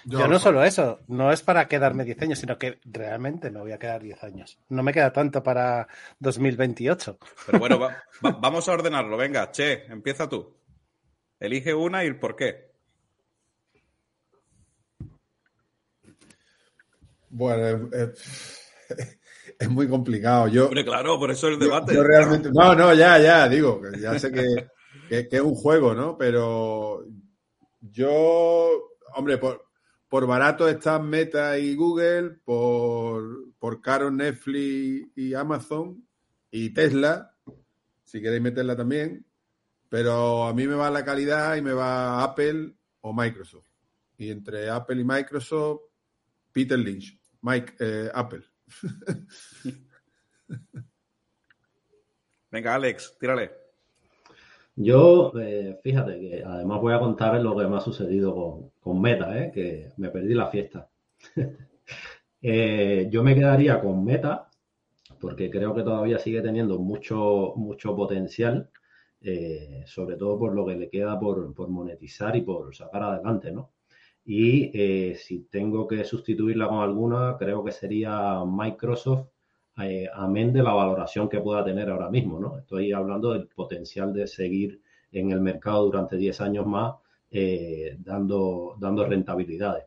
Yo, 0.07 0.21
Ya 0.21 0.29
no 0.29 0.39
solo 0.39 0.65
eso, 0.65 1.01
no 1.09 1.31
es 1.31 1.43
para 1.43 1.69
quedarme 1.69 2.05
10 2.05 2.23
años, 2.23 2.39
sino 2.39 2.57
que 2.57 2.81
realmente 2.87 3.51
me 3.51 3.61
voy 3.61 3.73
a 3.73 3.79
quedar 3.79 4.03
10 4.03 4.25
años. 4.25 4.59
No 4.71 4.83
me 4.83 4.95
queda 4.95 5.13
tanto 5.13 5.43
para 5.43 5.89
2028. 6.21 7.19
Pero 7.45 7.59
bueno, 7.59 7.79
va- 7.79 8.03
va- 8.25 8.31
vamos 8.41 8.67
a 8.67 8.73
ordenarlo. 8.73 9.19
Venga, 9.19 9.51
Che, 9.51 9.85
empieza 9.93 10.27
tú. 10.27 10.57
Elige 11.39 11.75
una 11.75 12.03
y 12.03 12.07
el 12.07 12.19
por 12.19 12.35
qué. 12.35 12.72
Bueno, 17.35 17.89
es, 19.59 19.69
muy 19.69 19.89
complicado. 19.89 20.49
Yo, 20.49 20.67
Hombre, 20.67 20.85
claro, 20.85 21.19
por 21.19 21.31
eso 21.31 21.49
el 21.49 21.59
debate. 21.59 21.95
yo 21.95 22.03
realmente. 22.03 22.51
No, 22.53 22.75
no, 22.75 22.93
ya, 22.95 23.19
ya, 23.19 23.49
digo, 23.49 23.81
ya 23.99 24.19
sé 24.19 24.31
que, 24.31 24.45
que- 25.09 25.29
que 25.29 25.37
es 25.37 25.43
un 25.43 25.55
juego, 25.55 25.95
¿no? 25.95 26.17
Pero 26.19 27.07
yo, 27.81 28.71
hombre, 29.15 29.39
por, 29.39 29.65
por 30.09 30.27
barato 30.27 30.69
están 30.69 31.09
Meta 31.09 31.59
y 31.59 31.75
Google, 31.75 32.39
por, 32.45 33.53
por 33.59 33.81
caro 33.81 34.11
Netflix 34.11 35.09
y 35.17 35.35
Amazon 35.35 36.07
y 36.51 36.71
Tesla, 36.75 37.35
si 38.05 38.21
queréis 38.21 38.43
meterla 38.43 38.77
también. 38.77 39.25
Pero 39.89 40.45
a 40.45 40.53
mí 40.55 40.67
me 40.67 40.75
va 40.75 40.91
la 40.91 41.05
calidad 41.05 41.57
y 41.57 41.63
me 41.63 41.73
va 41.73 42.23
Apple 42.23 42.75
o 43.01 43.13
Microsoft. 43.13 43.67
Y 44.19 44.31
entre 44.31 44.69
Apple 44.71 45.01
y 45.01 45.05
Microsoft, 45.05 45.81
Peter 46.53 46.79
Lynch, 46.79 47.19
Mike, 47.43 47.75
eh, 47.81 48.11
Apple. 48.15 48.43
Venga, 52.51 52.75
Alex, 52.75 53.17
tírale. 53.19 53.51
Yo, 54.77 55.33
eh, 55.39 55.79
fíjate 55.83 56.19
que 56.19 56.43
además 56.45 56.81
voy 56.81 56.95
a 56.95 56.99
contar 56.99 57.41
lo 57.41 57.57
que 57.57 57.67
me 57.67 57.77
ha 57.77 57.81
sucedido 57.81 58.35
con, 58.35 58.71
con 58.81 59.01
Meta, 59.01 59.39
¿eh? 59.39 59.53
que 59.53 59.93
me 59.99 60.09
perdí 60.11 60.35
la 60.35 60.49
fiesta. 60.49 60.89
Eh, 62.45 63.07
yo 63.09 63.23
me 63.23 63.37
quedaría 63.37 63.81
con 63.81 64.05
Meta 64.05 64.51
porque 65.21 65.49
creo 65.49 65.73
que 65.73 65.85
todavía 65.85 66.19
sigue 66.19 66.43
teniendo 66.43 66.81
mucho, 66.81 67.53
mucho 67.55 67.95
potencial, 67.95 68.69
eh, 69.21 69.85
sobre 69.87 70.17
todo 70.17 70.37
por 70.41 70.53
lo 70.53 70.67
que 70.67 70.75
le 70.75 70.91
queda 70.91 71.21
por, 71.21 71.55
por 71.55 71.69
monetizar 71.69 72.35
y 72.35 72.41
por 72.41 72.75
sacar 72.75 73.05
adelante, 73.05 73.53
¿no? 73.53 73.72
Y 74.25 74.71
eh, 74.75 75.17
si 75.17 75.45
tengo 75.51 75.87
que 75.89 76.05
sustituirla 76.05 76.69
con 76.69 76.79
alguna, 76.79 77.37
creo 77.39 77.65
que 77.65 77.73
sería 77.73 78.45
Microsoft, 78.47 79.29
eh, 79.83 80.09
amén 80.15 80.53
de 80.53 80.63
la 80.63 80.75
valoración 80.75 81.29
que 81.29 81.41
pueda 81.41 81.65
tener 81.65 81.89
ahora 81.91 82.11
mismo, 82.11 82.39
¿no? 82.39 82.59
Estoy 82.59 82.93
hablando 82.93 83.33
del 83.33 83.49
potencial 83.49 84.13
de 84.13 84.27
seguir 84.27 84.81
en 85.11 85.31
el 85.31 85.41
mercado 85.41 85.85
durante 85.87 86.17
10 86.17 86.41
años 86.41 86.67
más, 86.67 86.95
eh, 87.31 87.97
dando, 87.99 88.77
dando 88.79 89.07
rentabilidades. 89.07 89.87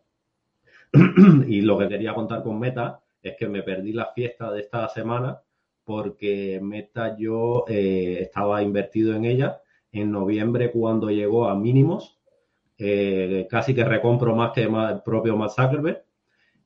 y 1.48 1.62
lo 1.62 1.78
que 1.78 1.88
quería 1.88 2.14
contar 2.14 2.44
con 2.44 2.60
Meta 2.60 3.02
es 3.22 3.36
que 3.38 3.48
me 3.48 3.64
perdí 3.64 3.94
la 3.94 4.08
fiesta 4.08 4.52
de 4.52 4.62
esta 4.62 4.88
semana 4.90 5.40
porque 5.84 6.60
Meta 6.62 7.16
yo 7.18 7.66
eh, 7.68 8.20
estaba 8.22 8.64
invertido 8.64 9.16
en 9.16 9.26
ella 9.26 9.62
en 9.92 10.12
noviembre 10.12 10.72
cuando 10.72 11.10
llegó 11.10 11.48
a 11.48 11.56
mínimos, 11.56 12.14
eh, 12.78 13.48
casi 13.50 13.74
que 13.74 13.84
recompro 13.84 14.36
más 14.36 14.52
que 14.52 14.64
el 14.64 15.02
propio 15.04 15.38
Mark 15.38 15.52
Zuckerberg 15.52 16.04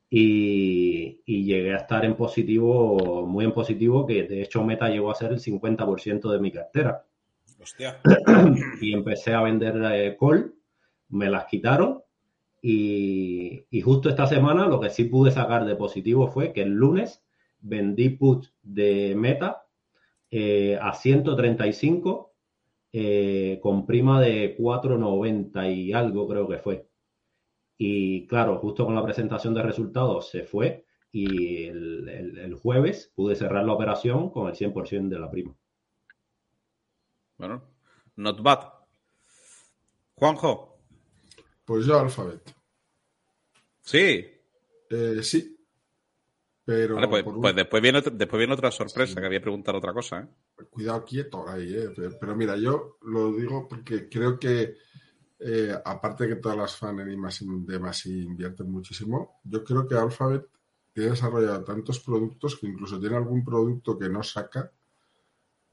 y, 0.09 1.21
y 1.25 1.43
llegué 1.43 1.73
a 1.73 1.77
estar 1.77 2.03
en 2.03 2.15
positivo, 2.15 3.25
muy 3.27 3.45
en 3.45 3.53
positivo, 3.53 4.05
que 4.05 4.23
de 4.23 4.41
hecho 4.41 4.63
Meta 4.63 4.89
llegó 4.89 5.11
a 5.11 5.15
ser 5.15 5.31
el 5.31 5.39
50% 5.39 6.31
de 6.31 6.39
mi 6.39 6.51
cartera 6.51 7.05
Hostia. 7.61 7.99
y 8.81 8.93
empecé 8.93 9.33
a 9.33 9.41
vender 9.41 9.81
eh, 9.93 10.17
call, 10.19 10.53
me 11.09 11.29
las 11.29 11.45
quitaron 11.45 12.01
y, 12.61 13.65
y 13.69 13.81
justo 13.81 14.09
esta 14.09 14.27
semana 14.27 14.67
lo 14.67 14.79
que 14.79 14.89
sí 14.89 15.05
pude 15.05 15.31
sacar 15.31 15.65
de 15.65 15.75
positivo 15.75 16.27
fue 16.27 16.53
que 16.53 16.63
el 16.63 16.73
lunes 16.73 17.23
vendí 17.61 18.09
put 18.09 18.47
de 18.63 19.13
Meta 19.15 19.65
eh, 20.31 20.77
a 20.81 20.93
135 20.93 22.28
eh, 22.91 23.59
con 23.61 23.85
prima 23.85 24.19
de 24.21 24.55
4,90 24.57 25.71
y 25.73 25.93
algo 25.93 26.27
creo 26.27 26.47
que 26.47 26.57
fue. 26.57 26.87
Y 27.77 28.27
claro, 28.27 28.57
justo 28.59 28.85
con 28.85 28.95
la 28.95 29.03
presentación 29.03 29.53
de 29.53 29.63
resultados 29.63 30.29
se 30.29 30.43
fue 30.43 30.85
y 31.11 31.65
el, 31.65 32.07
el- 32.09 32.37
el 32.37 32.53
jueves 32.55 33.11
pude 33.15 33.35
cerrar 33.35 33.65
la 33.65 33.73
operación 33.73 34.29
con 34.31 34.47
el 34.47 34.55
100% 34.55 35.09
de 35.09 35.19
la 35.19 35.31
prima. 35.31 35.55
Bueno, 37.37 37.63
not 38.17 38.41
bad. 38.41 38.59
Juanjo, 40.15 40.77
Pues 41.65 41.85
yo 41.85 41.99
Alphabet. 41.99 42.53
sí. 43.81 44.25
Eh, 44.89 45.21
sí. 45.23 45.58
Pero 46.69 46.95
Vale, 46.97 47.07
pues, 47.07 47.25
un- 47.25 47.41
pues 47.41 47.55
después, 47.55 47.81
viene, 47.81 47.97
otra- 47.97 48.13
después 48.15 48.37
viene 48.37 48.53
otra 48.53 48.69
sorpresa, 48.69 49.19
que 49.19 49.25
había 49.25 49.41
preguntado 49.41 49.79
otra 49.79 49.91
cosa. 49.91 50.19
¿eh? 50.19 50.27
cuidado 50.69 51.03
quieto 51.03 51.49
ahí, 51.49 51.73
¿eh? 51.73 51.89
Pero, 51.95 52.11
pero 52.19 52.35
mira, 52.35 52.55
yo 52.57 52.97
lo 53.07 53.31
digo 53.33 53.67
porque 53.67 54.07
creo 54.07 54.37
que, 54.37 54.75
eh, 55.39 55.73
aparte 55.83 56.27
que 56.27 56.35
todas 56.35 56.55
las 56.59 56.75
fans 56.75 57.03
de 57.65 57.79
Masi 57.79 58.21
invierten 58.21 58.69
muchísimo, 58.71 59.39
yo 59.45 59.63
creo 59.63 59.87
que 59.87 59.95
Alphabet 59.95 60.45
tiene 60.93 61.09
desarrollado 61.09 61.63
tantos 61.63 61.99
productos 62.01 62.55
que 62.57 62.67
incluso 62.67 62.99
tiene 62.99 63.15
algún 63.15 63.43
producto 63.43 63.97
que 63.97 64.07
no 64.07 64.21
saca, 64.21 64.71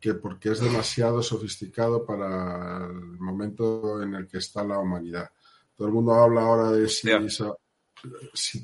que 0.01 0.15
porque 0.15 0.51
es 0.53 0.61
demasiado 0.61 1.23
sofisticado 1.23 2.07
para 2.07 2.87
el 2.87 3.19
momento 3.19 4.03
en 4.03 4.15
el 4.15 4.27
que 4.27 4.39
está 4.39 4.65
la 4.65 4.79
humanidad. 4.79 5.29
Todo 5.75 5.89
el 5.89 5.95
mundo 5.95 6.15
habla 6.15 6.41
ahora 6.43 6.71
de 6.73 6.89
si... 6.89 7.09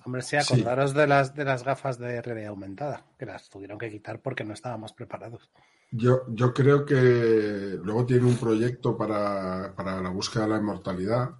Hombre, 0.05 0.23
sí, 0.23 0.37
Sí. 0.41 0.55
acordaros 0.55 0.95
de 0.95 1.07
las 1.07 1.35
de 1.35 1.45
las 1.45 1.65
gafas 1.65 1.99
de 1.99 2.21
realidad 2.23 2.51
aumentada, 2.51 3.05
que 3.19 3.27
las 3.27 3.49
tuvieron 3.49 3.79
que 3.79 3.91
quitar 3.91 4.21
porque 4.21 4.45
no 4.45 4.55
estábamos 4.55 4.93
preparados. 4.93 5.51
Yo, 5.91 6.23
yo 6.29 6.55
creo 6.55 6.87
que 6.87 7.79
luego 7.83 8.07
tiene 8.07 8.25
un 8.27 8.37
proyecto 8.37 8.97
para, 8.97 9.75
para 9.77 10.01
la 10.01 10.09
búsqueda 10.11 10.45
de 10.45 10.51
la 10.51 10.57
inmortalidad. 10.59 11.31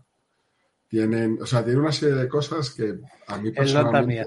Tienen, 0.89 1.39
o 1.41 1.47
sea, 1.47 1.65
tiene 1.65 1.81
una 1.81 1.93
serie 1.93 2.17
de 2.17 2.29
cosas 2.29 2.71
que 2.71 2.99
a 3.29 3.39
mí 3.39 3.51
personalmente. 3.51 4.27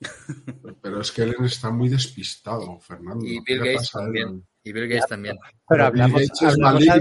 Pero 0.82 1.00
es 1.00 1.10
que 1.10 1.22
Ellen 1.22 1.44
está 1.46 1.70
muy 1.70 1.88
despistado, 1.88 2.78
Fernando. 2.78 3.24
Y 3.26 3.42
¿Qué 3.42 3.54
Bill 3.54 3.72
Gates 3.72 3.90
también. 3.90 4.46
Y 4.68 4.72
Bill 4.72 4.88
Gates 4.88 5.06
también. 5.06 5.36
Pero 5.40 5.54
Pero 5.68 5.92
Bill 5.92 6.02
hablamos, 6.02 6.22
Gates 6.22 6.42
es 6.42 6.48
hablamos 6.54 6.82
a- 6.88 6.94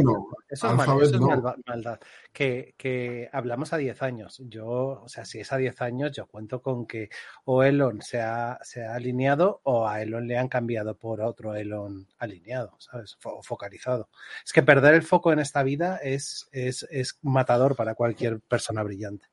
eso 0.48 0.68
es, 1.02 1.20
mal- 1.20 1.56
maldad. 1.66 2.00
Que, 2.32 2.76
que 2.78 3.28
hablamos 3.34 3.74
a 3.74 3.78
10 3.78 4.02
años. 4.04 4.40
Yo, 4.48 5.02
o 5.04 5.10
sea, 5.10 5.26
si 5.26 5.40
es 5.40 5.52
a 5.52 5.58
10 5.58 5.82
años, 5.82 6.12
yo 6.12 6.28
cuento 6.28 6.62
con 6.62 6.86
que 6.86 7.10
o 7.46 7.64
Elon 7.64 8.02
se 8.04 8.22
ha, 8.22 8.60
se 8.62 8.86
ha 8.86 8.94
alineado 8.94 9.62
o 9.64 9.88
a 9.88 10.02
Elon 10.04 10.28
le 10.28 10.38
han 10.38 10.48
cambiado 10.48 10.96
por 10.96 11.22
otro 11.22 11.56
Elon 11.56 12.08
alineado, 12.20 12.76
¿sabes? 12.78 13.18
Fo- 13.20 13.42
focalizado. 13.42 14.10
Es 14.46 14.54
que 14.54 14.62
perder 14.62 14.94
el 14.94 15.02
foco 15.04 15.34
en 15.34 15.40
esta 15.40 15.64
vida 15.64 15.98
es, 15.98 16.48
es, 16.52 16.88
es 16.92 17.18
matador 17.24 17.76
para 17.76 17.96
cualquier 17.96 18.40
persona 18.42 18.84
brillante. 18.84 19.26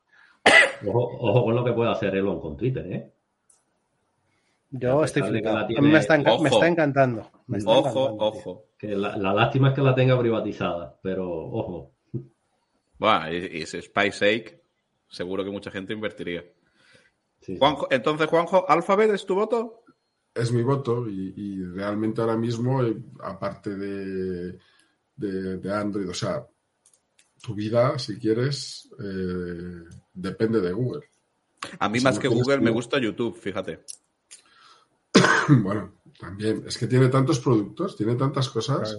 Ojo, 0.85 1.09
ojo 1.19 1.43
con 1.45 1.55
lo 1.55 1.63
que 1.63 1.71
puede 1.73 1.91
hacer 1.91 2.15
Elon 2.15 2.41
con 2.41 2.57
Twitter, 2.57 2.85
¿eh? 2.91 3.12
Yo 4.75 5.03
estoy 5.03 5.21
flipado. 5.23 5.55
la 5.55 5.61
A 5.61 5.67
mí 5.67 5.73
tiene- 5.75 5.87
me 5.91 5.99
está, 5.99 6.17
me 6.17 6.49
está 6.49 6.67
encantando. 6.67 7.31
Me 7.47 7.57
está 7.59 7.69
Ojo, 7.71 7.79
encantando, 7.89 8.31
tío. 8.31 8.39
ojo. 8.41 8.65
Que 8.77 8.87
la, 8.95 9.15
la 9.17 9.33
lástima 9.33 9.69
es 9.69 9.75
que 9.75 9.81
la 9.81 9.93
tenga 9.95 10.19
privatizada, 10.19 10.97
pero 11.01 11.29
ojo. 11.29 11.93
Bueno, 12.97 13.31
y, 13.33 13.61
y 13.61 13.65
SpaceX, 13.65 14.55
seguro 15.09 15.43
que 15.43 15.51
mucha 15.51 15.69
gente 15.71 15.93
invertiría. 15.93 16.41
Sí, 17.41 17.53
sí. 17.53 17.57
Juanjo, 17.59 17.87
entonces, 17.91 18.27
Juanjo, 18.27 18.65
¿Alphabet 18.69 19.11
es 19.11 19.25
tu 19.25 19.35
voto? 19.35 19.83
Es 20.33 20.51
mi 20.51 20.63
voto 20.63 21.07
y, 21.07 21.33
y 21.35 21.63
realmente 21.65 22.21
ahora 22.21 22.37
mismo, 22.37 22.81
eh, 22.83 22.95
aparte 23.21 23.75
de, 23.75 24.57
de, 25.15 25.57
de 25.57 25.73
Android, 25.73 26.09
o 26.09 26.13
sea, 26.13 26.43
tu 27.43 27.53
vida, 27.53 27.99
si 27.99 28.17
quieres, 28.17 28.89
eh, 29.03 29.83
depende 30.13 30.61
de 30.61 30.71
Google. 30.71 31.03
A 31.79 31.89
mí 31.89 31.99
Si 31.99 32.05
más 32.05 32.15
no 32.15 32.21
que 32.21 32.27
Google 32.29 32.59
me 32.61 32.71
gusta 32.71 32.97
YouTube, 32.99 33.37
fíjate. 33.37 33.83
Bueno, 35.63 35.93
también, 36.19 36.63
es 36.67 36.77
que 36.77 36.87
tiene 36.87 37.09
tantos 37.09 37.39
productos, 37.39 37.95
tiene 37.97 38.15
tantas 38.15 38.49
cosas, 38.49 38.97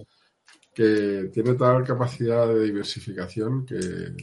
que 0.74 1.30
tiene 1.32 1.54
tal 1.54 1.84
capacidad 1.84 2.48
de 2.48 2.64
diversificación 2.64 3.64
que, 3.64 4.14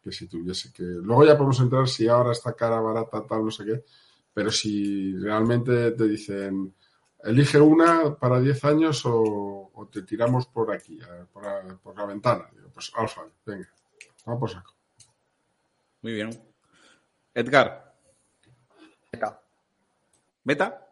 que 0.00 0.12
si 0.12 0.28
tuviese 0.28 0.72
que... 0.72 0.82
Luego 0.84 1.24
ya 1.24 1.36
podemos 1.36 1.58
entrar 1.60 1.88
si 1.88 2.06
ahora 2.08 2.32
está 2.32 2.54
cara, 2.54 2.80
barata, 2.80 3.26
tal, 3.26 3.44
no 3.44 3.50
sé 3.50 3.64
qué, 3.64 3.84
pero 4.32 4.50
si 4.50 5.16
realmente 5.16 5.90
te 5.92 6.04
dicen, 6.04 6.74
elige 7.24 7.60
una 7.60 8.14
para 8.16 8.40
10 8.40 8.64
años 8.64 9.04
o, 9.06 9.70
o 9.74 9.88
te 9.88 10.02
tiramos 10.02 10.46
por 10.46 10.70
aquí, 10.72 11.00
por, 11.32 11.42
la- 11.44 11.76
por 11.82 11.96
la 11.96 12.06
ventana. 12.06 12.48
Digo, 12.54 12.70
pues 12.72 12.92
alfa, 12.94 13.22
venga, 13.44 13.68
vamos 14.24 14.40
por 14.40 14.50
saco. 14.50 14.74
Muy 16.02 16.12
bien. 16.12 16.30
Edgar, 17.34 17.94
Meta. 19.12 19.40
¿meta? 20.44 20.87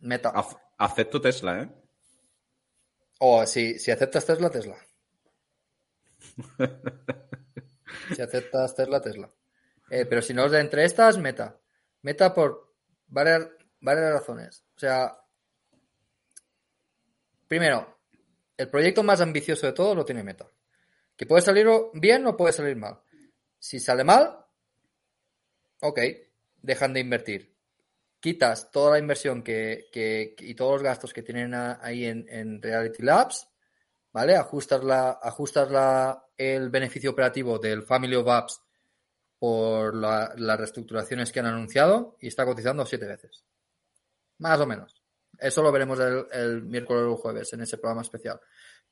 Meta. 0.00 0.32
Ac- 0.32 0.60
acepto 0.78 1.20
Tesla, 1.20 1.62
¿eh? 1.62 1.68
O 3.20 3.46
si, 3.46 3.78
si 3.78 3.90
aceptas 3.90 4.26
Tesla, 4.26 4.50
Tesla. 4.50 4.76
Si 8.14 8.20
aceptas 8.20 8.74
Tesla, 8.74 9.00
Tesla. 9.00 9.30
Eh, 9.90 10.04
pero 10.06 10.20
si 10.20 10.34
no, 10.34 10.48
de 10.48 10.60
entre 10.60 10.84
estas, 10.84 11.18
Meta. 11.18 11.58
Meta 12.02 12.34
por 12.34 12.74
varias, 13.06 13.48
varias 13.80 14.12
razones. 14.12 14.64
O 14.76 14.78
sea, 14.78 15.16
primero, 17.48 17.98
el 18.56 18.68
proyecto 18.68 19.02
más 19.02 19.20
ambicioso 19.20 19.66
de 19.66 19.72
todos 19.72 19.96
lo 19.96 20.04
tiene 20.04 20.22
Meta. 20.22 20.46
Que 21.16 21.26
puede 21.26 21.42
salir 21.42 21.66
bien 21.94 22.26
o 22.26 22.36
puede 22.36 22.52
salir 22.52 22.76
mal. 22.76 23.00
Si 23.58 23.80
sale 23.80 24.04
mal, 24.04 24.44
ok, 25.80 26.00
dejan 26.62 26.92
de 26.92 27.00
invertir. 27.00 27.55
Quitas 28.26 28.72
toda 28.72 28.90
la 28.90 28.98
inversión 28.98 29.40
que, 29.40 29.86
y 30.36 30.54
todos 30.56 30.72
los 30.72 30.82
gastos 30.82 31.12
que 31.12 31.22
tienen 31.22 31.54
ahí 31.54 32.06
en, 32.06 32.60
Reality 32.60 33.04
Labs, 33.04 33.46
¿vale? 34.12 34.34
Ajustas, 34.34 34.82
la, 34.82 35.20
ajustas 35.22 35.70
la, 35.70 36.26
el 36.36 36.68
beneficio 36.68 37.12
operativo 37.12 37.60
del 37.60 37.84
Family 37.84 38.16
of 38.16 38.26
Apps 38.26 38.60
por 39.38 39.94
la- 39.94 40.34
las 40.38 40.58
reestructuraciones 40.58 41.30
que 41.30 41.38
han 41.38 41.46
anunciado 41.46 42.16
y 42.20 42.26
está 42.26 42.44
cotizando 42.44 42.84
siete 42.84 43.06
veces. 43.06 43.44
Más 44.38 44.58
o 44.58 44.66
menos. 44.66 45.00
Eso 45.38 45.62
lo 45.62 45.70
veremos 45.70 46.00
el, 46.32 46.64
miércoles 46.64 47.04
o 47.04 47.10
el 47.12 47.18
jueves 47.18 47.52
en 47.52 47.60
ese 47.60 47.78
programa 47.78 48.02
especial. 48.02 48.40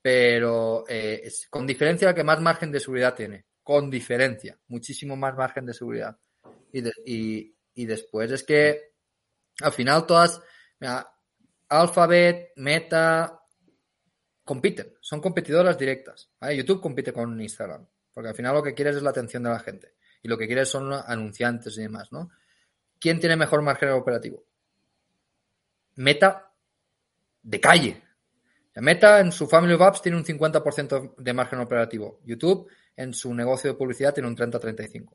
Pero 0.01 0.85
eh, 0.89 1.29
con 1.51 1.67
diferencia 1.67 2.11
el 2.11 2.15
que 2.15 2.23
más 2.23 2.41
margen 2.41 2.71
de 2.71 2.79
seguridad 2.79 3.17
tiene. 3.17 3.47
Con 3.65 3.91
diferencia. 3.91 4.57
Muchísimo 4.69 5.17
más 5.17 5.37
margen 5.37 5.67
de 5.67 5.75
seguridad. 5.75 6.17
Y 6.73 7.85
después 7.85 8.31
es 8.31 8.45
que 8.45 8.94
al 9.61 9.73
final 9.73 10.07
todas, 10.07 10.41
mira, 10.81 11.09
Alphabet, 11.69 12.53
Meta, 12.57 13.41
compiten, 14.45 14.95
son 15.01 15.21
competidoras 15.21 15.79
directas. 15.79 16.31
¿vale? 16.41 16.57
YouTube 16.57 16.81
compite 16.81 17.13
con 17.13 17.41
Instagram, 17.41 17.87
porque 18.13 18.31
al 18.31 18.35
final 18.35 18.55
lo 18.55 18.63
que 18.63 18.75
quieres 18.75 18.97
es 18.97 19.03
la 19.03 19.11
atención 19.11 19.43
de 19.43 19.51
la 19.51 19.61
gente 19.61 19.95
y 20.23 20.29
lo 20.29 20.39
que 20.39 20.47
quieres 20.47 20.69
son 20.69 20.93
anunciantes 20.93 21.77
y 21.77 21.83
demás, 21.83 22.11
¿no? 22.11 22.31
¿Quién 22.99 23.21
tiene 23.21 23.37
mejor 23.37 23.61
margen 23.61 23.91
operativo? 23.91 24.45
Meta 25.97 26.51
de 27.43 27.61
calle. 27.61 28.03
La 28.73 28.83
Meta 28.83 29.21
en 29.21 29.31
su 29.31 29.47
Family 29.47 29.75
of 29.75 29.83
Apps 29.83 30.03
tiene 30.03 30.17
un 30.17 30.25
50% 30.25 31.17
de 31.17 31.33
margen 31.35 31.61
operativo. 31.61 32.21
YouTube 32.25 32.69
en 32.97 33.13
su 33.13 33.35
negocio 33.35 33.71
de 33.71 33.77
publicidad 33.77 34.15
tiene 34.15 34.29
un 34.29 34.37
30-35%. 34.37 35.09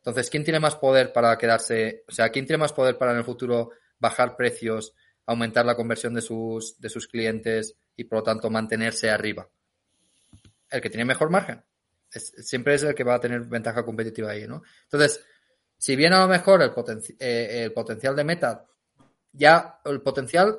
Entonces, 0.00 0.30
¿quién 0.30 0.44
tiene 0.44 0.60
más 0.60 0.76
poder 0.76 1.12
para 1.12 1.36
quedarse? 1.36 2.04
O 2.08 2.12
sea, 2.12 2.30
¿quién 2.30 2.46
tiene 2.46 2.58
más 2.58 2.72
poder 2.72 2.96
para 2.96 3.12
en 3.12 3.18
el 3.18 3.24
futuro 3.24 3.70
bajar 3.98 4.34
precios, 4.36 4.94
aumentar 5.26 5.66
la 5.66 5.76
conversión 5.76 6.14
de 6.14 6.22
sus, 6.22 6.80
de 6.80 6.88
sus 6.88 7.06
clientes 7.06 7.76
y 7.96 8.04
por 8.04 8.18
lo 8.18 8.22
tanto 8.22 8.48
mantenerse 8.50 9.10
arriba? 9.10 9.48
El 10.70 10.80
que 10.80 10.88
tiene 10.90 11.04
mejor 11.04 11.30
margen. 11.30 11.62
Es- 12.10 12.32
siempre 12.46 12.74
es 12.74 12.82
el 12.82 12.94
que 12.94 13.04
va 13.04 13.14
a 13.16 13.20
tener 13.20 13.40
ventaja 13.42 13.84
competitiva 13.84 14.30
ahí, 14.30 14.46
¿no? 14.46 14.62
Entonces, 14.84 15.24
si 15.76 15.96
bien 15.96 16.12
a 16.12 16.20
lo 16.22 16.28
mejor 16.28 16.62
el, 16.62 16.72
potenci- 16.72 17.16
eh, 17.18 17.62
el 17.64 17.72
potencial 17.72 18.16
de 18.16 18.24
Meta, 18.24 18.66
ya 19.32 19.80
el 19.84 20.00
potencial 20.00 20.58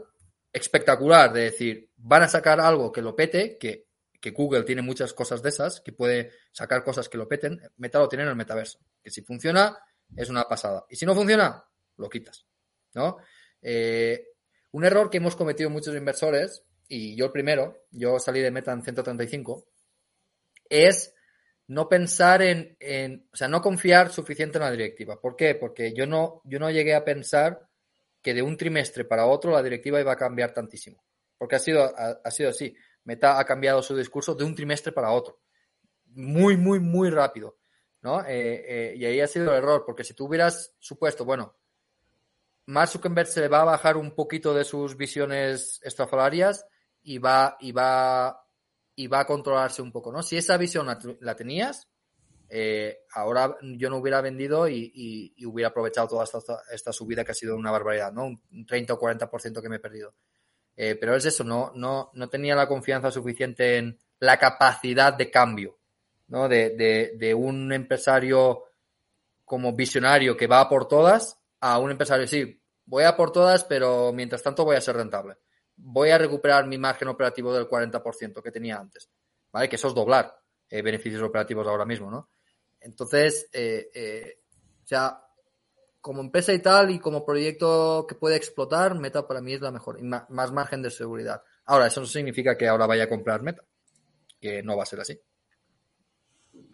espectacular 0.53 1.31
de 1.33 1.41
decir, 1.43 1.89
van 1.97 2.23
a 2.23 2.27
sacar 2.27 2.59
algo 2.59 2.91
que 2.91 3.01
lo 3.01 3.15
pete, 3.15 3.57
que, 3.57 3.87
que 4.19 4.31
Google 4.31 4.63
tiene 4.63 4.81
muchas 4.81 5.13
cosas 5.13 5.41
de 5.41 5.49
esas, 5.49 5.81
que 5.81 5.93
puede 5.93 6.31
sacar 6.51 6.83
cosas 6.83 7.09
que 7.09 7.17
lo 7.17 7.27
peten, 7.27 7.59
Meta 7.77 7.99
lo 7.99 8.07
tiene 8.09 8.23
en 8.23 8.29
el 8.29 8.35
metaverso. 8.35 8.79
Que 9.03 9.09
si 9.11 9.21
funciona, 9.21 9.77
es 10.15 10.29
una 10.29 10.43
pasada. 10.45 10.85
Y 10.89 10.95
si 10.95 11.05
no 11.05 11.15
funciona, 11.15 11.63
lo 11.97 12.09
quitas. 12.09 12.45
¿No? 12.93 13.17
Eh, 13.61 14.27
un 14.71 14.85
error 14.85 15.09
que 15.09 15.17
hemos 15.17 15.35
cometido 15.35 15.69
muchos 15.69 15.95
inversores, 15.95 16.63
y 16.87 17.15
yo 17.15 17.25
el 17.25 17.31
primero, 17.31 17.85
yo 17.91 18.19
salí 18.19 18.41
de 18.41 18.51
Meta 18.51 18.71
en 18.73 18.83
135, 18.83 19.65
es 20.69 21.13
no 21.67 21.87
pensar 21.87 22.41
en, 22.41 22.75
en- 22.79 23.27
o 23.31 23.35
sea, 23.35 23.47
no 23.47 23.61
confiar 23.61 24.11
suficiente 24.11 24.57
en 24.57 24.63
la 24.63 24.71
directiva. 24.71 25.19
¿Por 25.19 25.35
qué? 25.35 25.55
Porque 25.55 25.93
yo 25.93 26.05
no, 26.05 26.41
yo 26.45 26.59
no 26.59 26.69
llegué 26.69 26.95
a 26.95 27.05
pensar 27.05 27.67
que 28.21 28.33
de 28.33 28.41
un 28.41 28.57
trimestre 28.57 29.05
para 29.05 29.25
otro 29.25 29.51
la 29.51 29.63
directiva 29.63 29.99
iba 29.99 30.11
a 30.11 30.17
cambiar 30.17 30.53
tantísimo. 30.53 31.03
Porque 31.37 31.55
ha 31.55 31.59
sido, 31.59 31.83
ha, 31.83 32.19
ha 32.23 32.31
sido 32.31 32.49
así. 32.49 32.75
Meta 33.03 33.39
ha 33.39 33.45
cambiado 33.45 33.81
su 33.81 33.95
discurso 33.95 34.35
de 34.35 34.43
un 34.43 34.53
trimestre 34.53 34.91
para 34.91 35.11
otro. 35.11 35.39
Muy, 36.07 36.57
muy, 36.57 36.79
muy 36.79 37.09
rápido. 37.09 37.57
¿No? 38.01 38.21
Eh, 38.21 38.63
eh, 38.67 38.93
y 38.97 39.05
ahí 39.05 39.19
ha 39.21 39.27
sido 39.27 39.51
el 39.51 39.57
error, 39.57 39.83
porque 39.85 40.03
si 40.03 40.13
tú 40.13 40.25
hubieras 40.25 40.73
supuesto, 40.79 41.23
bueno, 41.25 41.55
Mark 42.67 42.89
Zuckerberg 42.89 43.27
se 43.27 43.47
va 43.47 43.61
a 43.61 43.65
bajar 43.65 43.97
un 43.97 44.11
poquito 44.11 44.53
de 44.53 44.63
sus 44.63 44.95
visiones 44.95 45.79
estrafalarias 45.83 46.65
y 47.03 47.17
va, 47.17 47.57
y 47.59 47.71
va, 47.71 48.45
y 48.95 49.07
va 49.07 49.19
a 49.21 49.25
controlarse 49.25 49.81
un 49.81 49.91
poco, 49.91 50.11
¿no? 50.11 50.21
Si 50.23 50.37
esa 50.37 50.57
visión 50.57 50.87
la, 51.19 51.35
tenías, 51.35 51.89
eh, 52.49 52.99
ahora 53.13 53.57
yo 53.61 53.89
no 53.89 53.97
hubiera 53.97 54.21
vendido 54.21 54.67
y, 54.67 54.91
y- 54.93 55.33
y 55.37 55.45
hubiera 55.45 55.69
aprovechado 55.69 56.07
toda 56.07 56.23
esta, 56.23 56.39
esta 56.71 56.93
subida 56.93 57.23
que 57.23 57.31
ha 57.31 57.35
sido 57.35 57.55
una 57.55 57.71
barbaridad, 57.71 58.11
¿no? 58.13 58.25
Un 58.25 58.65
30 58.67 58.93
o 58.93 58.99
40% 58.99 59.61
que 59.61 59.69
me 59.69 59.77
he 59.77 59.79
perdido. 59.79 60.13
Eh, 60.75 60.95
pero 60.95 61.15
es 61.15 61.25
eso, 61.25 61.43
no, 61.43 61.71
no, 61.75 62.11
no 62.13 62.29
tenía 62.29 62.55
la 62.55 62.67
confianza 62.67 63.11
suficiente 63.11 63.77
en 63.77 63.99
la 64.19 64.37
capacidad 64.37 65.13
de 65.13 65.29
cambio, 65.29 65.79
¿no? 66.31 66.47
De, 66.47 67.11
de, 67.17 67.33
un 67.35 67.71
empresario 67.73 68.63
como 69.43 69.73
visionario 69.73 70.35
que 70.35 70.47
va 70.47 70.67
por 70.67 70.87
todas 70.87 71.37
a 71.59 71.77
un 71.77 71.91
empresario, 71.91 72.25
sí, 72.25 72.59
voy 72.85 73.03
a 73.03 73.17
por 73.17 73.31
todas, 73.31 73.65
pero 73.65 74.13
mientras 74.13 74.41
tanto 74.41 74.63
voy 74.63 74.77
a 74.77 74.81
ser 74.81 74.95
rentable. 74.95 75.35
Voy 75.75 76.09
a 76.09 76.17
recuperar 76.17 76.65
mi 76.67 76.77
margen 76.77 77.09
operativo 77.09 77.53
del 77.53 77.67
40% 77.67 78.41
que 78.41 78.51
tenía 78.51 78.77
antes, 78.77 79.09
¿vale? 79.51 79.67
Que 79.67 79.75
eso 79.75 79.89
es 79.89 79.93
doblar 79.93 80.33
eh, 80.69 80.81
beneficios 80.81 81.21
operativos 81.21 81.67
ahora 81.67 81.85
mismo, 81.85 82.09
¿no? 82.09 82.29
Entonces, 82.79 83.49
eh, 83.51 83.89
eh, 83.93 84.39
o 84.83 84.87
sea, 84.87 85.21
como 85.99 86.21
empresa 86.21 86.53
y 86.53 86.59
tal 86.59 86.91
y 86.91 86.99
como 86.99 87.25
proyecto 87.25 88.05
que 88.07 88.15
puede 88.15 88.37
explotar, 88.37 88.95
Meta 88.95 89.27
para 89.27 89.41
mí 89.41 89.53
es 89.53 89.61
la 89.61 89.71
mejor 89.71 89.99
y 89.99 90.03
más 90.03 90.51
margen 90.53 90.81
de 90.81 90.91
seguridad. 90.91 91.43
Ahora, 91.65 91.87
eso 91.87 91.99
no 91.99 92.07
significa 92.07 92.57
que 92.57 92.69
ahora 92.69 92.87
vaya 92.87 93.03
a 93.03 93.09
comprar 93.09 93.41
Meta, 93.43 93.63
que 94.39 94.63
no 94.63 94.77
va 94.77 94.83
a 94.83 94.87
ser 94.87 95.01
así. 95.01 95.19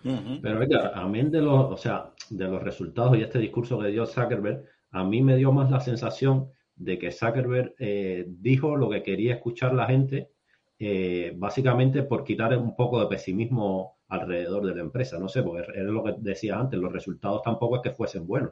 Pero 0.03 0.60
oiga, 0.60 0.91
amén 0.94 1.32
de 1.32 1.41
los, 1.41 1.72
o 1.72 1.78
sea, 1.78 2.11
de 2.30 2.45
los 2.45 2.61
resultados 2.61 3.18
y 3.18 3.22
este 3.22 3.40
discurso 3.40 3.80
que 3.80 3.88
dio 3.88 4.06
Zuckerberg, 4.06 4.64
a 4.91 5.03
mí 5.03 5.22
me 5.22 5.36
dio 5.36 5.52
más 5.52 5.69
la 5.69 5.80
sensación 5.80 6.49
de 6.76 6.98
que 6.99 7.11
Zuckerberg 7.11 7.74
eh, 7.80 8.26
dijo 8.28 8.76
lo 8.76 8.90
que 8.90 9.03
quería 9.03 9.36
escuchar 9.36 9.74
la 9.74 9.88
gente, 9.88 10.32
eh, 10.80 11.34
básicamente 11.36 12.03
por 12.03 12.24
quitar 12.24 12.56
un 12.57 12.76
poco 12.76 12.99
de 12.99 13.07
pesimismo 13.07 13.98
alrededor 14.10 14.65
de 14.65 14.76
la 14.76 14.82
empresa. 14.82 15.18
No 15.18 15.28
sé, 15.28 15.44
porque 15.44 15.68
es 15.74 15.84
lo 15.84 16.03
que 16.03 16.15
decía 16.19 16.60
antes, 16.60 16.80
los 16.80 16.94
resultados 16.94 17.41
tampoco 17.41 17.78
es 17.78 17.82
que 17.82 17.91
fuesen 17.91 18.28
buenos. 18.28 18.52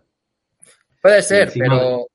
Puede 1.01 1.22
ser, 1.22 1.43
encima 1.43 1.77
pero 1.77 2.07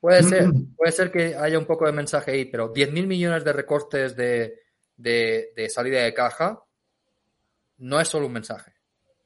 puede 0.00 0.22
ser, 0.22 0.46
puede 0.76 0.92
ser 0.92 1.10
que 1.10 1.36
haya 1.36 1.58
un 1.58 1.66
poco 1.66 1.86
de 1.86 1.92
mensaje 1.92 2.32
ahí, 2.32 2.44
pero 2.46 2.72
10.000 2.72 3.06
millones 3.06 3.44
de 3.44 3.52
recortes 3.52 4.16
de, 4.16 4.60
de, 4.96 5.52
de 5.54 5.68
salida 5.68 6.02
de 6.02 6.14
caja 6.14 6.62
no 7.78 8.00
es 8.00 8.08
solo 8.08 8.26
un 8.26 8.32
mensaje. 8.32 8.77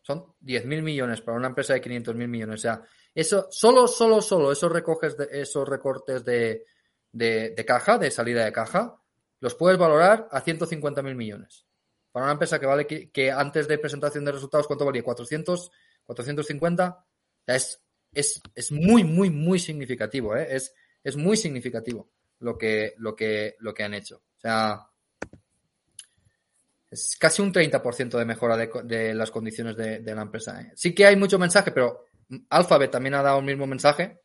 Son 0.02 0.34
10.000 0.40 0.82
millones 0.82 1.20
para 1.20 1.38
una 1.38 1.48
empresa 1.48 1.74
de 1.74 1.80
500.000 1.80 2.28
millones. 2.28 2.60
O 2.60 2.62
sea, 2.62 2.82
eso, 3.14 3.46
solo, 3.50 3.86
solo, 3.86 4.20
solo 4.20 4.52
esos, 4.52 4.70
recoges 4.70 5.16
de, 5.16 5.28
esos 5.30 5.68
recortes 5.68 6.24
de, 6.24 6.64
de, 7.12 7.50
de 7.50 7.64
caja, 7.64 7.98
de 7.98 8.10
salida 8.10 8.44
de 8.44 8.52
caja, 8.52 9.00
los 9.40 9.54
puedes 9.54 9.78
valorar 9.78 10.28
a 10.30 10.42
150.000 10.42 11.14
millones. 11.14 11.66
Para 12.10 12.26
una 12.26 12.32
empresa 12.32 12.60
que 12.60 12.66
vale 12.66 12.86
que, 12.86 13.30
antes 13.30 13.66
de 13.66 13.78
presentación 13.78 14.24
de 14.24 14.32
resultados, 14.32 14.66
¿cuánto 14.66 14.84
valía? 14.84 15.02
400, 15.02 15.70
450. 16.04 16.88
O 16.88 17.44
sea, 17.44 17.56
es, 17.56 17.82
es, 18.12 18.40
es 18.54 18.70
muy, 18.70 19.02
muy, 19.02 19.30
muy 19.30 19.58
significativo, 19.58 20.36
¿eh? 20.36 20.46
Es, 20.50 20.74
es 21.02 21.16
muy 21.16 21.36
significativo 21.36 22.12
lo 22.38 22.58
que, 22.58 22.94
lo 22.98 23.16
que, 23.16 23.56
lo 23.60 23.72
que 23.72 23.82
han 23.82 23.94
hecho. 23.94 24.16
O 24.16 24.40
sea, 24.40 24.86
es 26.92 27.16
casi 27.18 27.40
un 27.40 27.52
30% 27.52 28.18
de 28.18 28.24
mejora 28.26 28.54
de, 28.54 28.70
de 28.84 29.14
las 29.14 29.30
condiciones 29.30 29.76
de, 29.76 30.14
la 30.14 30.22
empresa. 30.22 30.60
¿eh? 30.60 30.72
Sí 30.76 30.94
que 30.94 31.06
hay 31.06 31.16
mucho 31.16 31.38
mensaje, 31.38 31.72
pero 31.72 32.04
Alphabet 32.50 32.90
también 32.90 33.14
ha 33.14 33.22
dado 33.22 33.38
el 33.38 33.46
mismo 33.46 33.66
mensaje, 33.66 34.20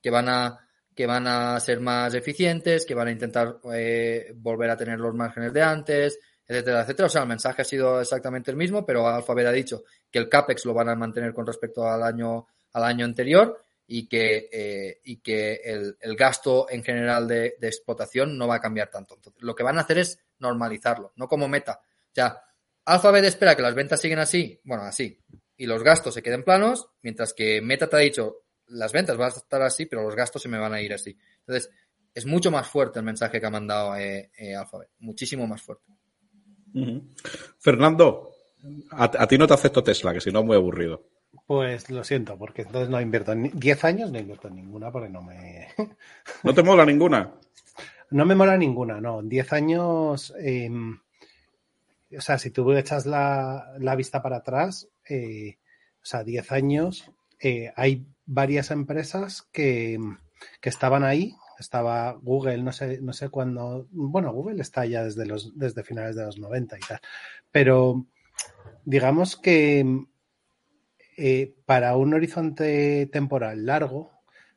que 0.00 0.08
van 0.08 0.30
a, 0.30 0.58
que 0.96 1.04
van 1.04 1.26
a 1.26 1.60
ser 1.60 1.80
más 1.80 2.14
eficientes, 2.14 2.86
que 2.86 2.94
van 2.94 3.08
a 3.08 3.12
intentar 3.12 3.58
eh, 3.74 4.32
volver 4.36 4.70
a 4.70 4.76
tener 4.76 4.98
los 4.98 5.14
márgenes 5.14 5.52
de 5.52 5.62
antes, 5.62 6.18
etcétera, 6.46 6.80
etcétera. 6.80 7.06
O 7.06 7.10
sea, 7.10 7.22
el 7.22 7.28
mensaje 7.28 7.60
ha 7.60 7.66
sido 7.66 8.00
exactamente 8.00 8.50
el 8.50 8.56
mismo, 8.56 8.86
pero 8.86 9.06
Alphabet 9.06 9.46
ha 9.46 9.52
dicho 9.52 9.84
que 10.10 10.18
el 10.18 10.30
CAPEX 10.30 10.64
lo 10.64 10.72
van 10.72 10.88
a 10.88 10.94
mantener 10.94 11.34
con 11.34 11.46
respecto 11.46 11.86
al 11.86 12.02
año, 12.02 12.46
al 12.72 12.84
año 12.84 13.04
anterior 13.04 13.62
y 13.86 14.08
que, 14.08 14.48
eh, 14.50 15.00
y 15.04 15.18
que 15.18 15.60
el, 15.62 15.98
el 16.00 16.16
gasto 16.16 16.68
en 16.70 16.82
general 16.82 17.28
de, 17.28 17.56
de 17.60 17.66
explotación 17.66 18.38
no 18.38 18.48
va 18.48 18.54
a 18.54 18.60
cambiar 18.60 18.88
tanto. 18.88 19.16
Entonces, 19.16 19.42
lo 19.42 19.54
que 19.54 19.62
van 19.62 19.76
a 19.76 19.82
hacer 19.82 19.98
es 19.98 20.18
normalizarlo, 20.40 21.12
no 21.16 21.28
como 21.28 21.48
meta. 21.48 21.80
O 21.82 22.14
sea, 22.14 22.42
Alphabet 22.84 23.24
espera 23.24 23.54
que 23.54 23.62
las 23.62 23.74
ventas 23.74 24.00
siguen 24.00 24.18
así, 24.18 24.60
bueno, 24.64 24.82
así, 24.82 25.18
y 25.56 25.66
los 25.66 25.82
gastos 25.82 26.14
se 26.14 26.22
queden 26.22 26.42
planos, 26.42 26.88
mientras 27.02 27.34
que 27.34 27.60
Meta 27.60 27.86
te 27.86 27.96
ha 27.96 28.00
dicho, 28.00 28.44
las 28.68 28.92
ventas 28.92 29.16
van 29.16 29.30
a 29.30 29.36
estar 29.36 29.62
así, 29.62 29.86
pero 29.86 30.02
los 30.02 30.16
gastos 30.16 30.42
se 30.42 30.48
me 30.48 30.58
van 30.58 30.72
a 30.72 30.80
ir 30.80 30.92
así. 30.92 31.16
Entonces, 31.40 31.70
es 32.14 32.26
mucho 32.26 32.50
más 32.50 32.66
fuerte 32.66 32.98
el 32.98 33.04
mensaje 33.04 33.40
que 33.40 33.46
ha 33.46 33.50
mandado 33.50 33.94
eh, 33.96 34.30
eh, 34.38 34.56
Alphabet, 34.56 34.88
muchísimo 35.00 35.46
más 35.46 35.60
fuerte. 35.60 35.92
Fernando, 37.58 38.30
a, 38.92 39.04
a 39.04 39.26
ti 39.26 39.36
no 39.36 39.46
te 39.46 39.54
acepto 39.54 39.82
Tesla, 39.82 40.14
que 40.14 40.20
si 40.20 40.30
no 40.30 40.40
es 40.40 40.46
muy 40.46 40.56
aburrido. 40.56 41.04
Pues 41.46 41.90
lo 41.90 42.02
siento, 42.04 42.38
porque 42.38 42.62
entonces 42.62 42.88
no 42.88 43.00
invierto 43.00 43.32
en 43.32 43.50
10 43.52 43.84
años, 43.84 44.10
no 44.10 44.18
invierto 44.18 44.48
en 44.48 44.56
ninguna 44.56 44.90
porque 44.90 45.08
no 45.08 45.22
me, 45.22 45.68
¿No 46.42 46.54
te 46.54 46.62
mola 46.62 46.84
ninguna? 46.84 47.34
No 48.10 48.26
me 48.26 48.34
mola 48.34 48.56
ninguna, 48.56 49.00
no. 49.00 49.20
En 49.20 49.28
10 49.28 49.52
años, 49.52 50.34
eh, 50.38 50.70
o 52.16 52.20
sea, 52.20 52.38
si 52.38 52.50
tú 52.50 52.72
echas 52.72 53.06
la, 53.06 53.72
la 53.78 53.96
vista 53.96 54.22
para 54.22 54.38
atrás, 54.38 54.88
eh, 55.08 55.56
o 56.02 56.04
sea, 56.04 56.24
10 56.24 56.52
años, 56.52 57.12
eh, 57.40 57.72
hay 57.76 58.06
varias 58.26 58.70
empresas 58.70 59.42
que, 59.52 59.98
que 60.60 60.68
estaban 60.68 61.04
ahí. 61.04 61.34
Estaba 61.58 62.12
Google, 62.12 62.62
no 62.62 62.72
sé, 62.72 63.00
no 63.02 63.12
sé 63.12 63.28
cuándo. 63.28 63.86
Bueno, 63.90 64.32
Google 64.32 64.62
está 64.62 64.86
ya 64.86 65.04
desde 65.04 65.26
los, 65.26 65.56
desde 65.58 65.84
finales 65.84 66.16
de 66.16 66.24
los 66.24 66.38
90 66.38 66.78
y 66.78 66.80
tal. 66.80 67.00
Pero 67.52 68.06
digamos 68.84 69.36
que 69.36 69.84
eh, 71.16 71.54
para 71.66 71.96
un 71.96 72.14
horizonte 72.14 73.06
temporal 73.12 73.66
largo, 73.66 74.10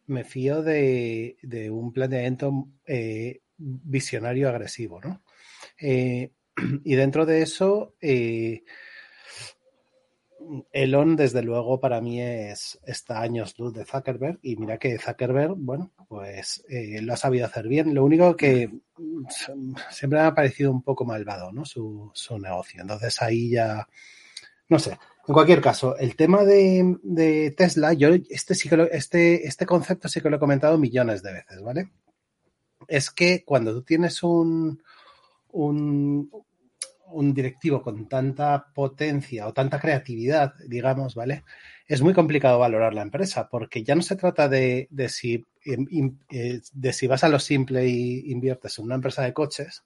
me 0.08 0.24
fío 0.24 0.64
de, 0.64 1.38
de 1.42 1.70
un 1.70 1.92
planteamiento 1.92 2.68
eh, 2.86 3.42
visionario 3.58 4.50
agresivo, 4.50 5.00
¿no? 5.02 5.22
Eh, 5.80 6.32
y 6.84 6.96
dentro 6.96 7.26
de 7.26 7.42
eso, 7.42 7.96
eh, 8.02 8.64
Elon, 10.72 11.16
desde 11.16 11.42
luego, 11.42 11.80
para 11.80 12.02
mí 12.02 12.22
es 12.22 12.80
está 12.86 13.22
años 13.22 13.58
luz 13.58 13.74
de 13.74 13.86
Zuckerberg. 13.86 14.40
Y 14.42 14.56
mira 14.58 14.78
que 14.78 14.98
Zuckerberg, 14.98 15.56
bueno, 15.56 15.92
pues 16.08 16.64
eh, 16.70 17.02
lo 17.02 17.14
ha 17.14 17.18
sabido 17.18 17.46
hacer 17.46 17.68
bien. 17.68 17.94
Lo 17.94 18.04
único 18.04 18.36
que 18.36 18.70
siempre 19.90 20.20
me 20.20 20.26
ha 20.26 20.36
parecido 20.36 20.72
un 20.72 20.82
poco 20.82 21.06
malvado, 21.06 21.52
¿no? 21.52 21.66
Su, 21.66 22.12
su 22.14 22.38
negocio. 22.40 22.82
Entonces 22.82 23.22
ahí 23.22 23.52
ya, 23.52 23.88
no 24.70 24.80
sé. 24.80 24.98
En 25.26 25.34
cualquier 25.34 25.62
caso, 25.62 25.98
el 25.98 26.18
tema 26.18 26.44
de, 26.44 27.54
Tesla, 27.56 27.94
yo 27.94 28.10
este 28.30 28.54
este, 28.92 29.48
este 29.48 29.66
concepto 29.66 30.10
sí 30.10 30.20
que 30.20 30.30
lo 30.30 30.36
he 30.36 30.40
comentado 30.40 30.78
millones 30.78 31.24
de 31.24 31.32
veces, 31.32 31.62
¿vale? 31.62 31.92
Es 32.88 33.10
que 33.10 33.44
cuando 33.44 33.74
tú 33.74 33.84
tienes 33.84 34.24
un, 34.24 34.82
un, 35.52 36.30
directivo 37.34 37.82
con 37.82 38.08
tanta 38.08 38.66
potencia 38.74 39.48
o 39.48 39.54
tanta 39.54 39.80
creatividad, 39.80 40.54
digamos, 40.68 41.16
¿vale? 41.16 41.44
Es 41.88 42.02
muy 42.02 42.14
complicado 42.14 42.60
valorar 42.60 42.94
la 42.94 43.02
empresa 43.02 43.48
porque 43.50 43.84
ya 43.84 43.96
no 43.96 44.02
se 44.02 44.16
trata 44.16 44.48
de, 44.48 44.88
de 44.90 45.10
si, 45.10 45.46
eh, 45.66 46.62
de 46.74 46.94
si 46.94 47.08
vas 47.08 47.24
a 47.24 47.30
lo 47.30 47.40
simple 47.40 47.88
y 47.88 48.32
inviertes 48.32 48.80
en 48.80 48.86
una 48.86 48.96
empresa 48.96 49.24
de 49.24 49.34
coches 49.34 49.84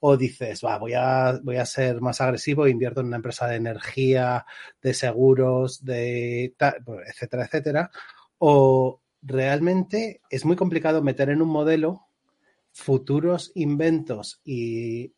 o 0.00 0.16
dices, 0.16 0.62
va, 0.64 0.78
voy 0.78 0.94
a, 0.94 1.38
voy 1.42 1.56
a 1.56 1.66
ser 1.66 2.00
más 2.00 2.20
agresivo 2.20 2.66
e 2.66 2.70
invierto 2.70 3.00
en 3.00 3.08
una 3.08 3.16
empresa 3.16 3.46
de 3.46 3.56
energía, 3.56 4.46
de 4.82 4.94
seguros, 4.94 5.84
de 5.84 6.54
etcétera, 7.06 7.44
etcétera. 7.44 7.90
O 8.38 9.00
realmente 9.22 10.22
es 10.30 10.44
muy 10.44 10.56
complicado 10.56 11.02
meter 11.02 11.28
en 11.28 11.42
un 11.42 11.48
modelo 11.48 12.06
futuros 12.72 13.52
inventos 13.54 14.40
y, 14.44 15.12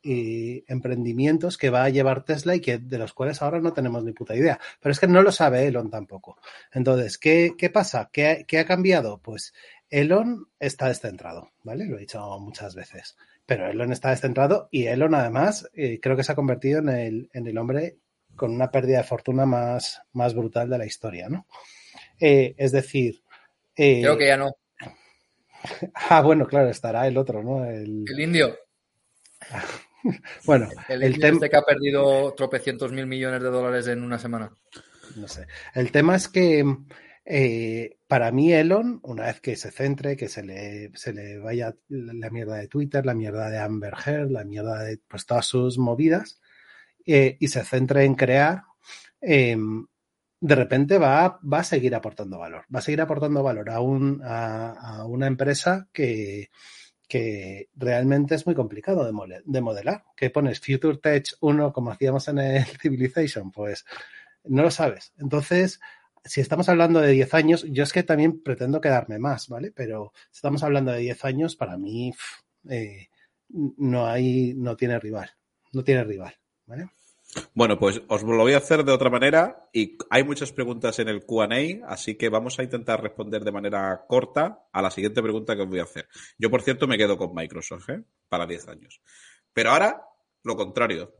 emprendimientos 0.67 1.59
que 1.59 1.71
va 1.71 1.85
a 1.85 1.89
llevar 1.91 2.25
Tesla 2.25 2.55
y 2.55 2.61
que 2.61 2.79
de 2.79 2.99
los 2.99 3.13
cuales 3.13 3.43
ahora 3.43 3.61
no 3.61 3.73
tenemos 3.73 4.03
ni 4.05 4.13
puta 4.13 4.35
idea. 4.35 4.59
Pero 4.81 4.93
es 4.93 5.01
que 5.01 5.07
no 5.07 5.23
lo 5.23 5.33
sabe 5.33 5.67
Elon 5.67 5.91
tampoco. 5.91 6.39
Entonces, 6.73 7.19
¿qué, 7.19 7.55
qué 7.57 7.71
pasa? 7.71 8.11
¿Qué, 8.13 8.45
qué 8.49 8.59
ha 8.59 8.67
cambiado? 8.67 9.21
Pues 9.23 9.53
Elon 9.91 10.49
está 10.59 10.89
descentrado, 10.89 11.51
¿vale? 11.63 11.85
Lo 11.87 11.97
he 11.97 12.01
dicho 12.01 12.39
muchas 12.41 12.75
veces. 12.75 13.17
Pero 13.45 13.69
Elon 13.69 13.93
está 13.93 14.11
descentrado 14.11 14.69
y 14.71 14.87
Elon 14.87 15.15
además 15.15 15.69
eh, 15.75 15.99
creo 16.01 16.17
que 16.17 16.25
se 16.25 16.33
ha 16.33 16.37
convertido 16.37 16.79
en 16.79 16.89
el, 16.89 17.31
en 17.33 17.47
el 17.47 17.59
hombre 17.59 17.99
con 18.37 18.53
una 18.55 18.71
pérdida 18.71 18.99
de 18.99 19.05
fortuna 19.05 19.45
más, 19.45 20.01
más 20.13 20.35
brutal 20.35 20.71
de 20.71 20.79
la 20.79 20.87
historia, 20.87 21.29
¿no? 21.29 21.47
Eh, 22.19 22.55
es 22.57 22.73
decir... 22.73 23.23
eh, 23.77 24.01
Creo 24.01 24.17
que 24.17 24.27
ya 24.29 24.37
no. 24.37 24.53
Ah, 25.95 26.23
bueno, 26.23 26.47
claro, 26.47 26.69
estará 26.69 27.07
el 27.07 27.17
otro, 27.17 27.43
¿no? 27.43 27.65
El, 27.65 28.05
El 28.07 28.21
indio. 28.21 28.57
bueno, 30.45 30.69
El, 30.89 31.03
el 31.03 31.19
tema... 31.19 31.35
este 31.35 31.51
que 31.51 31.57
ha 31.57 31.63
perdido 31.63 32.33
tropecientos 32.35 32.93
mil 32.93 33.07
millones 33.07 33.43
de 33.43 33.49
dólares 33.49 33.87
en 33.89 34.03
una 34.03 34.19
semana. 34.19 34.53
No 35.17 35.29
sé. 35.29 35.47
El 35.75 35.91
tema 35.93 36.17
es 36.17 36.29
que 36.29 36.65
Eh, 37.25 37.99
para 38.09 38.33
mí, 38.33 38.53
Elon, 38.53 38.99
una 39.05 39.27
vez 39.27 39.41
que 39.41 39.55
se 39.55 39.71
centre, 39.71 40.17
que 40.17 40.29
se 40.29 40.43
le, 40.43 40.91
se 40.97 41.13
le 41.13 41.39
vaya 41.39 41.73
la 41.89 42.31
mierda 42.31 42.57
de 42.57 42.67
Twitter, 42.67 43.07
la 43.07 43.15
mierda 43.15 43.49
de 43.49 43.59
Amber 43.59 43.95
Heard, 44.05 44.31
la 44.31 44.43
mierda 44.45 44.83
de 44.83 44.99
pues, 45.07 45.25
todas 45.25 45.47
sus 45.47 45.79
movidas, 45.79 46.41
eh, 47.07 47.37
y 47.39 47.47
se 47.47 47.65
centre 47.65 48.05
en 48.05 48.17
crear, 48.17 48.63
eh, 49.21 49.57
de 50.43 50.57
repente 50.57 50.99
va, 50.99 51.39
va, 51.41 51.61
a 51.61 51.65
seguir 51.65 51.95
aportando 51.95 52.37
valor. 52.37 52.65
Va 52.75 52.81
a 52.81 52.83
seguir 52.83 53.01
aportando 53.01 53.45
valor 53.45 53.71
a, 53.71 53.81
un, 53.81 54.21
a, 54.25 55.05
una 55.07 55.29
empresa 55.29 55.89
que, 55.93 56.51
que 57.09 57.69
realmente 57.77 58.35
es 58.35 58.45
muy 58.45 58.57
complicado 58.57 59.05
de 59.05 59.61
modelar. 59.61 60.05
¿Qué 60.17 60.31
pones? 60.31 60.59
Future 60.59 60.99
Tech 60.99 61.27
1 61.41 61.73
como 61.73 61.93
hacíamos 61.93 62.27
en 62.27 62.41
el 62.41 62.65
Civilization, 62.83 63.53
pues 63.53 63.85
no 64.43 64.63
lo 64.63 64.73
sabes. 64.73 65.13
Entonces, 65.17 65.79
si 66.25 66.41
estamos 66.41 66.69
hablando 66.69 67.01
de 67.01 67.13
10 67.13 67.35
años, 67.35 67.65
yo 67.69 67.85
es 67.85 67.93
que 67.93 68.03
también 68.03 68.43
pretendo 68.43 68.81
quedarme 68.81 69.21
más, 69.21 69.47
¿vale? 69.49 69.71
Pero 69.71 70.13
si 70.33 70.39
estamos 70.39 70.65
hablando 70.65 70.91
de 70.91 70.99
10 70.99 71.25
años, 71.25 71.55
para 71.55 71.79
mí 71.79 72.13
eh, 72.69 73.11
no 73.49 74.09
hay, 74.09 74.55
no 74.55 74.77
tiene 74.77 74.99
rival, 74.99 75.31
no 75.73 75.85
tiene 75.85 76.03
rival, 76.03 76.35
¿vale? 76.67 76.89
Bueno, 77.55 77.79
pues 77.79 78.03
os 78.09 78.23
lo 78.23 78.37
voy 78.37 78.53
a 78.53 78.59
hacer 78.59 78.85
de 78.85 78.93
otra 78.93 79.09
manera 79.09 79.69
y 79.73 79.97
hay 80.11 80.23
muchas 80.23 80.53
preguntas 80.53 80.99
en 80.99 81.09
el 81.09 81.25
Q&A, 81.25 81.87
así 81.87 82.17
que 82.17 82.29
vamos 82.29 82.59
a 82.59 82.63
intentar 82.63 83.03
responder 83.03 83.43
de 83.43 83.53
manera 83.53 84.05
corta 84.07 84.67
a 84.71 84.83
la 84.83 84.91
siguiente 84.91 85.23
pregunta 85.23 85.57
que 85.57 85.63
os 85.63 85.69
voy 85.69 85.79
a 85.79 85.85
hacer. 85.85 86.09
Yo, 86.39 86.51
por 86.51 86.63
cierto, 86.63 86.87
me 86.87 86.99
quedo 86.99 87.17
con 87.17 87.35
Microsoft, 87.35 87.89
¿eh? 87.89 88.05
Para 88.29 88.47
10 88.47 88.69
años. 88.69 89.01
Pero 89.53 89.71
ahora, 89.71 90.05
lo 90.43 90.57
contrario. 90.57 91.15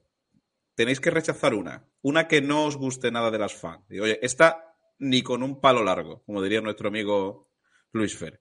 Tenéis 0.75 1.01
que 1.01 1.11
rechazar 1.11 1.55
una. 1.55 1.87
Una 2.03 2.29
que 2.29 2.43
no 2.43 2.67
os 2.67 2.77
guste 2.77 3.11
nada 3.11 3.31
de 3.31 3.39
las 3.39 3.55
fans. 3.55 3.85
Y, 3.89 4.01
oye, 4.01 4.19
esta 4.23 4.75
ni 4.99 5.23
con 5.23 5.43
un 5.43 5.61
palo 5.61 5.83
largo, 5.83 6.23
como 6.25 6.43
diría 6.43 6.61
nuestro 6.61 6.89
amigo 6.89 7.51
Luis 7.93 8.17
Fer. 8.17 8.41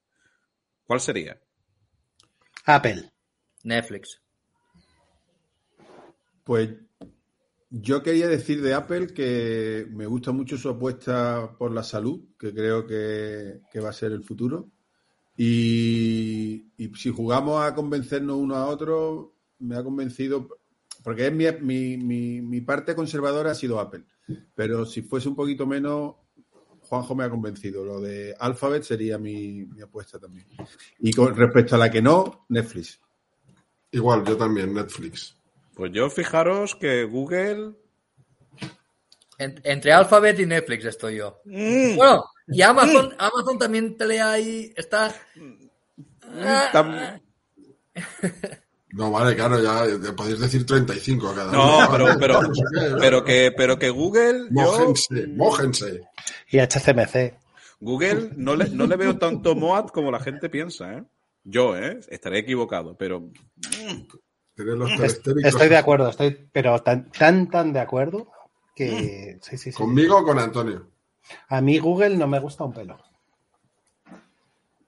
¿Cuál 0.84 1.00
sería? 1.00 1.42
Apple. 2.66 3.12
Netflix. 3.64 4.22
Pues 6.44 6.70
yo 7.72 8.04
quería 8.04 8.28
decir 8.28 8.62
de 8.62 8.74
Apple 8.74 9.08
que 9.08 9.88
me 9.92 10.06
gusta 10.06 10.34
mucho 10.34 10.58
su 10.58 10.68
apuesta 10.68 11.56
por 11.58 11.72
la 11.72 11.84
salud, 11.84 12.22
que 12.38 12.54
creo 12.54 12.86
que, 12.86 13.62
va 13.82 13.90
a 13.90 13.94
ser 13.94 14.12
el 14.12 14.24
futuro. 14.24 14.70
Y, 15.38 16.68
y, 16.78 16.94
si 16.96 17.10
jugamos 17.10 17.64
a 17.64 17.74
convencernos 17.74 18.36
uno 18.36 18.56
a 18.56 18.68
otro, 18.68 19.36
me 19.60 19.78
ha 19.78 19.84
convencido, 19.84 20.50
porque 21.02 21.28
es 21.28 21.34
mi, 21.34 21.46
mi, 21.62 21.98
mi, 21.98 22.42
mi 22.42 22.60
parte 22.60 22.94
conservadora 22.94 23.52
ha 23.52 23.56
sido 23.56 23.80
Apple. 23.80 24.04
Pero 24.54 24.86
si 24.86 25.02
fuese 25.02 25.30
un 25.30 25.36
poquito 25.36 25.66
menos, 25.66 26.16
Juanjo 26.82 27.16
me 27.16 27.24
ha 27.24 27.30
convencido. 27.30 27.86
Lo 27.86 28.02
de 28.02 28.36
Alphabet 28.38 28.84
sería 28.84 29.18
mi, 29.18 29.64
mi, 29.64 29.82
apuesta 29.82 30.20
también. 30.20 30.46
Y 31.00 31.14
con 31.14 31.34
respecto 31.34 31.76
a 31.76 31.80
la 31.80 31.90
que 31.90 32.02
no, 32.02 32.46
Netflix. 32.50 33.00
Igual, 33.92 34.26
yo 34.26 34.36
también, 34.36 34.74
Netflix. 34.74 35.41
Pues 35.82 35.94
yo 35.94 36.12
fijaros 36.12 36.76
que 36.76 37.06
Google. 37.06 37.74
En, 39.40 39.60
entre 39.64 39.92
Alphabet 39.92 40.40
y 40.40 40.46
Netflix 40.46 40.86
estoy 40.86 41.16
yo. 41.16 41.42
Mm. 41.44 41.96
Bueno, 41.96 42.26
y 42.50 42.62
Amazon, 42.62 43.08
mm. 43.08 43.14
Amazon 43.18 43.58
también 43.58 43.98
te 43.98 44.06
lee 44.06 44.20
ahí. 44.20 44.74
Está. 44.78 45.12
Mm. 45.34 45.70
No, 48.92 49.10
vale, 49.10 49.36
claro, 49.36 49.60
ya 49.60 50.16
podéis 50.16 50.40
decir 50.40 50.68
35 50.68 51.30
a 51.30 51.34
cada 51.34 51.52
no, 51.52 51.64
uno. 51.64 51.82
No, 51.82 51.90
pero, 51.90 52.20
pero, 52.20 52.40
pero, 53.00 53.24
que, 53.24 53.52
pero 53.52 53.80
que 53.80 53.90
Google. 53.90 54.52
Mójense, 54.52 55.22
yo, 55.22 55.28
mójense. 55.30 56.02
Y 56.52 56.60
HCMC. 56.60 57.40
Google 57.80 58.34
no 58.36 58.56
le, 58.56 58.70
no 58.70 58.86
le 58.86 58.98
veo 58.98 59.18
tanto 59.18 59.56
MOAT 59.56 59.90
como 59.90 60.12
la 60.12 60.20
gente 60.20 60.48
piensa, 60.48 60.94
¿eh? 60.94 61.04
Yo, 61.44 61.76
¿eh? 61.76 62.02
Estaré 62.08 62.38
equivocado, 62.38 62.96
pero. 62.96 63.32
Estoy 65.44 65.70
de 65.70 65.78
acuerdo, 65.78 66.10
estoy, 66.10 66.50
pero 66.52 66.80
tan, 66.82 67.12
tan, 67.12 67.50
tan 67.50 67.74
de 67.74 67.80
acuerdo 67.80 68.32
que. 68.76 69.40
Sí, 69.42 69.58
sí, 69.58 69.72
sí. 69.72 69.78
¿Conmigo 69.78 70.20
o 70.20 70.24
con 70.24 70.40
Antonio? 70.40 70.90
A 71.48 71.62
mí 71.62 71.80
Google 71.80 72.18
no 72.18 72.28
me 72.28 72.40
gusta 72.40 72.64
un 72.64 72.74
pelo. 72.74 72.98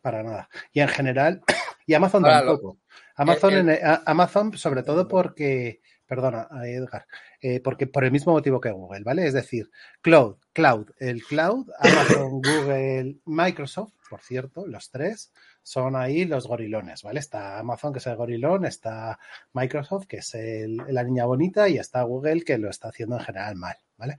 Para 0.02 0.24
nada. 0.24 0.50
Y 0.72 0.82
en 0.82 0.88
general, 0.90 1.44
y 1.86 1.94
Amazon 1.94 2.26
Ahora, 2.26 2.40
tampoco. 2.40 2.78
Amazon, 3.16 3.54
el, 3.54 3.70
el... 3.70 3.70
En, 3.70 4.00
Amazon, 4.06 4.58
sobre 4.58 4.84
todo 4.84 5.08
porque, 5.08 5.82
perdona, 6.06 6.48
Edgar, 6.66 7.06
eh, 7.42 7.60
porque 7.62 7.88
por 7.88 8.04
el 8.04 8.12
mismo 8.12 8.34
motivo 8.34 8.60
que 8.60 8.72
Google, 8.72 9.04
¿vale? 9.04 9.28
Es 9.28 9.34
decir, 9.34 9.70
Cloud, 10.02 10.38
Cloud, 10.52 10.90
el 11.00 11.24
Cloud, 11.24 11.68
Amazon, 11.80 12.30
Google, 12.42 13.18
Microsoft, 13.26 13.94
por 14.10 14.22
cierto, 14.22 14.68
los 14.68 14.90
tres 14.90 15.32
son 15.64 15.96
ahí 15.96 16.26
los 16.26 16.46
gorilones, 16.46 17.04
¿vale? 17.04 17.20
Está 17.20 17.58
Amazon, 17.58 17.94
que 17.94 18.00
es 18.00 18.08
el 18.08 18.18
gorilón, 18.18 18.66
está 18.66 19.18
Microsoft, 19.54 20.08
que 20.08 20.18
es 20.18 20.36
la 20.36 21.04
niña 21.04 21.26
bonita, 21.26 21.70
y 21.70 21.78
está 21.78 22.04
Google, 22.04 22.44
que 22.44 22.58
lo 22.58 22.70
está 22.70 22.90
haciendo 22.90 23.18
en 23.18 23.24
general 23.24 23.56
mal, 23.56 23.78
¿vale? 23.98 24.18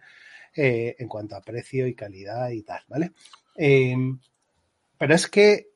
Eh, 0.56 0.96
en 0.98 1.08
cuanto 1.08 1.36
a 1.36 1.42
precio 1.42 1.86
y 1.86 1.94
calidad 1.94 2.48
y 2.50 2.62
tal, 2.62 2.82
¿vale? 2.88 3.12
Eh, 3.56 3.94
pero 4.96 5.14
es 5.14 5.28
que 5.28 5.68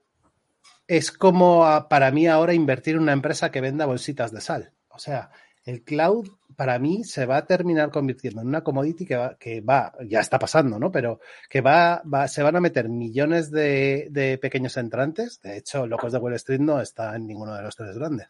es 0.87 1.13
como 1.13 1.87
para 1.91 2.11
mí 2.11 2.27
ahora 2.27 2.55
invertir 2.55 2.95
en 2.95 3.03
una 3.03 3.13
empresa 3.13 3.51
que 3.51 3.61
venda 3.61 3.85
bolsitas 3.85 4.33
de 4.33 4.41
sal. 4.41 4.73
O 4.89 4.99
sea, 4.99 5.31
el 5.65 5.85
cloud 5.85 6.38
para 6.59 6.81
mí 6.81 7.05
se 7.05 7.25
va 7.25 7.37
a 7.37 7.47
terminar 7.47 7.93
convirtiendo 7.93 8.41
en 8.41 8.49
una 8.49 8.65
commodity 8.65 9.07
que 9.07 9.17
va, 9.17 9.37
que 9.39 9.61
va 9.61 9.93
ya 10.05 10.19
está 10.19 10.41
pasando, 10.41 10.77
¿no? 10.81 10.91
Pero 10.91 11.21
que 11.49 11.61
va, 11.61 12.03
va 12.03 12.27
se 12.27 12.43
van 12.43 12.57
a 12.57 12.61
meter 12.61 12.89
millones 12.89 13.53
de, 13.53 14.41
pequeños 14.43 14.77
entrantes. 14.77 15.41
De 15.41 15.57
hecho, 15.57 15.87
Locos 15.87 16.11
de 16.11 16.19
Wall 16.19 16.35
Street 16.35 16.59
no 16.59 16.81
está 16.81 17.15
en 17.15 17.29
ninguno 17.29 17.55
de 17.55 17.63
los 17.63 17.77
tres 17.77 17.97
grandes. 17.97 18.27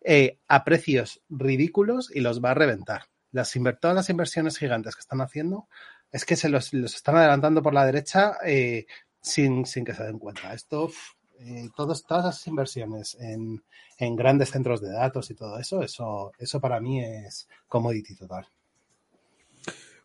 Eh, 0.00 0.40
a 0.48 0.64
precios 0.64 1.22
ridículos 1.28 2.10
y 2.12 2.18
los 2.18 2.42
va 2.44 2.50
a 2.50 2.54
reventar. 2.54 3.02
Las, 3.30 3.56
todas 3.80 3.94
las 3.94 4.10
inversiones 4.10 4.58
gigantes 4.58 4.96
que 4.96 5.02
están 5.02 5.20
haciendo 5.20 5.68
es 6.10 6.24
que 6.24 6.34
se 6.34 6.48
los, 6.48 6.74
los 6.74 6.96
están 6.96 7.14
adelantando 7.14 7.62
por 7.62 7.74
la 7.74 7.86
derecha 7.86 8.38
eh, 8.44 8.86
sin, 9.20 9.64
sin 9.66 9.84
que 9.84 9.94
se 9.94 10.02
den 10.02 10.18
cuenta. 10.18 10.52
Esto 10.52 10.90
eh, 11.40 11.68
todos, 11.76 12.04
todas 12.04 12.24
las 12.24 12.46
inversiones 12.46 13.16
en, 13.20 13.62
en, 13.98 14.16
grandes 14.16 14.50
centros 14.50 14.80
de 14.80 14.90
datos 14.90 15.30
y 15.30 15.34
todo 15.34 15.58
eso, 15.58 15.82
eso, 15.82 16.32
eso 16.38 16.60
para 16.60 16.80
mí 16.80 17.00
es 17.00 17.48
commodity 17.68 18.16
total. 18.16 18.46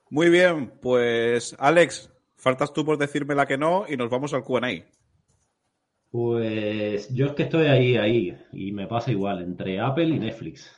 Muy 0.10 0.30
bien, 0.30 0.72
pues 0.82 1.56
Alex, 1.58 2.12
faltas 2.36 2.72
tú 2.72 2.86
por 2.86 2.98
decirme 2.98 3.36
la 3.36 3.48
que 3.48 3.58
no 3.58 3.86
y 3.88 3.98
nos 3.98 4.10
vamos 4.10 4.34
al 4.34 4.44
QA. 4.44 4.86
Pues 6.12 7.12
yo 7.12 7.26
es 7.26 7.32
que 7.32 7.44
estoy 7.44 7.66
ahí, 7.66 7.98
ahí, 7.98 8.38
y 8.52 8.72
me 8.72 8.86
pasa 8.86 9.12
igual, 9.12 9.42
entre 9.42 9.80
Apple 9.80 10.10
y 10.10 10.20
Netflix. 10.20 10.72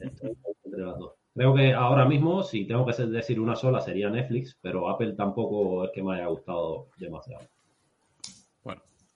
Estoy 0.00 0.36
entre 0.64 0.82
las 0.82 0.98
dos. 0.98 1.12
Creo 1.32 1.54
que 1.54 1.72
ahora 1.72 2.04
mismo, 2.04 2.42
si 2.42 2.66
tengo 2.66 2.84
que 2.84 3.00
decir 3.06 3.38
una 3.38 3.54
sola, 3.54 3.80
sería 3.80 4.10
Netflix, 4.10 4.58
pero 4.60 4.88
Apple 4.88 5.12
tampoco 5.12 5.84
es 5.84 5.92
que 5.92 6.02
me 6.02 6.16
haya 6.16 6.26
gustado 6.26 6.88
demasiado. 6.96 7.46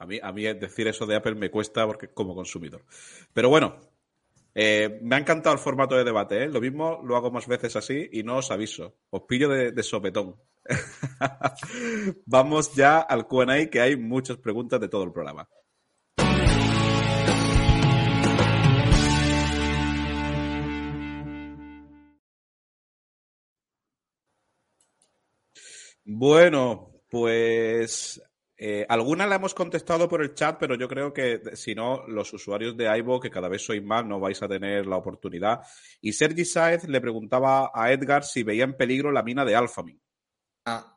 A 0.02 0.06
mí, 0.06 0.18
a 0.20 0.32
mí 0.32 0.42
decir 0.42 0.88
eso 0.88 1.06
de 1.06 1.14
Apple 1.14 1.36
me 1.36 1.48
cuesta 1.48 1.86
porque 1.86 2.08
como 2.08 2.34
consumidor. 2.34 2.84
Pero 3.32 3.48
bueno, 3.48 3.78
eh, 4.52 4.98
me 5.00 5.14
ha 5.14 5.18
encantado 5.20 5.54
el 5.54 5.60
formato 5.60 5.94
de 5.94 6.02
debate. 6.02 6.42
¿eh? 6.42 6.48
Lo 6.48 6.60
mismo 6.60 7.00
lo 7.04 7.14
hago 7.14 7.30
más 7.30 7.46
veces 7.46 7.76
así 7.76 8.08
y 8.10 8.24
no 8.24 8.38
os 8.38 8.50
aviso. 8.50 8.96
Os 9.10 9.22
pillo 9.28 9.48
de, 9.48 9.70
de 9.70 9.82
sopetón. 9.84 10.34
Vamos 12.26 12.74
ya 12.74 12.98
al 12.98 13.28
QA, 13.28 13.70
que 13.70 13.80
hay 13.80 13.96
muchas 13.96 14.38
preguntas 14.38 14.80
de 14.80 14.88
todo 14.88 15.04
el 15.04 15.12
programa. 15.12 15.48
Bueno, 26.04 26.90
pues 27.08 28.20
eh, 28.64 28.86
alguna 28.88 29.26
la 29.26 29.34
hemos 29.34 29.54
contestado 29.54 30.08
por 30.08 30.22
el 30.22 30.34
chat, 30.34 30.56
pero 30.56 30.76
yo 30.76 30.86
creo 30.86 31.12
que 31.12 31.40
si 31.54 31.74
no, 31.74 32.06
los 32.06 32.32
usuarios 32.32 32.76
de 32.76 32.96
Ivo, 32.96 33.18
que 33.18 33.28
cada 33.28 33.48
vez 33.48 33.64
sois 33.64 33.82
más, 33.82 34.04
no 34.06 34.20
vais 34.20 34.40
a 34.40 34.46
tener 34.46 34.86
la 34.86 34.98
oportunidad. 34.98 35.62
Y 36.00 36.12
Sergi 36.12 36.44
Saez 36.44 36.84
le 36.84 37.00
preguntaba 37.00 37.72
a 37.74 37.90
Edgar 37.90 38.22
si 38.22 38.44
veía 38.44 38.62
en 38.62 38.76
peligro 38.76 39.10
la 39.10 39.24
mina 39.24 39.44
de 39.44 39.56
Alphamin. 39.56 40.00
Ah, 40.64 40.96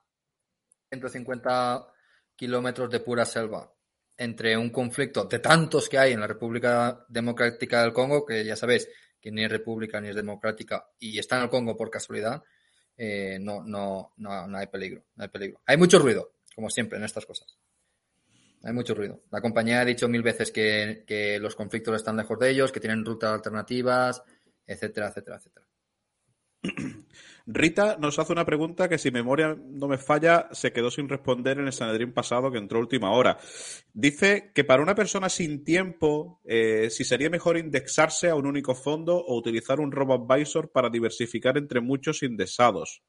150 0.90 1.88
kilómetros 2.36 2.88
de 2.92 3.00
pura 3.00 3.26
selva 3.26 3.74
entre 4.16 4.56
un 4.56 4.70
conflicto 4.70 5.26
de 5.26 5.40
tantos 5.40 5.90
que 5.90 5.98
hay 5.98 6.14
en 6.14 6.20
la 6.20 6.28
República 6.28 7.04
Democrática 7.10 7.82
del 7.82 7.94
Congo, 7.94 8.24
que 8.28 8.46
ya 8.46 8.56
sabéis 8.56 8.88
que 9.20 9.32
ni 9.32 9.44
es 9.44 9.50
república 9.50 10.00
ni 10.00 10.10
es 10.10 10.16
democrática 10.16 10.88
y 11.00 11.18
está 11.18 11.38
en 11.38 11.44
el 11.46 11.50
Congo 11.50 11.76
por 11.76 11.90
casualidad, 11.90 12.44
eh, 12.96 13.40
no, 13.42 13.64
no, 13.64 14.14
no, 14.18 14.48
no 14.48 14.56
hay 14.56 14.68
peligro, 14.68 15.06
no 15.16 15.24
hay 15.24 15.30
peligro. 15.30 15.62
Hay 15.66 15.78
mucho 15.78 15.98
ruido, 15.98 16.35
como 16.56 16.70
siempre 16.70 16.98
en 16.98 17.04
estas 17.04 17.26
cosas. 17.26 17.58
Hay 18.64 18.74
mucho 18.74 18.96
ruido. 18.96 19.22
La 19.32 19.42
compañía 19.42 19.82
ha 19.82 19.86
dicho 19.86 20.08
mil 20.10 20.24
veces 20.24 20.52
que, 20.52 21.38
los 21.40 21.56
conflictos 21.56 21.96
están 21.96 22.18
lejos 22.18 22.40
de 22.40 22.50
ellos, 22.50 22.72
que 22.72 22.80
tienen 22.80 23.06
rutas 23.06 23.32
alternativas, 23.32 24.24
etcétera, 24.66 25.10
etcétera, 25.10 25.38
etcétera. 25.38 25.68
Rita 27.46 27.98
nos 28.00 28.18
hace 28.18 28.34
una 28.34 28.44
pregunta 28.44 28.90
que 28.90 28.98
si 28.98 29.12
memoria 29.12 29.56
no 29.56 29.88
me 29.88 30.00
falla 30.00 30.50
se 30.52 30.74
quedó 30.74 30.90
sin 30.90 31.08
responder 31.08 31.60
en 31.60 31.68
el 31.68 31.74
Sanedrín 31.74 32.12
pasado 32.12 32.52
que 32.52 32.58
entró 32.58 32.80
última 32.80 33.12
hora. 33.12 33.38
Dice 33.94 34.52
que 34.56 34.64
para 34.64 34.82
una 34.82 34.96
persona 34.96 35.30
sin 35.30 35.64
tiempo, 35.64 36.42
eh, 36.44 36.90
si 36.90 37.04
sería 37.04 37.30
mejor 37.30 37.58
indexarse 37.60 38.30
a 38.30 38.36
un 38.36 38.48
único 38.48 38.74
fondo 38.74 39.16
o 39.16 39.38
utilizar 39.38 39.80
un 39.80 39.92
robo-advisor 39.92 40.72
para 40.72 40.90
diversificar 40.90 41.60
entre 41.60 41.82
muchos 41.82 42.24
indexados. 42.24 43.04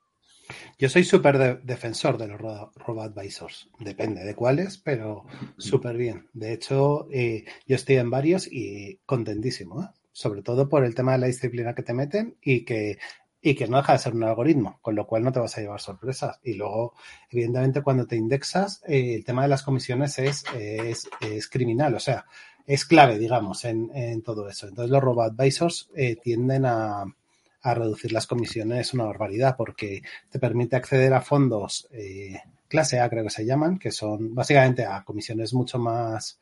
Yo 0.79 0.89
soy 0.89 1.05
súper 1.05 1.39
de- 1.39 1.57
defensor 1.63 2.19
de 2.19 2.29
los 2.29 2.41
ro- 2.41 2.73
robo-advisors. 2.77 3.69
Depende 3.79 4.25
de 4.25 4.35
cuáles, 4.35 4.79
pero 4.79 5.25
súper 5.59 5.97
bien. 5.97 6.29
De 6.33 6.53
hecho, 6.53 7.09
eh, 7.11 7.45
yo 7.67 7.77
estoy 7.77 7.97
en 7.97 8.11
varios 8.11 8.47
y 8.51 9.01
contentísimo, 9.07 9.83
¿eh? 9.83 9.89
Sobre 10.13 10.43
todo 10.43 10.69
por 10.69 10.85
el 10.85 10.95
tema 10.95 11.13
de 11.13 11.19
la 11.19 11.27
disciplina 11.27 11.75
que 11.75 11.83
te 11.83 11.93
meten 11.93 12.37
y 12.41 12.65
que, 12.65 12.99
y 13.43 13.55
que 13.55 13.69
no 13.69 13.77
deja 13.77 13.93
de 13.93 13.99
ser 13.99 14.15
un 14.15 14.25
algoritmo, 14.25 14.79
con 14.81 14.95
lo 14.95 15.07
cual 15.07 15.23
no 15.25 15.33
te 15.33 15.41
vas 15.41 15.57
a 15.57 15.61
llevar 15.61 15.81
sorpresas. 15.81 16.41
Y 16.43 16.55
luego, 16.55 16.95
evidentemente, 17.31 17.83
cuando 17.83 18.07
te 18.07 18.17
indexas, 18.17 18.83
eh, 18.87 19.15
el 19.15 19.25
tema 19.25 19.43
de 19.43 19.49
las 19.49 19.63
comisiones 19.63 20.19
es, 20.19 20.45
es, 20.55 21.09
es 21.21 21.49
criminal, 21.49 21.95
o 21.95 22.01
sea, 22.01 22.25
es 22.67 22.85
clave, 22.87 23.19
digamos, 23.19 23.65
en, 23.65 23.91
en 23.95 24.23
todo 24.23 24.49
eso. 24.49 24.67
Entonces, 24.69 24.91
los 24.91 25.03
robo-advisors 25.03 25.91
eh, 25.95 26.17
tienden 26.17 26.65
a, 26.67 27.05
a 27.67 27.75
reducir 27.75 28.13
las 28.13 28.29
comisiones 28.29 28.95
una 28.95 29.07
barbaridad 29.07 29.57
porque 29.57 30.03
te 30.31 30.39
permite 30.39 30.77
acceder 30.77 31.13
a 31.13 31.21
fondos 31.21 31.89
eh, 31.91 32.39
clase 32.69 33.01
A, 33.01 33.11
creo 33.11 33.25
que 33.25 33.31
se 33.31 33.45
llaman, 33.45 33.77
que 33.77 33.91
son 33.91 34.37
básicamente 34.37 34.85
a 34.85 35.03
comisiones 35.03 35.53
mucho 35.53 35.81
más 35.81 36.39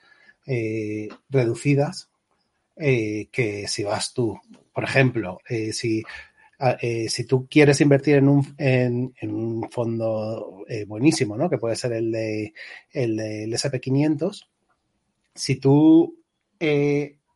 eh, 0.47 1.09
reducidas 1.31 2.11
eh, 2.77 3.29
que 3.33 3.67
si 3.69 3.85
vas 3.85 4.13
tú. 4.13 4.39
Por 4.75 4.85
ejemplo, 4.85 5.39
si, 5.73 6.03
si 7.09 7.25
tú 7.25 7.47
quieres 7.49 7.81
invertir 7.81 8.17
en 8.17 8.29
un, 8.29 8.55
en, 8.59 9.15
un 9.23 9.71
fondo 9.71 10.65
buenísimo, 10.87 11.39
¿no? 11.39 11.49
que 11.49 11.59
puede 11.59 11.77
ser 11.77 11.93
el 11.93 12.11
de 12.11 12.53
el 12.91 13.17
del 13.17 13.53
SP500, 13.53 14.47
si 15.35 15.57
tú 15.57 16.19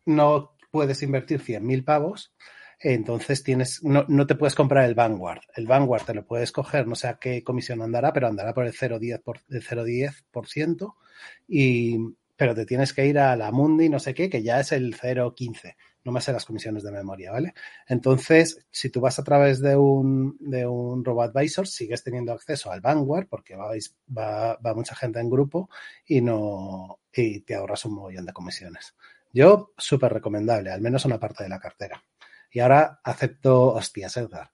no 0.05 0.53
puedes 0.71 1.03
invertir 1.03 1.41
100.000 1.41 1.85
pavos, 1.85 2.33
entonces 2.81 3.43
tienes, 3.43 3.83
no, 3.83 4.05
no 4.09 4.27
te 4.27 4.35
puedes 4.35 4.55
comprar 4.55 4.85
el 4.85 4.95
Vanguard. 4.95 5.41
El 5.55 5.67
Vanguard 5.67 6.05
te 6.05 6.15
lo 6.15 6.25
puedes 6.27 6.53
coger, 6.53 6.87
no 6.87 6.95
sé 6.95 7.09
a 7.09 7.19
qué 7.19 7.43
comisión 7.43 7.83
andará, 7.83 8.13
pero 8.13 8.29
andará 8.29 8.55
por 8.55 8.67
el 8.67 8.73
0,10%, 8.73 9.23
por, 9.23 9.41
el 9.49 9.63
0,10% 9.63 10.95
y, 11.49 11.99
pero 12.37 12.55
te 12.55 12.67
tienes 12.67 12.93
que 12.93 13.07
ir 13.07 13.19
a 13.19 13.35
la 13.37 13.51
Mundi, 13.51 13.89
no 13.89 13.99
sé 13.99 14.15
qué, 14.15 14.31
que 14.31 14.43
ya 14.43 14.61
es 14.61 14.73
el 14.73 14.97
0,15. 14.97 15.75
No 16.05 16.13
me 16.13 16.21
sé 16.21 16.33
las 16.33 16.45
comisiones 16.45 16.85
de 16.85 16.93
memoria, 16.93 17.33
¿vale? 17.33 17.53
Entonces, 17.87 18.65
si 18.71 18.89
tú 18.91 19.01
vas 19.01 19.19
a 19.19 19.25
través 19.25 19.61
de 19.61 19.77
un, 19.77 20.37
de 20.41 20.67
un 20.67 21.05
robo-advisor, 21.05 21.67
sigues 21.67 22.03
teniendo 22.05 22.33
acceso 22.33 22.71
al 22.71 22.81
Vanguard, 22.81 23.27
porque 23.29 23.57
vais, 23.57 23.95
va, 24.17 24.57
va 24.57 24.75
mucha 24.75 24.95
gente 24.95 25.19
en 25.19 25.29
grupo 25.29 25.69
y 26.07 26.21
no 26.21 27.01
y 27.13 27.41
te 27.41 27.57
ahorras 27.57 27.85
un 27.85 27.95
mogollón 27.95 28.27
de 28.27 28.33
comisiones. 28.33 28.95
Yo, 29.33 29.73
súper 29.77 30.13
recomendable, 30.13 30.71
al 30.71 30.81
menos 30.81 31.05
una 31.05 31.19
parte 31.19 31.43
de 31.43 31.51
la 31.51 31.59
cartera. 31.59 32.03
Y 32.51 32.61
ahora 32.61 33.01
acepto 33.03 33.75
hostias, 33.75 34.17
Edgar. 34.17 34.51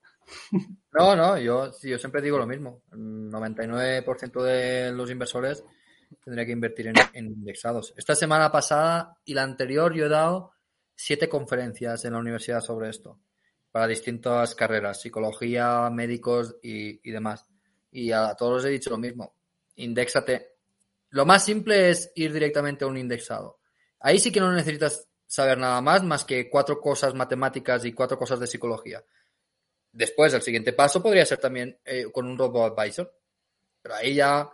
No, 0.93 1.17
no, 1.17 1.39
yo, 1.39 1.73
yo 1.83 1.99
siempre 1.99 2.23
digo 2.23 2.39
lo 2.39 2.47
mismo. 2.47 2.83
El 2.93 3.31
99% 3.31 4.43
de 4.43 4.93
los 4.93 5.11
inversores 5.11 5.65
tendría 6.23 6.47
que 6.47 6.53
invertir 6.53 6.89
en, 6.89 7.27
indexados. 7.27 7.93
Esta 7.97 8.15
semana 8.15 8.51
pasada 8.53 9.17
y 9.25 9.35
la 9.35 9.43
anterior 9.43 9.93
yo 9.93 10.07
he 10.07 10.09
dado 10.09 10.53
siete 10.95 11.29
conferencias 11.29 12.05
en 12.05 12.13
la 12.13 12.21
universidad 12.21 12.61
sobre 12.61 12.91
esto, 12.91 13.19
para 13.73 13.89
distintas 13.89 14.55
carreras, 14.55 15.01
psicología, 15.01 15.91
médicos 15.91 16.57
y, 16.63 17.01
y 17.09 17.13
demás. 17.13 17.51
Y 17.91 18.13
a 18.13 18.35
todos 18.35 18.63
les 18.63 18.71
he 18.71 18.75
dicho 18.75 18.91
lo 18.91 18.99
mismo, 18.99 19.35
indexate. 19.77 20.55
Lo 21.11 21.27
más 21.27 21.45
simple 21.45 21.91
es 21.91 22.13
ir 22.15 22.33
directamente 22.33 22.85
a 22.85 22.89
un 22.89 22.99
indexado. 22.99 23.59
Ahí 24.01 24.19
sí 24.19 24.31
que 24.31 24.41
no 24.41 24.53
necesitas 24.53 25.09
saber 25.35 25.59
nada 25.59 25.81
más, 25.81 26.05
más 26.05 26.25
que 26.25 26.49
cuatro 26.49 26.81
cosas 26.81 27.13
matemáticas 27.13 27.85
y 27.85 27.93
cuatro 27.93 28.17
cosas 28.17 28.39
de 28.39 28.47
psicología. 28.47 29.05
Después, 29.91 30.33
el 30.33 30.43
siguiente 30.43 30.73
paso 30.73 31.03
podría 31.03 31.27
ser 31.27 31.39
también 31.39 31.77
eh, 31.85 32.07
con 32.13 32.27
un 32.27 32.39
robo 32.39 32.65
advisor. 32.65 33.13
Pero 33.83 33.97
ahí 33.97 34.15
ya, 34.15 34.49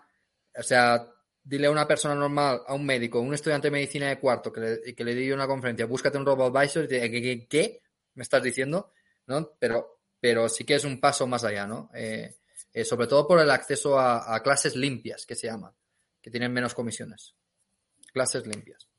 o 0.57 0.62
sea, 0.62 1.07
dile 1.43 1.66
a 1.66 1.70
una 1.70 1.86
persona 1.86 2.15
normal, 2.15 2.62
a 2.66 2.73
un 2.73 2.86
médico, 2.86 3.19
a 3.19 3.20
un 3.20 3.35
estudiante 3.35 3.66
de 3.66 3.73
medicina 3.73 4.09
de 4.09 4.19
cuarto 4.19 4.51
que 4.51 4.61
le, 4.61 4.94
que 4.94 5.05
le 5.05 5.15
diga 5.15 5.35
una 5.35 5.47
conferencia, 5.47 5.85
búscate 5.85 6.16
un 6.16 6.24
robo 6.24 6.47
advisor 6.47 6.85
y 6.85 6.89
te 6.89 7.11
¿qué, 7.11 7.23
qué, 7.23 7.47
qué 7.47 7.82
me 8.15 8.23
estás 8.23 8.43
diciendo? 8.43 8.94
¿No? 9.27 9.51
Pero, 9.59 10.01
pero 10.19 10.48
sí 10.48 10.65
que 10.65 10.77
es 10.77 10.85
un 10.85 10.98
paso 10.98 11.27
más 11.27 11.44
allá, 11.44 11.66
¿no? 11.66 11.90
Eh, 11.93 12.36
eh, 12.73 12.85
sobre 12.86 13.07
todo 13.07 13.28
por 13.28 13.39
el 13.39 13.51
acceso 13.51 13.98
a, 13.98 14.35
a 14.35 14.43
clases 14.43 14.77
limpias, 14.77 15.27
que 15.27 15.35
se 15.35 15.47
llaman, 15.47 15.74
que 16.23 16.31
tienen 16.31 16.55
menos 16.55 16.73
comisiones. 16.73 17.35
Clases 18.15 18.47
limpias. 18.47 18.90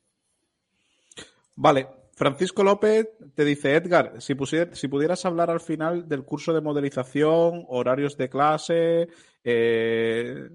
Vale. 1.61 1.87
Francisco 2.15 2.63
López 2.63 3.07
te 3.35 3.45
dice, 3.45 3.75
Edgar, 3.75 4.19
si, 4.19 4.33
pusier- 4.33 4.73
si 4.73 4.87
pudieras 4.87 5.23
hablar 5.25 5.51
al 5.51 5.59
final 5.61 6.07
del 6.07 6.23
curso 6.23 6.53
de 6.53 6.61
modelización, 6.61 7.65
horarios 7.67 8.17
de 8.17 8.29
clase 8.29 9.07
eh, 9.43 10.49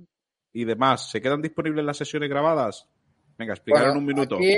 y 0.53 0.65
demás, 0.65 1.09
¿se 1.11 1.21
quedan 1.21 1.41
disponibles 1.41 1.85
las 1.85 1.97
sesiones 1.97 2.29
grabadas? 2.29 2.89
Venga, 3.39 3.55
explicar 3.55 3.83
Bueno, 3.83 3.93
en 3.93 3.99
un 3.99 4.05
minuto. 4.07 4.37
Aquí 4.37 4.57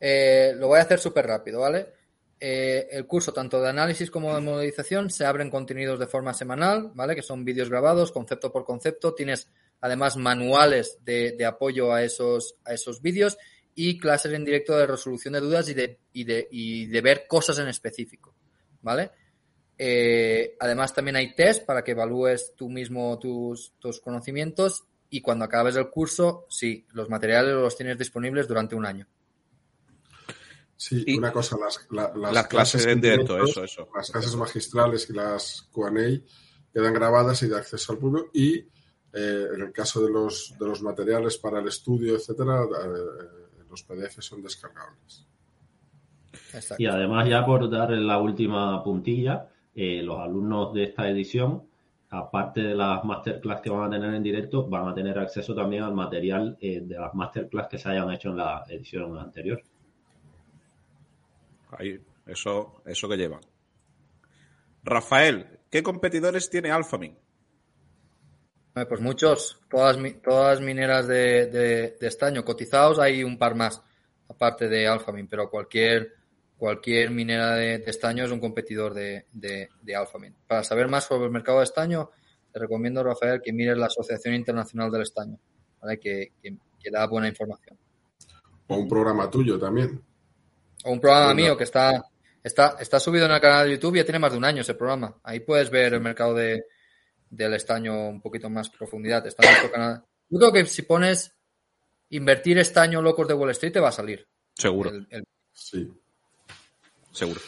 eh, 0.00 0.52
lo 0.56 0.68
voy 0.68 0.78
a 0.78 0.82
hacer 0.82 1.00
súper 1.00 1.26
rápido, 1.26 1.60
¿vale? 1.60 1.88
Eh, 2.38 2.88
el 2.92 3.06
curso, 3.06 3.32
tanto 3.32 3.60
de 3.60 3.68
análisis 3.68 4.10
como 4.10 4.34
de 4.34 4.40
modelización, 4.40 5.10
se 5.10 5.26
abren 5.26 5.50
contenidos 5.50 5.98
de 5.98 6.06
forma 6.06 6.32
semanal, 6.32 6.92
¿vale? 6.94 7.14
Que 7.16 7.22
son 7.22 7.44
vídeos 7.44 7.68
grabados, 7.68 8.12
concepto 8.12 8.52
por 8.52 8.64
concepto. 8.64 9.14
Tienes 9.14 9.50
además 9.80 10.16
manuales 10.16 10.98
de, 11.04 11.32
de 11.32 11.44
apoyo 11.44 11.92
a 11.92 12.02
esos, 12.04 12.54
a 12.64 12.72
esos 12.72 13.02
vídeos 13.02 13.36
y 13.74 13.98
clases 13.98 14.32
en 14.32 14.44
directo 14.44 14.76
de 14.76 14.86
resolución 14.86 15.34
de 15.34 15.40
dudas 15.40 15.68
y 15.68 15.74
de, 15.74 15.98
y 16.12 16.24
de, 16.24 16.48
y 16.50 16.86
de 16.86 17.00
ver 17.00 17.26
cosas 17.28 17.58
en 17.58 17.68
específico, 17.68 18.34
¿vale? 18.82 19.10
Eh, 19.78 20.56
además, 20.60 20.92
también 20.94 21.16
hay 21.16 21.34
test 21.34 21.64
para 21.64 21.82
que 21.82 21.92
evalúes 21.92 22.52
tú 22.56 22.68
mismo 22.68 23.18
tus, 23.18 23.72
tus 23.78 24.00
conocimientos 24.00 24.84
y 25.08 25.22
cuando 25.22 25.44
acabes 25.46 25.76
el 25.76 25.88
curso, 25.88 26.46
sí, 26.50 26.86
los 26.92 27.08
materiales 27.08 27.54
los 27.54 27.76
tienes 27.76 27.96
disponibles 27.96 28.46
durante 28.46 28.74
un 28.74 28.84
año. 28.84 29.06
Sí, 30.76 31.02
Y- 31.06 31.18
una 31.18 31.32
cosa, 31.32 31.56
las, 31.58 31.86
la- 31.90 32.12
las, 32.16 32.32
Las 32.32 32.46
clases 32.46 32.86
en 32.86 33.00
directo, 33.00 33.42
eso, 33.42 33.64
eso. 33.64 33.88
Las 33.94 34.10
clases 34.10 34.34
magistrales 34.36 35.08
y 35.10 35.12
las 35.12 35.62
Q&A 35.72 35.92
quedan 36.72 36.94
grabadas 36.94 37.42
y 37.42 37.48
de 37.48 37.56
acceso 37.56 37.92
al 37.92 37.98
público 37.98 38.30
y 38.32 38.56
eh, 39.12 39.46
en 39.54 39.60
el 39.62 39.72
caso 39.72 40.02
de 40.04 40.10
los, 40.10 40.54
de 40.58 40.66
los 40.66 40.80
materiales 40.82 41.36
para 41.38 41.58
el 41.60 41.68
estudio, 41.68 42.14
etcétera, 42.16 42.62
eh, 42.62 43.48
los 43.70 43.82
PDF 43.82 44.20
son 44.20 44.42
descargables. 44.42 45.26
Exacto. 46.52 46.82
Y 46.82 46.86
además, 46.86 47.28
ya 47.28 47.44
por 47.44 47.68
dar 47.70 47.90
la 47.90 48.18
última 48.18 48.82
puntilla, 48.82 49.48
eh, 49.74 50.02
los 50.02 50.18
alumnos 50.18 50.74
de 50.74 50.84
esta 50.84 51.08
edición, 51.08 51.62
aparte 52.10 52.60
de 52.60 52.74
las 52.74 53.04
masterclass 53.04 53.60
que 53.60 53.70
van 53.70 53.86
a 53.86 53.90
tener 53.90 54.14
en 54.14 54.22
directo, 54.22 54.68
van 54.68 54.88
a 54.88 54.94
tener 54.94 55.18
acceso 55.18 55.54
también 55.54 55.84
al 55.84 55.94
material 55.94 56.56
eh, 56.60 56.80
de 56.80 56.98
las 56.98 57.14
masterclass 57.14 57.68
que 57.68 57.78
se 57.78 57.88
hayan 57.88 58.10
hecho 58.10 58.30
en 58.30 58.36
la 58.36 58.64
edición 58.68 59.16
anterior. 59.16 59.62
Ahí, 61.70 62.00
eso, 62.26 62.82
eso 62.84 63.08
que 63.08 63.16
llevan. 63.16 63.40
Rafael, 64.82 65.60
¿qué 65.70 65.82
competidores 65.82 66.50
tiene 66.50 66.70
Alphamin? 66.70 67.16
Pues 68.86 69.00
muchos, 69.00 69.60
todas, 69.70 69.96
todas 70.22 70.60
mineras 70.60 71.06
de, 71.06 71.46
de- 71.46 71.96
de 72.00 72.06
estaño 72.06 72.44
cotizados, 72.44 72.98
hay 72.98 73.22
un 73.24 73.38
par 73.38 73.54
más, 73.54 73.82
aparte 74.28 74.68
de 74.68 74.86
Alphamin, 74.86 75.26
pero 75.28 75.50
cualquier, 75.50 76.14
cualquier 76.56 77.10
minera 77.10 77.54
de, 77.56 77.78
de 77.78 77.90
estaño 77.90 78.24
es 78.24 78.30
un 78.30 78.40
competidor 78.40 78.94
de, 78.94 79.26
de, 79.32 79.68
de 79.82 79.96
Alphamin. 79.96 80.34
Para 80.46 80.62
saber 80.64 80.88
más 80.88 81.04
sobre 81.04 81.26
el 81.26 81.30
mercado 81.30 81.58
de 81.58 81.64
estaño, 81.64 82.10
te 82.52 82.58
recomiendo, 82.58 83.02
Rafael, 83.02 83.40
que 83.42 83.52
mires 83.52 83.76
la 83.78 83.86
Asociación 83.86 84.34
Internacional 84.34 84.90
del 84.90 85.02
Estaño, 85.02 85.38
¿vale? 85.80 85.98
que, 85.98 86.32
que- 86.42 86.56
que 86.82 86.90
da 86.90 87.06
buena 87.06 87.28
información. 87.28 87.78
O 88.68 88.76
un 88.76 88.88
programa 88.88 89.28
tuyo 89.30 89.58
también. 89.58 90.00
O 90.84 90.92
un 90.92 91.00
programa 91.00 91.26
Bueno. 91.26 91.42
mío 91.42 91.56
que 91.56 91.64
está, 91.64 92.02
está, 92.42 92.76
está 92.80 92.98
subido 92.98 93.26
en 93.26 93.32
el 93.32 93.40
canal 93.40 93.66
de 93.66 93.72
YouTube, 93.74 93.96
ya 93.96 94.04
tiene 94.04 94.18
más 94.18 94.32
de 94.32 94.38
un 94.38 94.44
año 94.46 94.62
ese 94.62 94.74
programa. 94.74 95.14
Ahí 95.22 95.40
puedes 95.40 95.68
ver 95.70 95.92
el 95.92 96.00
mercado 96.00 96.32
de, 96.34 96.64
del 97.30 97.54
estaño 97.54 98.08
un 98.08 98.20
poquito 98.20 98.50
más 98.50 98.68
profundidad. 98.68 99.24
Canal. 99.72 100.04
Yo 100.28 100.38
creo 100.38 100.52
que 100.52 100.66
si 100.66 100.82
pones 100.82 101.32
invertir 102.10 102.58
estaño 102.58 103.00
locos 103.00 103.26
de 103.28 103.34
Wall 103.34 103.50
Street 103.50 103.72
te 103.72 103.80
va 103.80 103.88
a 103.88 103.92
salir. 103.92 104.28
Seguro, 104.54 104.90
El- 104.90 105.06
el- 105.10 105.24
Sí, 105.52 105.88
seguro. 107.12 107.40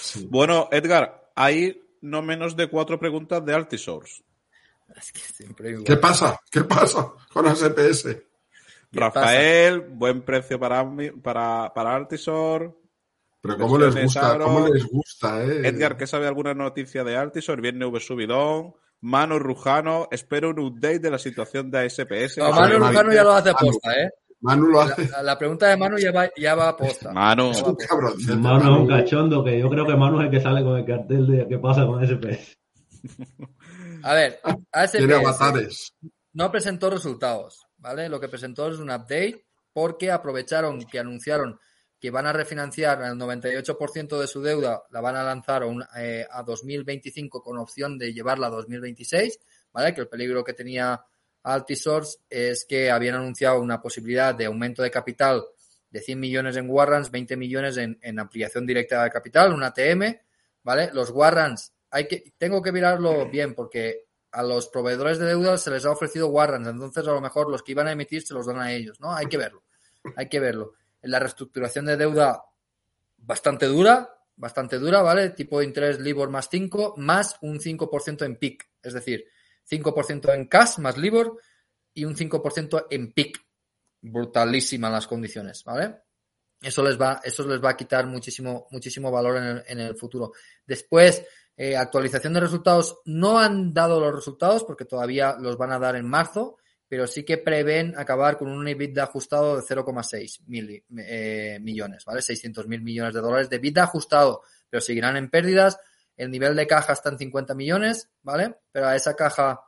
sí. 0.00 0.26
Bueno, 0.30 0.68
Edgar, 0.70 1.30
hay 1.34 1.82
no 2.00 2.22
menos 2.22 2.56
de 2.56 2.68
cuatro 2.68 2.98
preguntas 2.98 3.44
de 3.44 3.54
Altisource. 3.54 4.22
es 4.96 5.12
que 5.12 5.18
siempre 5.20 5.70
igual. 5.70 5.84
¿Qué 5.84 5.96
pasa? 5.96 6.38
¿Qué 6.50 6.62
pasa 6.62 7.12
con 7.32 7.46
SPS? 7.46 8.04
¿Qué 8.04 9.00
Rafael, 9.00 9.80
buen 9.80 10.22
precio 10.22 10.60
para, 10.60 10.86
para, 11.22 11.72
para 11.74 11.96
Altisor. 11.96 12.78
Pero 13.40 13.58
cómo 13.58 13.76
les 13.78 13.94
gusta, 14.00 14.38
cómo 14.38 14.68
les 14.68 14.84
gusta, 14.86 15.42
eh. 15.44 15.66
Edgar, 15.66 15.96
¿qué 15.96 16.06
sabe 16.06 16.26
alguna 16.28 16.54
noticia 16.54 17.02
de 17.02 17.16
Altisor? 17.16 17.60
Viene 17.60 17.84
V 17.86 17.98
subidón. 18.00 18.74
Manu 19.04 19.38
Rujano, 19.38 20.08
espero 20.10 20.48
un 20.50 20.58
update 20.60 20.98
de 20.98 21.10
la 21.10 21.18
situación 21.18 21.70
de 21.70 21.80
ASPS. 21.80 22.38
No, 22.38 22.50
Manu 22.52 22.78
Rujano 22.78 23.12
ya 23.12 23.22
lo 23.22 23.32
hace 23.32 23.52
Manu. 23.52 23.68
aposta, 23.68 23.92
¿eh? 24.00 24.10
Manu 24.40 24.66
lo 24.68 24.80
hace. 24.80 25.08
La, 25.10 25.22
la 25.22 25.38
pregunta 25.38 25.68
de 25.68 25.76
Manu 25.76 25.98
ya 25.98 26.10
va, 26.10 26.30
ya 26.36 26.54
va 26.54 26.68
a 26.70 26.76
posta. 26.76 27.12
Manu. 27.12 27.44
A 27.44 27.46
Un 27.48 27.62
posta. 27.76 27.86
cabroncete, 27.86 28.36
Manu 28.36 28.62
es 28.74 28.80
un 28.80 28.88
cachondo 28.88 29.44
que 29.44 29.58
yo 29.58 29.68
creo 29.68 29.86
que 29.86 29.94
Manu 29.96 30.20
es 30.20 30.24
el 30.26 30.30
que 30.30 30.40
sale 30.40 30.62
con 30.64 30.76
el 30.78 30.84
cartel 30.86 31.26
de 31.26 31.46
qué 31.48 31.58
pasa 31.58 31.86
con 31.86 32.02
SPS. 32.02 32.56
A 34.02 34.14
ver, 34.14 34.40
avatares. 34.72 35.94
no 36.32 36.50
presentó 36.50 36.88
resultados, 36.90 37.66
¿vale? 37.76 38.08
Lo 38.08 38.18
que 38.20 38.28
presentó 38.28 38.68
es 38.68 38.78
un 38.78 38.90
update 38.90 39.44
porque 39.72 40.10
aprovecharon 40.10 40.80
que 40.86 40.98
anunciaron 40.98 41.58
que 42.04 42.10
van 42.10 42.26
a 42.26 42.34
refinanciar 42.34 43.00
el 43.00 43.14
98% 43.16 44.20
de 44.20 44.26
su 44.26 44.42
deuda, 44.42 44.82
la 44.90 45.00
van 45.00 45.16
a 45.16 45.22
lanzar 45.24 45.62
a, 45.62 45.66
un- 45.66 45.82
eh, 45.96 46.26
a 46.30 46.42
2025 46.42 47.42
con 47.42 47.56
opción 47.56 47.96
de 47.96 48.12
llevarla 48.12 48.48
a 48.48 48.50
2026, 48.50 49.40
¿vale? 49.72 49.94
Que 49.94 50.02
el 50.02 50.08
peligro 50.08 50.44
que 50.44 50.52
tenía 50.52 51.02
Altisource 51.44 52.18
es 52.28 52.66
que 52.68 52.90
habían 52.90 53.14
anunciado 53.14 53.58
una 53.58 53.80
posibilidad 53.80 54.34
de 54.34 54.44
aumento 54.44 54.82
de 54.82 54.90
capital 54.90 55.44
de 55.88 56.00
100 56.02 56.20
millones 56.20 56.56
en 56.58 56.68
warrants, 56.68 57.10
20 57.10 57.38
millones 57.38 57.78
en, 57.78 57.98
en 58.02 58.18
ampliación 58.18 58.66
directa 58.66 59.02
de 59.02 59.10
capital, 59.10 59.54
un 59.54 59.62
ATM, 59.62 60.20
¿vale? 60.62 60.90
Los 60.92 61.08
warrants, 61.08 61.72
hay 61.90 62.06
que, 62.06 62.34
tengo 62.36 62.60
que 62.60 62.70
mirarlo 62.70 63.30
bien 63.30 63.54
porque 63.54 64.04
a 64.30 64.42
los 64.42 64.68
proveedores 64.68 65.18
de 65.18 65.24
deuda 65.24 65.56
se 65.56 65.70
les 65.70 65.86
ha 65.86 65.90
ofrecido 65.90 66.28
warrants, 66.28 66.68
entonces 66.68 67.08
a 67.08 67.12
lo 67.12 67.22
mejor 67.22 67.48
los 67.50 67.62
que 67.62 67.72
iban 67.72 67.86
a 67.88 67.92
emitir 67.92 68.20
se 68.26 68.34
los 68.34 68.44
dan 68.44 68.58
a 68.60 68.72
ellos, 68.74 69.00
¿no? 69.00 69.14
Hay 69.14 69.24
que 69.24 69.38
verlo, 69.38 69.62
hay 70.16 70.28
que 70.28 70.38
verlo. 70.38 70.74
La 71.04 71.18
reestructuración 71.18 71.86
de 71.86 71.96
deuda 71.96 72.42
bastante 73.16 73.66
dura, 73.66 74.10
bastante 74.36 74.78
dura, 74.78 75.02
¿vale? 75.02 75.30
Tipo 75.30 75.58
de 75.58 75.66
interés 75.66 76.00
LIBOR 76.00 76.30
más 76.30 76.48
5, 76.50 76.94
más 76.98 77.36
un 77.42 77.58
5% 77.58 78.24
en 78.24 78.36
PIC, 78.36 78.68
es 78.82 78.92
decir, 78.92 79.24
5% 79.70 80.34
en 80.34 80.46
cash 80.46 80.78
más 80.78 80.98
LIBOR 80.98 81.38
y 81.94 82.04
un 82.04 82.16
5% 82.16 82.86
en 82.90 83.12
PIC. 83.12 83.38
Brutalísimas 84.00 84.92
las 84.92 85.06
condiciones, 85.06 85.64
¿vale? 85.64 85.96
Eso 86.60 86.82
les 86.82 87.00
va, 87.00 87.20
eso 87.24 87.46
les 87.46 87.62
va 87.62 87.70
a 87.70 87.76
quitar 87.76 88.06
muchísimo, 88.06 88.66
muchísimo 88.70 89.10
valor 89.10 89.36
en 89.36 89.44
el, 89.44 89.62
en 89.66 89.80
el 89.80 89.96
futuro. 89.96 90.32
Después, 90.66 91.24
eh, 91.56 91.76
actualización 91.76 92.32
de 92.32 92.40
resultados. 92.40 92.98
No 93.04 93.38
han 93.38 93.72
dado 93.72 94.00
los 94.00 94.14
resultados 94.14 94.64
porque 94.64 94.84
todavía 94.84 95.36
los 95.38 95.56
van 95.56 95.72
a 95.72 95.78
dar 95.78 95.96
en 95.96 96.08
marzo, 96.08 96.56
pero 96.88 97.06
sí 97.06 97.24
que 97.24 97.38
prevén 97.38 97.94
acabar 97.96 98.36
con 98.36 98.48
un 98.48 98.66
EBITDA 98.66 99.04
ajustado 99.04 99.56
de 99.56 99.62
0,6 99.62 100.40
mil, 100.46 100.84
eh, 100.98 101.58
millones, 101.60 102.04
¿vale? 102.04 102.22
600 102.22 102.66
mil 102.68 102.82
millones 102.82 103.14
de 103.14 103.20
dólares 103.20 103.50
de 103.50 103.56
EBITDA 103.56 103.84
ajustado, 103.84 104.42
pero 104.68 104.80
seguirán 104.80 105.16
en 105.16 105.30
pérdidas. 105.30 105.78
El 106.16 106.30
nivel 106.30 106.54
de 106.54 106.66
caja 106.66 106.92
está 106.92 107.08
en 107.10 107.18
50 107.18 107.54
millones, 107.54 108.10
¿vale? 108.22 108.54
Pero 108.70 108.86
a 108.86 108.96
esa 108.96 109.14
caja 109.16 109.60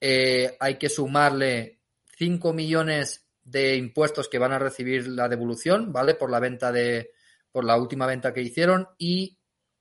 eh, 0.00 0.56
hay 0.60 0.76
que 0.76 0.88
sumarle 0.88 1.80
5 2.18 2.52
millones 2.52 3.26
de 3.42 3.76
impuestos 3.76 4.28
que 4.28 4.38
van 4.38 4.52
a 4.52 4.58
recibir 4.58 5.08
la 5.08 5.28
devolución, 5.28 5.92
¿vale? 5.92 6.14
Por 6.14 6.30
la 6.30 6.40
venta 6.40 6.70
de, 6.70 7.12
por 7.50 7.64
la 7.64 7.76
última 7.76 8.06
venta 8.06 8.32
que 8.32 8.42
hicieron 8.42 8.88
y 8.98 9.38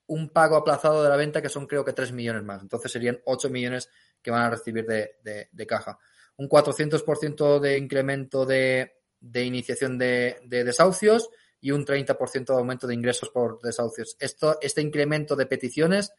un 0.08 0.30
pago 0.30 0.56
aplazado 0.56 1.04
de 1.04 1.10
la 1.10 1.16
venta 1.16 1.42
que 1.42 1.50
son 1.50 1.68
creo 1.68 1.86
que 1.86 1.94
3 1.94 2.12
millones 2.14 2.44
más. 2.44 2.62
Entonces 2.62 2.92
serían 2.92 3.20
8 3.26 3.50
millones 3.50 3.90
que 4.22 4.32
van 4.32 4.42
a 4.42 4.50
recibir 4.50 4.86
de, 4.86 5.68
caja. 5.68 6.00
Un 6.40 6.48
400% 6.48 7.60
de 7.60 7.78
incremento 7.78 8.46
de, 8.46 8.94
de 9.20 9.44
iniciación 9.44 9.98
de, 9.98 10.38
de, 10.46 10.64
desahucios 10.64 11.30
y 11.62 11.72
un 11.72 11.86
30% 11.86 12.46
de 12.46 12.54
aumento 12.54 12.88
de 12.88 12.94
ingresos 12.94 13.30
por 13.30 13.62
desahucios. 13.62 14.16
Esto, 14.20 14.58
este 14.62 14.82
incremento 14.82 15.36
de 15.36 15.46
peticiones 15.46 16.14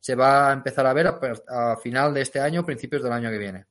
se 0.00 0.14
va 0.14 0.50
a 0.50 0.52
empezar 0.52 0.86
a 0.86 0.92
ver 0.92 1.08
a, 1.08 1.76
final 1.76 2.14
de 2.14 2.22
este 2.22 2.40
año, 2.40 2.64
principios 2.64 3.02
del 3.02 3.12
año 3.12 3.30
que 3.30 3.38
viene. 3.38 3.66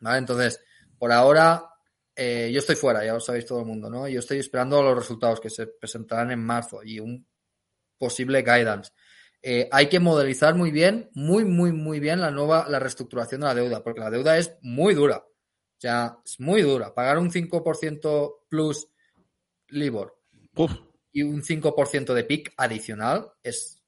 ¿Vale? 0.00 0.18
Entonces, 0.18 0.60
por 0.98 1.12
ahora, 1.12 1.64
eh, 2.14 2.50
yo 2.52 2.58
estoy 2.58 2.76
fuera, 2.76 3.04
ya 3.04 3.14
lo 3.14 3.20
sabéis 3.20 3.46
todo 3.46 3.60
el 3.60 3.66
mundo, 3.66 3.88
¿no? 3.88 4.08
Yo 4.08 4.18
estoy 4.18 4.38
esperando 4.38 4.82
los 4.82 4.96
resultados 4.96 5.40
que 5.40 5.50
se 5.50 5.66
presentarán 5.66 6.32
en 6.32 6.44
marzo 6.44 6.82
y 6.82 7.00
un 7.00 7.26
posible 7.96 8.42
guidance. 8.42 8.92
Eh, 9.42 9.68
hay 9.70 9.88
que 9.88 10.00
modelizar 10.00 10.54
muy 10.54 10.70
bien, 10.70 11.10
muy, 11.14 11.44
muy, 11.44 11.72
muy 11.72 12.00
bien 12.00 12.20
la 12.20 12.30
nueva, 12.30 12.66
la 12.68 12.78
reestructuración 12.78 13.40
de 13.40 13.46
la 13.46 13.54
deuda, 13.54 13.82
porque 13.82 14.00
la 14.00 14.10
deuda 14.10 14.36
es 14.36 14.56
muy 14.62 14.94
dura. 14.94 15.18
O 15.18 15.80
sea, 15.80 16.18
es 16.24 16.40
muy 16.40 16.62
dura. 16.62 16.92
Pagar 16.92 17.18
un 17.18 17.30
5% 17.30 18.38
plus 18.48 18.88
LIBOR 19.68 20.18
Uf. 20.56 20.72
y 21.12 21.22
un 21.22 21.42
5% 21.42 22.14
de 22.14 22.24
PIC 22.24 22.52
adicional 22.56 23.32
es, 23.42 23.80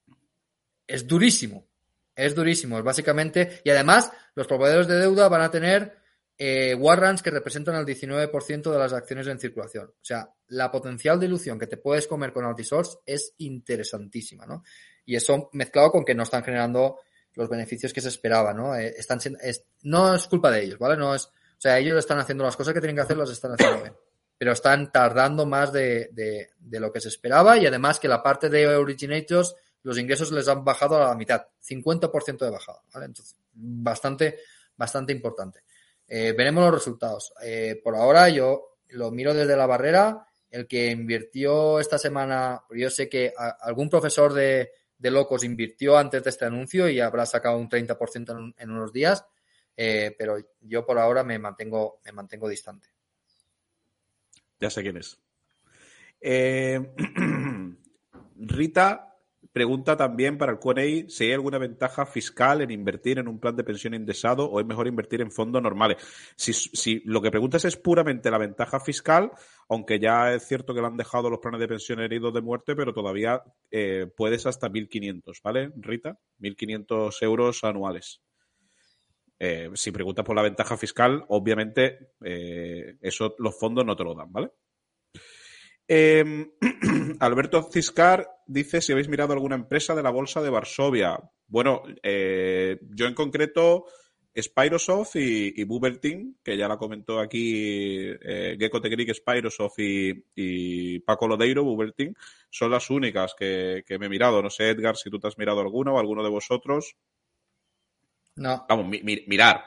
es 0.87 1.07
durísimo. 1.07 1.67
Es 2.15 2.35
durísimo, 2.35 2.79
es 2.79 2.85
básicamente. 2.85 3.61
Y 3.65 3.71
además, 3.71 4.13
los 4.35 4.47
proveedores 4.47 4.87
de 4.87 4.99
deuda 4.99 5.29
van 5.29 5.43
a 5.43 5.51
tener 5.51 6.01
eh, 6.43 6.75
warrants 6.75 7.23
que 7.23 7.31
representan 7.31 7.75
el 7.75 7.85
19% 7.85 8.71
de 8.71 8.79
las 8.79 8.93
acciones 8.93 9.27
en 9.27 9.41
circulación. 9.41 9.89
O 9.89 10.05
sea, 10.05 10.33
la 10.49 10.71
potencial 10.71 11.19
dilución 11.19 11.59
que 11.59 11.67
te 11.67 11.77
puedes 11.77 12.07
comer 12.07 12.33
con 12.33 12.45
Altisource 12.45 12.99
es 13.05 13.35
interesantísima, 13.39 14.47
¿no? 14.47 14.63
Y 15.11 15.17
eso 15.17 15.51
mezclado 15.55 15.91
con 15.91 16.05
que 16.05 16.15
no 16.15 16.23
están 16.23 16.45
generando 16.45 17.01
los 17.35 17.49
beneficios 17.49 17.93
que 17.93 18.01
se 18.01 18.07
esperaba, 18.07 18.55
¿no? 18.55 18.77
Eh, 18.77 18.95
están, 18.97 19.19
es, 19.43 19.65
no 19.83 20.15
es 20.15 20.29
culpa 20.29 20.53
de 20.53 20.63
ellos, 20.63 20.79
¿vale? 20.79 20.97
No 20.97 21.17
es, 21.17 21.25
o 21.27 21.59
sea, 21.59 21.81
ellos 21.81 21.99
están 21.99 22.21
haciendo 22.21 22.45
las 22.45 22.57
cosas 22.57 22.73
que 22.73 22.79
tienen 22.79 22.95
que 22.95 23.03
hacer, 23.03 23.17
las 23.17 23.29
están 23.29 23.51
haciendo 23.51 23.83
bien. 23.83 23.97
Pero 24.39 24.53
están 24.53 24.93
tardando 24.93 25.47
más 25.47 25.73
de, 25.73 26.11
de, 26.13 26.79
lo 26.79 26.93
que 26.93 27.01
se 27.01 27.09
esperaba 27.09 27.59
y 27.59 27.67
además 27.67 27.99
que 27.99 28.07
la 28.07 28.23
parte 28.23 28.49
de 28.49 28.69
originators, 28.69 29.57
los 29.83 29.99
ingresos 29.99 30.31
les 30.31 30.47
han 30.47 30.65
bajado 30.65 31.03
a 31.03 31.09
la 31.09 31.17
mitad, 31.17 31.45
50% 31.61 32.39
de 32.39 32.51
bajada, 32.51 32.81
¿vale? 32.95 33.07
Entonces, 33.07 33.37
bastante, 33.53 34.39
bastante 34.77 35.13
importante. 35.13 35.65
Eh, 36.07 36.35
veremos 36.39 36.63
los 36.63 36.75
resultados. 36.75 37.33
Eh, 37.43 37.81
por 37.83 37.97
ahora 37.97 38.29
yo 38.29 38.77
lo 38.91 39.11
miro 39.11 39.35
desde 39.35 39.57
la 39.57 39.67
barrera. 39.67 40.25
El 40.49 40.69
que 40.69 40.87
invirtió 40.87 41.81
esta 41.81 41.99
semana, 41.99 42.63
yo 42.71 42.91
sé 42.91 43.09
que 43.09 43.33
algún 43.61 43.89
profesor 43.89 44.33
de, 44.33 44.71
de, 45.01 45.11
locos 45.11 45.45
invirtió 45.45 45.97
antes 45.97 46.23
de 46.23 46.31
este 46.31 46.45
anuncio 46.45 46.89
y 46.89 47.01
habrá 47.01 47.27
sacado 47.27 47.57
un 47.59 47.69
30% 47.69 48.39
en, 48.39 48.55
en, 48.57 48.71
unos 48.71 48.93
días, 48.93 49.25
eh, 49.77 50.15
pero 50.19 50.37
yo 50.61 50.85
por 50.85 50.99
ahora 50.99 51.25
me 51.25 51.39
mantengo, 51.39 52.01
me 52.05 52.13
mantengo 52.13 52.49
distante. 52.49 52.89
Ya 54.61 54.69
sé 54.71 54.83
quién 54.83 54.99
es. 54.99 55.19
Eh, 56.21 56.95
Rita 58.37 59.10
pregunta 59.53 59.97
también 59.97 60.39
para 60.39 60.53
el 60.53 60.59
QA 60.59 61.09
si 61.09 61.25
hay 61.25 61.33
alguna 61.33 61.59
ventaja 61.59 62.07
fiscal 62.07 62.61
en 62.61 62.71
invertir 62.71 63.19
en 63.19 63.29
un 63.29 63.41
plan 63.41 63.57
de 63.57 63.65
pensión 63.65 63.95
indexado 63.95 64.47
o 64.47 64.61
es 64.61 64.67
mejor 64.67 64.87
invertir 64.87 65.21
en 65.21 65.31
fondos 65.31 65.63
normales. 65.63 65.99
Si, 66.37 67.03
lo 67.05 67.21
que 67.21 67.31
preguntas 67.31 67.65
es 67.65 67.77
puramente 67.77 68.31
la 68.31 68.39
ventaja 68.39 68.81
fiscal, 68.81 69.31
aunque 69.69 69.99
ya 69.99 70.33
es 70.33 70.47
cierto 70.47 70.75
que 70.75 70.81
le 70.81 70.87
han 70.87 70.97
dejado 70.97 71.31
los 71.31 71.41
planes 71.41 71.61
de 71.61 71.69
pensión 71.69 72.01
heridos 72.01 72.33
de 72.33 72.41
muerte, 72.41 72.77
pero 72.77 72.93
todavía 72.93 73.43
eh, 73.71 74.07
puedes 74.17 74.47
hasta 74.47 74.69
1.500, 74.69 75.41
¿vale, 75.43 75.73
Rita? 75.77 76.19
1.500 76.41 77.23
euros 77.23 77.65
anuales. 77.65 78.21
Eh, 79.43 79.71
si 79.73 79.91
preguntas 79.91 80.25
por 80.25 80.37
la 80.37 80.43
ventaja 80.43 80.77
fiscal, 80.77 81.25
obviamente 81.29 82.13
eh, 82.23 82.97
eso 83.01 83.35
los 83.39 83.59
fondos 83.59 83.87
no 83.87 83.97
te 83.97 84.05
lo 84.05 84.15
dan, 84.15 84.31
¿vale? 84.31 84.51
Eh, 85.89 86.47
Alberto 87.21 87.69
Ciscar 87.73 88.29
dice 88.51 88.81
si 88.81 88.93
habéis 88.93 89.09
mirado 89.09 89.33
alguna 89.33 89.55
empresa 89.55 89.95
de 89.95 90.03
la 90.03 90.11
bolsa 90.11 90.43
de 90.43 90.51
Varsovia. 90.51 91.19
Bueno, 91.47 91.83
eh, 92.03 92.81
yo 92.91 93.07
en 93.07 93.15
concreto, 93.15 93.87
Spyrosoft 94.37 95.17
y, 95.17 95.61
y 95.61 95.65
Bubertin, 95.65 96.39
que 96.43 96.57
ya 96.57 96.69
la 96.69 96.77
comentó 96.77 97.21
aquí 97.21 97.53
eh, 97.55 98.57
Gecko 98.59 98.81
Tegric, 98.81 99.15
Spyrosoft 99.15 99.79
y, 99.79 100.25
y, 100.35 100.99
Paco 101.01 101.29
Lodeiro, 101.29 101.65
Bubertin, 101.65 102.15
son 102.51 102.73
las 102.73 102.91
únicas 102.91 103.35
que, 103.39 103.85
que, 103.87 103.99
me 103.99 104.07
he 104.07 104.11
mirado. 104.11 104.43
No 104.43 104.51
sé, 104.51 104.71
Edgar, 104.71 104.97
si 104.97 105.11
tú 105.11 105.19
te 105.21 105.29
has 105.29 105.39
mirado 105.39 105.61
alguna 105.61 105.93
o 105.93 105.99
alguno 105.99 106.23
de 106.23 106.31
vosotros. 106.31 106.97
No. 108.37 108.65
Vamos, 108.69 108.89
mi, 108.89 109.03
mi, 109.03 109.25
mirar. 109.29 109.63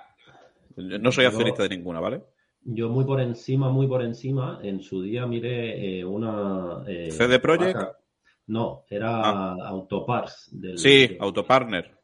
No 0.75 1.11
soy 1.11 1.25
accionista 1.25 1.63
de 1.63 1.69
ninguna, 1.69 1.99
¿vale? 1.99 2.21
Yo 2.65 2.89
muy 2.89 3.05
por 3.05 3.19
encima, 3.21 3.69
muy 3.69 3.87
por 3.87 4.01
encima, 4.01 4.59
en 4.63 4.81
su 4.81 5.01
día 5.01 5.25
miré 5.27 5.99
eh, 5.99 6.05
una... 6.05 6.83
Eh, 6.87 7.11
¿CD 7.11 7.39
Projekt? 7.39 7.75
Vaca. 7.75 8.02
No, 8.47 8.83
era 8.89 9.21
ah. 9.21 9.55
Autopars. 9.67 10.49
Del, 10.51 10.77
sí, 10.77 11.07
de, 11.07 11.17
Autopartner. 11.19 11.97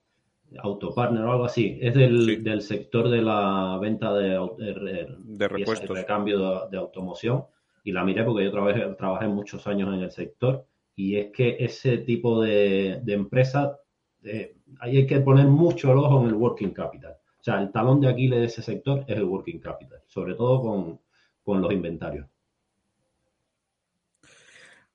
Autopartner 0.59 1.23
o 1.23 1.31
algo 1.31 1.45
así. 1.45 1.77
Es 1.81 1.93
del, 1.93 2.25
sí. 2.25 2.35
del 2.37 2.61
sector 2.61 3.09
de 3.09 3.21
la 3.21 3.77
venta 3.81 4.13
de, 4.13 4.29
de, 4.57 5.15
de 5.19 5.47
repuestos. 5.47 5.89
de 5.89 6.01
recambio 6.01 6.67
de, 6.69 6.77
automoción. 6.77 7.45
Y 7.83 7.91
la 7.91 8.03
miré 8.03 8.23
porque 8.23 8.45
yo 8.45 8.51
trabajé, 8.51 8.85
trabajé 8.97 9.27
muchos 9.27 9.65
años 9.67 9.93
en 9.93 10.01
el 10.01 10.11
sector. 10.11 10.65
Y 10.95 11.17
es 11.17 11.31
que 11.31 11.57
ese 11.59 11.99
tipo 11.99 12.41
de, 12.41 12.99
de 13.03 13.13
empresa, 13.13 13.77
eh, 14.23 14.57
ahí 14.79 14.97
hay 14.97 15.07
que 15.07 15.19
poner 15.21 15.47
mucho 15.47 15.91
el 15.91 15.99
ojo 15.99 16.21
en 16.21 16.27
el 16.27 16.33
working 16.33 16.71
capital. 16.71 17.15
O 17.39 17.43
sea, 17.43 17.61
el 17.61 17.71
talón 17.71 18.01
de 18.01 18.09
Aquiles 18.09 18.39
de 18.39 18.45
ese 18.45 18.61
sector 18.61 19.05
es 19.07 19.15
el 19.15 19.23
working 19.23 19.59
capital, 19.59 20.01
sobre 20.07 20.35
todo 20.35 20.61
con, 20.61 20.99
con 21.41 21.61
los 21.61 21.71
inventarios. 21.71 22.27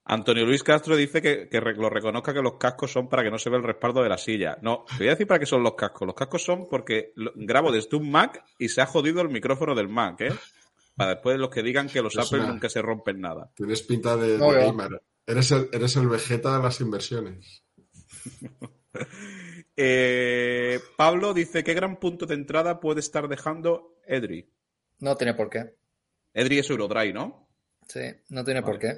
Antonio 0.07 0.45
Luis 0.45 0.63
Castro 0.63 0.97
dice 0.97 1.23
que, 1.23 1.49
que 1.49 1.61
lo 1.61 1.89
reconozca 1.89 2.35
que 2.35 2.43
los 2.43 2.59
cascos 2.59 2.93
son 2.93 3.09
para 3.09 3.23
que 3.23 3.31
no 3.31 3.39
se 3.39 3.49
vea 3.49 3.59
el 3.59 3.65
respaldo 3.65 4.03
de 4.03 4.09
la 4.11 4.19
silla. 4.19 4.59
No, 4.61 4.85
te 4.91 4.99
voy 4.99 5.07
a 5.09 5.11
decir 5.13 5.27
para 5.27 5.41
qué 5.41 5.47
son 5.47 5.63
los 5.63 5.75
cascos. 5.75 6.07
Los 6.07 6.15
cascos 6.15 6.43
son 6.45 6.69
porque 6.69 7.13
lo- 7.17 7.33
grabo 7.35 7.73
desde 7.73 7.97
un 7.97 8.11
Mac 8.11 8.45
y 8.59 8.69
se 8.69 8.83
ha 8.83 8.87
jodido 8.87 9.23
el 9.23 9.31
micrófono 9.31 9.75
del 9.75 9.89
Mac, 9.89 10.21
¿eh? 10.21 10.33
Para 10.95 11.15
después 11.15 11.39
los 11.39 11.49
que 11.49 11.63
digan 11.63 11.89
que 11.89 12.03
los 12.03 12.15
Es 12.17 12.27
Apple 12.27 12.41
una- 12.41 12.53
nunca 12.53 12.69
se 12.69 12.83
rompen 12.83 13.21
nada. 13.21 13.51
Tienes 13.55 13.83
pinta 13.83 14.17
de, 14.17 14.37
No, 14.39 14.53
de 14.53 14.65
gamer. 14.67 15.03
Eres 15.27 15.51
el, 15.53 15.71
eres 15.73 15.97
el 15.97 16.07
Vegeta 16.09 16.57
de 16.57 16.63
las 16.63 16.81
inversiones. 16.81 17.63
Eh, 19.77 20.79
Pablo 20.97 21.35
dice, 21.35 21.65
¿qué 21.65 21.75
gran 21.75 21.97
punto 21.99 22.27
de 22.27 22.35
entrada 22.35 22.79
puede 22.79 23.01
estar 23.01 23.27
dejando 23.27 23.97
Edri? 24.07 24.49
No 25.01 25.17
tiene 25.17 25.35
por 25.35 25.51
qué. 25.51 25.75
Edri 26.33 26.61
es 26.61 26.71
Eurodry, 26.71 27.13
¿no? 27.13 27.49
Sí, 27.89 28.01
no 28.29 28.45
tiene 28.45 28.63
por 28.63 28.79
qué. 28.79 28.95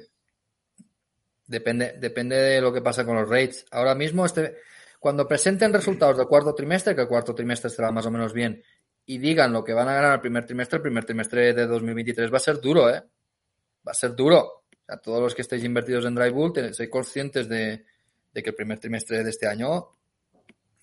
Depende, 1.47 1.95
depende 1.97 2.35
de 2.35 2.61
lo 2.61 2.73
que 2.73 2.81
pasa 2.81 3.05
con 3.05 3.15
los 3.15 3.29
rates. 3.29 3.65
Ahora 3.71 3.95
mismo, 3.95 4.25
este, 4.25 4.57
cuando 4.99 5.27
presenten 5.27 5.73
resultados 5.73 6.17
del 6.17 6.27
cuarto 6.27 6.53
trimestre, 6.53 6.93
que 6.93 7.01
el 7.01 7.07
cuarto 7.07 7.33
trimestre 7.33 7.69
estará 7.69 7.91
más 7.91 8.05
o 8.05 8.11
menos 8.11 8.33
bien, 8.33 8.61
y 9.05 9.17
digan 9.17 9.53
lo 9.53 9.63
que 9.63 9.73
van 9.73 9.87
a 9.87 9.93
ganar 9.93 10.13
el 10.15 10.19
primer 10.19 10.45
trimestre, 10.45 10.77
el 10.77 10.83
primer 10.83 11.05
trimestre 11.05 11.53
de 11.53 11.65
2023 11.65 12.31
va 12.31 12.37
a 12.37 12.41
ser 12.41 12.59
duro, 12.59 12.89
¿eh? 12.89 13.01
Va 13.87 13.91
a 13.91 13.95
ser 13.95 14.13
duro. 14.13 14.65
A 14.89 14.97
todos 14.97 15.21
los 15.21 15.33
que 15.33 15.41
estéis 15.41 15.63
invertidos 15.63 16.05
en 16.05 16.15
Dry 16.15 16.29
Bull, 16.29 16.53
sois 16.73 16.89
conscientes 16.89 17.47
de, 17.47 17.85
de 18.33 18.43
que 18.43 18.49
el 18.49 18.55
primer 18.55 18.79
trimestre 18.79 19.23
de 19.23 19.29
este 19.29 19.47
año 19.47 19.95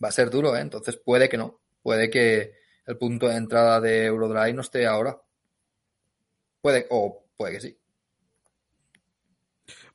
va 0.03 0.09
a 0.09 0.13
ser 0.13 0.31
duro, 0.31 0.57
¿eh? 0.57 0.61
Entonces 0.61 0.97
puede 0.97 1.29
que 1.29 1.37
no. 1.37 1.61
Puede 1.83 2.09
que 2.09 2.55
el 2.87 2.97
punto 2.97 3.29
de 3.29 3.37
entrada 3.37 3.81
de 3.81 4.07
Eurodry 4.07 4.55
no 4.55 4.63
esté 4.63 4.87
ahora. 4.87 5.21
Puede, 6.61 6.87
o 6.91 7.25
puede 7.37 7.53
que 7.53 7.61
sí. 7.61 7.79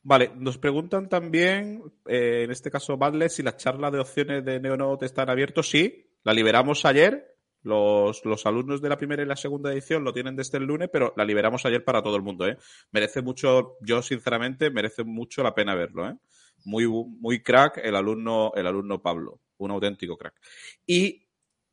Vale, 0.10 0.32
nos 0.38 0.58
preguntan 0.58 1.08
también, 1.08 1.84
eh, 2.08 2.42
en 2.44 2.50
este 2.50 2.72
caso, 2.72 2.98
Badle, 2.98 3.30
si 3.30 3.44
las 3.44 3.58
charlas 3.58 3.92
de 3.92 4.00
opciones 4.00 4.44
de 4.44 4.60
Neonote 4.60 5.06
están 5.06 5.30
abiertos. 5.30 5.70
Sí, 5.70 6.10
la 6.24 6.34
liberamos 6.34 6.84
ayer. 6.86 7.38
Los, 7.62 8.26
los 8.26 8.44
alumnos 8.48 8.82
de 8.82 8.90
la 8.90 8.98
primera 8.98 9.22
y 9.22 9.28
la 9.28 9.36
segunda 9.36 9.72
edición 9.72 10.04
lo 10.04 10.12
tienen 10.12 10.36
desde 10.36 10.58
el 10.58 10.64
lunes, 10.64 10.90
pero 10.92 11.14
la 11.16 11.26
liberamos 11.26 11.64
ayer 11.68 11.84
para 11.84 12.02
todo 12.02 12.16
el 12.16 12.24
mundo. 12.24 12.48
¿eh? 12.48 12.58
Merece 12.92 13.22
mucho, 13.22 13.78
yo 13.82 14.02
sinceramente, 14.02 14.72
merece 14.72 15.04
mucho 15.04 15.44
la 15.44 15.54
pena 15.54 15.76
verlo. 15.76 16.10
¿eh? 16.10 16.16
Muy, 16.66 16.88
muy 16.88 17.44
crack 17.44 17.78
el 17.78 17.96
alumno, 17.96 18.52
el 18.56 18.66
alumno 18.66 19.04
Pablo, 19.04 19.42
un 19.58 19.70
auténtico 19.70 20.18
crack. 20.18 20.42
Y 20.88 21.28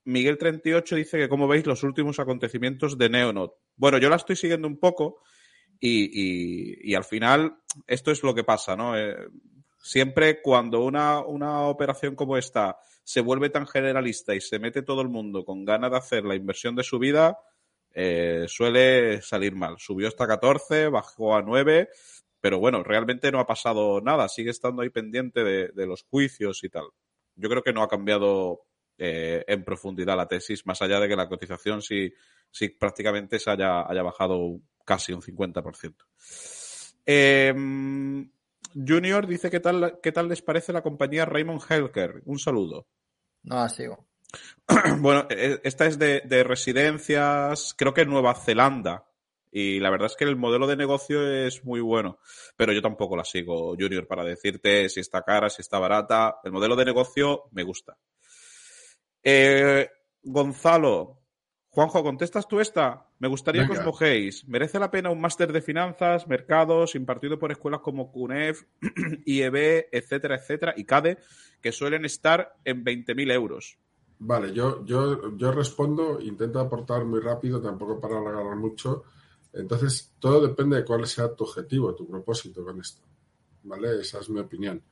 Miguel38 0.05 0.95
dice 0.95 1.17
que, 1.17 1.31
como 1.31 1.49
veis, 1.49 1.65
los 1.65 1.83
últimos 1.85 2.21
acontecimientos 2.21 2.99
de 2.99 3.09
Neonode. 3.09 3.55
Bueno, 3.77 3.97
yo 3.97 4.11
la 4.11 4.17
estoy 4.17 4.37
siguiendo 4.37 4.69
un 4.69 4.79
poco 4.79 5.23
y, 5.81 6.95
al 6.95 7.05
final 7.05 7.59
esto 7.87 8.11
es 8.11 8.23
lo 8.23 8.35
que 8.35 8.45
pasa, 8.45 8.77
¿no? 8.77 8.97
Eh, 8.99 9.17
siempre 9.79 10.41
cuando 10.41 10.83
una, 10.85 11.21
una 11.21 11.63
operación 11.63 12.17
como 12.17 12.37
esta 12.37 12.79
se 13.05 13.21
vuelve 13.21 13.51
tan 13.51 13.67
generalista 13.67 14.35
y 14.35 14.41
se 14.41 14.59
mete 14.59 14.83
todo 14.83 15.01
el 15.03 15.09
mundo 15.09 15.45
con 15.45 15.65
ganas 15.65 15.91
de 15.91 15.97
hacer 15.97 16.25
la 16.25 16.35
inversión 16.35 16.75
de 16.75 16.83
su 16.83 16.99
vida, 16.99 17.39
eh, 17.95 18.47
suele 18.49 19.23
salir 19.23 19.55
mal. 19.55 19.77
Subió 19.79 20.09
hasta 20.09 20.27
14, 20.27 20.89
bajó 20.89 21.37
a 21.37 21.43
9, 21.43 21.89
pero 22.41 22.59
bueno, 22.59 22.83
realmente 22.83 23.31
no 23.31 23.39
ha 23.39 23.47
pasado 23.47 24.01
nada, 24.01 24.29
sigue 24.29 24.51
estando 24.51 24.83
ahí 24.83 24.91
pendiente 24.91 25.45
de, 25.45 25.69
de 25.69 25.87
los 25.87 26.03
juicios 26.03 26.65
y 26.65 26.69
tal. 26.69 26.87
Yo 27.37 27.49
creo 27.49 27.63
que 27.63 27.73
no 27.73 27.83
ha 27.83 27.89
cambiado 27.89 28.67
eh, 28.99 29.45
en 29.47 29.63
profundidad 29.63 30.17
la 30.17 30.27
tesis, 30.27 30.65
más 30.65 30.81
allá 30.81 30.99
de 30.99 31.09
que 31.09 31.17
la 31.17 31.29
cotización 31.29 31.83
sí, 31.83 32.13
sí 32.51 32.71
prácticamente 32.71 33.39
se 33.39 33.51
haya, 33.51 33.87
haya 33.87 34.03
bajado 34.03 34.59
casi 34.87 35.13
un 35.13 35.21
50%. 35.21 35.95
Eh, 37.05 37.55
Junior 38.75 39.27
dice 39.27 39.51
qué 39.51 39.61
tal, 39.61 40.01
qué 40.03 40.13
tal 40.13 40.29
les 40.29 40.41
parece 40.41 40.73
la 40.73 40.83
compañía 40.83 41.27
Raymond 41.27 41.61
Healthcare. 41.69 42.23
Un 42.25 42.39
saludo. 42.39 42.87
No 43.43 43.57
la 43.57 43.69
sigo. 43.69 44.09
Bueno, 44.99 45.27
eh, 45.31 45.61
esta 45.63 45.87
es 45.87 45.99
de, 45.99 46.23
de 46.25 46.43
residencias, 46.43 47.75
creo 47.77 47.93
que 47.95 48.03
en 48.03 48.11
Nueva 48.11 48.35
Zelanda. 48.35 49.07
Y 49.51 49.81
la 49.81 49.91
verdad 49.91 50.07
es 50.07 50.17
que 50.17 50.25
el 50.25 50.37
modelo 50.37 50.67
de 50.67 50.77
negocio 50.77 51.27
es 51.27 51.65
muy 51.65 51.81
bueno. 51.81 52.19
Pero 52.57 52.73
yo 52.73 52.83
tampoco 52.83 53.17
la 53.17 53.25
sigo, 53.25 53.75
Junior, 53.79 54.07
para 54.07 54.25
decirte 54.25 54.89
si 54.89 55.01
está 55.01 55.23
cara, 55.23 55.49
si 55.49 55.63
está 55.63 55.79
barata. 55.79 56.41
El 56.45 56.53
modelo 56.53 56.77
de 56.77 56.85
negocio 56.85 57.45
me 57.53 57.63
gusta. 57.63 57.97
Eh, 59.23 59.89
Gonzalo, 60.23 61.26
Juanjo, 61.77 62.03
¿contestas 62.03 62.49
tú 62.49 62.59
esta? 62.59 63.07
Me 63.19 63.29
gustaría 63.29 63.67
que 63.67 63.73
os 63.73 63.85
mojéis. 63.85 64.49
¿Merece 64.49 64.79
la 64.79 64.91
pena 64.91 65.11
un 65.11 65.21
máster 65.21 65.53
de 65.53 65.61
finanzas, 65.61 66.27
mercados, 66.27 66.95
impartido 66.95 67.39
por 67.39 67.53
escuelas 67.53 67.81
como 67.81 68.11
CUNEF, 68.11 68.63
IEB, 69.27 69.89
etcétera, 69.93 70.37
etcétera, 70.37 70.73
y 70.75 70.85
CADE, 70.85 71.19
que 71.61 71.73
suelen 71.73 72.07
estar 72.07 72.57
en 72.65 72.83
20.000 72.83 73.31
euros? 73.31 73.79
Vale, 74.21 74.55
yo, 74.55 74.87
yo, 74.87 75.37
yo 75.37 75.53
respondo, 75.53 76.19
intento 76.19 76.61
aportar 76.61 77.05
muy 77.05 77.21
rápido, 77.21 77.61
tampoco 77.61 78.01
para 78.01 78.21
alargar 78.21 78.57
mucho. 78.57 79.03
Entonces, 79.53 80.15
todo 80.19 80.49
depende 80.49 80.77
de 80.77 80.85
cuál 80.87 81.07
sea 81.07 81.35
tu 81.35 81.45
objetivo, 81.45 81.95
tu 81.95 82.09
propósito 82.09 82.65
con 82.65 82.81
esto. 82.81 83.03
¿Vale? 83.65 84.01
Esa 84.01 84.21
es 84.21 84.31
mi 84.31 84.41
opinión. 84.41 84.83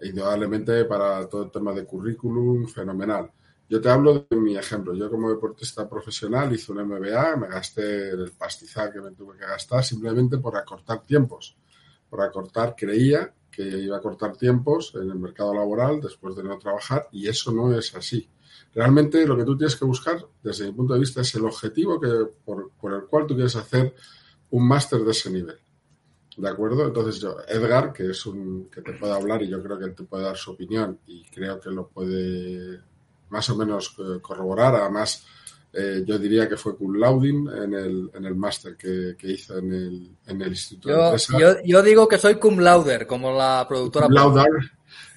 Indudablemente, 0.00 0.86
para 0.86 1.28
todo 1.28 1.44
el 1.44 1.50
tema 1.50 1.74
de 1.74 1.84
currículum, 1.84 2.66
fenomenal. 2.66 3.30
Yo 3.70 3.80
te 3.80 3.88
hablo 3.88 4.26
de 4.28 4.36
mi 4.36 4.56
ejemplo. 4.56 4.94
Yo, 4.94 5.08
como 5.08 5.30
deportista 5.30 5.88
profesional, 5.88 6.52
hice 6.52 6.72
un 6.72 6.84
MBA, 6.84 7.36
me 7.36 7.46
gasté 7.46 8.10
el 8.10 8.32
pastizal 8.32 8.92
que 8.92 9.00
me 9.00 9.12
tuve 9.12 9.38
que 9.38 9.46
gastar 9.46 9.84
simplemente 9.84 10.38
por 10.38 10.56
acortar 10.56 11.04
tiempos. 11.04 11.56
Por 12.08 12.20
acortar, 12.20 12.74
creía 12.76 13.32
que 13.48 13.62
iba 13.62 13.94
a 13.94 14.00
acortar 14.00 14.36
tiempos 14.36 14.92
en 14.96 15.08
el 15.08 15.20
mercado 15.20 15.54
laboral 15.54 16.00
después 16.00 16.34
de 16.34 16.42
no 16.42 16.58
trabajar, 16.58 17.06
y 17.12 17.28
eso 17.28 17.52
no 17.52 17.72
es 17.72 17.94
así. 17.94 18.28
Realmente 18.74 19.24
lo 19.24 19.36
que 19.36 19.44
tú 19.44 19.56
tienes 19.56 19.76
que 19.76 19.84
buscar, 19.84 20.26
desde 20.42 20.66
mi 20.66 20.72
punto 20.72 20.94
de 20.94 21.00
vista, 21.00 21.20
es 21.20 21.32
el 21.36 21.44
objetivo 21.44 22.00
que, 22.00 22.26
por, 22.44 22.72
por 22.72 22.92
el 22.92 23.04
cual 23.04 23.28
tú 23.28 23.36
quieres 23.36 23.54
hacer 23.54 23.94
un 24.50 24.66
máster 24.66 25.04
de 25.04 25.12
ese 25.12 25.30
nivel. 25.30 25.58
¿De 26.36 26.48
acuerdo? 26.48 26.88
Entonces 26.88 27.20
yo, 27.20 27.36
Edgar, 27.46 27.92
que 27.92 28.10
es 28.10 28.26
un 28.26 28.68
que 28.68 28.82
te 28.82 28.94
puede 28.94 29.12
hablar 29.12 29.44
y 29.44 29.48
yo 29.48 29.62
creo 29.62 29.78
que 29.78 29.84
él 29.84 29.94
te 29.94 30.02
puede 30.02 30.24
dar 30.24 30.36
su 30.36 30.50
opinión 30.50 30.98
y 31.06 31.22
creo 31.26 31.60
que 31.60 31.70
lo 31.70 31.86
puede 31.86 32.90
más 33.30 33.48
o 33.50 33.56
menos 33.56 33.96
eh, 33.98 34.20
corroborar. 34.20 34.74
Además, 34.74 35.24
eh, 35.72 36.02
yo 36.04 36.18
diría 36.18 36.48
que 36.48 36.56
fue 36.56 36.76
cum 36.76 36.96
lauding 36.96 37.48
en 37.48 37.74
el, 37.74 38.10
en 38.12 38.24
el 38.24 38.34
máster 38.34 38.76
que, 38.76 39.14
que 39.16 39.32
hizo 39.32 39.58
en 39.58 39.72
el, 39.72 40.16
en 40.26 40.42
el 40.42 40.48
Instituto 40.48 40.88
de 40.88 40.94
Yo, 40.94 41.04
Empresa. 41.04 41.38
yo, 41.38 41.54
yo 41.64 41.82
digo 41.82 42.08
que 42.08 42.18
soy 42.18 42.34
cum 42.36 42.58
lauder, 42.58 43.06
como 43.06 43.32
la 43.32 43.64
productora. 43.68 44.06
Cum 44.06 44.14
laudar, 44.14 44.48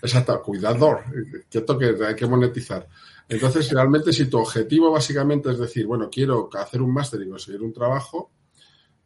exacto, 0.02 0.42
cuidador, 0.44 1.04
quieto 1.50 1.78
que 1.78 1.96
hay 2.06 2.16
que 2.16 2.28
monetizar. 2.28 2.88
Entonces, 3.28 3.72
realmente, 3.72 4.14
si 4.14 4.28
tu 4.28 4.38
objetivo 4.38 4.92
básicamente 4.92 5.50
es 5.50 5.58
decir, 5.58 5.88
bueno, 5.88 6.10
quiero 6.12 6.50
hacer 6.54 6.82
un 6.82 6.94
máster 6.94 7.22
y 7.22 7.30
conseguir 7.30 7.64
un 7.64 7.74
trabajo, 7.74 8.32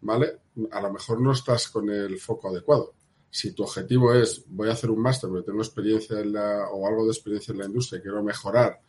¿vale? 0.02 0.40
A 0.72 0.82
lo 0.82 0.92
mejor 0.92 1.22
no 1.22 1.32
estás 1.32 1.70
con 1.70 1.90
el 1.90 2.20
foco 2.20 2.50
adecuado. 2.50 2.94
Si 3.30 3.54
tu 3.54 3.64
objetivo 3.64 4.14
es, 4.14 4.44
voy 4.48 4.70
a 4.70 4.74
hacer 4.74 4.90
un 4.90 5.02
máster 5.02 5.30
porque 5.30 5.46
tengo 5.46 5.62
experiencia 5.62 6.20
en 6.20 6.34
la, 6.34 6.68
o 6.72 6.88
algo 6.88 7.06
de 7.06 7.12
experiencia 7.12 7.52
en 7.52 7.60
la 7.60 7.66
industria, 7.66 8.02
quiero 8.02 8.22
mejorar 8.24 8.82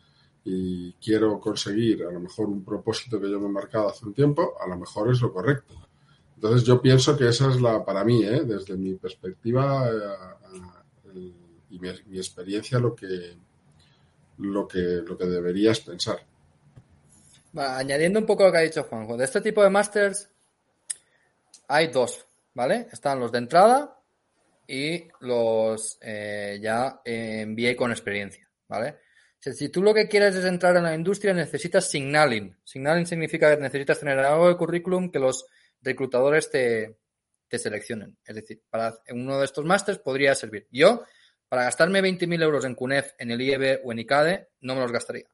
y 0.45 0.93
quiero 0.95 1.39
conseguir 1.41 2.05
a 2.05 2.11
lo 2.11 2.21
mejor 2.21 2.49
un 2.49 2.65
propósito 2.65 3.21
que 3.21 3.31
yo 3.31 3.39
me 3.41 3.47
he 3.47 3.53
marcado 3.53 3.89
hace 3.89 4.07
un 4.07 4.15
tiempo, 4.15 4.55
a 4.61 4.67
lo 4.67 4.77
mejor 4.77 5.11
es 5.11 5.21
lo 5.21 5.33
correcto. 5.33 5.75
Entonces 6.37 6.65
yo 6.65 6.81
pienso 6.81 7.17
que 7.17 7.29
esa 7.29 7.51
es 7.51 7.61
la, 7.61 7.85
para 7.85 8.05
mí, 8.05 8.25
¿eh? 8.25 8.43
desde 8.45 8.77
mi 8.77 8.95
perspectiva 8.95 9.89
eh, 9.89 11.33
y 11.71 11.79
mi, 11.81 11.89
experiencia, 12.19 12.79
lo 12.79 12.95
que, 12.95 13.37
lo 14.39 14.67
que, 14.67 15.03
lo 15.05 15.19
que 15.19 15.27
deberías 15.27 15.81
pensar. 15.81 16.21
Añadiendo 17.55 18.21
un 18.21 18.27
poco 18.27 18.45
lo 18.45 18.53
que 18.53 18.59
ha 18.59 18.63
dicho 18.63 18.85
Juanjo, 18.85 19.17
de 19.17 19.25
este 19.25 19.41
tipo 19.41 19.63
de 19.63 19.71
másters 19.71 20.31
hay 21.67 21.89
dos, 21.89 22.25
¿vale? 22.55 22.87
Están 22.93 23.21
los 23.21 23.33
de 23.33 23.39
entrada 23.39 23.99
y 24.67 25.09
los 25.21 25.99
eh, 26.01 26.59
ya 26.63 27.01
en 27.05 27.53
MBA 27.53 27.77
con 27.77 27.91
experiencia, 27.91 28.49
¿vale? 28.69 28.99
Si 29.41 29.69
tú 29.69 29.83
lo 29.83 29.95
que 29.95 30.09
quieres 30.09 30.35
es 30.35 30.45
entrar 30.45 30.77
en 30.77 30.83
la 30.83 30.95
industria, 30.95 31.33
necesitas 31.33 31.89
signaling. 31.89 32.59
Signaling 32.65 33.07
significa 33.07 33.55
que 33.55 33.63
necesitas 33.63 34.01
tener 34.01 34.19
algo 34.19 34.49
de 34.49 34.57
currículum 34.57 35.11
que 35.11 35.21
los 35.21 35.47
reclutadores 35.81 36.51
te, 36.51 36.99
seleccionen. 37.49 38.19
Es 38.25 38.35
decir, 38.35 38.63
para 38.69 38.95
uno 39.11 39.39
de 39.39 39.45
estos 39.45 39.65
másters 39.65 39.99
podría 40.01 40.35
servir. 40.35 40.67
Yo, 40.73 41.05
para 41.49 41.63
gastarme 41.63 42.03
20.000 42.03 42.43
euros 42.43 42.65
en 42.65 42.75
CUNEF, 42.75 43.13
en 43.19 43.31
el 43.31 43.41
IEB 43.41 43.81
o 43.85 43.93
en 43.93 44.01
ICADE, 44.01 44.49
no 44.63 44.75
me 44.75 44.81
los 44.81 44.93
gastaría. 44.93 45.29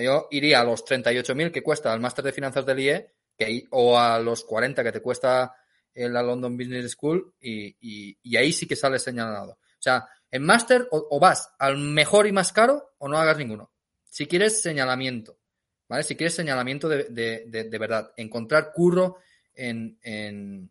Yo 0.00 0.28
iría 0.30 0.60
a 0.60 0.64
los 0.64 0.84
38.000 0.84 1.50
que 1.50 1.62
cuesta 1.62 1.92
el 1.92 2.00
máster 2.00 2.24
de 2.24 2.32
finanzas 2.32 2.64
del 2.64 2.78
IE 2.78 3.14
que 3.36 3.64
o 3.70 3.98
a 3.98 4.18
los 4.18 4.44
40 4.44 4.84
que 4.84 4.92
te 4.92 5.00
cuesta 5.00 5.54
la 5.94 6.22
London 6.22 6.56
Business 6.56 6.92
School 6.92 7.34
y 7.40 8.36
ahí 8.36 8.52
sí 8.52 8.66
que 8.66 8.76
sale 8.76 8.98
señalado. 8.98 9.52
O 9.52 9.82
sea, 9.82 10.06
en 10.32 10.42
máster 10.42 10.88
o, 10.90 11.20
vas 11.20 11.52
al 11.58 11.76
mejor 11.76 12.26
y 12.26 12.32
más 12.32 12.52
caro 12.52 12.94
o 12.98 13.06
no 13.08 13.18
hagas 13.18 13.36
ninguno. 13.36 13.70
Si 14.02 14.26
quieres 14.26 14.62
señalamiento, 14.62 15.38
¿vale? 15.88 16.02
Si 16.02 16.16
quieres 16.16 16.34
señalamiento 16.34 16.88
de, 16.88 17.04
de- 17.46 17.78
verdad, 17.78 18.12
encontrar 18.16 18.72
curro 18.72 19.18
en, 19.54 19.98
en, 20.02 20.70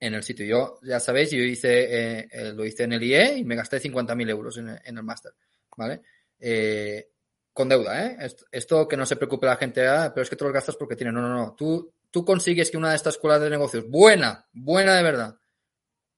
en 0.00 0.14
el 0.14 0.22
sitio. 0.24 0.44
Yo, 0.44 0.78
ya 0.82 0.98
sabéis, 0.98 1.30
yo 1.30 1.38
hice, 1.38 1.84
eh, 2.18 2.28
eh, 2.32 2.52
lo 2.52 2.64
hice 2.66 2.82
en 2.82 2.94
el 2.94 3.02
IE 3.04 3.38
y 3.38 3.44
me 3.44 3.54
gasté 3.54 3.78
50.000 3.78 4.28
euros 4.28 4.58
en, 4.58 4.68
el 4.68 5.02
máster, 5.04 5.32
¿vale? 5.76 6.02
Eh, 6.40 7.10
con 7.52 7.68
deuda, 7.68 8.06
¿eh? 8.06 8.16
Esto, 8.50 8.88
que 8.88 8.96
no 8.96 9.06
se 9.06 9.16
preocupe 9.16 9.46
la 9.46 9.56
gente, 9.56 9.86
ah, 9.86 10.10
pero 10.12 10.22
es 10.24 10.30
que 10.30 10.36
tú 10.36 10.44
los 10.44 10.54
gastas 10.54 10.76
porque 10.76 10.96
tienes. 10.96 11.14
No, 11.14 11.20
no, 11.20 11.28
no. 11.28 11.54
Tú, 11.54 11.92
tú 12.10 12.24
consigues 12.24 12.70
que 12.72 12.76
una 12.76 12.90
de 12.90 12.96
estas 12.96 13.14
escuelas 13.14 13.40
de 13.40 13.50
negocios, 13.50 13.88
buena, 13.88 14.48
buena 14.52 14.96
de 14.96 15.02
verdad, 15.04 15.36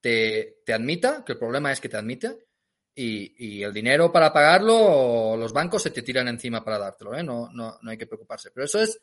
te, 0.01 0.59
te 0.65 0.73
admita, 0.73 1.24
que 1.24 1.32
el 1.32 1.39
problema 1.39 1.70
es 1.73 1.81
que 1.81 1.89
te 1.89 1.97
admite, 1.97 2.47
y, 2.94 3.62
el 3.62 3.73
dinero 3.73 4.12
para 4.12 4.32
pagarlo, 4.32 5.36
los 5.36 5.52
bancos 5.52 5.82
se 5.82 5.90
te 5.90 6.02
tiran 6.02 6.28
encima 6.28 6.64
para 6.64 6.78
dártelo, 6.78 7.14
¿eh? 7.14 7.23
No, 7.23 7.48
no, 7.52 7.78
no 7.81 7.90
hay 7.90 7.97
que 7.97 8.06
preocuparse. 8.06 8.51
Pero 8.51 8.66
eso 8.66 8.81
es, 8.81 9.01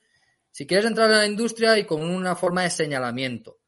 si 0.51 0.67
quieres 0.67 0.85
entrar 0.85 1.09
en 1.09 1.17
la 1.17 1.25
industria 1.25 1.77
y 1.77 1.85
con 1.85 2.01
una 2.01 2.35
forma 2.35 2.63
de 2.63 2.69
señalamiento, 2.69 3.59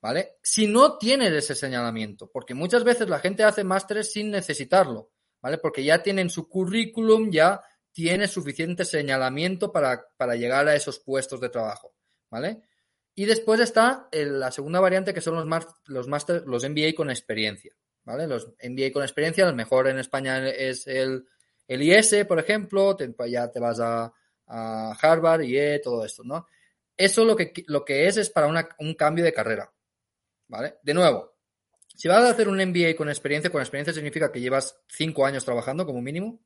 ¿vale? 0.00 0.36
Si 0.42 0.66
no 0.66 0.98
tienes 0.98 1.32
ese 1.32 1.54
señalamiento, 1.54 2.30
porque 2.30 2.54
muchas 2.54 2.84
veces 2.84 3.08
la 3.08 3.20
gente 3.20 3.44
hace 3.44 3.64
másteres 3.64 4.12
sin 4.12 4.30
necesitarlo, 4.30 5.12
¿vale? 5.40 5.58
Porque 5.58 5.84
ya 5.84 6.02
tienen 6.02 6.30
su 6.30 6.48
currículum, 6.48 7.30
ya 7.30 7.60
tiene 7.92 8.28
suficiente 8.28 8.84
señalamiento 8.84 9.72
para, 9.72 10.06
para 10.16 10.36
llegar 10.36 10.68
a 10.68 10.74
esos 10.74 11.00
puestos 11.00 11.40
de 11.40 11.48
trabajo, 11.48 11.94
¿vale? 12.30 12.62
Y 13.14 13.24
después 13.24 13.58
está 13.60 14.08
el, 14.12 14.38
la 14.38 14.52
segunda 14.52 14.78
variante 14.78 15.12
que 15.12 15.20
son 15.20 15.34
los, 15.34 15.66
los, 15.86 16.06
master, 16.06 16.44
los 16.46 16.68
MBA 16.68 16.94
con 16.94 17.10
experiencia, 17.10 17.74
¿vale? 18.08 18.26
Los 18.26 18.48
MBA 18.62 18.90
con 18.90 19.02
experiencia, 19.02 19.46
el 19.46 19.54
mejor 19.54 19.86
en 19.86 19.98
España 19.98 20.48
es 20.48 20.86
el, 20.86 21.26
el 21.66 21.82
IS, 21.82 22.24
por 22.26 22.38
ejemplo, 22.38 22.96
pues 23.14 23.30
ya 23.30 23.50
te 23.50 23.60
vas 23.60 23.78
a, 23.80 24.10
Harvard, 24.46 25.42
IE, 25.42 25.78
todo 25.80 26.06
esto, 26.06 26.22
¿no? 26.24 26.46
Eso 26.96 27.26
lo 27.26 27.36
que, 27.36 27.52
lo 27.66 27.84
que 27.84 28.06
es 28.06 28.16
es 28.16 28.30
para 28.30 28.46
un 28.78 28.94
cambio 28.94 29.22
de 29.26 29.34
carrera, 29.34 29.70
¿vale? 30.46 30.78
De 30.82 30.94
nuevo, 30.94 31.36
si 31.94 32.08
vas 32.08 32.24
a 32.24 32.30
hacer 32.30 32.48
un 32.48 32.56
MBA 32.56 32.96
con 32.96 33.10
experiencia, 33.10 33.52
con 33.52 33.60
experiencia 33.60 33.92
significa 33.92 34.32
que 34.32 34.40
llevas 34.40 34.80
cinco 34.88 35.26
años 35.26 35.44
trabajando 35.44 35.84
como 35.84 36.00
mínimo, 36.00 36.40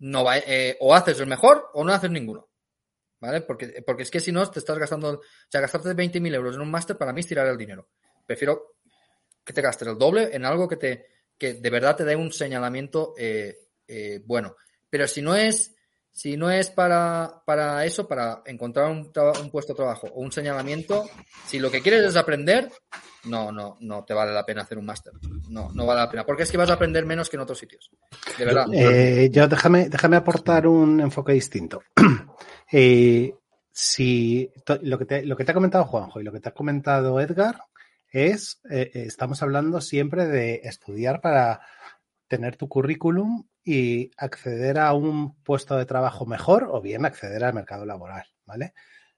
no 0.00 0.24
va, 0.24 0.38
eh, 0.38 0.76
o 0.80 0.96
haces 0.96 1.20
el 1.20 1.28
mejor 1.28 1.70
o 1.74 1.84
no 1.84 1.92
haces 1.92 2.10
ninguno, 2.10 2.50
¿vale? 3.20 3.42
Porque, 3.42 3.84
porque 3.86 4.02
es 4.02 4.10
que 4.10 4.18
si 4.18 4.32
no, 4.32 4.50
te 4.50 4.58
estás 4.58 4.78
gastando, 4.78 5.10
o 5.10 5.22
sea, 5.48 5.60
gastarte 5.60 5.94
20.000 5.94 6.34
euros 6.34 6.56
en 6.56 6.62
un 6.62 6.72
máster 6.72 6.98
para 6.98 7.12
mí 7.12 7.20
es 7.20 7.28
tirar 7.28 7.46
el 7.46 7.56
dinero. 7.56 7.88
Prefiero 8.26 8.73
que 9.44 9.52
te 9.52 9.62
gastes 9.62 9.88
el 9.88 9.98
doble 9.98 10.30
en 10.32 10.44
algo 10.44 10.68
que 10.68 10.76
te 10.76 11.06
que 11.36 11.54
de 11.54 11.70
verdad 11.70 11.96
te 11.96 12.04
dé 12.04 12.16
un 12.16 12.32
señalamiento 12.32 13.14
eh, 13.18 13.56
eh, 13.86 14.22
bueno. 14.24 14.56
Pero 14.88 15.06
si 15.06 15.22
no 15.22 15.34
es 15.34 15.74
si 16.14 16.36
no 16.36 16.48
es 16.48 16.70
para, 16.70 17.42
para 17.44 17.84
eso, 17.84 18.06
para 18.06 18.40
encontrar 18.46 18.88
un, 18.88 19.10
un, 19.42 19.50
puesto 19.50 19.72
de 19.72 19.78
trabajo 19.78 20.06
o 20.14 20.20
un 20.20 20.30
señalamiento, 20.30 21.04
si 21.44 21.58
lo 21.58 21.72
que 21.72 21.82
quieres 21.82 22.04
es 22.04 22.14
aprender, 22.14 22.70
no, 23.24 23.50
no, 23.50 23.76
no 23.80 24.04
te 24.04 24.14
vale 24.14 24.32
la 24.32 24.46
pena 24.46 24.62
hacer 24.62 24.78
un 24.78 24.86
máster. 24.86 25.12
No, 25.48 25.72
no 25.74 25.86
vale 25.86 26.02
la 26.02 26.10
pena. 26.10 26.24
Porque 26.24 26.44
es 26.44 26.52
que 26.52 26.56
vas 26.56 26.70
a 26.70 26.74
aprender 26.74 27.04
menos 27.04 27.28
que 27.28 27.36
en 27.36 27.40
otros 27.40 27.58
sitios. 27.58 27.90
De 28.38 28.44
verdad. 28.44 28.66
Eh, 28.72 29.28
yo 29.32 29.48
déjame, 29.48 29.88
déjame 29.88 30.16
aportar 30.16 30.68
un 30.68 31.00
enfoque 31.00 31.32
distinto. 31.32 31.82
eh, 32.72 33.34
si 33.72 34.48
lo 34.82 34.98
que, 34.98 35.04
te, 35.06 35.26
lo 35.26 35.36
que 35.36 35.44
te 35.44 35.50
ha 35.50 35.54
comentado 35.54 35.84
Juanjo 35.84 36.20
y 36.20 36.24
lo 36.24 36.30
que 36.30 36.38
te 36.38 36.48
ha 36.48 36.54
comentado 36.54 37.18
Edgar 37.18 37.58
es, 38.14 38.60
eh, 38.70 38.90
estamos 38.94 39.42
hablando 39.42 39.80
siempre 39.80 40.26
de 40.26 40.60
estudiar 40.62 41.20
para 41.20 41.60
tener 42.28 42.56
tu 42.56 42.68
currículum 42.68 43.48
y 43.64 44.12
acceder 44.16 44.78
a 44.78 44.92
un 44.94 45.42
puesto 45.42 45.76
de 45.76 45.84
trabajo 45.84 46.24
mejor 46.24 46.68
o 46.70 46.80
bien 46.80 47.04
acceder 47.04 47.42
al 47.42 47.54
mercado 47.54 47.84
laboral, 47.84 48.24
¿vale? 48.46 48.72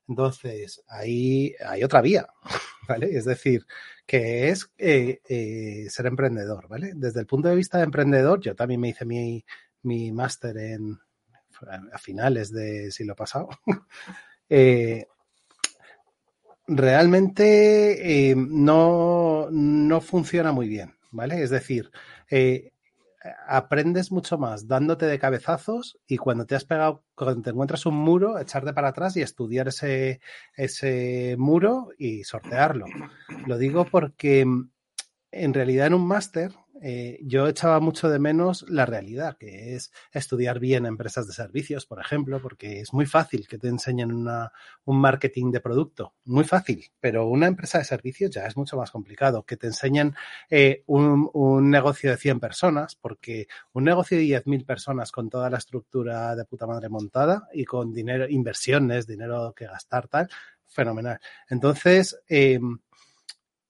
Entonces, 0.09 0.83
ahí 0.89 1.55
hay 1.65 1.85
otra 1.85 2.01
vía, 2.01 2.27
¿vale? 2.89 3.15
Es 3.15 3.27
decir, 3.27 3.67
que 4.07 4.49
es 4.49 4.71
eh, 4.79 5.21
eh, 5.29 5.87
ser 5.91 6.07
emprendedor, 6.07 6.67
¿vale? 6.67 6.93
Desde 6.95 7.21
el 7.21 7.27
punto 7.27 7.49
de 7.49 7.57
vista 7.57 7.79
de 7.79 7.85
emprendedor, 7.85 8.41
yo 8.41 8.57
también 8.57 8.81
me 8.81 8.89
hice 8.89 9.05
mi, 9.05 9.45
mi 9.83 10.11
máster 10.11 10.57
en 10.57 10.99
a 11.93 11.99
finales 11.99 12.51
de 12.51 12.91
siglo 12.91 13.15
pasado. 13.15 13.49
eh, 14.49 15.07
realmente 16.67 18.31
eh, 18.31 18.35
no, 18.37 19.49
no, 19.51 20.01
funciona 20.01 20.53
muy 20.53 20.69
bien, 20.69 20.95
¿vale? 21.11 21.43
Es 21.43 21.51
decir, 21.51 21.91
eh, 22.31 22.73
aprendes 23.47 24.13
mucho 24.13 24.39
más 24.39 24.69
dándote 24.69 25.07
de 25.07 25.19
cabezazos 25.19 25.99
y 26.07 26.17
cuando 26.17 26.47
te 26.47 26.55
has 26.55 26.65
pegado, 26.65 27.05
cuando 27.15 27.43
te 27.43 27.51
encuentras 27.51 27.87
un 27.87 27.97
muro, 27.97 28.39
echarte 28.39 28.73
para 28.73 28.89
atrás 28.89 29.17
y 29.17 29.23
estudiar 29.23 29.69
ese, 29.69 30.21
ese 30.57 31.37
muro 31.39 31.89
y 31.99 32.25
sortearlo. 32.25 32.87
Lo 33.47 33.59
digo 33.59 33.85
porque 33.85 34.47
en 35.33 35.55
realidad 35.55 35.89
en 35.89 35.95
un 35.95 36.07
máster 36.07 36.53
eh, 36.83 37.19
yo 37.23 37.49
echaba 37.49 37.81
mucho 37.81 38.09
de 38.09 38.19
menos 38.19 38.65
la 38.69 38.87
realidad, 38.87 39.37
que 39.39 39.75
es 39.75 39.93
estudiar 40.13 40.59
bien 40.59 40.87
empresas 40.87 41.27
de 41.27 41.33
servicios, 41.33 41.87
por 41.87 42.01
ejemplo, 42.01 42.41
porque 42.41 42.81
es 42.81 42.93
muy 42.93 43.07
fácil 43.07 43.47
que 43.49 43.59
te 43.59 43.69
enseñen 43.69 44.13
una, 44.13 44.53
un 44.85 45.01
marketing 45.01 45.51
de 45.53 45.61
producto, 45.61 46.15
muy 46.25 46.45
fácil, 46.45 46.85
pero 47.01 47.27
una 47.27 47.47
empresa 47.47 47.79
de 47.79 47.85
servicios 47.85 48.31
ya 48.31 48.47
es 48.47 48.57
mucho 48.57 48.77
más 48.77 48.91
complicado, 48.91 49.45
que 49.45 49.57
te 49.57 49.69
enseñen 49.69 50.15
eh, 50.51 50.83
un, 50.87 51.31
un, 51.33 51.71
negocio 51.71 52.11
de 52.11 52.17
100 52.17 52.41
personas, 52.41 52.97
porque 52.97 53.49
un 53.73 53.85
negocio 53.85 54.19
de 54.19 54.25
10.000 54.25 54.67
personas 54.67 55.13
con 55.13 55.31
toda 55.31 55.51
la 55.51 55.59
estructura 55.59 56.37
de 56.37 56.45
puta 56.45 56.67
madre 56.67 56.89
montada 56.89 57.49
y 57.53 57.65
con 57.65 57.93
dinero, 57.93 58.29
inversiones, 58.29 59.07
dinero 59.07 59.55
que 59.57 59.67
gastar, 59.67 60.09
tal, 60.09 60.29
fenomenal. 60.67 61.19
Entonces, 61.49 62.19
eh, 62.29 62.61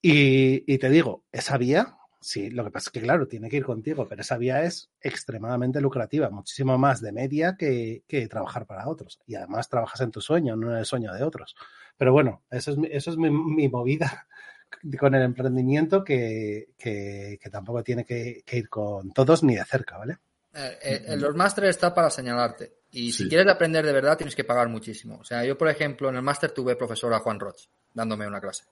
y, 0.01 0.73
y 0.73 0.77
te 0.77 0.89
digo, 0.89 1.23
esa 1.31 1.57
vía 1.57 1.97
Sí, 2.19 2.49
lo 2.49 2.63
que 2.63 2.71
pasa 2.71 2.89
es 2.89 2.91
que, 2.91 3.01
claro, 3.01 3.27
tiene 3.27 3.49
que 3.49 3.57
ir 3.57 3.65
contigo, 3.65 4.07
pero 4.07 4.21
esa 4.21 4.37
vía 4.37 4.63
es 4.63 4.89
extremadamente 5.01 5.79
lucrativa, 5.79 6.29
muchísimo 6.29 6.77
más 6.77 6.99
de 6.99 7.11
media 7.11 7.55
que, 7.57 8.03
que 8.07 8.27
trabajar 8.27 8.65
para 8.65 8.87
otros. 8.87 9.19
Y 9.27 9.35
además 9.35 9.69
trabajas 9.69 10.01
en 10.01 10.11
tu 10.11 10.19
sueño, 10.19 10.55
no 10.55 10.71
en 10.71 10.77
el 10.77 10.85
sueño 10.85 11.13
de 11.13 11.23
otros. 11.23 11.55
Pero 11.95 12.11
bueno, 12.11 12.43
eso 12.49 12.71
es, 12.71 12.77
eso 12.91 13.11
es 13.11 13.17
mi, 13.17 13.29
mi 13.29 13.69
movida 13.69 14.27
con 14.99 15.13
el 15.13 15.21
emprendimiento 15.21 16.03
que, 16.03 16.69
que, 16.77 17.39
que 17.41 17.49
tampoco 17.49 17.83
tiene 17.83 18.03
que, 18.03 18.43
que, 18.45 18.57
ir 18.57 18.69
con 18.69 19.11
todos 19.11 19.43
ni 19.43 19.55
de 19.55 19.65
cerca, 19.65 19.97
¿vale? 19.97 20.17
Eh, 20.53 20.79
eh, 20.81 21.17
los 21.17 21.35
másteres 21.35 21.71
está 21.71 21.93
para 21.93 22.09
señalarte. 22.09 22.77
Y 22.91 23.11
si 23.11 23.29
quieres 23.29 23.47
aprender 23.47 23.85
de 23.85 23.93
verdad, 23.93 24.17
tienes 24.17 24.35
que 24.35 24.43
pagar 24.43 24.69
muchísimo. 24.69 25.19
O 25.19 25.23
sea, 25.23 25.45
yo, 25.45 25.55
por 25.57 25.69
ejemplo, 25.69 26.09
en 26.09 26.15
el 26.15 26.23
máster 26.23 26.51
tuve 26.51 26.75
profesor 26.75 27.13
a 27.13 27.19
Juan 27.19 27.39
Roch 27.39 27.67
dándome 27.93 28.27
una 28.27 28.39
clase. 28.39 28.63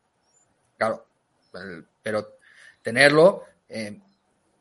Claro, 0.78 1.06
pero 2.02 2.35
tenerlo 2.86 3.44
eh, 3.68 4.00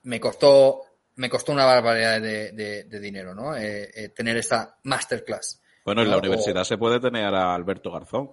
me 0.05 0.19
costó 0.19 0.81
me 1.17 1.29
costó 1.29 1.53
una 1.53 1.67
barbaridad 1.67 2.21
de, 2.21 2.51
de, 2.53 2.85
de 2.85 3.01
dinero, 3.01 3.35
¿no? 3.35 3.55
Eh, 3.55 3.89
eh, 3.95 4.09
tener 4.09 4.37
esta 4.37 4.77
masterclass. 4.83 5.61
Bueno, 5.85 6.03
en 6.03 6.11
la 6.11 6.19
universidad 6.19 6.65
se 6.65 6.77
puede 6.77 6.99
tener 6.99 7.33
a 7.33 7.55
Alberto 7.55 7.93
Garzón. 7.93 8.33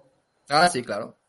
Ah, 0.50 0.68
sí, 0.68 0.82
claro. 0.82 1.20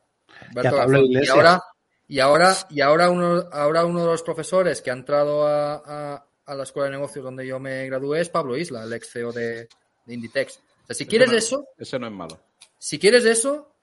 Alberto 0.48 0.76
Garzón. 0.76 1.06
Y 1.10 1.28
ahora, 1.28 1.62
y 2.08 2.20
ahora, 2.20 2.56
y 2.70 2.80
ahora 2.80 3.10
uno, 3.10 3.44
ahora 3.52 3.84
uno 3.84 4.00
de 4.00 4.06
los 4.06 4.22
profesores 4.22 4.80
que 4.80 4.90
ha 4.90 4.94
entrado 4.94 5.46
a, 5.46 5.82
a, 5.84 6.26
a, 6.46 6.54
la 6.54 6.62
escuela 6.62 6.86
de 6.86 6.96
negocios 6.96 7.22
donde 7.22 7.46
yo 7.46 7.58
me 7.58 7.84
gradué 7.86 8.20
es 8.20 8.30
Pablo 8.30 8.56
Isla, 8.56 8.84
el 8.84 8.92
ex 8.94 9.10
CEO 9.10 9.32
de, 9.32 9.68
de 10.06 10.14
Inditex. 10.14 10.56
O 10.56 10.86
sea, 10.86 10.96
si 10.96 11.06
quieres 11.06 11.32
no, 11.32 11.36
eso. 11.36 11.68
Ese 11.76 11.98
no 11.98 12.06
es 12.06 12.12
malo. 12.12 12.40
Si 12.78 12.98
quieres 12.98 13.26
eso, 13.26 13.74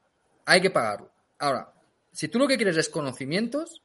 hay 0.46 0.60
que 0.60 0.72
pagarlo. 0.72 1.12
Ahora, 1.38 1.72
si 2.12 2.30
tú 2.30 2.40
lo 2.40 2.48
que 2.48 2.58
quieres 2.58 2.78
es 2.78 2.90
conocimientos, 2.90 3.84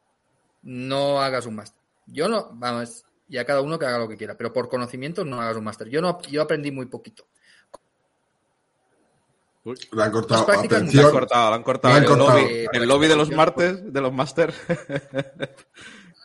no 0.64 1.20
hagas 1.20 1.46
un 1.46 1.56
máster. 1.56 1.80
Yo 2.06 2.28
no, 2.28 2.50
vamos, 2.54 3.04
ya 3.28 3.44
cada 3.44 3.60
uno 3.60 3.78
que 3.78 3.86
haga 3.86 3.98
lo 3.98 4.08
que 4.08 4.16
quiera, 4.16 4.36
pero 4.36 4.52
por 4.52 4.68
conocimiento 4.68 5.24
no 5.24 5.40
hagas 5.40 5.56
un 5.56 5.64
máster. 5.64 5.88
Yo 5.88 6.00
no, 6.00 6.20
yo 6.22 6.42
aprendí 6.42 6.70
muy 6.70 6.86
poquito. 6.86 7.26
Uy, 9.64 9.78
la 9.92 10.04
han 10.04 10.12
cortado. 10.12 10.50
Atención. 10.50 11.02
La 11.02 11.08
han 11.08 11.14
cortado, 11.14 11.50
la 11.50 11.56
han 11.56 11.62
cortado. 11.62 11.96
El, 11.96 12.04
cortado. 12.04 12.38
Lobby, 12.38 12.66
el 12.72 12.88
lobby 12.88 13.08
de 13.08 13.16
los 13.16 13.30
martes, 13.30 13.92
de 13.92 14.00
los 14.00 14.12
máster. 14.12 14.52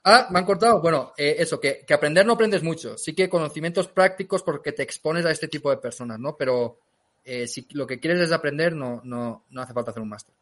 ah, 0.03 0.27
me 0.29 0.39
han 0.39 0.45
cortado. 0.45 0.81
Bueno, 0.81 1.13
eh, 1.17 1.37
eso, 1.39 1.59
que, 1.59 1.85
que, 1.85 1.93
aprender 1.93 2.25
no 2.25 2.33
aprendes 2.33 2.63
mucho. 2.63 2.97
Sí 2.97 3.13
que 3.13 3.29
conocimientos 3.29 3.87
prácticos 3.87 4.43
porque 4.43 4.73
te 4.73 4.83
expones 4.83 5.25
a 5.25 5.31
este 5.31 5.47
tipo 5.47 5.69
de 5.69 5.77
personas, 5.77 6.19
¿no? 6.19 6.35
Pero 6.35 6.79
eh, 7.23 7.47
si 7.47 7.65
lo 7.71 7.87
que 7.87 7.99
quieres 7.99 8.19
es 8.19 8.31
aprender, 8.33 8.73
no, 8.73 9.01
no, 9.05 9.45
no 9.49 9.61
hace 9.61 9.73
falta 9.73 9.91
hacer 9.91 10.03
un 10.03 10.09
máster. 10.09 10.35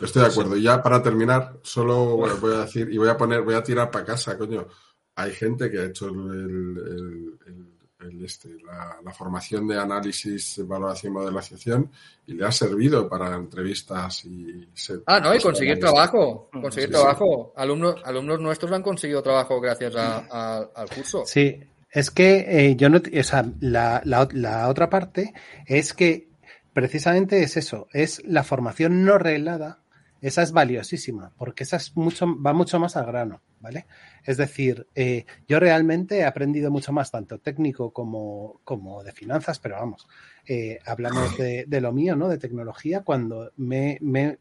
Estoy 0.00 0.22
de 0.22 0.28
acuerdo. 0.28 0.56
Y 0.56 0.62
ya 0.62 0.82
para 0.82 1.02
terminar, 1.02 1.58
solo 1.62 2.16
bueno, 2.16 2.36
voy 2.40 2.54
a 2.54 2.60
decir, 2.60 2.88
y 2.90 2.98
voy 2.98 3.08
a 3.08 3.16
poner, 3.16 3.42
voy 3.42 3.54
a 3.54 3.62
tirar 3.62 3.90
para 3.90 4.04
casa, 4.04 4.36
coño. 4.36 4.66
Hay 5.14 5.32
gente 5.32 5.70
que 5.70 5.78
ha 5.78 5.84
hecho 5.84 6.08
el, 6.08 6.18
el, 6.18 7.38
el, 7.46 8.08
el 8.08 8.24
este, 8.24 8.50
la, 8.64 8.98
la, 9.02 9.12
formación 9.12 9.66
de 9.66 9.78
análisis, 9.78 10.60
valoración 10.66 11.12
y 11.12 11.14
modelación 11.14 11.90
y 12.26 12.34
le 12.34 12.44
ha 12.44 12.52
servido 12.52 13.08
para 13.08 13.34
entrevistas 13.34 14.26
y... 14.26 14.68
Se, 14.74 15.00
ah, 15.06 15.18
no, 15.20 15.34
y 15.34 15.40
conseguir 15.40 15.80
trabajo. 15.80 16.50
Conseguir 16.52 16.90
sí, 16.90 16.92
trabajo. 16.92 17.52
Sí. 17.54 17.62
Alumnos, 17.62 17.96
alumnos 18.04 18.40
nuestros 18.40 18.72
han 18.72 18.82
conseguido 18.82 19.22
trabajo 19.22 19.58
gracias 19.58 19.96
a, 19.96 20.26
a, 20.30 20.68
al 20.74 20.90
curso. 20.90 21.22
Sí, 21.24 21.60
es 21.90 22.10
que 22.10 22.44
eh, 22.46 22.76
yo 22.76 22.90
no, 22.90 22.98
o 22.98 23.22
sea, 23.22 23.50
la, 23.60 24.02
la, 24.04 24.28
la 24.32 24.68
otra 24.68 24.90
parte 24.90 25.32
es 25.64 25.94
que 25.94 26.28
precisamente 26.76 27.42
es 27.42 27.56
eso, 27.56 27.88
es 27.94 28.22
la 28.26 28.44
formación 28.44 29.02
no 29.06 29.16
reglada 29.16 29.80
esa 30.20 30.42
es 30.42 30.52
valiosísima, 30.52 31.32
porque 31.38 31.64
esa 31.64 31.78
es 31.78 31.96
mucho, 31.96 32.26
va 32.38 32.52
mucho 32.52 32.78
más 32.78 32.98
al 32.98 33.06
grano, 33.06 33.40
¿vale? 33.60 33.86
Es 34.24 34.36
decir, 34.36 34.86
eh, 34.94 35.24
yo 35.48 35.58
realmente 35.58 36.18
he 36.18 36.24
aprendido 36.24 36.70
mucho 36.70 36.92
más, 36.92 37.10
tanto 37.10 37.38
técnico 37.38 37.94
como, 37.94 38.60
como 38.62 39.02
de 39.04 39.12
finanzas, 39.12 39.58
pero 39.58 39.76
vamos, 39.76 40.06
eh, 40.46 40.78
hablamos 40.84 41.38
de, 41.38 41.64
de, 41.66 41.80
lo 41.80 41.92
mío, 41.94 42.14
¿no? 42.14 42.28
De 42.28 42.36
tecnología, 42.36 43.04
cuando 43.04 43.52
me, 43.56 43.96
me, 44.02 44.36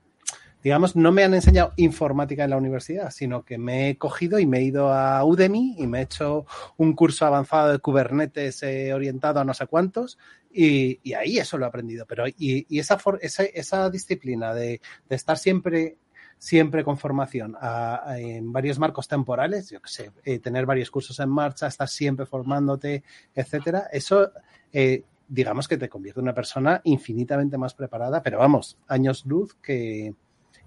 digamos, 0.61 0.97
no 0.97 1.13
me 1.13 1.23
han 1.23 1.35
enseñado 1.35 1.71
informática 1.77 2.43
en 2.43 2.49
la 2.49 2.57
universidad, 2.57 3.11
sino 3.11 3.45
que 3.45 3.57
me 3.57 3.89
he 3.89 3.97
cogido 3.97 4.39
y 4.39 4.45
me 4.45 4.57
he 4.57 4.63
ido 4.63 4.91
a 4.91 5.23
Udemy 5.23 5.75
y 5.77 5.87
me 5.87 5.99
he 5.99 6.01
hecho 6.01 6.45
un 6.75 6.93
curso 6.93 7.25
avanzado 7.25 7.71
de 7.71 7.79
Kubernetes 7.79 8.61
eh, 8.63 8.93
orientado 8.93 9.39
a 9.39 9.45
no 9.45 9.53
sé 9.53 9.67
cuántos 9.67 10.17
y, 10.55 11.13
ahí 11.13 11.37
eso 11.37 11.57
lo 11.57 11.65
he 11.65 11.67
aprendido. 11.67 12.05
Pero 12.05 12.27
y, 12.27 12.65
y 12.69 12.79
esa, 12.79 12.97
for, 12.97 13.19
esa, 13.21 13.43
esa, 13.43 13.89
disciplina 13.89 14.53
de, 14.53 14.81
estar 15.09 15.37
siempre 15.37 15.97
siempre 16.37 16.83
con 16.83 16.97
formación 16.97 17.55
a, 17.59 18.15
en 18.17 18.51
varios 18.51 18.77
marcos 18.77 19.07
temporales, 19.07 19.69
yo 19.69 19.81
qué 19.81 19.89
sé, 19.89 20.11
eh, 20.25 20.39
tener 20.39 20.65
varios 20.65 20.91
cursos 20.91 21.19
en 21.19 21.29
marcha, 21.29 21.65
estar 21.67 21.87
siempre 21.87 22.25
formándote, 22.25 23.03
etcétera, 23.33 23.87
eso 23.91 24.31
eh, 24.73 25.03
digamos 25.27 25.67
que 25.67 25.77
te 25.77 25.89
convierte 25.89 26.19
en 26.19 26.25
una 26.25 26.35
persona 26.35 26.81
infinitamente 26.83 27.57
más 27.57 27.73
preparada, 27.73 28.21
pero 28.21 28.37
vamos, 28.37 28.77
años 28.87 29.25
luz 29.25 29.55
que, 29.55 30.13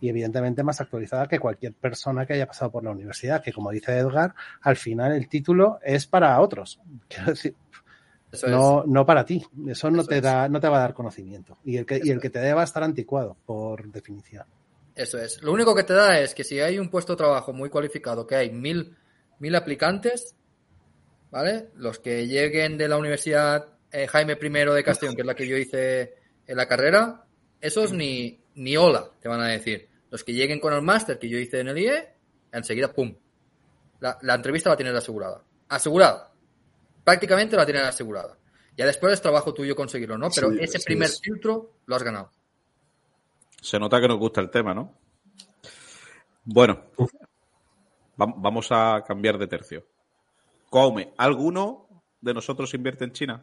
y 0.01 0.09
evidentemente 0.09 0.63
más 0.63 0.81
actualizada 0.81 1.27
que 1.27 1.39
cualquier 1.39 1.75
persona 1.75 2.27
que 2.27 2.35
haya 2.35 2.47
pasado 2.47 2.71
por 2.71 2.85
la 2.85 2.91
universidad, 2.91 3.43
que 3.43 3.53
como 3.53 3.71
dice 3.71 3.97
Edgar, 3.97 4.35
al 4.63 4.77
final 4.77 5.13
el 5.13 5.29
título 5.29 5.79
es 5.83 6.07
para 6.07 6.41
otros. 6.41 6.81
Quiero 7.09 7.31
decir, 7.31 7.55
no, 8.47 8.83
es. 8.83 8.87
no 8.89 9.07
para 9.07 9.25
ti. 9.25 9.45
Eso 9.69 9.91
no 9.91 10.01
Eso 10.01 10.09
te 10.09 10.21
da, 10.21 10.49
no 10.49 10.61
te 10.61 10.69
va 10.69 10.79
a 10.79 10.81
dar 10.81 10.95
conocimiento. 10.95 11.59
Y 11.65 11.77
el 11.77 11.87
que, 11.87 12.01
y 12.03 12.11
el 12.11 12.21
que 12.21 12.31
te 12.31 12.39
dé 12.39 12.53
va 12.53 12.63
a 12.63 12.65
estar 12.65 12.83
anticuado, 12.83 13.37
por 13.47 13.91
definición. 13.91 14.47
Eso 14.95 15.19
es. 15.19 15.43
Lo 15.43 15.53
único 15.53 15.75
que 15.75 15.85
te 15.85 15.95
da 15.95 16.19
es 16.19 16.35
que 16.35 16.45
si 16.45 16.61
hay 16.61 16.79
un 16.79 16.91
puesto 16.91 17.13
de 17.13 17.19
trabajo 17.19 17.53
muy 17.53 17.71
cualificado, 17.71 18.27
que 18.27 18.35
hay 18.35 18.51
mil, 18.51 18.97
mil 19.39 19.55
aplicantes, 19.55 20.35
¿vale? 21.31 21.69
Los 21.77 22.01
que 22.01 22.27
lleguen 22.27 22.77
de 22.77 22.89
la 22.89 22.97
Universidad 22.97 23.69
eh, 23.91 24.07
Jaime 24.07 24.37
I 24.41 24.49
de 24.75 24.85
Castellón, 24.85 25.15
que 25.15 25.23
es 25.23 25.27
la 25.27 25.35
que 25.35 25.47
yo 25.47 25.57
hice 25.57 26.15
en 26.47 26.57
la 26.57 26.67
carrera, 26.67 27.25
esos 27.61 27.93
ni, 27.93 28.41
ni 28.55 28.77
hola 28.77 29.11
te 29.21 29.29
van 29.29 29.41
a 29.41 29.49
decir. 29.49 29.89
Los 30.11 30.25
que 30.25 30.33
lleguen 30.33 30.61
con 30.61 30.73
el 30.73 30.83
máster 30.83 31.19
que 31.19 31.29
yo 31.29 31.39
hice 31.39 31.61
en 31.61 31.69
el 31.69 31.79
IE, 31.79 32.09
enseguida, 32.53 32.93
¡pum! 32.93 33.15
La, 34.01 34.19
la 34.23 34.35
entrevista 34.35 34.71
la 34.71 34.77
tienes 34.77 34.95
asegurada. 34.95 35.43
Asegurada. 35.69 36.33
Prácticamente 37.09 37.57
la 37.57 37.65
tienes 37.65 37.85
asegurada. 37.85 38.37
Ya 38.77 38.85
después 38.85 39.15
es 39.15 39.23
trabajo 39.23 39.55
tuyo 39.55 39.75
conseguirlo, 39.75 40.19
¿no? 40.19 40.29
Pero 40.29 40.51
sí, 40.51 40.59
ese 40.61 40.79
primer 40.81 41.09
es. 41.09 41.19
filtro 41.19 41.71
lo 41.87 41.97
has 41.97 42.03
ganado. 42.03 42.31
Se 43.63 43.79
nota 43.79 43.99
que 43.99 44.09
nos 44.09 44.19
gusta 44.19 44.43
el 44.43 44.51
tema, 44.51 44.75
¿no? 44.75 44.93
Bueno, 46.45 46.85
va 48.21 48.27
vamos 48.37 48.69
a 48.73 49.03
cambiar 49.07 49.39
de 49.39 49.47
tercio. 49.47 49.87
Come, 50.69 51.15
¿alguno 51.17 51.89
de 52.21 52.35
nosotros 52.35 52.75
invierte 52.75 53.05
en 53.05 53.13
China? 53.13 53.43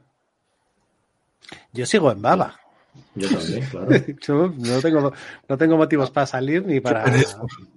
Yo 1.73 1.87
sigo 1.87 2.11
en 2.11 2.21
Baba. 2.21 2.59
Yo 3.15 3.27
también, 3.27 3.65
claro. 3.71 3.89
Yo 4.21 4.53
no, 4.55 4.79
tengo, 4.79 5.13
no 5.49 5.57
tengo 5.57 5.75
motivos 5.75 6.11
para 6.11 6.27
salir 6.27 6.63
ni 6.67 6.81
para 6.81 7.03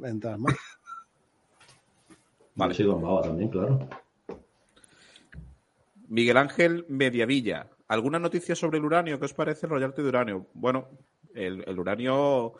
entrar 0.04 0.36
más. 0.36 0.54
Vale. 2.56 2.74
Yo 2.74 2.76
sigo 2.76 2.92
en 2.92 3.00
Baba 3.00 3.22
también, 3.22 3.48
claro. 3.48 3.88
Miguel 6.08 6.36
Ángel 6.36 6.84
Mediavilla. 6.88 7.68
¿Alguna 7.86 8.18
noticia 8.18 8.54
sobre 8.54 8.78
el 8.78 8.84
uranio? 8.84 9.18
¿Qué 9.18 9.24
os 9.26 9.34
parece 9.34 9.66
el 9.66 9.70
royalty 9.70 10.02
de 10.02 10.08
uranio? 10.08 10.46
Bueno, 10.54 10.88
el, 11.34 11.78
uranio, 11.78 12.54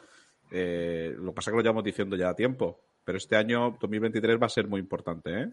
eh, 0.50 1.14
lo 1.18 1.34
pasa 1.34 1.50
que 1.50 1.56
lo 1.56 1.62
llevamos 1.62 1.84
diciendo 1.84 2.16
ya 2.16 2.30
a 2.30 2.36
tiempo, 2.36 2.80
pero 3.04 3.18
este 3.18 3.36
año 3.36 3.76
2023 3.80 4.40
va 4.40 4.46
a 4.46 4.50
ser 4.50 4.68
muy 4.68 4.80
importante. 4.80 5.42
¿eh? 5.42 5.50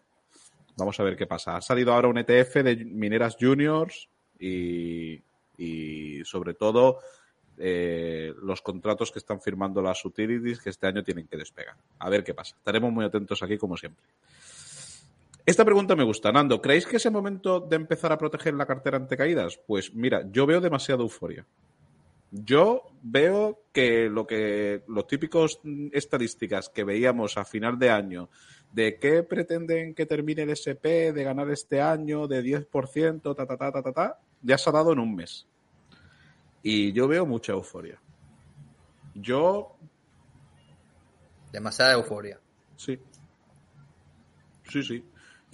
Vamos 0.78 1.00
a 1.00 1.04
ver 1.04 1.16
qué 1.16 1.28
pasa. 1.28 1.58
Ha 1.58 1.62
salido 1.62 1.94
ahora 1.94 2.08
un 2.08 2.18
ETF 2.18 2.56
de 2.64 2.86
mineras 2.86 3.38
juniors 3.40 4.10
y, 4.40 5.22
y 5.58 6.24
sobre 6.24 6.54
todo 6.54 7.00
eh, 7.58 8.34
los 8.42 8.62
contratos 8.62 9.12
que 9.12 9.20
están 9.20 9.40
firmando 9.40 9.82
las 9.82 10.04
utilities 10.04 10.60
que 10.60 10.70
este 10.70 10.88
año 10.88 11.04
tienen 11.04 11.28
que 11.28 11.38
despegar. 11.38 11.76
A 12.00 12.10
ver 12.10 12.24
qué 12.24 12.34
pasa. 12.34 12.56
Estaremos 12.58 12.92
muy 12.92 13.06
atentos 13.06 13.42
aquí 13.44 13.58
como 13.58 13.78
siempre. 13.78 14.04
Esta 15.46 15.64
pregunta 15.64 15.96
me 15.96 16.04
gusta. 16.04 16.32
Nando, 16.32 16.60
¿creéis 16.60 16.88
que 16.88 16.98
es 16.98 17.06
el 17.06 17.12
momento 17.12 17.60
de 17.60 17.76
empezar 17.76 18.12
a 18.12 18.18
proteger 18.18 18.56
la 18.56 18.66
cartera 18.66 18.98
ante 18.98 19.16
caídas? 19.16 19.60
Pues 19.68 19.94
mira, 19.94 20.24
yo 20.32 20.48
veo 20.48 20.60
demasiada 20.60 21.04
euforia. 21.04 21.46
Yo 22.32 22.84
veo 23.04 23.62
que 23.72 24.10
lo 24.10 24.26
que 24.26 24.84
los 24.88 25.06
típicos 25.06 25.60
estadísticas 25.92 26.70
que 26.70 26.84
veíamos 26.84 27.38
a 27.38 27.46
final 27.46 27.78
de 27.78 27.92
año 27.92 28.30
de 28.72 28.98
qué 29.00 29.24
pretenden 29.24 29.94
que 29.94 30.06
termine 30.06 30.42
el 30.42 30.50
SP, 30.52 31.14
de 31.14 31.24
ganar 31.24 31.50
este 31.50 31.80
año, 31.80 32.28
de 32.28 32.44
10%, 32.44 33.22
ta, 33.22 33.46
ta, 33.46 33.56
ta, 33.56 33.72
ta, 33.72 33.82
ta, 33.82 33.94
ta, 33.94 34.20
ya 34.42 34.58
se 34.58 34.70
ha 34.70 34.74
dado 34.74 34.92
en 34.92 35.00
un 35.00 35.16
mes. 35.16 35.48
Y 36.62 36.92
yo 36.92 37.08
veo 37.08 37.26
mucha 37.26 37.54
euforia. 37.54 38.02
Yo. 39.14 39.78
Demasiada 41.54 41.94
euforia. 41.94 42.40
Sí. 42.76 43.00
Sí, 44.70 44.84
sí. 44.84 45.06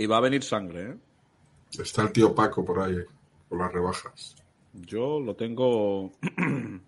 Y 0.02 0.08
va 0.08 0.18
a 0.18 0.22
venir 0.22 0.42
sangre, 0.42 0.82
¿eh? 0.82 0.98
Está 1.80 2.02
el 2.02 2.12
tío 2.12 2.34
Paco 2.34 2.66
por 2.66 2.80
ahí, 2.80 2.98
por 3.48 3.60
las 3.60 3.72
rebajas. 3.72 4.36
Yo 4.74 5.20
lo 5.20 5.36
tengo. 5.36 6.12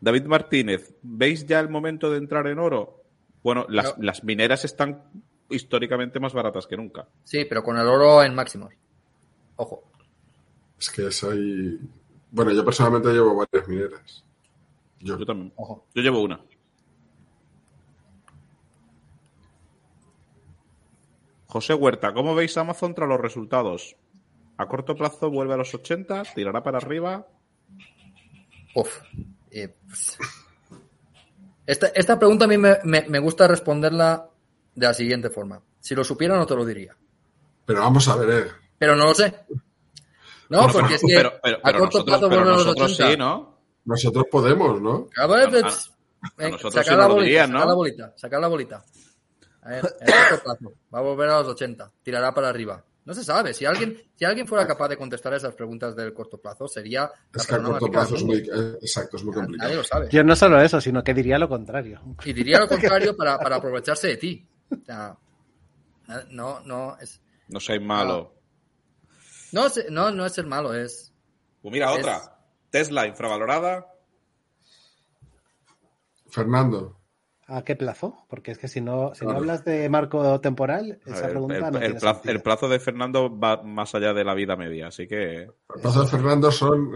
David 0.00 0.26
Martínez, 0.26 0.94
¿veis 1.02 1.44
ya 1.44 1.58
el 1.58 1.68
momento 1.68 2.12
de 2.12 2.18
entrar 2.18 2.46
en 2.46 2.60
oro? 2.60 3.02
Bueno, 3.42 3.66
las, 3.68 3.98
no. 3.98 4.04
las, 4.04 4.22
mineras 4.22 4.64
están 4.64 5.02
históricamente 5.50 6.20
más 6.20 6.32
baratas 6.32 6.68
que 6.68 6.76
nunca. 6.76 7.08
Sí, 7.24 7.44
pero 7.44 7.64
con 7.64 7.76
el 7.76 7.88
oro 7.88 8.22
en 8.22 8.32
máximos. 8.32 8.72
Ojo. 9.56 9.82
Es 10.78 10.90
que 10.90 11.08
es 11.08 11.24
ahí. 11.24 11.76
Bueno, 12.30 12.52
yo 12.52 12.64
personalmente 12.64 13.08
llevo 13.08 13.34
varias 13.34 13.66
mineras. 13.66 14.24
Yo, 15.00 15.18
yo 15.18 15.26
también. 15.26 15.52
Ojo. 15.56 15.86
Yo 15.92 16.02
llevo 16.02 16.22
una. 16.22 16.38
José 21.46 21.74
Huerta, 21.74 22.12
¿cómo 22.12 22.34
veis 22.34 22.56
Amazon 22.56 22.94
tras 22.94 23.08
los 23.08 23.20
resultados? 23.20 23.96
A 24.58 24.66
corto 24.66 24.94
plazo 24.94 25.30
vuelve 25.30 25.54
a 25.54 25.58
los 25.58 25.74
80, 25.74 26.22
tirará 26.34 26.62
para 26.62 26.78
arriba. 26.78 27.26
Uf. 28.74 29.00
Eh, 29.50 29.74
pues... 29.86 30.18
esta, 31.66 31.88
esta, 31.88 32.18
pregunta 32.18 32.46
a 32.46 32.48
mí 32.48 32.58
me, 32.58 32.78
me, 32.84 33.02
me, 33.08 33.18
gusta 33.18 33.46
responderla 33.46 34.28
de 34.74 34.86
la 34.86 34.94
siguiente 34.94 35.30
forma. 35.30 35.60
Si 35.80 35.94
lo 35.94 36.04
supiera, 36.04 36.36
no 36.36 36.46
te 36.46 36.56
lo 36.56 36.64
diría. 36.64 36.96
Pero 37.64 37.80
vamos 37.80 38.08
a 38.08 38.16
ver. 38.16 38.46
Eh. 38.46 38.50
Pero 38.78 38.96
no 38.96 39.06
lo 39.06 39.14
sé. 39.14 39.32
No, 40.48 40.58
bueno, 40.58 40.72
porque 40.72 40.88
pero, 40.88 40.94
es 40.94 41.00
que 41.00 41.14
pero, 41.16 41.32
pero, 41.42 41.58
a 41.62 41.72
corto 41.78 42.04
plazo 42.04 42.28
vuelve 42.28 42.50
a 42.50 42.54
los 42.54 42.66
80. 42.66 43.10
Sí, 43.10 43.16
¿no? 43.16 43.58
Nosotros 43.84 44.26
podemos, 44.30 44.80
¿no? 44.80 45.08
A 45.16 45.26
ver, 45.26 45.50
pues, 45.50 45.92
a, 46.38 46.44
a 46.44 46.48
nosotros 46.48 46.74
sacar 46.74 46.94
sí 46.94 46.96
la 46.96 47.08
lo 47.08 47.14
bolita, 47.14 47.24
dirían, 47.24 47.50
¿no? 47.50 47.58
sacar 47.58 47.68
la 47.68 47.74
bolita, 47.74 48.12
sacar 48.16 48.40
la 48.40 48.48
bolita. 48.48 48.84
A 49.66 49.68
ver, 49.68 49.84
a 49.84 50.28
corto 50.28 50.44
plazo. 50.44 50.74
Va 50.94 50.98
a 51.00 51.02
volver 51.02 51.28
a 51.28 51.40
los 51.40 51.48
80. 51.48 51.92
Tirará 52.02 52.32
para 52.32 52.48
arriba. 52.48 52.84
No 53.04 53.14
se 53.14 53.24
sabe. 53.24 53.52
Si 53.52 53.64
alguien, 53.64 54.00
si 54.14 54.24
alguien 54.24 54.46
fuera 54.46 54.64
capaz 54.66 54.88
de 54.88 54.96
contestar 54.96 55.34
esas 55.34 55.54
preguntas 55.54 55.96
del 55.96 56.12
corto 56.14 56.38
plazo, 56.38 56.68
sería. 56.68 57.10
Es 57.34 57.46
que 57.46 57.54
a 57.56 57.62
corto 57.62 57.90
plazo 57.90 58.14
es 58.14 58.22
muy, 58.22 58.38
eh, 58.38 58.78
exacto, 58.80 59.16
es 59.16 59.24
muy 59.24 59.34
complicado. 59.34 59.68
Nadie 59.68 59.76
lo 59.76 59.84
sabe. 59.84 60.08
Yo 60.10 60.22
no 60.22 60.36
solo 60.36 60.60
eso, 60.60 60.80
sino 60.80 61.02
que 61.02 61.14
diría 61.14 61.38
lo 61.38 61.48
contrario. 61.48 62.00
Y 62.24 62.32
diría 62.32 62.60
lo 62.60 62.68
contrario 62.68 63.16
para, 63.16 63.38
para 63.38 63.56
aprovecharse 63.56 64.08
de 64.08 64.16
ti. 64.16 64.48
O 64.70 64.84
sea, 64.84 65.16
no, 66.30 66.60
no 66.60 66.96
es. 67.00 67.20
No 67.48 67.58
seas 67.58 67.82
malo. 67.82 68.34
No, 69.50 69.66
no, 69.90 70.10
no 70.12 70.26
es 70.26 70.32
ser 70.32 70.46
malo, 70.46 70.74
es. 70.74 71.12
Pues 71.62 71.72
mira, 71.72 71.92
es... 71.92 71.98
otra. 71.98 72.38
Tesla 72.70 73.06
infravalorada. 73.06 73.86
Fernando. 76.28 77.00
¿A 77.48 77.62
qué 77.62 77.76
plazo? 77.76 78.24
Porque 78.28 78.50
es 78.50 78.58
que 78.58 78.66
si 78.66 78.80
no, 78.80 79.14
si 79.14 79.24
no 79.24 79.30
hablas 79.32 79.64
de 79.64 79.88
marco 79.88 80.40
temporal, 80.40 80.98
esa 81.06 81.28
pregunta 81.28 81.54
el, 81.54 81.60
no 81.60 81.78
el, 81.78 81.94
plazo, 81.94 82.20
el, 82.24 82.42
plazo, 82.42 82.68
de 82.68 82.80
Fernando 82.80 83.38
va 83.38 83.62
más 83.62 83.94
allá 83.94 84.12
de 84.12 84.24
la 84.24 84.34
vida 84.34 84.56
media, 84.56 84.88
así 84.88 85.06
que. 85.06 85.42
El 85.42 85.80
plazo 85.80 86.02
de 86.02 86.08
Fernando 86.08 86.50
son. 86.50 86.92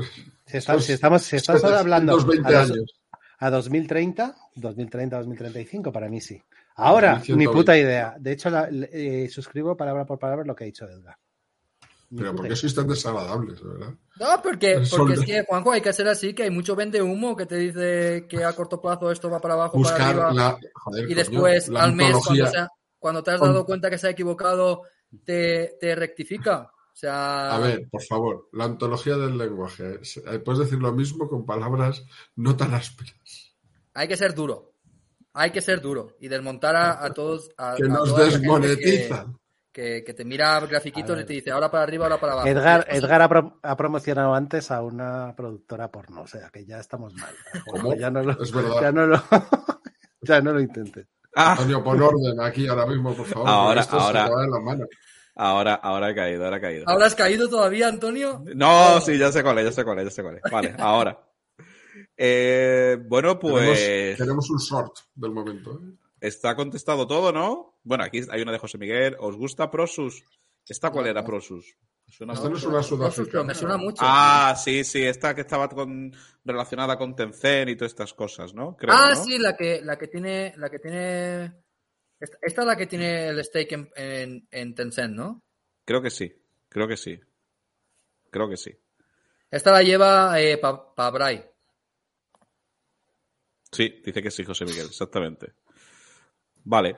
Si, 0.47 0.57
está, 0.57 0.81
si 0.81 0.93
estamos, 0.93 1.23
si 1.23 1.37
estás 1.37 1.63
hablando. 1.63 2.19
20 2.25 2.57
a, 2.57 2.63
años. 2.63 3.01
a 3.39 3.51
2030, 3.51 4.35
2030, 4.57 5.19
2035, 5.19 5.93
para 5.93 6.09
mí 6.09 6.21
sí. 6.21 6.43
Ahora, 6.75 7.23
ni 7.29 7.47
puta 7.47 7.79
idea. 7.79 8.17
De 8.19 8.33
hecho, 8.33 8.51
la, 8.51 8.69
eh, 8.71 9.29
suscribo 9.31 9.77
palabra 9.77 10.05
por 10.05 10.19
palabra 10.19 10.45
lo 10.45 10.57
que 10.57 10.65
ha 10.65 10.67
dicho 10.67 10.85
Edgar. 10.87 11.17
Pero 12.15 12.35
¿por 12.35 12.49
qué 12.49 12.57
sois 12.57 12.75
tan 12.75 12.89
desagradables, 12.89 13.63
verdad? 13.63 13.95
No, 14.19 14.43
porque, 14.43 14.83
porque 14.91 15.15
es 15.15 15.21
que, 15.21 15.45
Juanjo, 15.45 15.73
hay 15.73 15.81
que 15.81 15.93
ser 15.93 16.09
así, 16.09 16.35
que 16.35 16.43
hay 16.43 16.51
mucho 16.51 16.75
vende 16.75 17.01
humo 17.01 17.37
que 17.37 17.47
te 17.47 17.57
dice 17.57 18.27
que 18.29 18.45
a 18.45 18.53
corto 18.53 18.81
plazo 18.81 19.13
esto 19.13 19.31
va 19.31 19.41
para 19.41 19.55
abajo, 19.55 19.79
Buscar 19.79 20.17
para 20.17 20.29
arriba. 20.29 20.33
La, 20.33 20.59
joder, 20.75 21.11
y 21.11 21.15
después, 21.15 21.67
coño, 21.67 21.79
al 21.79 21.95
mes, 21.95 22.17
cuando, 22.25 22.47
sea, 22.47 22.69
cuando, 22.99 23.23
te 23.23 23.31
has 23.31 23.41
dado 23.41 23.65
cuenta 23.65 23.91
que 23.91 23.99
se 23.99 24.09
ha 24.09 24.11
equivocado, 24.11 24.83
te, 25.25 25.77
te, 25.81 25.95
rectifica. 25.95 26.73
O 26.93 26.97
sea... 27.01 27.55
A 27.55 27.59
ver, 27.61 27.89
por 27.89 28.03
favor, 28.03 28.49
la 28.53 28.67
ontología 28.67 29.17
del 29.17 29.39
lenguaje. 29.39 30.01
Puedes 30.45 30.59
decir 30.59 30.81
lo 30.81 30.93
mismo 30.93 31.29
con 31.29 31.47
palabras 31.47 32.05
no 32.35 32.57
tan 32.57 32.75
ásperas. 32.75 33.55
hay 33.95 34.09
que 34.09 34.17
ser 34.17 34.35
duro. 34.35 34.75
Hay 35.33 35.53
que 35.53 35.61
ser 35.61 35.81
duro 35.81 36.17
y 36.19 36.27
desmontar 36.27 36.75
a, 36.75 37.05
a 37.05 37.15
todos. 37.15 37.51
A, 37.57 37.77
Que 37.77 37.85
a 37.85 37.89
nos 37.89 38.17
desmonetizan. 38.17 39.40
Que, 39.73 40.03
te 40.03 40.25
mira 40.25 40.59
grafiquitos 40.61 41.21
y 41.21 41.25
te 41.25 41.33
dice 41.35 41.51
ahora 41.53 41.71
para 41.71 41.85
arriba, 41.85 42.05
ahora 42.07 42.19
para 42.21 42.33
abajo. 42.33 42.49
Edgar, 42.49 42.85
Edgar 42.89 43.23
ha, 43.23 43.29
pro- 43.29 43.61
ha 43.63 43.77
promocionado 43.77 44.35
antes 44.35 44.71
a 44.73 44.83
una 44.83 45.33
productora 45.37 45.89
porno, 45.93 46.23
o 46.23 46.27
sea 46.27 46.51
que 46.51 46.65
ya 46.65 46.79
estamos 46.81 47.15
mal. 47.15 47.33
¿Cómo? 47.71 47.95
Ya 47.95 48.11
no 48.11 48.23
lo, 48.23 48.43
Es 48.43 48.51
verdad. 48.53 48.81
ya 48.83 48.91
no 48.93 49.07
lo, 49.07 49.23
ya 50.23 50.41
no 50.41 50.53
lo 50.55 50.61
intentes. 50.61 51.07
Ah, 51.37 51.53
Antonio, 51.53 51.85
pon 51.85 52.03
orden 52.03 52.41
aquí 52.41 52.67
ahora 52.67 52.85
mismo, 52.87 53.15
por 53.15 53.27
favor. 53.27 53.49
Ahora, 53.49 53.81
esto 53.83 54.01
ahora. 54.01 54.27
Se 54.27 54.33
las 54.51 54.61
manos. 54.63 54.89
ahora, 55.37 55.75
ahora 55.75 56.09
ha 56.09 56.15
caído, 56.17 56.45
ahora 56.45 56.57
ha 56.57 56.61
caído. 56.61 56.85
¿Ahora 56.89 57.07
has 57.07 57.15
caído 57.15 57.49
todavía, 57.49 57.87
Antonio? 57.87 58.43
No, 58.57 59.01
sí, 59.01 59.17
ya 59.17 59.31
sé 59.31 59.45
cuál 59.45 59.59
es, 59.59 59.67
ya 59.67 59.73
sé 59.73 59.85
cuál 59.85 60.01
es, 60.01 60.05
ya 60.07 60.11
sé 60.11 60.23
cuál 60.25 60.41
es. 60.43 60.51
Vale, 60.51 60.75
ahora. 60.79 61.17
Eh, 62.17 62.99
bueno, 63.07 63.39
pues 63.39 63.79
Tenemos, 63.79 64.19
tenemos 64.19 64.51
un 64.51 64.59
short 64.59 64.97
del 65.15 65.31
momento. 65.31 65.73
¿eh? 65.81 65.95
Está 66.21 66.55
contestado 66.57 67.07
todo, 67.07 67.33
¿no? 67.33 67.79
Bueno, 67.83 68.05
aquí 68.05 68.21
hay 68.31 68.43
una 68.43 68.53
de 68.53 68.59
José 68.59 68.79
Miguel. 68.79 69.17
¿Os 69.19 69.37
gusta 69.37 69.71
Prosus? 69.71 70.25
¿Esta 70.69 70.91
cuál 70.91 71.07
era 71.07 71.25
Prosus? 71.25 71.77
Me 72.07 72.13
suena 72.13 72.33
Esta 72.33 72.45
no 72.45 72.51
mucho. 72.51 72.67
es 72.67 72.73
una 72.73 72.83
sudafricana. 72.83 73.45
me 73.45 73.55
suena 73.55 73.77
mucho. 73.77 74.03
Ah, 74.05 74.55
sí, 74.57 74.85
sí, 74.85 75.03
esta 75.03 75.35
que 75.35 75.43
estaba 75.43 75.69
con, 75.69 76.13
relacionada 76.45 76.97
con 76.99 77.15
Tencent 77.15 77.71
y 77.71 77.77
todas 77.77 77.93
estas 77.93 78.13
cosas, 78.15 78.53
¿no? 78.55 78.77
Creo, 78.77 78.95
ah, 78.95 79.15
¿no? 79.15 79.25
sí, 79.25 79.39
la 79.39 79.57
que, 79.57 79.81
la 79.83 79.97
que 79.97 80.09
tiene, 80.09 80.55
la 80.57 80.69
que 80.69 80.79
tiene. 80.79 81.45
Esta, 82.19 82.39
esta 82.43 82.61
es 82.63 82.67
la 82.67 82.77
que 82.77 82.87
tiene 82.87 83.29
el 83.29 83.45
stake 83.45 83.73
en, 83.73 83.91
en, 83.97 84.49
en 84.51 84.75
Tencent, 84.75 85.15
¿no? 85.15 85.43
Creo 85.85 86.03
que 86.03 86.11
sí, 86.11 86.33
creo 86.69 86.87
que 86.87 86.97
sí. 86.97 87.19
Creo 88.31 88.49
que 88.49 88.57
sí. 88.57 88.77
Esta 89.51 89.73
la 89.73 89.83
lleva 89.83 90.41
eh, 90.41 90.59
Pabrai. 90.59 91.45
Sí, 93.73 94.01
dice 94.05 94.23
que 94.23 94.31
sí, 94.31 94.45
José 94.45 94.65
Miguel, 94.65 94.87
exactamente. 94.87 95.55
Vale. 96.71 96.97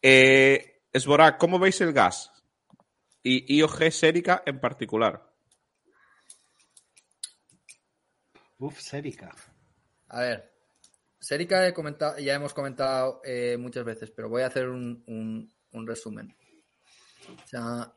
Eh, 0.00 0.80
Esborak, 0.90 1.36
¿cómo 1.36 1.58
veis 1.58 1.78
el 1.82 1.92
gas? 1.92 2.32
Y 3.22 3.58
IOG 3.58 3.90
Sérica 3.92 4.42
en 4.46 4.58
particular. 4.58 5.22
Uf, 8.58 8.80
Sérica. 8.80 9.34
A 10.08 10.20
ver, 10.22 10.50
Serica 11.20 11.66
he 11.68 11.74
comentado, 11.74 12.18
ya 12.18 12.34
hemos 12.36 12.54
comentado 12.54 13.20
eh, 13.22 13.58
muchas 13.58 13.84
veces, 13.84 14.10
pero 14.12 14.30
voy 14.30 14.42
a 14.42 14.46
hacer 14.46 14.68
un, 14.70 15.04
un- 15.06 15.52
un 15.72 15.86
resumen. 15.86 16.34
O 17.28 17.46
sea, 17.46 17.92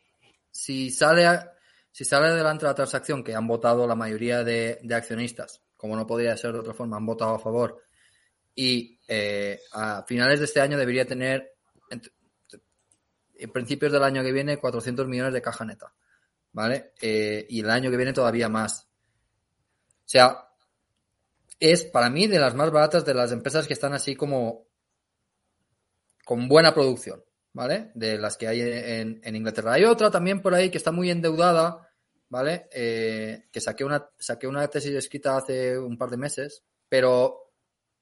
si 0.52 0.90
sale, 0.92 1.26
a- 1.28 1.54
si 1.92 2.04
sale 2.04 2.28
adelante 2.28 2.66
la 2.66 2.76
transacción 2.76 3.24
que 3.24 3.36
han 3.36 3.48
votado 3.48 3.88
la 3.88 3.96
mayoría 3.96 4.44
de, 4.44 4.80
de 4.84 4.96
accionistas, 4.96 5.64
como 5.78 5.96
no 5.96 6.06
podría 6.06 6.36
ser 6.36 6.52
de 6.52 6.60
otra 6.60 6.74
forma, 6.74 6.98
han 6.98 7.06
votado 7.06 7.36
a 7.36 7.40
favor, 7.40 7.84
y 8.62 9.00
eh, 9.08 9.62
a 9.72 10.04
finales 10.04 10.40
de 10.40 10.44
este 10.44 10.60
año 10.60 10.78
debería 10.78 11.06
tener, 11.06 11.56
en 11.90 13.52
principios 13.54 13.94
del 13.94 14.04
año 14.04 14.22
que 14.22 14.34
viene, 14.34 14.58
400 14.58 15.08
millones 15.08 15.32
de 15.32 15.42
caja 15.42 15.64
neta, 15.64 15.94
¿vale? 16.52 16.92
Eh, 17.02 17.46
y 17.48 17.62
el 17.62 17.70
año 17.70 17.90
que 17.90 17.96
viene 17.96 18.12
todavía 18.12 18.50
más. 18.50 18.86
O 20.00 20.10
sea, 20.10 20.50
es 21.58 21.86
para 21.86 22.10
mí 22.10 22.28
de 22.28 22.38
las 22.38 22.54
más 22.54 22.70
baratas 22.70 23.06
de 23.06 23.14
las 23.14 23.32
empresas 23.32 23.66
que 23.66 23.72
están 23.72 23.94
así 23.94 24.18
como 24.18 24.68
con 26.26 26.50
buena 26.50 26.74
producción, 26.74 27.24
¿vale? 27.54 27.92
De 27.96 28.18
las 28.18 28.36
que 28.36 28.50
hay 28.50 28.60
en, 28.60 29.22
en 29.24 29.36
Inglaterra. 29.38 29.72
Hay 29.72 29.86
otra 29.86 30.12
también 30.12 30.42
por 30.42 30.54
ahí 30.54 30.70
que 30.70 30.80
está 30.80 30.92
muy 30.92 31.10
endeudada, 31.10 31.90
¿vale? 32.28 32.68
Eh, 32.74 33.48
que 33.54 33.62
saqué 33.62 33.86
una, 33.86 34.10
saqué 34.20 34.48
una 34.48 34.68
tesis 34.68 34.96
escrita 34.96 35.38
hace 35.38 35.80
un 35.80 35.98
par 35.98 36.10
de 36.10 36.18
meses, 36.18 36.66
pero 36.90 37.49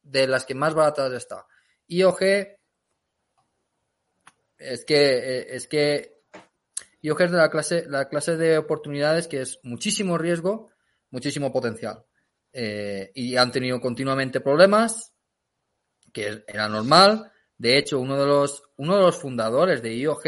de 0.08 0.28
las 0.28 0.46
que 0.46 0.56
más 0.56 0.74
baratas 0.74 1.14
está. 1.14 1.46
IOG 1.88 2.22
es 4.58 4.86
que 4.86 4.96
eh, 4.96 5.56
es 5.56 5.68
que 5.68 6.18
IOG 7.02 7.22
es 7.22 7.32
de 7.32 7.38
la 7.38 7.50
clase, 7.50 7.86
la 7.88 8.10
clase 8.10 8.38
de 8.38 8.58
oportunidades 8.58 9.28
que 9.28 9.42
es 9.42 9.60
muchísimo 9.64 10.18
riesgo, 10.18 10.72
muchísimo 11.12 11.52
potencial. 11.52 12.04
Eh, 12.54 13.12
y 13.14 13.36
han 13.36 13.52
tenido 13.52 13.80
continuamente 13.80 14.42
problemas, 14.42 15.14
que 16.12 16.44
era 16.48 16.68
normal. 16.68 17.32
De 17.58 17.78
hecho, 17.78 18.00
uno 18.00 18.20
de 18.20 18.26
los, 18.26 18.64
uno 18.78 18.98
de 18.98 19.04
los 19.04 19.18
fundadores 19.18 19.82
de 19.82 19.96
IOG, 19.96 20.24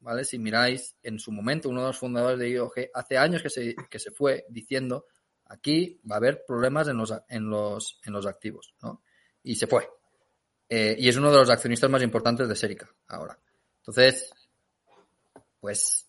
¿vale? 0.00 0.24
Si 0.24 0.38
miráis 0.38 0.96
en 1.02 1.18
su 1.18 1.32
momento, 1.32 1.68
uno 1.68 1.80
de 1.80 1.86
los 1.88 1.98
fundadores 1.98 2.38
de 2.38 2.50
IOG 2.50 2.90
hace 2.92 3.16
años 3.16 3.42
que 3.42 3.50
se, 3.50 3.74
que 3.88 3.98
se 3.98 4.10
fue 4.10 4.44
diciendo 4.48 5.06
aquí 5.48 6.00
va 6.10 6.16
a 6.16 6.18
haber 6.18 6.44
problemas 6.46 6.88
en 6.88 6.96
los, 6.96 7.14
en 7.28 7.48
los, 7.48 8.00
en 8.04 8.12
los 8.12 8.26
activos, 8.26 8.74
¿no? 8.82 9.02
Y 9.42 9.56
se 9.56 9.66
fue. 9.66 9.88
Eh, 10.68 10.96
y 10.98 11.08
es 11.08 11.16
uno 11.16 11.30
de 11.30 11.38
los 11.38 11.50
accionistas 11.50 11.88
más 11.90 12.02
importantes 12.02 12.48
de 12.48 12.56
Serica 12.56 12.90
ahora. 13.06 13.38
Entonces, 13.78 14.32
pues, 15.60 16.08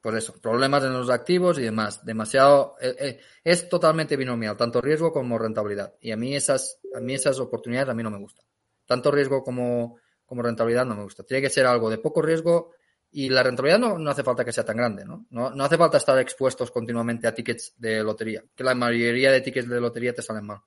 pues 0.00 0.16
eso, 0.16 0.40
problemas 0.40 0.84
en 0.84 0.94
los 0.94 1.10
activos 1.10 1.58
y 1.58 1.62
demás. 1.62 2.04
Demasiado, 2.04 2.76
eh, 2.80 2.96
eh, 2.98 3.20
es 3.44 3.68
totalmente 3.68 4.16
binomial, 4.16 4.56
tanto 4.56 4.80
riesgo 4.80 5.12
como 5.12 5.38
rentabilidad. 5.38 5.94
Y 6.00 6.12
a 6.12 6.16
mí 6.16 6.34
esas, 6.34 6.80
a 6.94 7.00
mí 7.00 7.14
esas 7.14 7.38
oportunidades 7.40 7.90
a 7.90 7.94
mí 7.94 8.02
no 8.02 8.10
me 8.10 8.18
gustan. 8.18 8.46
Tanto 8.86 9.10
riesgo 9.10 9.44
como, 9.44 9.98
como 10.24 10.42
rentabilidad 10.42 10.86
no 10.86 10.96
me 10.96 11.02
gusta. 11.02 11.24
Tiene 11.24 11.42
que 11.42 11.50
ser 11.50 11.66
algo 11.66 11.90
de 11.90 11.98
poco 11.98 12.22
riesgo 12.22 12.72
y 13.10 13.28
la 13.28 13.42
rentabilidad 13.42 13.78
no, 13.78 13.98
no 13.98 14.10
hace 14.10 14.22
falta 14.22 14.44
que 14.44 14.52
sea 14.52 14.64
tan 14.64 14.76
grande, 14.76 15.04
¿no? 15.04 15.26
¿no? 15.30 15.50
No 15.50 15.64
hace 15.64 15.78
falta 15.78 15.96
estar 15.96 16.18
expuestos 16.18 16.70
continuamente 16.70 17.26
a 17.26 17.34
tickets 17.34 17.74
de 17.78 18.02
lotería, 18.02 18.44
que 18.54 18.64
la 18.64 18.74
mayoría 18.74 19.32
de 19.32 19.40
tickets 19.40 19.68
de 19.68 19.80
lotería 19.80 20.12
te 20.12 20.22
salen 20.22 20.46
mal. 20.46 20.60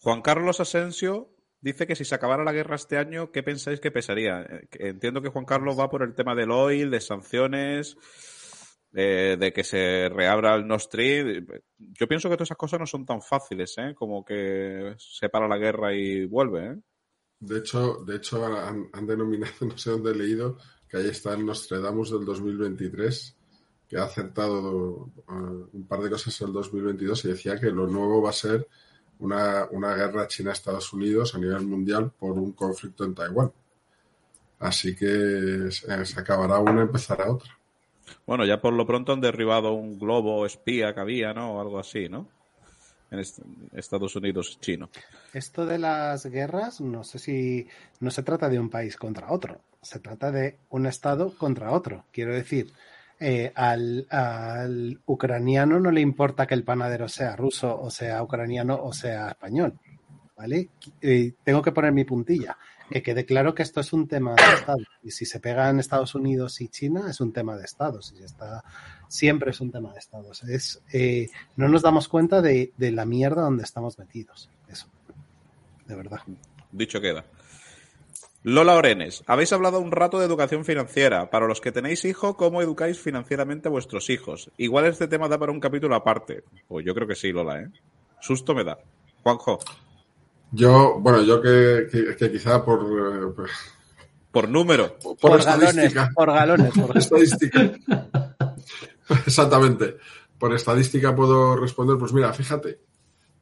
Juan 0.00 0.22
Carlos 0.22 0.60
Asensio 0.60 1.30
dice 1.60 1.86
que 1.86 1.96
si 1.96 2.04
se 2.04 2.14
acabara 2.14 2.44
la 2.44 2.52
guerra 2.52 2.76
este 2.76 2.96
año, 2.96 3.32
¿qué 3.32 3.42
pensáis 3.42 3.80
que 3.80 3.90
pesaría? 3.90 4.42
Eh, 4.42 4.68
Entiendo 4.78 5.20
que 5.20 5.30
Juan 5.30 5.44
Carlos 5.44 5.78
va 5.78 5.90
por 5.90 6.02
el 6.02 6.14
tema 6.14 6.36
del 6.36 6.52
oil, 6.52 6.90
de 6.90 7.00
sanciones, 7.00 7.96
eh, 8.94 9.36
de 9.38 9.52
que 9.52 9.64
se 9.64 10.08
reabra 10.08 10.54
el 10.54 10.66
Nord 10.66 10.80
Stream. 10.80 11.46
Yo 11.76 12.06
pienso 12.06 12.28
que 12.28 12.36
todas 12.36 12.46
esas 12.46 12.56
cosas 12.56 12.78
no 12.78 12.86
son 12.86 13.04
tan 13.04 13.20
fáciles, 13.20 13.74
¿eh? 13.78 13.94
Como 13.96 14.24
que 14.24 14.94
se 14.96 15.28
para 15.28 15.48
la 15.48 15.58
guerra 15.58 15.92
y 15.92 16.24
vuelve, 16.24 16.66
¿eh? 16.66 16.76
De 17.40 17.58
hecho, 17.58 18.02
de 18.06 18.16
hecho 18.16 18.44
han, 18.46 18.88
han 18.92 19.06
denominado, 19.06 19.54
no 19.60 19.76
sé 19.76 19.90
dónde 19.90 20.12
he 20.12 20.14
leído, 20.14 20.58
que 20.88 20.96
ahí 20.96 21.08
está 21.08 21.34
el 21.34 21.44
Nostradamus 21.44 22.10
del 22.10 22.24
2023, 22.24 23.36
que 23.88 23.98
ha 23.98 24.04
acertado 24.04 25.10
uh, 25.28 25.68
un 25.72 25.86
par 25.86 26.00
de 26.00 26.10
cosas 26.10 26.40
en 26.40 26.48
el 26.48 26.52
2022 26.54 27.24
y 27.24 27.28
decía 27.28 27.58
que 27.58 27.70
lo 27.70 27.86
nuevo 27.86 28.22
va 28.22 28.30
a 28.30 28.32
ser 28.32 28.66
una, 29.18 29.66
una 29.70 29.94
guerra 29.94 30.26
China-Estados 30.26 30.92
Unidos 30.92 31.34
a 31.34 31.38
nivel 31.38 31.66
mundial 31.66 32.10
por 32.18 32.32
un 32.32 32.52
conflicto 32.52 33.04
en 33.04 33.14
Taiwán. 33.14 33.52
Así 34.58 34.96
que 34.96 35.70
se, 35.70 36.04
se 36.04 36.20
acabará 36.20 36.58
una, 36.58 36.82
empezará 36.82 37.30
otra. 37.30 37.56
Bueno, 38.26 38.44
ya 38.44 38.60
por 38.60 38.72
lo 38.72 38.86
pronto 38.86 39.12
han 39.12 39.20
derribado 39.20 39.72
un 39.72 39.98
globo 39.98 40.46
espía 40.46 40.94
que 40.94 41.00
había, 41.00 41.34
¿no? 41.34 41.54
O 41.54 41.60
algo 41.60 41.78
así, 41.78 42.08
¿no? 42.08 42.28
Estados 43.18 44.16
Unidos 44.16 44.58
chino. 44.60 44.90
Esto 45.32 45.66
de 45.66 45.78
las 45.78 46.26
guerras, 46.26 46.80
no 46.80 47.04
sé 47.04 47.18
si 47.18 47.68
no 48.00 48.10
se 48.10 48.22
trata 48.22 48.48
de 48.48 48.58
un 48.58 48.70
país 48.70 48.96
contra 48.96 49.32
otro, 49.32 49.60
se 49.82 50.00
trata 50.00 50.30
de 50.32 50.58
un 50.70 50.86
Estado 50.86 51.36
contra 51.36 51.72
otro. 51.72 52.04
Quiero 52.12 52.34
decir, 52.34 52.72
eh, 53.18 53.52
al, 53.54 55.00
ucraniano 55.06 55.80
no 55.80 55.90
le 55.90 56.00
importa 56.00 56.46
que 56.46 56.54
el 56.54 56.64
panadero 56.64 57.08
sea 57.08 57.34
ruso 57.34 57.80
o 57.80 57.90
sea 57.90 58.22
ucraniano 58.22 58.78
o 58.82 58.92
sea 58.92 59.28
español, 59.28 59.78
¿vale? 60.36 60.68
Tengo 61.42 61.62
que 61.62 61.72
poner 61.72 61.92
mi 61.92 62.04
puntilla. 62.04 62.56
Que 62.90 63.02
quede 63.02 63.26
claro 63.26 63.52
que 63.52 63.64
esto 63.64 63.80
es 63.80 63.92
un 63.92 64.06
tema 64.06 64.34
de 64.34 64.54
Estado. 64.54 64.84
Y 65.02 65.10
si 65.10 65.26
se 65.26 65.40
pega 65.40 65.68
en 65.68 65.80
Estados 65.80 66.14
Unidos 66.14 66.60
y 66.60 66.68
China, 66.68 67.06
es 67.10 67.20
un 67.20 67.32
tema 67.32 67.56
de 67.56 67.64
Estados. 67.64 68.14
Y 68.16 68.22
está, 68.22 68.62
siempre 69.08 69.50
es 69.50 69.60
un 69.60 69.70
tema 69.70 69.92
de 69.92 69.98
Estados. 69.98 70.42
Es, 70.44 70.80
eh, 70.92 71.28
no 71.56 71.68
nos 71.68 71.82
damos 71.82 72.08
cuenta 72.08 72.42
de, 72.42 72.72
de 72.76 72.90
la 72.92 73.04
mierda 73.04 73.42
donde 73.42 73.64
estamos 73.64 73.98
metidos. 73.98 74.48
Eso. 74.68 74.86
De 75.86 75.94
verdad. 75.94 76.20
Dicho 76.72 77.00
queda. 77.00 77.24
Lola 78.42 78.76
Orenes, 78.76 79.24
habéis 79.26 79.52
hablado 79.52 79.80
un 79.80 79.90
rato 79.90 80.20
de 80.20 80.26
educación 80.26 80.64
financiera. 80.64 81.30
Para 81.30 81.48
los 81.48 81.60
que 81.60 81.72
tenéis 81.72 82.04
hijos, 82.04 82.36
¿cómo 82.36 82.62
educáis 82.62 82.96
financieramente 83.00 83.66
a 83.66 83.72
vuestros 83.72 84.08
hijos? 84.08 84.52
Igual 84.56 84.86
este 84.86 85.08
tema 85.08 85.26
da 85.28 85.36
para 85.36 85.50
un 85.50 85.58
capítulo 85.58 85.96
aparte. 85.96 86.44
Pues 86.68 86.86
yo 86.86 86.94
creo 86.94 87.08
que 87.08 87.16
sí, 87.16 87.32
Lola, 87.32 87.62
¿eh? 87.62 87.70
Susto 88.20 88.54
me 88.54 88.62
da. 88.62 88.78
Juanjo, 89.24 89.58
Yo, 90.52 91.00
bueno, 91.00 91.22
yo 91.22 91.42
que, 91.42 91.88
que, 91.90 92.14
que 92.14 92.30
quizá 92.30 92.64
por, 92.64 92.82
eh, 92.84 93.50
por 94.30 94.48
número. 94.48 94.96
por, 94.98 95.16
Por 95.16 95.44
galones, 95.44 95.70
estadística, 95.70 96.12
por 96.14 96.32
galones. 96.32 96.72
Por 96.72 96.86
por 96.86 96.98
estadística. 96.98 97.72
Exactamente. 99.26 99.96
Por 100.38 100.54
estadística 100.54 101.14
puedo 101.14 101.56
responder, 101.56 101.96
pues 101.96 102.12
mira, 102.12 102.32
fíjate, 102.32 102.80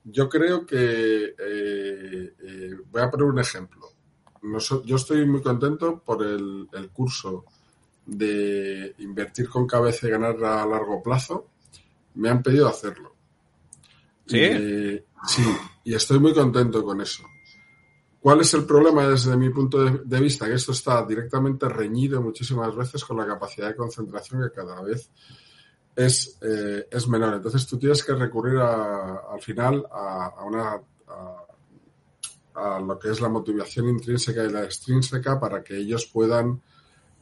yo 0.04 0.28
creo 0.28 0.64
que 0.66 1.34
eh, 1.38 2.34
eh, 2.38 2.74
voy 2.90 3.02
a 3.02 3.10
poner 3.10 3.26
un 3.26 3.38
ejemplo. 3.38 3.88
Yo 4.84 4.96
estoy 4.96 5.24
muy 5.26 5.40
contento 5.40 6.02
por 6.04 6.22
el, 6.22 6.68
el 6.72 6.90
curso 6.90 7.46
de 8.04 8.94
invertir 8.98 9.48
con 9.48 9.66
cabeza 9.66 10.06
y 10.06 10.10
ganar 10.10 10.36
a 10.44 10.66
largo 10.66 11.02
plazo. 11.02 11.48
Me 12.14 12.28
han 12.28 12.42
pedido 12.42 12.68
hacerlo. 12.68 13.14
¿Sí? 14.26 14.38
Y, 14.38 15.02
sí, 15.26 15.42
y 15.84 15.94
estoy 15.94 16.18
muy 16.18 16.34
contento 16.34 16.84
con 16.84 17.00
eso. 17.00 17.24
¿Cuál 18.20 18.40
es 18.40 18.54
el 18.54 18.64
problema 18.64 19.06
desde 19.06 19.36
mi 19.36 19.50
punto 19.50 19.84
de 19.84 20.20
vista? 20.20 20.46
Que 20.46 20.54
esto 20.54 20.72
está 20.72 21.04
directamente 21.04 21.68
reñido 21.68 22.22
muchísimas 22.22 22.74
veces 22.74 23.04
con 23.04 23.18
la 23.18 23.26
capacidad 23.26 23.68
de 23.68 23.76
concentración 23.76 24.42
que 24.42 24.54
cada 24.54 24.80
vez 24.80 25.10
es, 25.96 26.38
eh, 26.42 26.86
es 26.90 27.08
menor. 27.08 27.34
Entonces 27.34 27.66
tú 27.66 27.78
tienes 27.78 28.02
que 28.04 28.14
recurrir 28.14 28.58
a- 28.58 29.20
al 29.32 29.40
final 29.40 29.86
a, 29.92 30.26
a 30.38 30.44
una 30.44 30.80
a, 32.54 32.78
lo 32.80 32.98
que 32.98 33.10
es 33.10 33.20
la 33.20 33.28
motivación 33.28 33.88
intrínseca 33.88 34.44
y 34.44 34.50
la 34.50 34.64
extrínseca 34.64 35.38
para 35.40 35.62
que 35.62 35.76
ellos 35.76 36.06
puedan 36.06 36.60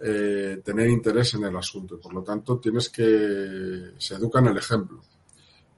eh, 0.00 0.60
tener 0.64 0.88
interés 0.88 1.34
en 1.34 1.44
el 1.44 1.56
asunto. 1.56 1.98
Por 2.00 2.12
lo 2.14 2.22
tanto, 2.22 2.58
tienes 2.58 2.88
que 2.88 3.92
se 3.98 4.14
educa 4.14 4.40
en 4.40 4.48
el 4.48 4.58
ejemplo. 4.58 5.00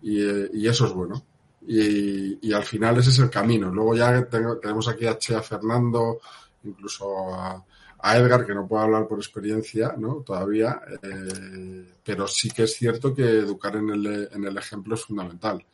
Y, 0.02 0.22
eh, 0.22 0.50
y 0.52 0.66
eso 0.66 0.86
es 0.86 0.92
bueno. 0.92 1.24
Y, 1.66 2.46
y 2.48 2.52
al 2.52 2.64
final 2.64 2.98
ese 2.98 3.10
es 3.10 3.18
el 3.20 3.30
camino. 3.30 3.70
Luego 3.70 3.94
ya 3.94 4.26
tenemos 4.28 4.88
aquí 4.88 5.06
a 5.06 5.18
Che, 5.18 5.34
a 5.34 5.42
Fernando, 5.42 6.20
incluso 6.64 7.32
a, 7.34 7.64
a 8.06 8.18
Edgar, 8.18 8.44
que 8.46 8.54
no 8.54 8.68
puedo 8.68 8.82
hablar 8.82 9.06
por 9.08 9.18
experiencia, 9.18 9.94
¿no? 9.96 10.16
Todavía, 10.26 10.80
eh, 11.02 11.84
pero 12.04 12.26
sí 12.28 12.50
que 12.50 12.64
es 12.64 12.74
cierto 12.74 13.14
que 13.14 13.22
educar 13.22 13.76
en 13.76 13.88
el, 13.90 14.28
en 14.30 14.44
el 14.44 14.56
ejemplo 14.58 14.94
es 14.94 15.04
fundamental. 15.04 15.64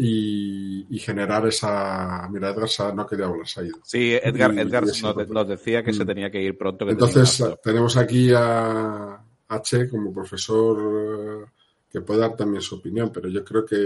Y, 0.00 0.86
y 0.90 0.98
generar 1.00 1.44
esa... 1.48 2.28
Mira, 2.30 2.50
Edgar 2.50 2.68
se 2.68 2.82
ha- 2.84 2.92
no 2.92 3.04
quería 3.04 3.26
hablar, 3.26 3.48
se 3.48 3.60
ha 3.60 3.64
ido. 3.64 3.78
Sí, 3.84 4.12
Edgar, 4.22 4.54
Y- 4.54 4.60
Edgar 4.60 4.84
y 4.84 5.02
nos, 5.32 5.48
decía 5.48 5.82
que 5.82 5.92
se 5.92 6.04
Mm. 6.04 6.06
tenía 6.06 6.30
que 6.30 6.40
ir 6.40 6.56
pronto. 6.56 6.86
que 6.86 6.92
Entonces, 6.92 7.42
tenemos 7.64 7.96
aquí 7.96 8.30
a, 8.32 9.20
a 9.48 9.62
Che 9.62 9.88
como 9.88 10.12
profesor 10.12 11.48
que 11.90 12.00
puede 12.02 12.20
dar 12.20 12.36
también 12.36 12.60
su 12.62 12.76
opinión, 12.76 13.10
pero 13.12 13.28
yo 13.28 13.44
creo 13.44 13.64
que 13.64 13.76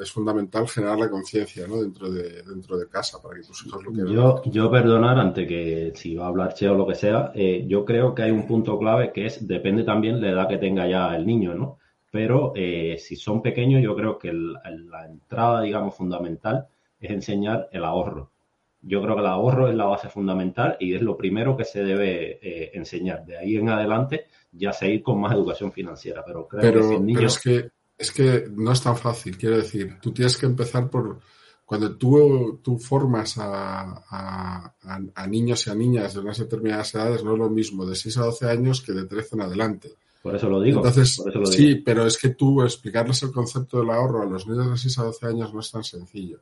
es 0.00 0.10
fundamental 0.10 0.68
generar 0.68 0.98
la 0.98 1.08
conciencia 1.10 1.66
¿no? 1.66 1.80
dentro, 1.80 2.10
de, 2.10 2.42
dentro 2.42 2.76
de 2.76 2.88
casa 2.88 3.22
para 3.22 3.36
que 3.36 3.42
tus 3.42 3.64
hijos 3.66 3.84
lo 3.84 3.92
que 3.92 4.12
Yo, 4.12 4.42
yo 4.46 4.70
perdonar, 4.70 5.18
ante 5.18 5.46
que 5.46 5.92
si 5.94 6.14
va 6.16 6.24
a 6.26 6.28
hablar 6.28 6.54
Che 6.54 6.68
o 6.68 6.74
lo 6.74 6.86
que 6.86 6.94
sea, 6.96 7.30
eh, 7.34 7.64
yo 7.68 7.84
creo 7.84 8.14
que 8.14 8.22
hay 8.22 8.30
un 8.32 8.46
punto 8.46 8.78
clave 8.78 9.12
que 9.12 9.26
es, 9.26 9.46
depende 9.46 9.84
también 9.84 10.20
de 10.20 10.28
la 10.28 10.32
edad 10.42 10.48
que 10.48 10.58
tenga 10.58 10.88
ya 10.88 11.14
el 11.16 11.24
niño, 11.26 11.54
¿no? 11.54 11.78
Pero 12.10 12.52
eh, 12.56 12.96
si 12.98 13.16
son 13.16 13.42
pequeños, 13.42 13.82
yo 13.82 13.94
creo 13.96 14.18
que 14.18 14.28
el- 14.30 14.54
la 14.90 15.06
entrada, 15.06 15.62
digamos, 15.62 15.94
fundamental 15.96 16.66
es 17.00 17.10
enseñar 17.10 17.68
el 17.72 17.84
ahorro. 17.84 18.30
Yo 18.86 19.02
creo 19.02 19.14
que 19.14 19.20
el 19.22 19.26
ahorro 19.26 19.68
es 19.68 19.74
la 19.74 19.86
base 19.86 20.08
fundamental 20.08 20.76
y 20.78 20.94
es 20.94 21.00
lo 21.02 21.16
primero 21.16 21.56
que 21.56 21.64
se 21.64 21.82
debe 21.82 22.38
eh, 22.42 22.70
enseñar. 22.74 23.24
De 23.24 23.38
ahí 23.38 23.56
en 23.56 23.68
adelante 23.70 24.26
ya 24.52 24.72
seguir 24.72 25.02
con 25.02 25.20
más 25.20 25.32
educación 25.32 25.72
financiera. 25.72 26.22
Pero 26.24 26.46
creo 26.46 26.60
que 26.62 26.68
Pero, 26.68 26.88
si 26.88 26.94
el 26.94 27.06
niño... 27.06 27.16
pero 27.16 27.28
es 27.28 27.38
que 27.40 27.70
es 27.96 28.10
que 28.10 28.46
no 28.54 28.72
es 28.72 28.82
tan 28.82 28.96
fácil, 28.96 29.38
quiero 29.38 29.56
decir, 29.56 29.98
tú 30.02 30.12
tienes 30.12 30.36
que 30.36 30.46
empezar 30.46 30.90
por 30.90 31.20
cuando 31.64 31.96
tú, 31.96 32.60
tú 32.62 32.76
formas 32.78 33.38
a, 33.38 33.82
a- 34.10 34.74
a- 34.82 35.00
a 35.14 35.26
niños 35.26 35.66
y 35.66 35.70
a 35.70 35.74
niñas 35.74 36.12
de 36.12 36.20
unas 36.20 36.36
determinadas 36.38 36.94
edades, 36.94 37.24
no 37.24 37.32
es 37.32 37.38
lo 37.38 37.48
mismo 37.48 37.86
de 37.86 37.94
6 37.94 38.18
a 38.18 38.24
12 38.24 38.50
años 38.50 38.82
que 38.82 38.92
de 38.92 39.06
13 39.06 39.36
en 39.36 39.40
adelante. 39.42 39.90
Por 40.24 40.36
eso 40.36 40.48
lo 40.48 40.58
digo. 40.62 40.78
Entonces, 40.78 41.18
por 41.18 41.28
eso 41.28 41.38
lo 41.40 41.46
sí, 41.46 41.66
digo. 41.66 41.82
pero 41.84 42.06
es 42.06 42.16
que 42.16 42.30
tú 42.30 42.62
explicarles 42.62 43.22
el 43.24 43.30
concepto 43.30 43.78
del 43.80 43.90
ahorro 43.90 44.22
a 44.22 44.24
los 44.24 44.46
niños 44.46 44.70
de 44.70 44.78
6 44.78 44.98
a 45.00 45.02
12 45.04 45.26
años 45.26 45.52
no 45.52 45.60
es 45.60 45.70
tan 45.70 45.84
sencillo. 45.84 46.40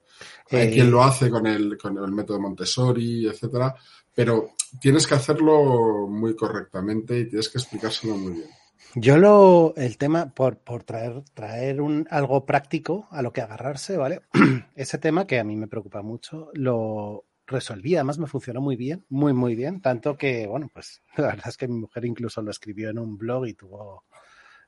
Hay 0.52 0.68
Eh, 0.68 0.70
quien 0.70 0.88
lo 0.88 1.02
hace 1.02 1.28
con 1.28 1.48
el, 1.48 1.76
con 1.76 1.98
el 1.98 2.12
método 2.12 2.38
Montessori, 2.38 3.26
etcétera, 3.26 3.74
pero 4.14 4.50
tienes 4.80 5.04
que 5.04 5.16
hacerlo 5.16 6.06
muy 6.09 6.36
correctamente 6.36 7.18
y 7.18 7.28
tienes 7.28 7.48
que 7.48 7.59
explicárselo 7.59 8.16
muy 8.16 8.34
bien. 8.34 8.48
Yo 8.94 9.16
lo, 9.18 9.74
el 9.76 9.98
tema, 9.98 10.32
por, 10.32 10.59
por 10.59 10.84
traer, 10.84 11.24
traer 11.34 11.80
un, 11.80 12.06
algo 12.09 12.46
práctico 12.46 13.09
a 13.10 13.20
lo 13.20 13.32
que 13.32 13.40
agarrarse, 13.40 13.96
¿vale? 13.96 14.20
Ese 14.76 14.98
tema 14.98 15.26
que 15.26 15.40
a 15.40 15.44
mí 15.44 15.56
me 15.56 15.66
preocupa 15.66 16.02
mucho, 16.02 16.50
lo 16.52 17.24
resolví, 17.53 17.95
además 17.95 18.19
me 18.19 18.27
funcionó 18.27 18.61
muy 18.61 18.77
bien, 18.77 19.05
muy, 19.09 19.33
muy 19.33 19.55
bien, 19.55 19.81
tanto 19.81 20.16
que, 20.16 20.47
bueno, 20.47 20.69
pues 20.73 21.03
la 21.16 21.29
verdad 21.29 21.49
es 21.49 21.57
que 21.57 21.69
mi 21.69 21.79
mujer 21.79 22.05
incluso 22.05 22.43
lo 22.43 22.51
escribió 22.51 22.91
en 22.91 22.99
un 22.99 23.16
blog 23.16 23.47
y 23.47 23.55
tuvo 23.55 24.05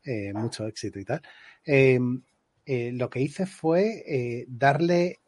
eh, 0.05 0.33
mucho 0.35 0.67
éxito 0.67 0.99
y 0.99 1.05
tal. 1.05 1.23
Eh, 1.65 1.99
eh, 2.67 2.93
lo 2.93 3.11
que 3.11 3.21
hice 3.21 3.47
fue 3.47 4.05
eh, 4.07 4.45
darle, 4.49 5.21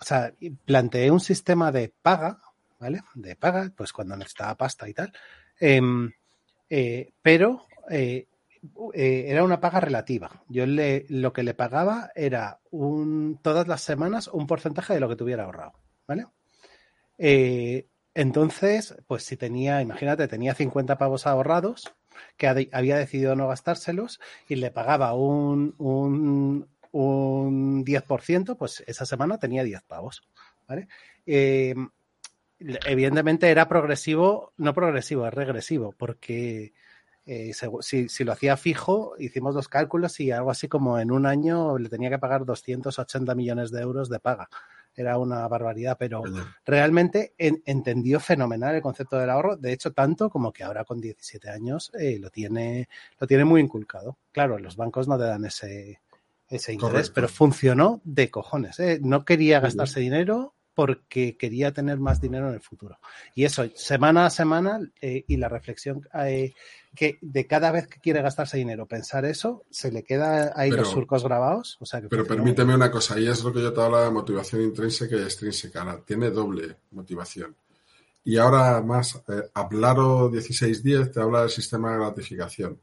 o 0.00 0.04
sea, 0.04 0.32
planteé 0.64 1.10
un 1.10 1.20
sistema 1.20 1.72
de 1.72 1.92
paga, 2.02 2.40
¿vale? 2.78 3.00
De 3.14 3.36
paga, 3.36 3.72
pues 3.76 3.92
cuando 3.92 4.16
necesitaba 4.16 4.56
pasta 4.56 4.88
y 4.88 4.94
tal. 4.94 5.12
Em, 5.58 6.10
pero 7.22 7.66
era 8.92 9.44
una 9.44 9.60
paga 9.60 9.80
relativa. 9.80 10.42
Yo 10.48 10.66
le, 10.66 11.06
lo 11.08 11.32
que 11.32 11.42
le 11.42 11.54
pagaba 11.54 12.10
era 12.14 12.60
un, 12.70 13.38
todas 13.42 13.66
las 13.66 13.82
semanas 13.82 14.28
un 14.28 14.46
porcentaje 14.46 14.94
de 14.94 15.00
lo 15.00 15.08
que 15.08 15.16
tuviera 15.16 15.44
ahorrado, 15.44 15.72
¿vale? 16.08 16.26
Eh, 17.18 17.86
entonces, 18.14 18.96
pues 19.06 19.22
si 19.22 19.36
tenía, 19.36 19.80
imagínate, 19.80 20.26
tenía 20.26 20.54
50 20.54 20.98
pavos 20.98 21.26
ahorrados, 21.26 21.94
que 22.36 22.48
había 22.72 22.96
decidido 22.96 23.36
no 23.36 23.46
gastárselos 23.46 24.18
y 24.48 24.56
le 24.56 24.72
pagaba 24.72 25.12
un, 25.12 25.76
un, 25.78 26.66
un 26.90 27.84
10%, 27.84 28.56
pues 28.56 28.82
esa 28.88 29.06
semana 29.06 29.38
tenía 29.38 29.62
10 29.62 29.82
pavos. 29.82 30.22
Eh, 31.26 31.76
evidentemente 32.58 33.50
era 33.50 33.68
progresivo, 33.68 34.52
no 34.56 34.74
progresivo, 34.74 35.26
es 35.26 35.34
regresivo, 35.34 35.94
porque 35.96 36.72
eh, 37.24 37.52
si, 37.82 38.08
si 38.08 38.24
lo 38.24 38.32
hacía 38.32 38.56
fijo, 38.56 39.14
hicimos 39.18 39.54
los 39.54 39.68
cálculos 39.68 40.18
y 40.18 40.32
algo 40.32 40.50
así 40.50 40.66
como 40.66 40.98
en 40.98 41.12
un 41.12 41.26
año 41.26 41.78
le 41.78 41.88
tenía 41.88 42.10
que 42.10 42.18
pagar 42.18 42.44
280 42.44 43.34
millones 43.36 43.70
de 43.70 43.80
euros 43.80 44.08
de 44.08 44.18
paga. 44.18 44.48
Era 44.98 45.16
una 45.16 45.46
barbaridad, 45.46 45.96
pero 45.96 46.22
realmente 46.66 47.34
en- 47.38 47.62
entendió 47.64 48.18
fenomenal 48.18 48.74
el 48.74 48.82
concepto 48.82 49.16
del 49.16 49.30
ahorro. 49.30 49.56
De 49.56 49.72
hecho, 49.72 49.92
tanto 49.92 50.28
como 50.28 50.52
que 50.52 50.64
ahora 50.64 50.84
con 50.84 51.00
17 51.00 51.48
años 51.50 51.92
eh, 51.98 52.18
lo, 52.18 52.30
tiene, 52.30 52.88
lo 53.20 53.26
tiene 53.26 53.44
muy 53.44 53.60
inculcado. 53.60 54.18
Claro, 54.32 54.58
los 54.58 54.76
bancos 54.76 55.06
no 55.06 55.16
te 55.16 55.24
dan 55.24 55.44
ese, 55.44 56.00
ese 56.48 56.72
interés, 56.72 56.92
Correcto. 56.92 57.12
pero 57.14 57.28
funcionó 57.28 58.00
de 58.02 58.28
cojones. 58.30 58.80
¿eh? 58.80 58.98
No 59.00 59.24
quería 59.24 59.60
gastarse 59.60 60.00
dinero 60.00 60.54
porque 60.78 61.36
quería 61.36 61.72
tener 61.72 61.98
más 61.98 62.20
dinero 62.20 62.46
en 62.46 62.54
el 62.54 62.60
futuro. 62.60 63.00
Y 63.34 63.42
eso, 63.44 63.64
semana 63.74 64.26
a 64.26 64.30
semana, 64.30 64.78
eh, 65.00 65.24
y 65.26 65.36
la 65.36 65.48
reflexión 65.48 66.06
eh, 66.14 66.52
que 66.94 67.18
de 67.20 67.48
cada 67.48 67.72
vez 67.72 67.88
que 67.88 67.98
quiere 67.98 68.22
gastarse 68.22 68.58
dinero, 68.58 68.86
pensar 68.86 69.24
eso, 69.24 69.64
se 69.70 69.90
le 69.90 70.04
queda 70.04 70.52
ahí 70.54 70.70
Pero- 70.70 70.82
los 70.84 70.92
surcos 70.92 71.24
grabados. 71.24 71.78
O 71.80 71.84
sea 71.84 72.00
que 72.00 72.06
Pero 72.06 72.24
permíteme 72.24 72.76
una 72.76 72.92
cosa, 72.92 73.18
y 73.18 73.26
es 73.26 73.42
lo 73.42 73.52
que 73.52 73.60
yo 73.60 73.72
te 73.72 73.80
hablaba 73.82 74.04
de 74.04 74.12
motivación 74.12 74.62
intrínseca 74.62 75.16
y 75.16 75.22
extrínseca. 75.22 75.84
la- 75.84 75.98
Tiene 76.00 76.30
doble 76.30 76.76
motivación. 76.92 77.56
Y 78.22 78.36
ahora 78.36 78.80
más, 78.80 79.16
eh, 79.26 79.50
Aplaro 79.54 80.30
1610 80.30 81.10
te 81.10 81.20
habla 81.20 81.40
del 81.40 81.50
sistema 81.50 81.90
de 81.90 81.98
gratificación. 81.98 82.80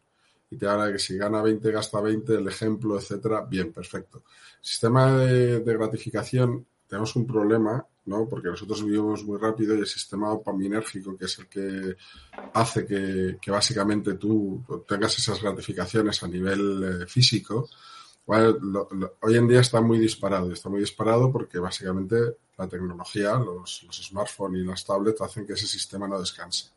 Y 0.49 0.57
te 0.57 0.67
habla 0.67 0.88
de 0.88 0.91
que 0.91 0.99
si 0.99 1.15
gana 1.17 1.41
20, 1.41 1.72
gasta 1.72 2.01
20, 2.01 2.34
el 2.35 2.47
ejemplo, 2.49 2.97
etcétera. 2.99 3.45
Bien, 3.49 3.72
perfecto. 3.72 4.23
Sistema 4.59 5.15
de, 5.17 5.61
de 5.61 5.73
gratificación, 5.73 6.65
tenemos 6.87 7.15
un 7.15 7.25
problema, 7.25 7.85
¿no? 8.05 8.27
Porque 8.29 8.49
nosotros 8.49 8.83
vivimos 8.83 9.23
muy 9.23 9.37
rápido 9.39 9.75
y 9.75 9.79
el 9.79 9.87
sistema 9.87 10.29
dopaminérgico, 10.29 11.17
que 11.17 11.25
es 11.25 11.39
el 11.39 11.47
que 11.47 11.95
hace 12.53 12.85
que, 12.85 13.51
básicamente 13.51 14.13
tú 14.15 14.63
tengas 14.87 15.17
esas 15.17 15.41
gratificaciones 15.41 16.21
a 16.23 16.27
nivel 16.27 17.01
eh, 17.03 17.07
físico. 17.07 17.67
Lo- 18.27 18.87
hoy 19.21 19.37
en 19.37 19.47
día 19.47 19.59
está 19.61 19.81
muy 19.81 19.99
disparado. 19.99 20.51
Está 20.51 20.69
muy 20.69 20.79
disparado 20.79 21.31
porque 21.31 21.59
básicamente 21.59 22.15
la 22.57 22.67
tecnología, 22.67 23.35
los 23.35 23.85
smartphones 23.91 24.63
y 24.63 24.65
las 24.65 24.85
tablets 24.85 25.21
hacen 25.21 25.45
que 25.45 25.53
ese 25.53 25.67
sistema 25.67 26.07
no 26.07 26.19
descanse. 26.19 26.69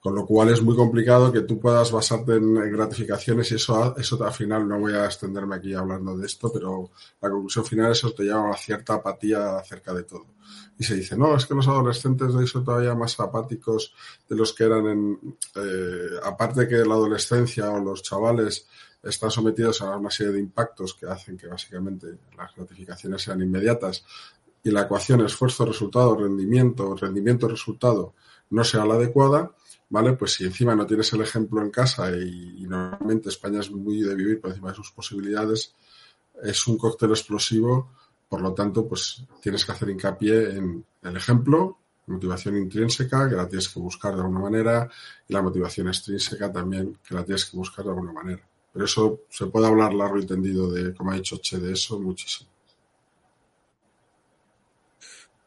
Con 0.00 0.14
lo 0.14 0.24
cual 0.24 0.50
es 0.50 0.62
muy 0.62 0.76
complicado 0.76 1.32
que 1.32 1.40
tú 1.40 1.58
puedas 1.58 1.90
basarte 1.90 2.36
en, 2.36 2.54
gratificaciones 2.54 3.50
y 3.50 3.56
eso, 3.56 3.96
eso 3.96 4.24
al 4.24 4.32
final 4.32 4.68
no 4.68 4.78
voy 4.78 4.92
a 4.92 5.06
extenderme 5.06 5.56
aquí 5.56 5.74
hablando 5.74 6.16
de 6.16 6.26
esto, 6.26 6.52
pero 6.52 6.90
la 7.20 7.30
conclusión 7.30 7.64
final 7.64 7.90
es 7.90 7.98
eso 7.98 8.12
te 8.12 8.22
lleva 8.22 8.50
a 8.50 8.56
cierta 8.56 8.94
apatía 8.94 9.56
acerca 9.56 9.92
de 9.92 10.04
todo. 10.04 10.26
Y 10.78 10.84
se 10.84 10.94
dice, 10.94 11.16
no, 11.16 11.36
es 11.36 11.46
que 11.46 11.54
los 11.54 11.66
adolescentes 11.66 12.32
de 12.32 12.38
hoy 12.38 12.46
son 12.46 12.64
todavía 12.64 12.94
más 12.94 13.18
apáticos 13.18 13.92
de 14.28 14.36
los 14.36 14.52
que 14.52 14.64
eran 14.64 14.86
en, 14.86 15.36
eh, 15.56 16.20
aparte 16.22 16.68
que 16.68 16.76
la 16.76 16.94
adolescencia 16.94 17.68
o 17.70 17.80
los 17.80 18.02
chavales 18.02 18.68
están 19.02 19.30
sometidos 19.30 19.82
a 19.82 19.96
una 19.96 20.10
serie 20.10 20.32
de 20.34 20.40
impactos 20.40 20.94
que 20.94 21.06
hacen 21.06 21.36
que 21.36 21.48
básicamente 21.48 22.18
las 22.36 22.54
gratificaciones 22.54 23.22
sean 23.22 23.42
inmediatas 23.42 24.04
y 24.62 24.70
la 24.70 24.82
ecuación 24.82 25.20
esfuerzo-resultado, 25.20 26.16
rendimiento, 26.16 26.94
rendimiento-resultado 26.96 28.14
no 28.50 28.64
sea 28.64 28.84
la 28.84 28.94
adecuada, 28.94 29.52
¿vale? 29.90 30.14
Pues 30.14 30.34
si 30.34 30.44
encima 30.44 30.74
no 30.74 30.86
tienes 30.86 31.12
el 31.12 31.22
ejemplo 31.22 31.62
en 31.62 31.70
casa 31.70 32.10
y, 32.16 32.66
normalmente 32.68 33.28
España 33.28 33.60
es 33.60 33.70
muy 33.70 34.00
de 34.02 34.14
vivir 34.14 34.40
por 34.40 34.50
encima 34.50 34.70
de 34.70 34.76
sus 34.76 34.90
posibilidades, 34.92 35.74
es 36.42 36.66
un 36.66 36.78
cóctel 36.78 37.10
explosivo, 37.10 37.92
por 38.28 38.40
lo 38.40 38.52
tanto, 38.52 38.86
pues 38.86 39.22
tienes 39.40 39.64
que 39.64 39.72
hacer 39.72 39.88
hincapié 39.88 40.50
en 40.56 40.84
el 41.02 41.16
ejemplo, 41.16 41.78
motivación 42.06 42.56
intrínseca, 42.56 43.28
que 43.28 43.36
la 43.36 43.48
tienes 43.48 43.68
que 43.68 43.80
buscar 43.80 44.14
de 44.14 44.20
alguna 44.20 44.40
manera, 44.40 44.90
y 45.26 45.32
la 45.32 45.42
motivación 45.42 45.88
extrínseca 45.88 46.52
también, 46.52 46.98
que 47.06 47.14
la 47.14 47.24
tienes 47.24 47.46
que 47.46 47.56
buscar 47.56 47.84
de 47.84 47.90
alguna 47.90 48.12
manera. 48.12 48.46
Pero 48.72 48.84
eso 48.84 49.20
se 49.30 49.46
puede 49.46 49.66
hablar 49.66 49.94
largo 49.94 50.18
y 50.18 50.26
tendido 50.26 50.70
de, 50.70 50.94
como 50.94 51.10
ha 51.10 51.14
dicho 51.14 51.38
Che, 51.38 51.58
de 51.58 51.72
eso 51.72 51.98
muchísimo. 51.98 52.50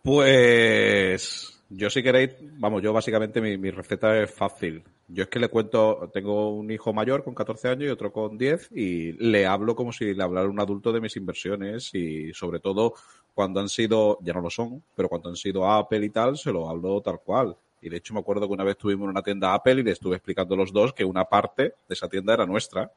Pues 0.03 1.50
yo 1.73 1.89
si 1.89 2.03
queréis, 2.03 2.31
vamos, 2.59 2.81
yo 2.81 2.91
básicamente 2.91 3.39
mi, 3.39 3.57
mi, 3.57 3.71
receta 3.71 4.21
es 4.21 4.29
fácil. 4.29 4.83
Yo 5.07 5.23
es 5.23 5.29
que 5.29 5.39
le 5.39 5.47
cuento, 5.47 6.09
tengo 6.13 6.53
un 6.53 6.69
hijo 6.69 6.91
mayor 6.91 7.23
con 7.23 7.33
14 7.33 7.69
años 7.69 7.83
y 7.85 7.87
otro 7.87 8.11
con 8.11 8.37
10 8.37 8.69
y 8.71 9.13
le 9.13 9.45
hablo 9.45 9.73
como 9.73 9.93
si 9.93 10.13
le 10.13 10.21
hablara 10.21 10.49
un 10.49 10.59
adulto 10.59 10.91
de 10.91 10.99
mis 10.99 11.15
inversiones 11.15 11.95
y 11.95 12.33
sobre 12.33 12.59
todo 12.59 12.93
cuando 13.33 13.61
han 13.61 13.69
sido, 13.69 14.19
ya 14.21 14.33
no 14.33 14.41
lo 14.41 14.49
son, 14.49 14.83
pero 14.95 15.07
cuando 15.07 15.29
han 15.29 15.37
sido 15.37 15.65
Apple 15.65 16.05
y 16.05 16.09
tal, 16.09 16.37
se 16.37 16.51
lo 16.51 16.69
hablo 16.69 16.99
tal 17.01 17.19
cual. 17.21 17.55
Y 17.81 17.89
de 17.89 17.97
hecho 17.97 18.13
me 18.13 18.19
acuerdo 18.19 18.47
que 18.47 18.53
una 18.53 18.65
vez 18.65 18.75
estuvimos 18.75 19.05
en 19.05 19.11
una 19.11 19.23
tienda 19.23 19.53
Apple 19.53 19.79
y 19.79 19.83
le 19.83 19.91
estuve 19.91 20.17
explicando 20.17 20.55
a 20.55 20.57
los 20.57 20.73
dos 20.73 20.93
que 20.93 21.05
una 21.05 21.23
parte 21.23 21.63
de 21.87 21.93
esa 21.93 22.09
tienda 22.09 22.33
era 22.33 22.45
nuestra. 22.45 22.91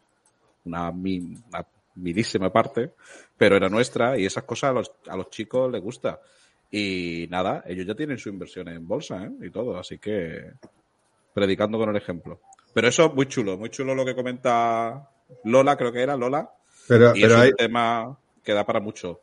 Una, 0.64 0.90
una 0.90 1.66
milísima 1.94 2.52
parte, 2.52 2.90
pero 3.36 3.56
era 3.56 3.68
nuestra 3.68 4.18
y 4.18 4.26
esas 4.26 4.42
cosas 4.42 4.70
a 4.70 4.72
los, 4.72 4.92
a 5.09 5.16
los 5.16 5.30
chicos 5.30 5.70
les 5.70 5.80
gusta. 5.80 6.20
Y 6.76 7.28
nada, 7.30 7.62
ellos 7.68 7.86
ya 7.86 7.94
tienen 7.94 8.18
su 8.18 8.28
inversión 8.30 8.66
en 8.66 8.84
bolsa 8.88 9.22
¿eh? 9.22 9.30
y 9.42 9.51
todo, 9.51 9.78
así 9.78 9.98
que 9.98 10.55
predicando 11.32 11.78
con 11.78 11.88
el 11.90 11.94
ejemplo. 11.94 12.40
Pero 12.72 12.88
eso 12.88 13.06
es 13.06 13.14
muy 13.14 13.26
chulo, 13.26 13.56
muy 13.56 13.70
chulo 13.70 13.94
lo 13.94 14.05
que 14.05 14.16
comenta 14.16 15.09
Lola, 15.44 15.76
creo 15.76 15.92
que 15.92 16.02
era 16.02 16.16
Lola. 16.16 16.51
Pero, 16.88 17.14
y 17.14 17.22
pero 17.22 17.34
es 17.34 17.40
hay, 17.40 17.51
un 17.51 17.56
tema 17.56 18.18
que 18.42 18.52
da 18.52 18.66
para 18.66 18.80
mucho. 18.80 19.20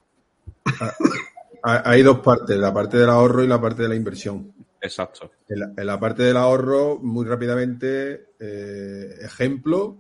hay 1.64 2.02
dos 2.04 2.20
partes, 2.20 2.58
la 2.58 2.74
parte 2.74 2.96
del 2.96 3.10
ahorro 3.10 3.44
y 3.44 3.48
la 3.48 3.60
parte 3.60 3.84
de 3.84 3.90
la 3.90 3.96
inversión. 3.96 4.54
Exacto. 4.80 5.32
En 5.50 5.60
la, 5.60 5.74
en 5.76 5.86
la 5.86 6.00
parte 6.00 6.24
del 6.24 6.38
ahorro, 6.38 7.00
muy 7.00 7.26
rápidamente, 7.26 8.28
eh, 8.40 9.16
ejemplo 9.24 9.98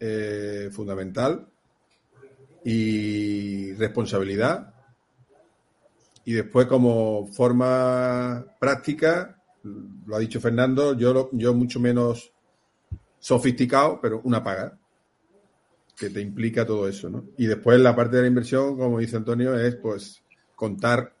eh, 0.00 0.68
fundamental 0.72 1.46
y 2.64 3.72
responsabilidad. 3.74 4.73
Y 6.24 6.32
después, 6.32 6.66
como 6.66 7.26
forma 7.32 8.44
práctica, 8.58 9.42
lo 10.06 10.16
ha 10.16 10.18
dicho 10.18 10.40
Fernando, 10.40 10.96
yo, 10.96 11.30
yo 11.32 11.54
mucho 11.54 11.80
menos 11.80 12.32
sofisticado, 13.18 14.00
pero 14.00 14.20
una 14.24 14.42
paga 14.42 14.78
que 15.96 16.10
te 16.10 16.20
implica 16.20 16.66
todo 16.66 16.88
eso, 16.88 17.08
¿no? 17.08 17.24
Y 17.38 17.46
después 17.46 17.80
la 17.80 17.94
parte 17.94 18.16
de 18.16 18.22
la 18.22 18.28
inversión, 18.28 18.76
como 18.76 18.98
dice 18.98 19.16
Antonio, 19.16 19.58
es 19.58 19.76
pues 19.76 20.22
contar, 20.56 21.14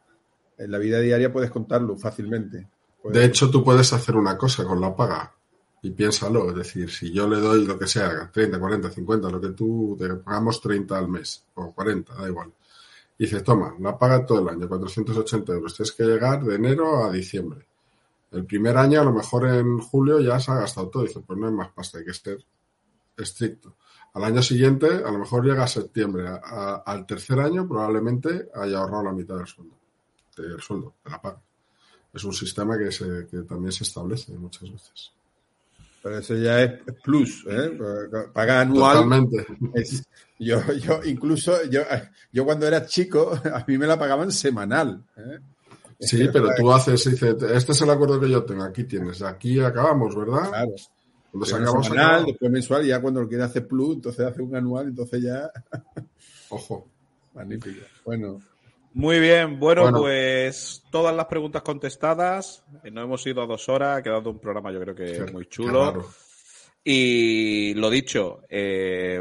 en 0.58 0.70
la 0.70 0.78
vida 0.78 1.00
diaria 1.00 1.32
puedes 1.32 1.50
contarlo 1.50 1.96
fácilmente. 1.96 2.68
De 3.04 3.24
hecho, 3.24 3.50
tú 3.50 3.62
puedes 3.62 3.92
hacer 3.92 4.16
una 4.16 4.36
cosa 4.36 4.64
con 4.64 4.80
la 4.80 4.94
paga 4.94 5.32
y 5.82 5.90
piénsalo, 5.90 6.48
es 6.48 6.56
decir, 6.56 6.90
si 6.90 7.12
yo 7.12 7.28
le 7.28 7.38
doy 7.38 7.66
lo 7.66 7.78
que 7.78 7.86
sea, 7.86 8.30
30, 8.32 8.58
40, 8.58 8.90
50, 8.90 9.30
lo 9.30 9.40
que 9.40 9.50
tú, 9.50 9.94
te 9.98 10.08
pagamos 10.14 10.60
30 10.60 10.96
al 10.96 11.08
mes, 11.08 11.44
o 11.54 11.72
40, 11.72 12.14
da 12.14 12.26
igual. 12.26 12.52
Y 13.18 13.24
dices, 13.24 13.44
toma, 13.44 13.74
la 13.78 13.96
paga 13.96 14.26
todo 14.26 14.40
el 14.40 14.48
año, 14.48 14.68
480 14.68 15.52
euros. 15.52 15.76
Tienes 15.76 15.92
que 15.92 16.04
llegar 16.04 16.42
de 16.42 16.56
enero 16.56 17.04
a 17.04 17.12
diciembre. 17.12 17.66
El 18.32 18.44
primer 18.44 18.76
año, 18.76 19.00
a 19.00 19.04
lo 19.04 19.12
mejor 19.12 19.46
en 19.46 19.78
julio, 19.78 20.18
ya 20.20 20.40
se 20.40 20.50
ha 20.50 20.56
gastado 20.56 20.88
todo. 20.88 21.04
Dices, 21.04 21.22
pues 21.24 21.38
no 21.38 21.46
hay 21.46 21.52
más 21.52 21.70
pasta, 21.70 21.98
hay 21.98 22.04
que 22.04 22.14
ser 22.14 22.44
estricto. 23.16 23.76
Al 24.14 24.24
año 24.24 24.42
siguiente, 24.42 24.86
a 24.86 25.10
lo 25.12 25.18
mejor 25.18 25.44
llega 25.44 25.62
a 25.62 25.68
septiembre. 25.68 26.26
Al 26.26 27.06
tercer 27.06 27.38
año, 27.38 27.68
probablemente 27.68 28.48
haya 28.54 28.78
ahorrado 28.78 29.04
la 29.04 29.12
mitad 29.12 29.36
del 29.36 29.46
sueldo. 29.46 29.74
Del 30.36 30.60
sueldo, 30.60 30.94
de 31.04 31.10
la 31.10 31.22
paga. 31.22 31.40
Es 32.12 32.24
un 32.24 32.32
sistema 32.32 32.76
que, 32.76 32.90
se, 32.90 33.26
que 33.30 33.42
también 33.42 33.72
se 33.72 33.84
establece 33.84 34.32
muchas 34.32 34.70
veces. 34.70 35.12
Pero 36.04 36.18
eso 36.18 36.36
ya 36.36 36.62
es 36.62 36.82
plus, 37.02 37.46
¿eh? 37.48 37.78
Paga 38.34 38.60
anual. 38.60 38.96
Totalmente. 38.96 39.46
Es, 39.72 40.06
yo, 40.38 40.60
yo, 40.74 41.00
incluso, 41.02 41.64
yo, 41.70 41.80
yo 42.30 42.44
cuando 42.44 42.66
era 42.66 42.84
chico, 42.84 43.32
a 43.42 43.64
mí 43.66 43.78
me 43.78 43.86
la 43.86 43.98
pagaban 43.98 44.30
semanal. 44.30 45.02
¿eh? 45.16 45.38
Sí, 45.98 46.28
pero 46.30 46.50
tú 46.58 46.70
haces, 46.70 47.10
dice, 47.10 47.34
este 47.54 47.72
es 47.72 47.80
el 47.80 47.88
acuerdo 47.88 48.20
que 48.20 48.28
yo 48.28 48.44
tengo, 48.44 48.64
aquí 48.64 48.84
tienes, 48.84 49.22
aquí 49.22 49.58
acabamos, 49.60 50.14
¿verdad? 50.14 50.50
Claro. 50.50 50.74
Cuando 51.30 51.46
semanal, 51.46 51.86
acabamos. 51.86 52.26
después 52.26 52.52
mensual, 52.52 52.84
y 52.84 52.88
ya 52.88 53.00
cuando 53.00 53.22
lo 53.22 53.28
quiere 53.28 53.44
hacer 53.44 53.66
plus, 53.66 53.94
entonces 53.94 54.26
hace 54.26 54.42
un 54.42 54.54
anual, 54.54 54.88
entonces 54.88 55.22
ya. 55.22 55.50
Ojo. 56.50 56.86
Magnífico. 57.32 57.80
Bueno. 58.04 58.42
Muy 58.94 59.18
bien, 59.18 59.58
bueno, 59.58 59.82
bueno, 59.82 59.98
pues 59.98 60.84
todas 60.88 61.14
las 61.14 61.26
preguntas 61.26 61.62
contestadas. 61.62 62.64
Nos 62.84 63.04
hemos 63.04 63.26
ido 63.26 63.42
a 63.42 63.46
dos 63.46 63.68
horas, 63.68 63.98
ha 63.98 64.02
quedado 64.04 64.30
un 64.30 64.38
programa 64.38 64.70
yo 64.70 64.80
creo 64.80 64.94
que 64.94 65.32
muy 65.32 65.46
chulo. 65.46 66.06
Y 66.84 67.74
lo 67.74 67.90
dicho, 67.90 68.42
eh, 68.48 69.20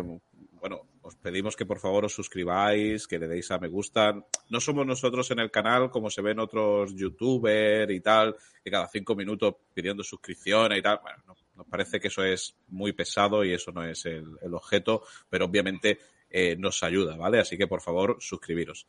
bueno, 0.61 0.81
os 1.01 1.15
pedimos 1.15 1.55
que 1.55 1.65
por 1.65 1.79
favor 1.79 2.05
os 2.05 2.13
suscribáis, 2.13 3.07
que 3.07 3.17
le 3.17 3.27
deis 3.27 3.49
a 3.49 3.57
me 3.57 3.67
gusta. 3.67 4.13
No 4.51 4.59
somos 4.59 4.85
nosotros 4.85 5.31
en 5.31 5.39
el 5.39 5.49
canal 5.49 5.89
como 5.89 6.11
se 6.11 6.21
ven 6.21 6.37
otros 6.37 6.93
youtubers 6.93 7.91
y 7.91 7.99
tal, 7.99 8.35
que 8.63 8.69
cada 8.69 8.87
cinco 8.87 9.15
minutos 9.15 9.55
pidiendo 9.73 10.03
suscripciones 10.03 10.77
y 10.77 10.81
tal. 10.83 10.99
Bueno, 11.01 11.17
no, 11.25 11.35
nos 11.55 11.67
parece 11.67 11.99
que 11.99 12.09
eso 12.09 12.23
es 12.23 12.55
muy 12.67 12.93
pesado 12.93 13.43
y 13.43 13.53
eso 13.53 13.71
no 13.71 13.83
es 13.83 14.05
el, 14.05 14.37
el 14.39 14.53
objeto, 14.53 15.01
pero 15.31 15.45
obviamente 15.45 15.97
eh, 16.35 16.55
nos 16.57 16.81
ayuda, 16.81 17.15
¿vale? 17.15 17.39
Así 17.39 17.59
que 17.59 17.67
por 17.67 17.81
favor, 17.81 18.17
suscribiros. 18.19 18.87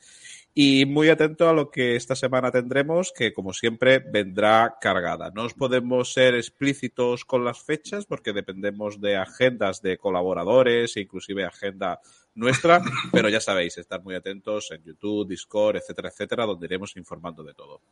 Y 0.55 0.87
muy 0.87 1.11
atento 1.11 1.47
a 1.47 1.53
lo 1.53 1.71
que 1.71 1.95
esta 1.95 2.17
semana 2.17 2.51
tendremos, 2.51 3.13
que 3.13 3.35
como 3.35 3.53
siempre 3.53 3.99
vendrá 3.99 4.79
cargada. 4.81 5.31
No 5.31 5.43
os 5.43 5.53
podemos 5.53 6.11
ser 6.11 6.35
explícitos 6.37 7.27
con 7.27 7.45
las 7.45 7.61
fechas 7.63 8.07
porque 8.07 8.33
dependemos 8.33 8.99
de 8.99 9.19
agendas 9.19 9.83
de 9.83 9.99
colaboradores, 9.99 10.97
inclusive 10.97 11.45
agenda 11.45 12.01
nuestra, 12.35 12.81
pero 13.13 13.29
ya 13.29 13.41
sabéis, 13.41 13.77
estar 13.77 14.03
muy 14.03 14.15
atentos 14.15 14.71
en 14.71 14.83
YouTube, 14.83 15.29
Discord, 15.29 15.77
etcétera, 15.77 16.09
etcétera, 16.09 16.47
donde 16.47 16.65
iremos 16.65 16.97
informando 16.97 17.45
de 17.45 17.53
todo. 17.53 17.83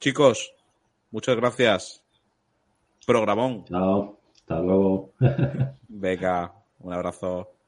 Chicos, 0.00 0.52
muchas 1.10 1.36
gracias. 1.36 2.04
Programón. 3.06 3.64
Chao, 3.64 4.18
hasta 4.34 4.60
luego. 4.60 5.14
Venga, 5.88 6.52
un 6.80 6.92
abrazo. 6.92 7.61